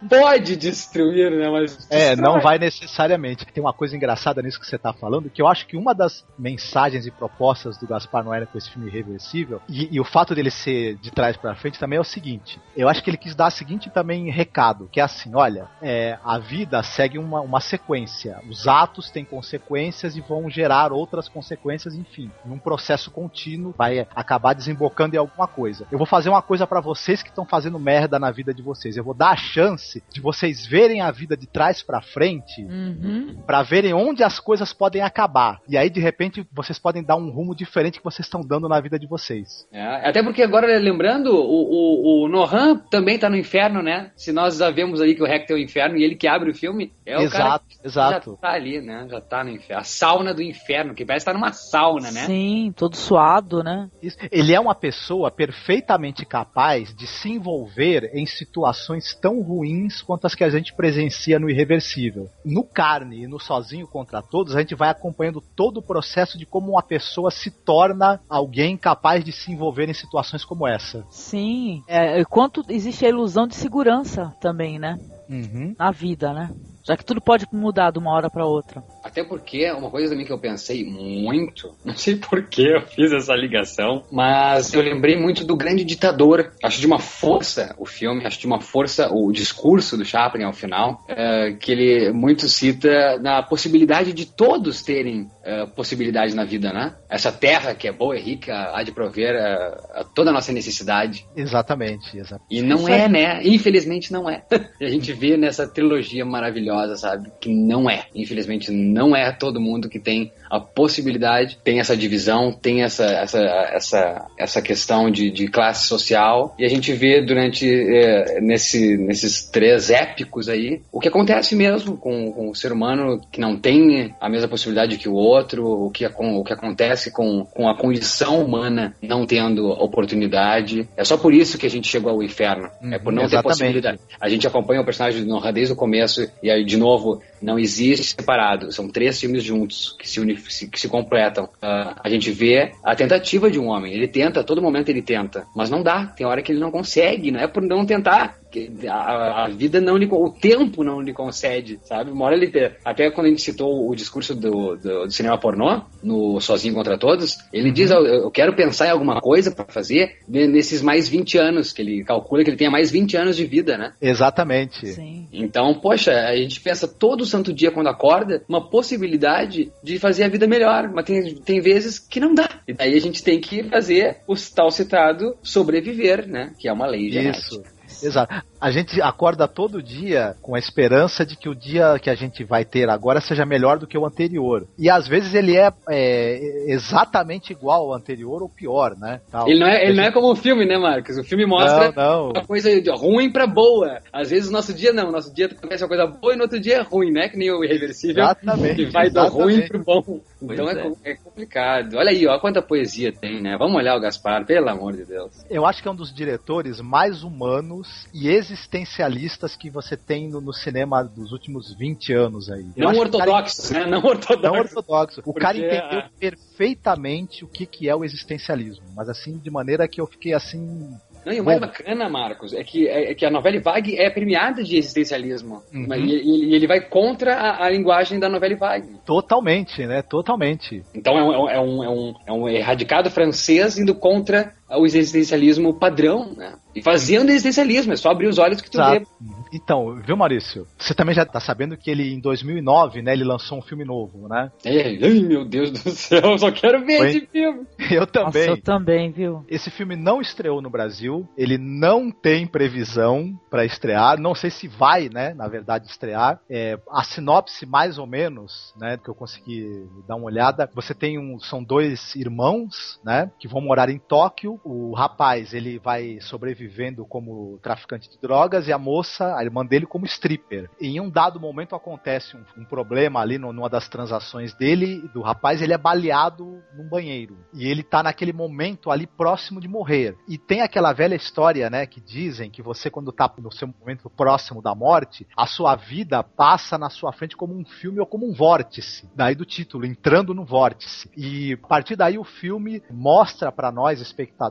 pode 0.09 0.55
destruir, 0.55 1.31
né? 1.31 1.49
Mas 1.49 1.87
É, 1.89 2.09
destrói. 2.15 2.15
não 2.33 2.41
vai 2.41 2.57
necessariamente. 2.59 3.45
Tem 3.45 3.63
uma 3.63 3.73
coisa 3.73 3.95
engraçada 3.95 4.41
nisso 4.41 4.59
que 4.59 4.67
você 4.67 4.77
tá 4.77 4.93
falando, 4.93 5.29
que 5.29 5.41
eu 5.41 5.47
acho 5.47 5.65
que 5.67 5.77
uma 5.77 5.93
das 5.93 6.25
mensagens 6.37 7.05
e 7.05 7.11
propostas 7.11 7.77
do 7.77 7.87
Gaspar 7.87 8.23
Noé 8.23 8.45
com 8.45 8.57
esse 8.57 8.69
filme 8.71 8.87
irreversível, 8.89 9.61
e, 9.69 9.87
e 9.95 9.99
o 9.99 10.03
fato 10.17 10.33
dele 10.33 10.49
ser 10.49 10.95
de 10.95 11.11
trás 11.11 11.37
pra 11.37 11.53
frente 11.53 11.77
também 11.77 11.97
é 11.97 12.01
o 12.01 12.03
seguinte. 12.03 12.59
Eu 12.75 12.89
acho 12.89 13.03
que 13.03 13.09
ele 13.11 13.17
quis 13.17 13.35
dar 13.35 13.49
o 13.49 13.51
seguinte 13.51 13.87
também 13.87 14.31
recado, 14.31 14.89
que 14.91 14.99
é 14.99 15.03
assim, 15.03 15.35
olha, 15.35 15.67
é, 15.79 16.17
a 16.25 16.39
vida 16.39 16.81
segue 16.81 17.19
uma, 17.19 17.39
uma 17.39 17.59
sequência. 17.59 18.39
Os 18.49 18.67
atos 18.67 19.11
têm 19.11 19.23
consequências 19.23 20.15
e 20.15 20.21
vão 20.21 20.49
gerar 20.49 20.91
outras 20.91 21.29
consequências, 21.29 21.93
enfim. 21.93 22.31
Num 22.43 22.57
processo 22.57 23.11
contínuo, 23.11 23.75
vai 23.77 24.07
acabar 24.15 24.53
desembocando 24.53 25.15
em 25.15 25.19
alguma 25.19 25.47
coisa. 25.47 25.85
Eu 25.91 25.99
vou 25.99 26.07
fazer 26.07 26.29
uma 26.29 26.41
coisa 26.41 26.65
pra 26.65 26.81
vocês 26.81 27.21
que 27.21 27.29
estão 27.29 27.45
fazendo 27.45 27.77
merda 27.77 28.17
na 28.17 28.31
vida 28.31 28.51
de 28.51 28.63
vocês. 28.63 28.97
Eu 28.97 29.03
vou 29.03 29.13
dar 29.13 29.29
a 29.29 29.37
chance 29.37 30.03
de 30.11 30.19
vocês 30.19 30.65
verem 30.65 30.99
a 30.99 31.11
vida 31.11 31.37
de 31.37 31.45
trás 31.45 31.83
pra 31.83 32.01
frente 32.01 32.47
Uhum. 32.63 33.43
Pra 33.45 33.61
verem 33.61 33.93
onde 33.93 34.23
as 34.23 34.39
coisas 34.39 34.73
podem 34.73 35.01
acabar. 35.01 35.59
E 35.67 35.77
aí, 35.77 35.89
de 35.89 35.99
repente, 35.99 36.47
vocês 36.51 36.79
podem 36.79 37.03
dar 37.03 37.15
um 37.15 37.29
rumo 37.29 37.55
diferente 37.55 37.99
que 37.99 38.03
vocês 38.03 38.25
estão 38.25 38.41
dando 38.41 38.67
na 38.67 38.79
vida 38.79 38.97
de 38.97 39.05
vocês. 39.05 39.67
É, 39.71 39.96
até 40.03 40.23
porque 40.23 40.41
agora, 40.41 40.77
lembrando, 40.79 41.33
o, 41.33 42.23
o, 42.23 42.25
o 42.25 42.27
Nohan 42.27 42.77
também 42.89 43.17
tá 43.17 43.29
no 43.29 43.35
inferno, 43.35 43.81
né? 43.81 44.11
Se 44.15 44.31
nós 44.31 44.57
já 44.57 44.69
vemos 44.69 45.01
ali 45.01 45.15
que 45.15 45.23
o 45.23 45.25
Rec 45.25 45.45
tem 45.47 45.55
o 45.55 45.59
inferno 45.59 45.97
e 45.97 46.03
ele 46.03 46.15
que 46.15 46.27
abre 46.27 46.51
o 46.51 46.55
filme, 46.55 46.91
é 47.05 47.17
o 47.17 47.29
cara 47.29 47.45
exato, 47.45 47.65
que 47.67 47.87
exato. 47.87 48.31
já 48.31 48.37
tá 48.37 48.53
ali, 48.53 48.81
né? 48.81 49.07
Já 49.09 49.21
tá 49.21 49.43
no 49.43 49.49
inferno. 49.49 49.81
A 49.81 49.83
sauna 49.83 50.33
do 50.33 50.41
inferno, 50.41 50.93
que 50.93 51.05
parece 51.05 51.23
estar 51.23 51.33
numa 51.33 51.51
sauna, 51.51 52.11
né? 52.11 52.25
Sim, 52.25 52.73
todo 52.75 52.95
suado, 52.95 53.63
né? 53.63 53.89
Isso. 54.01 54.17
Ele 54.31 54.53
é 54.53 54.59
uma 54.59 54.75
pessoa 54.75 55.31
perfeitamente 55.31 56.25
capaz 56.25 56.93
de 56.95 57.07
se 57.07 57.29
envolver 57.29 58.11
em 58.13 58.25
situações 58.25 59.15
tão 59.15 59.41
ruins 59.41 60.01
quanto 60.01 60.25
as 60.25 60.35
que 60.35 60.43
a 60.43 60.49
gente 60.49 60.73
presencia 60.73 61.39
no 61.39 61.49
Irreversível. 61.49 62.29
No 62.45 62.63
Carne 62.63 63.23
e 63.23 63.27
no 63.27 63.39
Sozinho 63.39 63.87
contra 63.87 64.21
Todos, 64.21 64.55
a 64.55 64.59
gente 64.59 64.75
vai 64.75 64.89
acompanhando 64.89 65.41
todo 65.55 65.77
o 65.77 65.81
processo 65.81 66.37
de 66.37 66.45
como 66.45 66.71
uma 66.71 66.83
pessoa 66.83 67.31
se 67.31 67.49
torna 67.49 68.19
alguém 68.29 68.77
capaz 68.77 69.23
de 69.23 69.31
se 69.31 69.51
envolver 69.51 69.86
em 69.89 69.93
situações 69.93 70.45
como 70.45 70.67
essa. 70.67 71.05
Sim. 71.09 71.83
É, 71.87 72.23
quanto 72.25 72.63
existe 72.69 73.05
a 73.05 73.09
ilusão 73.09 73.47
de 73.47 73.55
segurança 73.55 74.35
também, 74.39 74.79
né? 74.79 74.97
Uhum. 75.29 75.75
Na 75.77 75.91
vida, 75.91 76.33
né? 76.33 76.51
Já 76.87 76.95
que 76.95 77.03
tudo 77.03 77.19
pode 77.19 77.45
mudar 77.51 77.91
de 77.91 77.99
uma 77.99 78.11
hora 78.11 78.29
pra 78.29 78.45
outra. 78.45 78.81
Até 79.03 79.23
porque 79.23 79.69
uma 79.71 79.89
coisa 79.89 80.09
também 80.09 80.25
que 80.25 80.31
eu 80.31 80.39
pensei 80.39 80.85
muito, 80.85 81.75
não 81.83 81.95
sei 81.95 82.15
por 82.15 82.43
que 82.43 82.63
eu 82.63 82.81
fiz 82.81 83.11
essa 83.11 83.35
ligação, 83.35 84.03
mas 84.11 84.73
eu 84.73 84.81
lembrei 84.81 85.17
muito 85.17 85.45
do 85.45 85.55
Grande 85.55 85.83
Ditador. 85.83 86.53
Acho 86.63 86.79
de 86.79 86.87
uma 86.87 86.99
força 86.99 87.75
o 87.77 87.85
filme, 87.85 88.25
acho 88.25 88.39
de 88.39 88.47
uma 88.47 88.61
força 88.61 89.09
o 89.11 89.31
discurso 89.31 89.97
do 89.97 90.05
Chaplin 90.05 90.43
ao 90.43 90.53
final, 90.53 91.03
é, 91.07 91.53
que 91.53 91.71
ele 91.71 92.11
muito 92.11 92.47
cita 92.47 93.19
na 93.19 93.43
possibilidade 93.43 94.13
de 94.13 94.25
todos 94.25 94.81
terem 94.81 95.29
é, 95.43 95.65
possibilidade 95.65 96.35
na 96.35 96.43
vida, 96.43 96.71
né? 96.71 96.95
Essa 97.09 97.31
terra 97.31 97.73
que 97.73 97.87
é 97.87 97.91
boa 97.91 98.17
e 98.17 98.21
rica 98.21 98.71
há 98.73 98.83
de 98.83 98.91
prover 98.91 99.35
é, 99.35 99.77
a 99.93 100.03
toda 100.03 100.29
a 100.29 100.33
nossa 100.33 100.51
necessidade. 100.51 101.25
Exatamente, 101.35 102.17
exatamente. 102.17 102.45
E 102.49 102.61
não 102.61 102.87
é, 102.87 103.01
é- 103.01 103.09
né? 103.09 103.39
Infelizmente 103.43 104.11
não 104.11 104.29
é. 104.29 104.43
E 104.79 104.85
a 104.85 104.89
gente 104.89 105.11
vê 105.11 105.37
nessa 105.37 105.67
trilogia 105.67 106.23
maravilhosa, 106.23 106.76
sabe? 106.95 107.31
Que 107.39 107.53
não 107.53 107.89
é. 107.89 108.05
Infelizmente 108.15 108.71
não 108.71 109.15
é 109.15 109.31
todo 109.31 109.61
mundo 109.61 109.89
que 109.89 109.99
tem 109.99 110.31
a 110.49 110.59
possibilidade, 110.59 111.57
tem 111.63 111.79
essa 111.79 111.95
divisão, 111.95 112.51
tem 112.51 112.83
essa, 112.83 113.05
essa, 113.05 113.39
essa, 113.39 114.25
essa 114.37 114.61
questão 114.61 115.11
de, 115.11 115.29
de 115.29 115.47
classe 115.47 115.87
social. 115.87 116.55
E 116.57 116.65
a 116.65 116.69
gente 116.69 116.93
vê 116.93 117.21
durante 117.21 117.67
é, 117.69 118.39
nesse, 118.41 118.97
nesses 118.97 119.43
três 119.43 119.89
épicos 119.89 120.49
aí 120.49 120.81
o 120.91 120.99
que 120.99 121.07
acontece 121.07 121.55
mesmo 121.55 121.97
com, 121.97 122.31
com 122.31 122.49
o 122.49 122.55
ser 122.55 122.71
humano 122.71 123.19
que 123.31 123.41
não 123.41 123.57
tem 123.57 124.13
a 124.19 124.29
mesma 124.29 124.47
possibilidade 124.47 124.97
que 124.97 125.09
o 125.09 125.13
outro, 125.13 125.65
o 125.65 125.91
que, 125.91 126.05
o 126.05 126.43
que 126.43 126.53
acontece 126.53 127.11
com, 127.11 127.45
com 127.45 127.69
a 127.69 127.75
condição 127.75 128.41
humana 128.43 128.95
não 129.01 129.25
tendo 129.25 129.67
oportunidade. 129.69 130.87
É 130.95 131.03
só 131.03 131.17
por 131.17 131.33
isso 131.33 131.57
que 131.57 131.65
a 131.65 131.69
gente 131.69 131.87
chegou 131.87 132.11
ao 132.11 132.23
inferno. 132.23 132.69
é 132.91 132.97
por 132.97 133.11
não 133.11 133.23
ter 133.23 133.35
exatamente. 133.35 133.43
possibilidade. 133.43 133.99
A 134.19 134.29
gente 134.29 134.47
acompanha 134.47 134.81
o 134.81 134.85
personagem 134.85 135.23
do 135.23 135.27
Nohan 135.27 135.53
desde 135.53 135.73
o 135.73 135.75
começo 135.75 136.27
e 136.41 136.49
aí, 136.49 136.63
de 136.67 136.77
novo, 136.77 137.21
não 137.41 137.57
existe 137.59 138.15
separado. 138.15 138.71
São 138.71 138.87
três 138.89 139.19
filmes 139.19 139.43
juntos 139.43 139.95
que 139.99 140.07
se, 140.09 140.67
que 140.67 140.79
se 140.79 140.87
completam. 140.89 141.49
Ah, 141.61 141.99
a 142.03 142.09
gente 142.09 142.31
vê 142.31 142.71
a 142.83 142.95
tentativa 142.95 143.49
de 143.49 143.59
um 143.59 143.67
homem. 143.67 143.93
Ele 143.93 144.07
tenta, 144.07 144.39
a 144.41 144.43
todo 144.43 144.61
momento 144.61 144.89
ele 144.89 145.01
tenta. 145.01 145.45
Mas 145.55 145.69
não 145.69 145.83
dá. 145.83 146.05
Tem 146.05 146.25
hora 146.25 146.41
que 146.41 146.51
ele 146.51 146.59
não 146.59 146.71
consegue. 146.71 147.31
Não 147.31 147.39
é 147.39 147.47
por 147.47 147.61
não 147.63 147.85
tentar. 147.85 148.37
que 148.51 148.69
A, 148.87 149.45
a 149.45 149.47
vida 149.49 149.79
não 149.81 149.97
lhe, 149.97 150.07
o 150.09 150.29
tempo 150.29 150.83
não 150.83 151.01
lhe 151.01 151.13
concede, 151.13 151.79
sabe? 151.83 152.11
Uma 152.11 152.25
hora 152.25 152.35
ele 152.35 152.51
até 152.83 153.09
quando 153.11 153.27
a 153.27 153.29
gente 153.29 153.41
citou 153.41 153.89
o 153.89 153.95
discurso 153.95 154.33
do, 154.33 154.75
do, 154.77 155.05
do 155.05 155.11
cinema 155.11 155.37
pornô 155.37 155.81
no 156.01 156.39
Sozinho 156.39 156.73
contra 156.73 156.97
Todos, 156.97 157.37
ele 157.53 157.71
diz 157.71 157.91
eu, 157.91 158.05
eu 158.05 158.31
quero 158.31 158.55
pensar 158.55 158.87
em 158.87 158.91
alguma 158.91 159.21
coisa 159.21 159.51
para 159.51 159.65
fazer 159.65 160.17
ne- 160.27 160.47
nesses 160.47 160.81
mais 160.81 161.07
20 161.07 161.37
anos 161.37 161.71
que 161.71 161.81
ele 161.81 162.03
calcula 162.03 162.43
que 162.43 162.49
ele 162.49 162.57
tenha 162.57 162.71
mais 162.71 162.89
20 162.89 163.15
anos 163.17 163.35
de 163.35 163.45
vida, 163.45 163.77
né? 163.77 163.93
Exatamente. 164.01 164.87
Sim. 164.87 165.27
Então, 165.31 165.73
poxa, 165.75 166.11
a 166.11 166.35
gente 166.35 166.59
pensa 166.61 166.87
todo 166.87 167.25
santo 167.27 167.53
dia 167.53 167.71
quando 167.71 167.87
acorda 167.87 168.43
uma 168.47 168.69
possibilidade 168.69 169.71
de 169.83 169.99
fazer 169.99 170.23
a 170.23 170.29
vida 170.29 170.47
melhor, 170.47 170.89
mas 170.93 171.05
tem, 171.05 171.35
tem 171.35 171.61
vezes 171.61 171.99
que 171.99 172.19
não 172.19 172.33
dá. 172.33 172.49
E 172.67 172.73
daí 172.73 172.95
a 172.95 173.01
gente 173.01 173.23
tem 173.23 173.39
que 173.39 173.63
fazer 173.63 174.17
o 174.27 174.35
tal 174.55 174.71
citado 174.71 175.35
sobreviver, 175.43 176.27
né? 176.27 176.53
Que 176.57 176.67
é 176.67 176.73
uma 176.73 176.87
lei 176.87 177.09
genética. 177.09 177.39
Isso. 177.39 177.76
Exato. 178.01 178.33
A 178.59 178.71
gente 178.71 179.01
acorda 179.01 179.47
todo 179.47 179.81
dia 179.81 180.35
com 180.41 180.55
a 180.55 180.59
esperança 180.59 181.25
de 181.25 181.35
que 181.35 181.47
o 181.49 181.55
dia 181.55 181.99
que 181.99 182.09
a 182.09 182.15
gente 182.15 182.43
vai 182.43 182.65
ter 182.65 182.89
agora 182.89 183.21
seja 183.21 183.45
melhor 183.45 183.77
do 183.77 183.87
que 183.87 183.97
o 183.97 184.05
anterior. 184.05 184.67
E 184.77 184.89
às 184.89 185.07
vezes 185.07 185.33
ele 185.33 185.55
é, 185.55 185.71
é 185.89 186.71
exatamente 186.73 187.51
igual 187.51 187.83
ao 187.83 187.93
anterior 187.93 188.41
ou 188.41 188.49
pior, 188.49 188.95
né? 188.97 189.21
Tal. 189.31 189.47
Ele 189.47 189.59
não 189.59 189.67
é, 189.67 189.83
ele 189.83 189.93
não 189.93 190.03
é 190.03 190.11
como 190.11 190.31
o 190.31 190.35
filme, 190.35 190.65
né, 190.65 190.77
Marcos? 190.77 191.17
O 191.17 191.23
filme 191.23 191.45
mostra 191.45 191.91
Não, 191.95 192.23
não. 192.23 192.29
uma 192.31 192.45
coisa 192.45 192.69
ruim 192.95 193.31
pra 193.31 193.45
boa. 193.45 193.99
Às 194.11 194.29
vezes 194.29 194.49
o 194.49 194.51
nosso 194.51 194.73
dia 194.73 194.91
não, 194.91 195.09
o 195.09 195.11
nosso 195.11 195.33
dia 195.33 195.45
acontece 195.47 195.83
uma 195.83 195.89
coisa 195.89 196.07
boa 196.07 196.33
e 196.33 196.35
no 196.35 196.43
outro 196.43 196.59
dia 196.59 196.77
é 196.77 196.81
ruim, 196.81 197.11
né? 197.11 197.29
Que 197.29 197.37
nem 197.37 197.51
o 197.51 197.63
irreversível. 197.63 198.23
Exatamente, 198.23 198.75
Que 198.75 198.85
vai 198.91 199.09
do 199.09 199.19
exatamente. 199.19 199.43
ruim 199.43 199.67
pro 199.67 199.83
bom. 199.83 200.19
Então 200.41 200.69
é, 200.69 200.93
é. 201.03 201.11
é 201.11 201.15
complicado. 201.15 201.95
Olha 201.95 202.11
aí, 202.11 202.27
ó, 202.27 202.39
quanta 202.39 202.61
poesia 202.61 203.11
tem, 203.11 203.41
né? 203.41 203.57
Vamos 203.57 203.75
olhar 203.75 203.95
o 203.95 203.99
Gaspar, 203.99 204.45
pelo 204.45 204.69
amor 204.69 204.95
de 204.95 205.05
Deus. 205.05 205.45
Eu 205.49 205.65
acho 205.65 205.81
que 205.81 205.87
é 205.87 205.91
um 205.91 205.95
dos 205.95 206.13
diretores 206.13 206.79
mais 206.79 207.23
humanos 207.23 208.07
e 208.13 208.29
existencialistas 208.29 209.55
que 209.55 209.69
você 209.69 209.97
tem 209.97 210.29
no, 210.29 210.39
no 210.39 210.53
cinema 210.53 211.03
dos 211.03 211.31
últimos 211.31 211.73
20 211.73 212.13
anos 212.13 212.49
aí. 212.49 212.65
Eu 212.75 212.83
Não 212.83 212.89
acho 212.91 213.09
que 213.09 213.15
o 213.15 213.19
cara 213.19 213.31
né? 213.71 213.85
Não 213.85 214.01
Não 214.01 214.09
ortodoxos. 214.09 214.77
ortodoxo. 214.77 215.21
O 215.25 215.33
cara 215.33 215.57
Porque, 215.57 215.75
entendeu 215.75 215.99
ah. 215.99 216.09
perfeitamente 216.19 217.43
o 217.43 217.47
que, 217.47 217.65
que 217.65 217.89
é 217.89 217.95
o 217.95 218.03
existencialismo, 218.03 218.85
mas 218.95 219.09
assim, 219.09 219.37
de 219.37 219.49
maneira 219.49 219.87
que 219.87 219.99
eu 219.99 220.07
fiquei 220.07 220.33
assim. 220.33 220.95
Não, 221.27 221.33
e 221.33 221.41
o 221.41 221.43
mais 221.43 221.59
Bom. 221.59 221.67
bacana, 221.67 222.07
Marcos, 222.07 222.53
é 222.53 222.63
que, 222.63 222.87
é, 222.87 223.11
é 223.11 223.13
que 223.13 223.25
a 223.25 223.29
novela 223.29 223.59
Vague 223.59 223.99
é 223.99 224.09
premiada 224.09 224.63
de 224.63 224.77
existencialismo. 224.77 225.61
Uhum. 225.73 225.85
Mas 225.85 226.01
E, 226.01 226.51
e 226.51 226.55
ele 226.55 226.65
vai 226.65 226.79
contra 226.79 227.35
a, 227.35 227.65
a 227.65 227.69
linguagem 227.69 228.17
da 228.17 228.29
novela 228.29 228.55
Vague. 228.55 228.95
Totalmente, 229.05 229.85
né? 229.85 230.01
Totalmente. 230.01 230.83
Então 230.95 231.17
é 231.17 231.23
um, 231.23 231.49
é, 231.49 231.59
um, 231.59 231.83
é, 231.83 231.89
um, 231.89 232.13
é 232.27 232.31
um 232.31 232.47
erradicado 232.47 233.11
francês 233.11 233.77
indo 233.77 233.93
contra 233.93 234.53
o 234.69 234.85
existencialismo 234.85 235.73
padrão, 235.73 236.33
né? 236.35 236.55
E 236.75 236.81
fazendo 236.81 237.29
existencialismo, 237.29 237.93
é 237.93 237.95
só 237.95 238.11
abrir 238.11 238.27
os 238.27 238.37
olhos 238.37 238.61
que 238.61 238.69
tu 238.69 238.77
vê. 238.77 239.03
Então, 239.51 239.95
viu, 239.95 240.15
Maurício? 240.15 240.67
Você 240.77 240.93
também 240.93 241.15
já 241.15 241.25
tá 241.25 241.39
sabendo 241.39 241.77
que 241.77 241.89
ele, 241.89 242.13
em 242.13 242.19
2009, 242.19 243.01
né, 243.01 243.13
ele 243.13 243.23
lançou 243.23 243.57
um 243.57 243.61
filme 243.61 243.83
novo, 243.83 244.27
né? 244.27 244.51
É, 244.63 244.89
ai, 245.03 245.21
meu 245.21 245.45
Deus 245.45 245.71
do 245.71 245.89
céu, 245.89 246.21
eu 246.31 246.37
só 246.37 246.51
quero 246.51 246.85
ver 246.85 247.01
Oi? 247.01 247.09
esse 247.09 247.21
filme. 247.27 247.65
Eu 247.89 248.01
Nossa, 248.01 248.11
também. 248.11 248.49
eu 248.49 248.61
também, 248.61 249.11
viu? 249.11 249.45
Esse 249.47 249.71
filme 249.71 249.95
não 249.95 250.19
estreou 250.19 250.61
no 250.61 250.69
Brasil, 250.69 251.27
ele 251.37 251.57
não 251.57 252.11
tem 252.11 252.45
previsão 252.45 253.39
pra 253.49 253.65
estrear, 253.65 254.19
não 254.19 254.35
sei 254.35 254.49
se 254.49 254.67
vai, 254.67 255.07
né, 255.09 255.33
na 255.33 255.47
verdade, 255.47 255.87
estrear. 255.87 256.39
É, 256.49 256.77
a 256.91 257.03
sinopse, 257.03 257.65
mais 257.65 257.97
ou 257.97 258.05
menos, 258.05 258.73
né, 258.77 258.99
que 259.01 259.09
eu 259.09 259.15
consegui 259.15 259.87
dar 260.05 260.15
uma 260.15 260.25
olhada, 260.25 260.69
você 260.75 260.93
tem 260.93 261.17
um, 261.17 261.39
são 261.39 261.63
dois 261.63 262.13
irmãos, 262.15 262.99
né, 263.03 263.31
que 263.39 263.47
vão 263.47 263.61
morar 263.61 263.89
em 263.89 263.99
Tóquio. 263.99 264.56
O 264.63 264.93
rapaz, 264.93 265.53
ele 265.53 265.79
vai 265.79 266.19
sobrevivendo 266.21 267.05
como 267.05 267.57
traficante 267.59 268.09
de 268.09 268.17
drogas 268.19 268.67
e 268.67 268.73
a 268.73 268.77
moça, 268.77 269.35
a 269.35 269.43
irmã 269.43 269.65
dele, 269.65 269.85
como 269.85 270.05
stripper. 270.05 270.69
Em 270.79 270.99
um 270.99 271.09
dado 271.09 271.39
momento 271.39 271.75
acontece 271.75 272.35
um, 272.35 272.43
um 272.61 272.65
problema 272.65 273.19
ali 273.21 273.37
no- 273.37 273.53
numa 273.53 273.69
das 273.69 273.87
transações 273.87 274.53
dele, 274.53 275.01
do 275.13 275.21
rapaz, 275.21 275.61
ele 275.61 275.73
é 275.73 275.77
baleado 275.77 276.61
num 276.75 276.87
banheiro. 276.89 277.37
E 277.53 277.67
ele 277.67 277.83
tá 277.83 278.01
naquele 278.03 278.33
momento 278.33 278.91
ali 278.91 279.07
próximo 279.07 279.59
de 279.59 279.67
morrer. 279.67 280.15
E 280.27 280.37
tem 280.37 280.61
aquela 280.61 280.93
velha 280.93 281.15
história, 281.15 281.69
né, 281.69 281.85
que 281.85 281.99
dizem 282.01 282.49
que 282.49 282.61
você, 282.61 282.89
quando 282.89 283.11
tá 283.11 283.31
no 283.37 283.51
seu 283.51 283.67
momento 283.79 284.09
próximo 284.09 284.61
da 284.61 284.73
morte, 284.73 285.27
a 285.35 285.45
sua 285.45 285.75
vida 285.75 286.23
passa 286.23 286.77
na 286.77 286.89
sua 286.89 287.11
frente 287.11 287.35
como 287.35 287.53
um 287.57 287.65
filme 287.65 287.99
ou 287.99 288.05
como 288.05 288.27
um 288.29 288.33
vórtice. 288.33 289.07
Daí 289.15 289.35
do 289.35 289.45
título, 289.45 289.85
entrando 289.85 290.33
no 290.33 290.45
vórtice. 290.45 291.09
E 291.15 291.53
a 291.53 291.67
partir 291.67 291.95
daí 291.95 292.17
o 292.17 292.23
filme 292.23 292.81
mostra 292.89 293.51
pra 293.51 293.71
nós, 293.71 293.99
espectadores, 294.01 294.46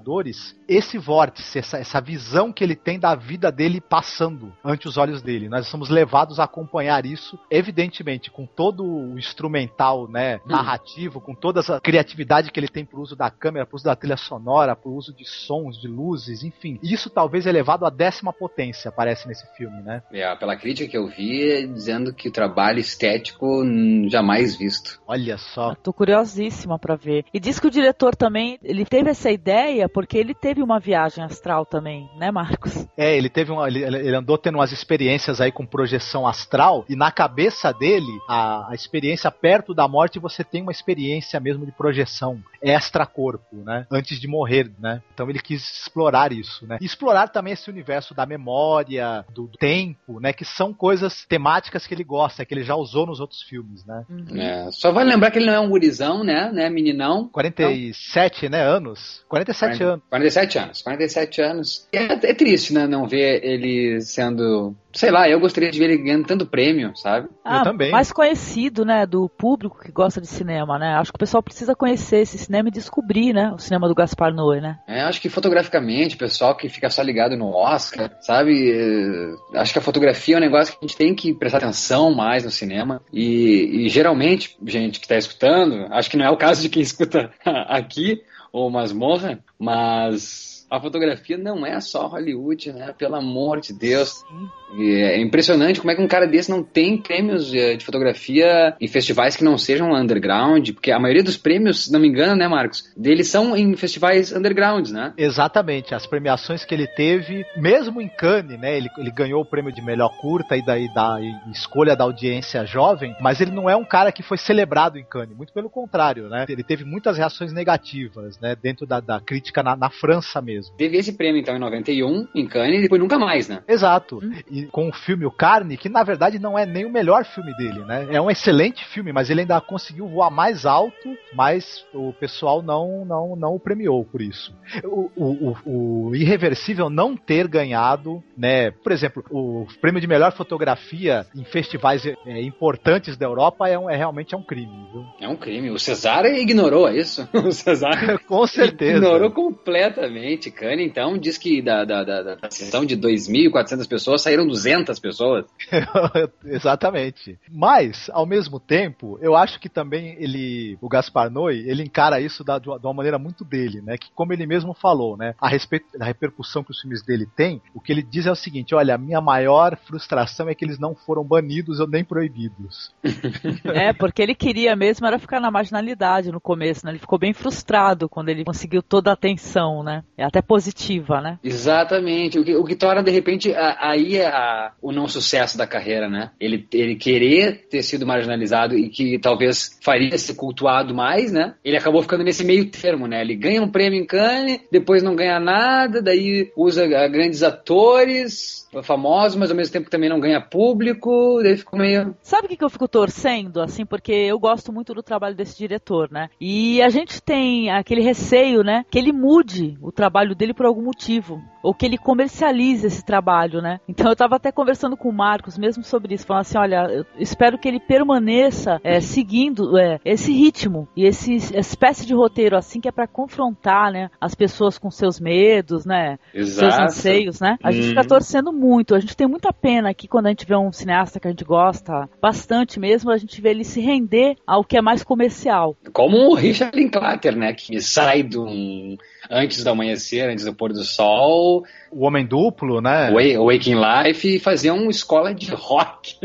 esse 0.69 0.99
vórtice, 0.99 1.59
essa, 1.59 1.79
essa 1.79 2.01
visão 2.01 2.53
que 2.53 2.63
ele 2.63 2.75
tem 2.75 2.99
da 2.99 3.15
vida 3.15 3.51
dele 3.51 3.81
passando 3.81 4.53
ante 4.65 4.89
os 4.89 4.97
olhos 4.97 5.23
dele. 5.23 5.49
Nós 5.49 5.69
somos 5.69 5.89
levados 5.89 6.39
a 6.39 6.45
acompanhar 6.45 7.05
isso, 7.07 7.39
evidentemente, 7.51 8.31
com 8.31 8.47
todo 8.47 8.85
o 8.85 9.19
instrumental, 9.19 10.09
né, 10.09 10.41
narrativo, 10.47 11.21
com 11.21 11.35
toda 11.35 11.61
essa 11.61 11.81
criatividade 11.81 12.51
que 12.51 12.59
ele 12.59 12.69
tem 12.69 12.85
pro 12.85 13.01
uso 13.01 13.17
da 13.17 13.31
câmera, 13.31 13.67
pro 13.67 13.77
uso 13.77 13.85
da 13.85 13.97
trilha 13.97 14.17
sonora, 14.17 14.75
pro 14.77 14.93
uso 14.93 15.13
de 15.13 15.25
sons, 15.25 15.81
de 15.81 15.89
luzes, 15.89 16.43
enfim. 16.43 16.79
Isso 16.83 17.11
talvez 17.11 17.47
elevado 17.47 17.85
à 17.87 17.91
décima 17.91 18.33
potência, 18.33 18.89
aparece 18.89 19.29
nesse 19.29 19.47
filme, 19.57 19.83
né? 19.83 20.03
É, 20.13 20.35
pela 20.37 20.57
crítica 20.57 20.91
que 20.91 20.97
eu 20.97 21.07
vi, 21.07 21.51
é 21.51 21.67
dizendo 21.67 22.13
que 22.13 22.29
o 22.29 22.33
trabalho 22.33 22.79
estético 22.79 23.63
hum, 23.63 24.09
jamais 24.09 24.57
visto. 24.57 25.01
Olha 25.07 25.39
só. 25.39 25.71
Eu 25.71 25.77
tô 25.77 25.93
curiosíssima 25.93 26.79
pra 26.79 26.97
ver. 26.97 27.25
E 27.33 27.41
diz 27.41 27.59
que 27.59 27.67
o 27.67 27.71
diretor 27.71 28.15
também, 28.15 28.59
ele 28.63 28.85
teve 28.85 29.11
essa 29.11 29.31
ideia 29.31 29.86
porque 29.89 30.19
ele 30.19 30.35
teve 30.35 30.63
uma 30.63 30.79
viagem 30.79 31.23
astral 31.23 31.65
também, 31.65 32.09
né, 32.17 32.31
Marcos? 32.31 32.87
É, 32.97 33.17
ele 33.17 33.29
teve 33.29 33.53
uma, 33.53 33.69
ele, 33.69 33.85
ele 33.85 34.15
andou 34.15 34.39
tendo 34.39 34.57
umas 34.57 34.73
experiências 34.73 35.41
aí 35.41 35.53
com 35.53 35.67
projeção 35.67 36.27
astral 36.27 36.85
e 36.89 36.97
na 36.97 37.11
cabeça 37.11 37.73
dele 37.73 38.13
a, 38.29 38.71
a 38.71 38.75
experiência 38.75 39.31
perto 39.31 39.75
da 39.75 39.87
morte 39.87 40.19
você 40.19 40.43
tem 40.43 40.63
uma 40.63 40.73
experiência 40.73 41.39
mesmo 41.41 41.67
de 41.67 41.73
projeção 41.73 42.43
extra-corpo, 42.63 43.57
né? 43.65 43.87
Antes 43.91 44.19
de 44.19 44.27
morrer, 44.27 44.71
né? 44.79 45.03
Então 45.13 45.29
ele 45.29 45.39
quis 45.39 45.63
explorar 45.81 46.33
isso, 46.33 46.67
né? 46.67 46.79
E 46.81 46.85
explorar 46.85 47.29
também 47.29 47.53
esse 47.53 47.71
universo 47.71 48.15
da 48.15 48.27
memória, 48.27 49.25
do 49.35 49.49
tempo, 49.59 50.21
né? 50.21 50.33
Que 50.33 50.45
são 50.45 50.73
coisas 50.73 51.25
temáticas 51.27 51.87
que 51.87 51.95
ele 51.95 52.05
gosta, 52.05 52.45
que 52.45 52.55
ele 52.55 52.65
já 52.65 52.75
usou 52.75 53.07
nos 53.07 53.21
outros 53.21 53.43
filmes, 53.43 53.85
né? 53.85 54.05
É, 54.35 54.71
só 54.71 54.93
vale 54.93 55.11
lembrar 55.11 55.31
que 55.31 55.39
ele 55.39 55.47
não 55.47 55.55
é 55.55 55.61
um 55.61 55.69
gurizão, 55.69 56.25
né, 56.25 56.51
né, 56.53 56.69
meninão. 56.71 57.29
47, 57.29 58.49
né, 58.49 58.63
anos? 58.63 59.25
47 59.29 59.76
anos. 59.83 60.03
47 60.09 60.59
anos, 60.59 60.83
47 60.83 61.41
anos. 61.43 61.89
É, 61.93 62.05
é 62.05 62.35
triste, 62.35 62.73
né, 62.73 62.87
não 62.87 63.07
ver 63.07 63.45
ele 63.45 64.01
sendo... 64.01 64.75
Sei 64.93 65.11
lá, 65.11 65.29
eu 65.29 65.39
gostaria 65.39 65.71
de 65.71 65.79
ver 65.79 65.91
ele 65.91 66.03
ganhando 66.03 66.27
tanto 66.27 66.47
prêmio, 66.47 66.97
sabe? 66.97 67.29
Ah, 67.45 67.63
também. 67.63 67.91
mais 67.91 68.11
conhecido, 68.11 68.83
né, 68.83 69.05
do 69.05 69.29
público 69.29 69.79
que 69.79 69.93
gosta 69.93 70.23
de 70.23 70.27
cinema, 70.27 70.79
né? 70.79 70.95
Acho 70.95 71.13
que 71.13 71.17
o 71.17 71.21
pessoal 71.21 71.43
precisa 71.43 71.75
conhecer 71.75 72.21
esse 72.21 72.39
cinema 72.39 72.69
e 72.69 72.73
descobrir, 72.73 73.35
né, 73.35 73.53
o 73.55 73.59
cinema 73.59 73.89
do 73.89 73.95
Gaspar 73.95 74.33
Noé, 74.33 74.61
né? 74.61 74.79
É, 74.89 75.03
acho 75.03 75.21
que 75.21 75.29
fotograficamente, 75.29 76.15
o 76.15 76.19
pessoal 76.19 76.57
que 76.57 76.71
fica 76.71 76.89
só 76.89 77.03
ligado 77.03 77.37
no 77.37 77.55
Oscar, 77.55 78.11
sabe? 78.23 78.73
É, 78.73 79.59
acho 79.59 79.73
que 79.73 79.79
a 79.79 79.83
fotografia 79.83 80.37
é 80.37 80.39
um 80.39 80.41
negócio 80.41 80.73
que 80.73 80.79
a 80.83 80.87
gente 80.89 80.97
tem 80.97 81.15
que 81.15 81.35
prestar 81.35 81.59
atenção 81.59 82.15
mais 82.15 82.45
no 82.45 82.51
cinema. 82.51 83.03
E, 83.13 83.85
e 83.85 83.89
geralmente, 83.89 84.57
gente 84.65 84.99
que 84.99 85.05
está 85.05 85.17
escutando, 85.17 85.87
acho 85.91 86.11
que 86.11 86.17
não 86.17 86.25
é 86.25 86.31
o 86.31 86.37
caso 86.37 86.63
de 86.63 86.69
quem 86.69 86.83
escuta 86.83 87.31
aqui, 87.45 88.23
ou 88.57 88.71
Masmorra, 88.71 89.39
mas 89.59 90.67
a 90.71 90.81
fotografia 90.81 91.37
não 91.37 91.67
é 91.67 91.79
só 91.79 92.07
Hollywood, 92.07 92.73
né? 92.73 92.91
Pelo 92.97 93.17
amor 93.17 93.61
de 93.61 93.75
Deus. 93.75 94.25
E 94.66 94.66
é 94.75 95.21
impressionante 95.21 95.81
como 95.81 95.91
é 95.91 95.95
que 95.95 96.03
um 96.03 96.09
cara 96.09 96.27
desse 96.27 96.51
não 96.51 96.63
tem 96.63 96.99
prêmios 96.99 97.53
eh, 97.55 97.77
de 97.77 97.85
fotografia 97.85 98.75
em 98.81 98.89
festivais 98.89 99.37
que 99.37 99.45
não 99.45 99.57
sejam 99.57 99.93
underground, 99.93 100.71
porque 100.73 100.91
a 100.91 100.99
maioria 100.99 101.23
dos 101.23 101.37
prêmios, 101.37 101.85
se 101.85 101.93
não 101.93 102.01
me 102.01 102.09
engano, 102.09 102.37
né, 102.37 102.49
Marcos, 102.49 102.85
deles 102.97 103.29
são 103.29 103.57
em 103.57 103.77
festivais 103.77 104.33
undergrounds, 104.33 104.93
né? 104.93 105.13
Exatamente, 105.17 105.95
as 105.95 106.07
premiações 106.07 106.65
que 106.65 106.75
ele 106.75 106.87
teve, 106.87 107.45
mesmo 107.57 108.01
em 108.01 108.09
Cannes, 108.09 108.59
né? 108.59 108.77
Ele, 108.77 108.89
ele 108.99 109.11
ganhou 109.11 109.43
o 109.43 109.45
prêmio 109.45 109.73
de 109.73 109.83
melhor 109.83 110.11
curta 110.21 110.57
e 110.57 110.65
daí 110.65 110.93
da 110.95 111.19
e 111.21 111.51
escolha 111.51 111.97
da 111.97 112.05
audiência 112.05 112.65
jovem, 112.65 113.15
mas 113.21 113.41
ele 113.41 113.51
não 113.51 113.71
é 113.71 113.77
um 113.77 113.85
cara 113.85 114.13
que 114.13 114.23
foi 114.23 114.37
celebrado 114.37 114.99
em 114.99 115.05
Cannes, 115.05 115.37
muito 115.37 115.53
pelo 115.53 115.71
contrário, 115.71 116.29
né? 116.29 116.47
Ele 116.49 116.63
teve 116.63 116.85
muitas 116.85 117.17
reações 117.17 117.53
negativas, 117.53 118.39
né? 118.41 118.57
Dentro 118.61 118.87
da, 118.87 119.01
da 119.01 119.21
crítica 119.21 119.63
na, 119.63 119.77
na 119.77 119.91
França 119.91 120.41
mesmo. 120.41 120.77
Teve 120.77 120.97
esse 120.97 121.13
prêmio, 121.13 121.41
então, 121.41 121.57
em 121.57 121.61
91, 121.61 122.29
em 122.35 122.47
Cannes, 122.47 122.79
e 122.79 122.83
depois 122.83 123.01
nunca 123.01 123.19
mais, 123.19 123.49
né? 123.49 123.63
Exato. 123.69 124.21
E 124.57 124.67
com 124.67 124.89
o 124.89 124.93
filme 124.93 125.27
O 125.27 125.31
Carne, 125.31 125.77
que 125.77 125.89
na 125.89 126.03
verdade 126.03 126.39
não 126.39 126.59
é 126.59 126.65
nem 126.65 126.87
o 126.87 126.91
melhor 126.91 127.25
filme 127.27 127.55
dele, 127.57 127.85
né? 127.85 128.07
É 128.11 128.21
um 128.21 128.31
excelente 128.31 128.85
filme, 128.87 129.13
mas 129.13 129.29
ele 129.29 129.43
ainda 129.43 129.61
conseguiu 129.61 130.09
voar 130.09 130.31
mais 130.31 130.65
alto, 130.65 131.15
mas 131.35 131.85
o 131.93 132.13
pessoal 132.15 132.63
não 132.63 133.05
não, 133.05 133.37
não 133.37 133.55
o 133.55 133.61
premiou 133.61 134.03
por 134.05 134.23
isso. 134.23 134.55
O, 134.83 135.11
o, 135.15 135.57
o, 135.67 136.17
Irreversível 136.17 136.89
não 136.89 137.17
ter 137.17 137.47
ganhado, 137.47 138.23
né? 138.37 138.71
Por 138.71 138.93
exemplo, 138.93 139.23
o 139.31 139.67
prêmio 139.81 140.01
de 140.01 140.07
melhor 140.07 140.33
fotografia 140.33 141.27
em 141.35 141.45
festivais 141.45 142.07
é, 142.07 142.43
importantes 142.43 143.17
da 143.17 143.27
Europa 143.27 143.69
é, 143.69 143.79
um, 143.79 143.91
é 143.91 143.97
realmente 143.97 144.35
é 144.35 144.39
um 144.39 144.43
crime, 144.43 144.73
viu? 144.93 145.05
É 145.21 145.29
um 145.29 145.37
crime. 145.37 145.71
O 145.71 145.79
Cesar 145.79 146.25
ignorou 146.25 146.89
isso. 146.89 147.29
O 147.47 147.53
Cesar 147.53 148.19
Com 148.27 148.47
certeza. 148.47 148.97
ignorou 148.97 149.31
completamente. 149.31 150.51
Cannes, 150.51 150.87
então, 150.87 151.19
diz 151.19 151.37
que 151.37 151.61
da, 151.61 151.85
da, 151.85 152.03
da, 152.03 152.23
da 152.23 152.51
sessão 152.51 152.85
de 152.85 152.97
2.400 152.97 153.89
pessoas 153.89 154.23
saíram 154.23 154.46
200 154.47 154.99
pessoas. 154.99 155.45
Exatamente. 156.45 157.39
Mas, 157.51 158.09
ao 158.13 158.25
mesmo 158.25 158.61
tempo, 158.61 159.19
eu 159.21 159.35
acho 159.37 159.59
que 159.61 159.69
também 159.69 160.17
ele, 160.19 160.79
o 160.81 160.89
Gaspar 160.89 161.31
Noé, 161.31 161.55
ele 161.57 161.83
encara 161.83 162.21
isso 162.21 162.45
da, 162.45 162.59
de 162.59 162.69
uma 162.69 162.95
maneira 162.95 163.19
muito 163.19 163.45
dele, 163.45 163.83
né? 163.83 163.97
Que 163.99 164.09
como 164.15 164.33
ele 164.33 164.47
mesmo 164.47 164.73
falou, 164.75 165.17
né? 165.17 165.35
A 165.41 165.49
respeito 165.49 165.99
da 165.99 166.05
repercussão 166.05 166.63
que 166.63 166.71
os 166.71 166.81
filmes 166.81 167.03
dele 167.03 167.27
têm, 167.37 167.61
o 167.75 167.81
que 167.81 167.93
ele 167.93 168.03
diz 168.03 168.27
é 168.27 168.31
o 168.31 168.37
seguinte: 168.37 168.75
olha, 168.75 168.95
a 168.95 168.99
minha 168.99 169.21
maior 169.21 169.77
frustração 169.87 170.49
é 170.49 170.55
que 170.55 170.65
eles 170.65 170.79
não 170.79 170.95
foram 170.95 171.25
banidos 171.25 171.81
ou 171.81 171.89
nem 171.89 172.05
proibidos. 172.05 172.95
É, 173.65 173.93
porque 173.93 174.23
ele 174.23 174.35
queria 174.35 174.75
mesmo 174.77 175.07
era 175.07 175.19
ficar 175.19 175.41
na 175.41 175.51
marginalidade 175.51 176.31
no 176.31 176.41
começo, 176.41 176.85
né? 176.85 176.93
Ele 176.93 176.99
ficou 176.99 177.19
bem 177.19 177.33
frustrado 177.33 178.09
quando 178.09 178.29
ele 178.29 178.45
conseguiu 178.45 178.83
toda 178.83 179.11
a 179.11 179.15
atenção, 179.15 179.83
né? 179.83 180.03
Até 180.19 180.37
até 180.37 180.43
positiva, 180.43 181.21
né? 181.21 181.39
Exatamente. 181.43 182.39
O 182.39 182.45
que, 182.45 182.55
o 182.55 182.65
que 182.65 182.77
torna, 182.77 183.03
de 183.03 183.11
repente, 183.11 183.55
a- 183.55 183.77
aí 183.81 184.21
a- 184.21 184.36
o 184.81 184.93
não 184.93 185.09
sucesso 185.09 185.57
da 185.57 185.67
carreira, 185.67 186.09
né? 186.09 186.31
Ele, 186.41 186.67
ele 186.73 186.97
querer 186.97 187.67
ter 187.69 187.83
sido 187.83 188.07
marginalizado 188.07 188.77
e 188.77 188.89
que 188.89 189.19
talvez 189.19 189.79
faria 189.83 190.17
ser 190.19 190.35
cultuado 190.35 190.95
mais, 190.95 191.33
né? 191.33 191.55
Ele 191.65 191.77
acabou 191.77 192.03
ficando 192.03 192.25
nesse 192.25 192.45
meio 192.45 192.71
termo, 192.71 193.07
né? 193.07 193.21
Ele 193.21 193.35
ganha 193.35 193.63
um 193.63 193.71
prêmio 193.71 194.01
em 194.01 194.07
Cannes, 194.07 194.61
depois 194.71 195.03
não 195.03 195.15
ganha 195.15 195.39
nada, 195.39 196.03
daí 196.03 196.51
usa 196.57 196.85
ah, 196.85 197.09
grandes 197.09 197.43
atores 197.43 198.67
famosos, 198.83 199.37
mas 199.37 199.51
ao 199.51 199.57
mesmo 199.57 199.73
tempo 199.73 199.91
também 199.91 200.09
não 200.09 200.21
ganha 200.21 200.41
público, 200.41 201.41
daí 201.43 201.57
ficou 201.57 201.79
meio... 201.79 202.15
Sabe 202.21 202.47
o 202.47 202.49
que, 202.49 202.57
que 202.57 202.65
eu 202.65 202.71
fico 202.71 202.89
torcendo, 202.89 203.61
assim, 203.61 203.87
porque 203.87 204.13
eu 204.13 204.39
gosto 204.39 204.73
muito 204.73 204.93
do 204.93 205.03
trabalho 205.03 205.35
desse 205.35 205.57
diretor, 205.57 206.11
né? 206.11 206.29
E 206.41 206.83
a 206.83 206.89
gente 206.89 207.23
tem 207.23 207.71
aquele 207.71 208.03
receio, 208.03 208.63
né, 208.63 208.85
que 208.91 208.99
ele 208.99 209.13
mude 209.13 209.79
o 209.81 209.91
trabalho 209.91 210.35
dele 210.35 210.53
por 210.53 210.67
algum 210.67 210.83
motivo, 210.83 211.41
ou 211.63 211.75
que 211.75 211.87
ele 211.87 211.99
comercialize 211.99 212.87
esse 212.87 213.05
trabalho, 213.05 213.61
né? 213.61 213.81
Então 213.89 214.11
eu 214.11 214.17
tava 214.17 214.26
até 214.35 214.51
conversando 214.51 214.97
com 214.97 215.09
o 215.09 215.13
Marcos 215.13 215.57
mesmo 215.57 215.85
sobre 215.85 216.15
isso, 216.15 216.27
falando 216.27 216.41
assim, 216.43 216.59
olha, 216.59 216.87
eu 216.91 217.07
espero 217.19 217.59
que 217.59 217.69
ele 217.69 217.79
permaneça 217.81 218.81
é, 218.83 219.01
seguindo 219.01 219.79
é, 219.79 220.01
esse 220.05 220.33
ritmo 220.33 220.89
e 220.97 221.05
esse 221.05 221.37
essa 221.37 221.59
espécie 221.61 222.05
de 222.07 222.15
roteiro 222.15 222.57
assim 222.57 222.81
que 222.81 222.89
é 222.89 222.93
para 222.93 223.07
confrontar, 223.07 223.93
né, 223.93 224.11
as 224.21 224.35
pessoas 224.35 224.79
com 224.79 224.91
seus 224.91 225.21
medos, 225.21 225.85
né, 225.85 226.19
seus 226.33 226.79
anseios, 226.79 227.41
né? 227.41 227.57
A 227.63 227.71
gente 227.71 227.85
Uhum. 227.85 227.89
fica 227.91 228.05
torcendo 228.07 228.53
muito. 228.53 228.95
A 228.95 229.01
gente 229.01 229.17
tem 229.17 229.27
muita 229.27 229.53
pena 229.53 229.93
que 229.95 230.09
quando 230.09 230.27
a 230.27 230.31
gente 230.31 230.47
vê 230.47 230.57
um 230.57 230.73
cineasta 230.73 231.21
que 231.21 231.27
a 231.27 231.31
gente 231.31 231.45
gosta 231.45 232.09
bastante 232.21 232.81
mesmo, 232.81 233.11
a 233.11 233.17
gente 233.17 233.41
vê 233.41 233.51
ele 233.51 233.65
se 233.65 233.81
render 233.81 234.37
ao 234.47 234.65
que 234.65 234.77
é 234.77 234.83
mais 234.83 235.05
comercial. 235.05 235.77
Como 235.93 236.17
o 236.31 236.35
Richard 236.35 236.77
Linklater, 236.77 237.37
né? 237.37 237.53
Que 237.53 237.81
sai 237.81 238.23
do 238.23 238.45
um, 238.45 238.97
antes 239.31 239.63
do 239.65 239.71
amanhecer, 239.71 240.29
antes 240.29 240.45
do 240.45 240.55
pôr 240.55 240.73
do 240.73 240.85
sol, 240.85 241.65
O 241.91 242.07
Homem 242.07 242.27
Duplo, 242.27 242.81
né? 242.81 243.11
Wa- 243.11 243.45
Waking 243.53 243.77
Life 243.77 244.37
e 244.37 244.39
fazia 244.41 244.73
uma 244.75 244.91
escola 244.91 245.35
de 245.35 245.51
rock. 245.53 246.19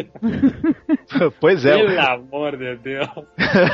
pois 1.39 1.65
é. 1.65 1.75
Pelo 1.77 1.99
amor 1.99 2.57
de 2.57 2.75
Deus. 2.77 3.07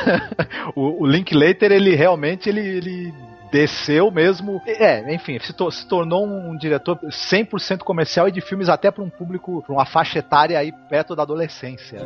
o, 0.74 1.02
o 1.02 1.06
Linklater, 1.06 1.72
ele 1.72 1.94
realmente 1.94 2.48
ele, 2.48 2.60
ele 2.60 3.14
desceu 3.50 4.10
mesmo. 4.10 4.60
É, 4.66 5.12
enfim, 5.14 5.38
se, 5.40 5.52
to- 5.52 5.70
se 5.70 5.86
tornou 5.88 6.26
um, 6.26 6.56
diretor 6.56 6.98
100% 7.02 7.78
comercial 7.78 8.28
e 8.28 8.32
de 8.32 8.40
filmes 8.40 8.68
até 8.68 8.90
para 8.90 9.02
um 9.02 9.10
público, 9.10 9.62
para 9.62 9.72
uma 9.74 9.86
faixa 9.86 10.18
etária 10.18 10.58
aí 10.58 10.72
perto 10.88 11.14
da 11.16 11.22
adolescência. 11.22 12.00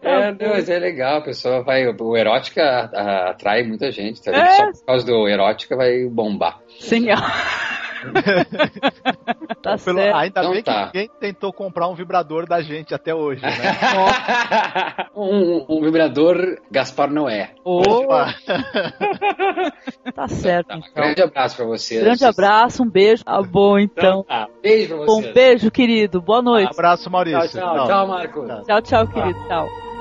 É, 0.00 0.32
não, 0.32 0.50
mas 0.50 0.68
é 0.68 0.78
legal, 0.78 1.18
a 1.18 1.22
pessoa 1.22 1.62
vai. 1.62 1.86
O 1.86 2.16
erótica 2.16 2.90
atrai 3.30 3.62
muita 3.62 3.90
gente, 3.90 4.22
tá? 4.22 4.32
É. 4.32 4.50
Só 4.50 4.66
por 4.66 4.86
causa 4.86 5.06
do 5.06 5.28
erótica 5.28 5.76
vai 5.76 6.06
bombar. 6.06 6.60
Sim. 6.80 7.06
tá 9.62 9.76
Pelo- 9.78 9.98
certo. 9.98 10.16
ainda 10.16 10.40
Então 10.40 10.52
bem 10.52 10.62
tá. 10.62 10.72
que 10.72 10.98
ninguém 10.98 11.10
tentou 11.20 11.52
comprar 11.52 11.88
um 11.88 11.94
vibrador 11.94 12.46
da 12.46 12.60
gente 12.62 12.94
até 12.94 13.14
hoje, 13.14 13.42
né? 13.42 13.50
um, 15.14 15.64
um 15.68 15.80
vibrador 15.82 16.36
Gaspar 16.70 17.10
Noé. 17.10 17.50
Opa. 17.64 18.34
tá 20.14 20.28
certo, 20.28 20.68
Tá, 20.68 20.74
um 20.76 20.78
então. 20.78 20.92
grande 20.94 21.22
abraço 21.22 21.56
pra 21.56 21.64
vocês. 21.66 22.02
Grande 22.02 22.24
abraço, 22.24 22.82
um 22.82 22.88
beijo. 22.90 23.24
Tá 23.24 23.42
bom, 23.42 23.78
então. 23.78 24.24
Tá, 24.24 24.48
beijo 24.62 24.94
pra 24.96 25.02
Um 25.04 25.06
vocês. 25.20 25.34
beijo, 25.34 25.70
querido. 25.70 26.20
Boa 26.20 26.42
noite. 26.42 26.70
Abraço, 26.72 27.10
Maurício. 27.10 27.60
Tchau, 27.60 27.74
tchau, 27.76 27.86
tchau, 27.86 28.06
Marco. 28.08 28.46
Tchau. 28.46 28.62
Tchau, 28.64 28.82
tchau, 28.82 29.08
querido. 29.08 29.46
Tchau. 29.48 29.91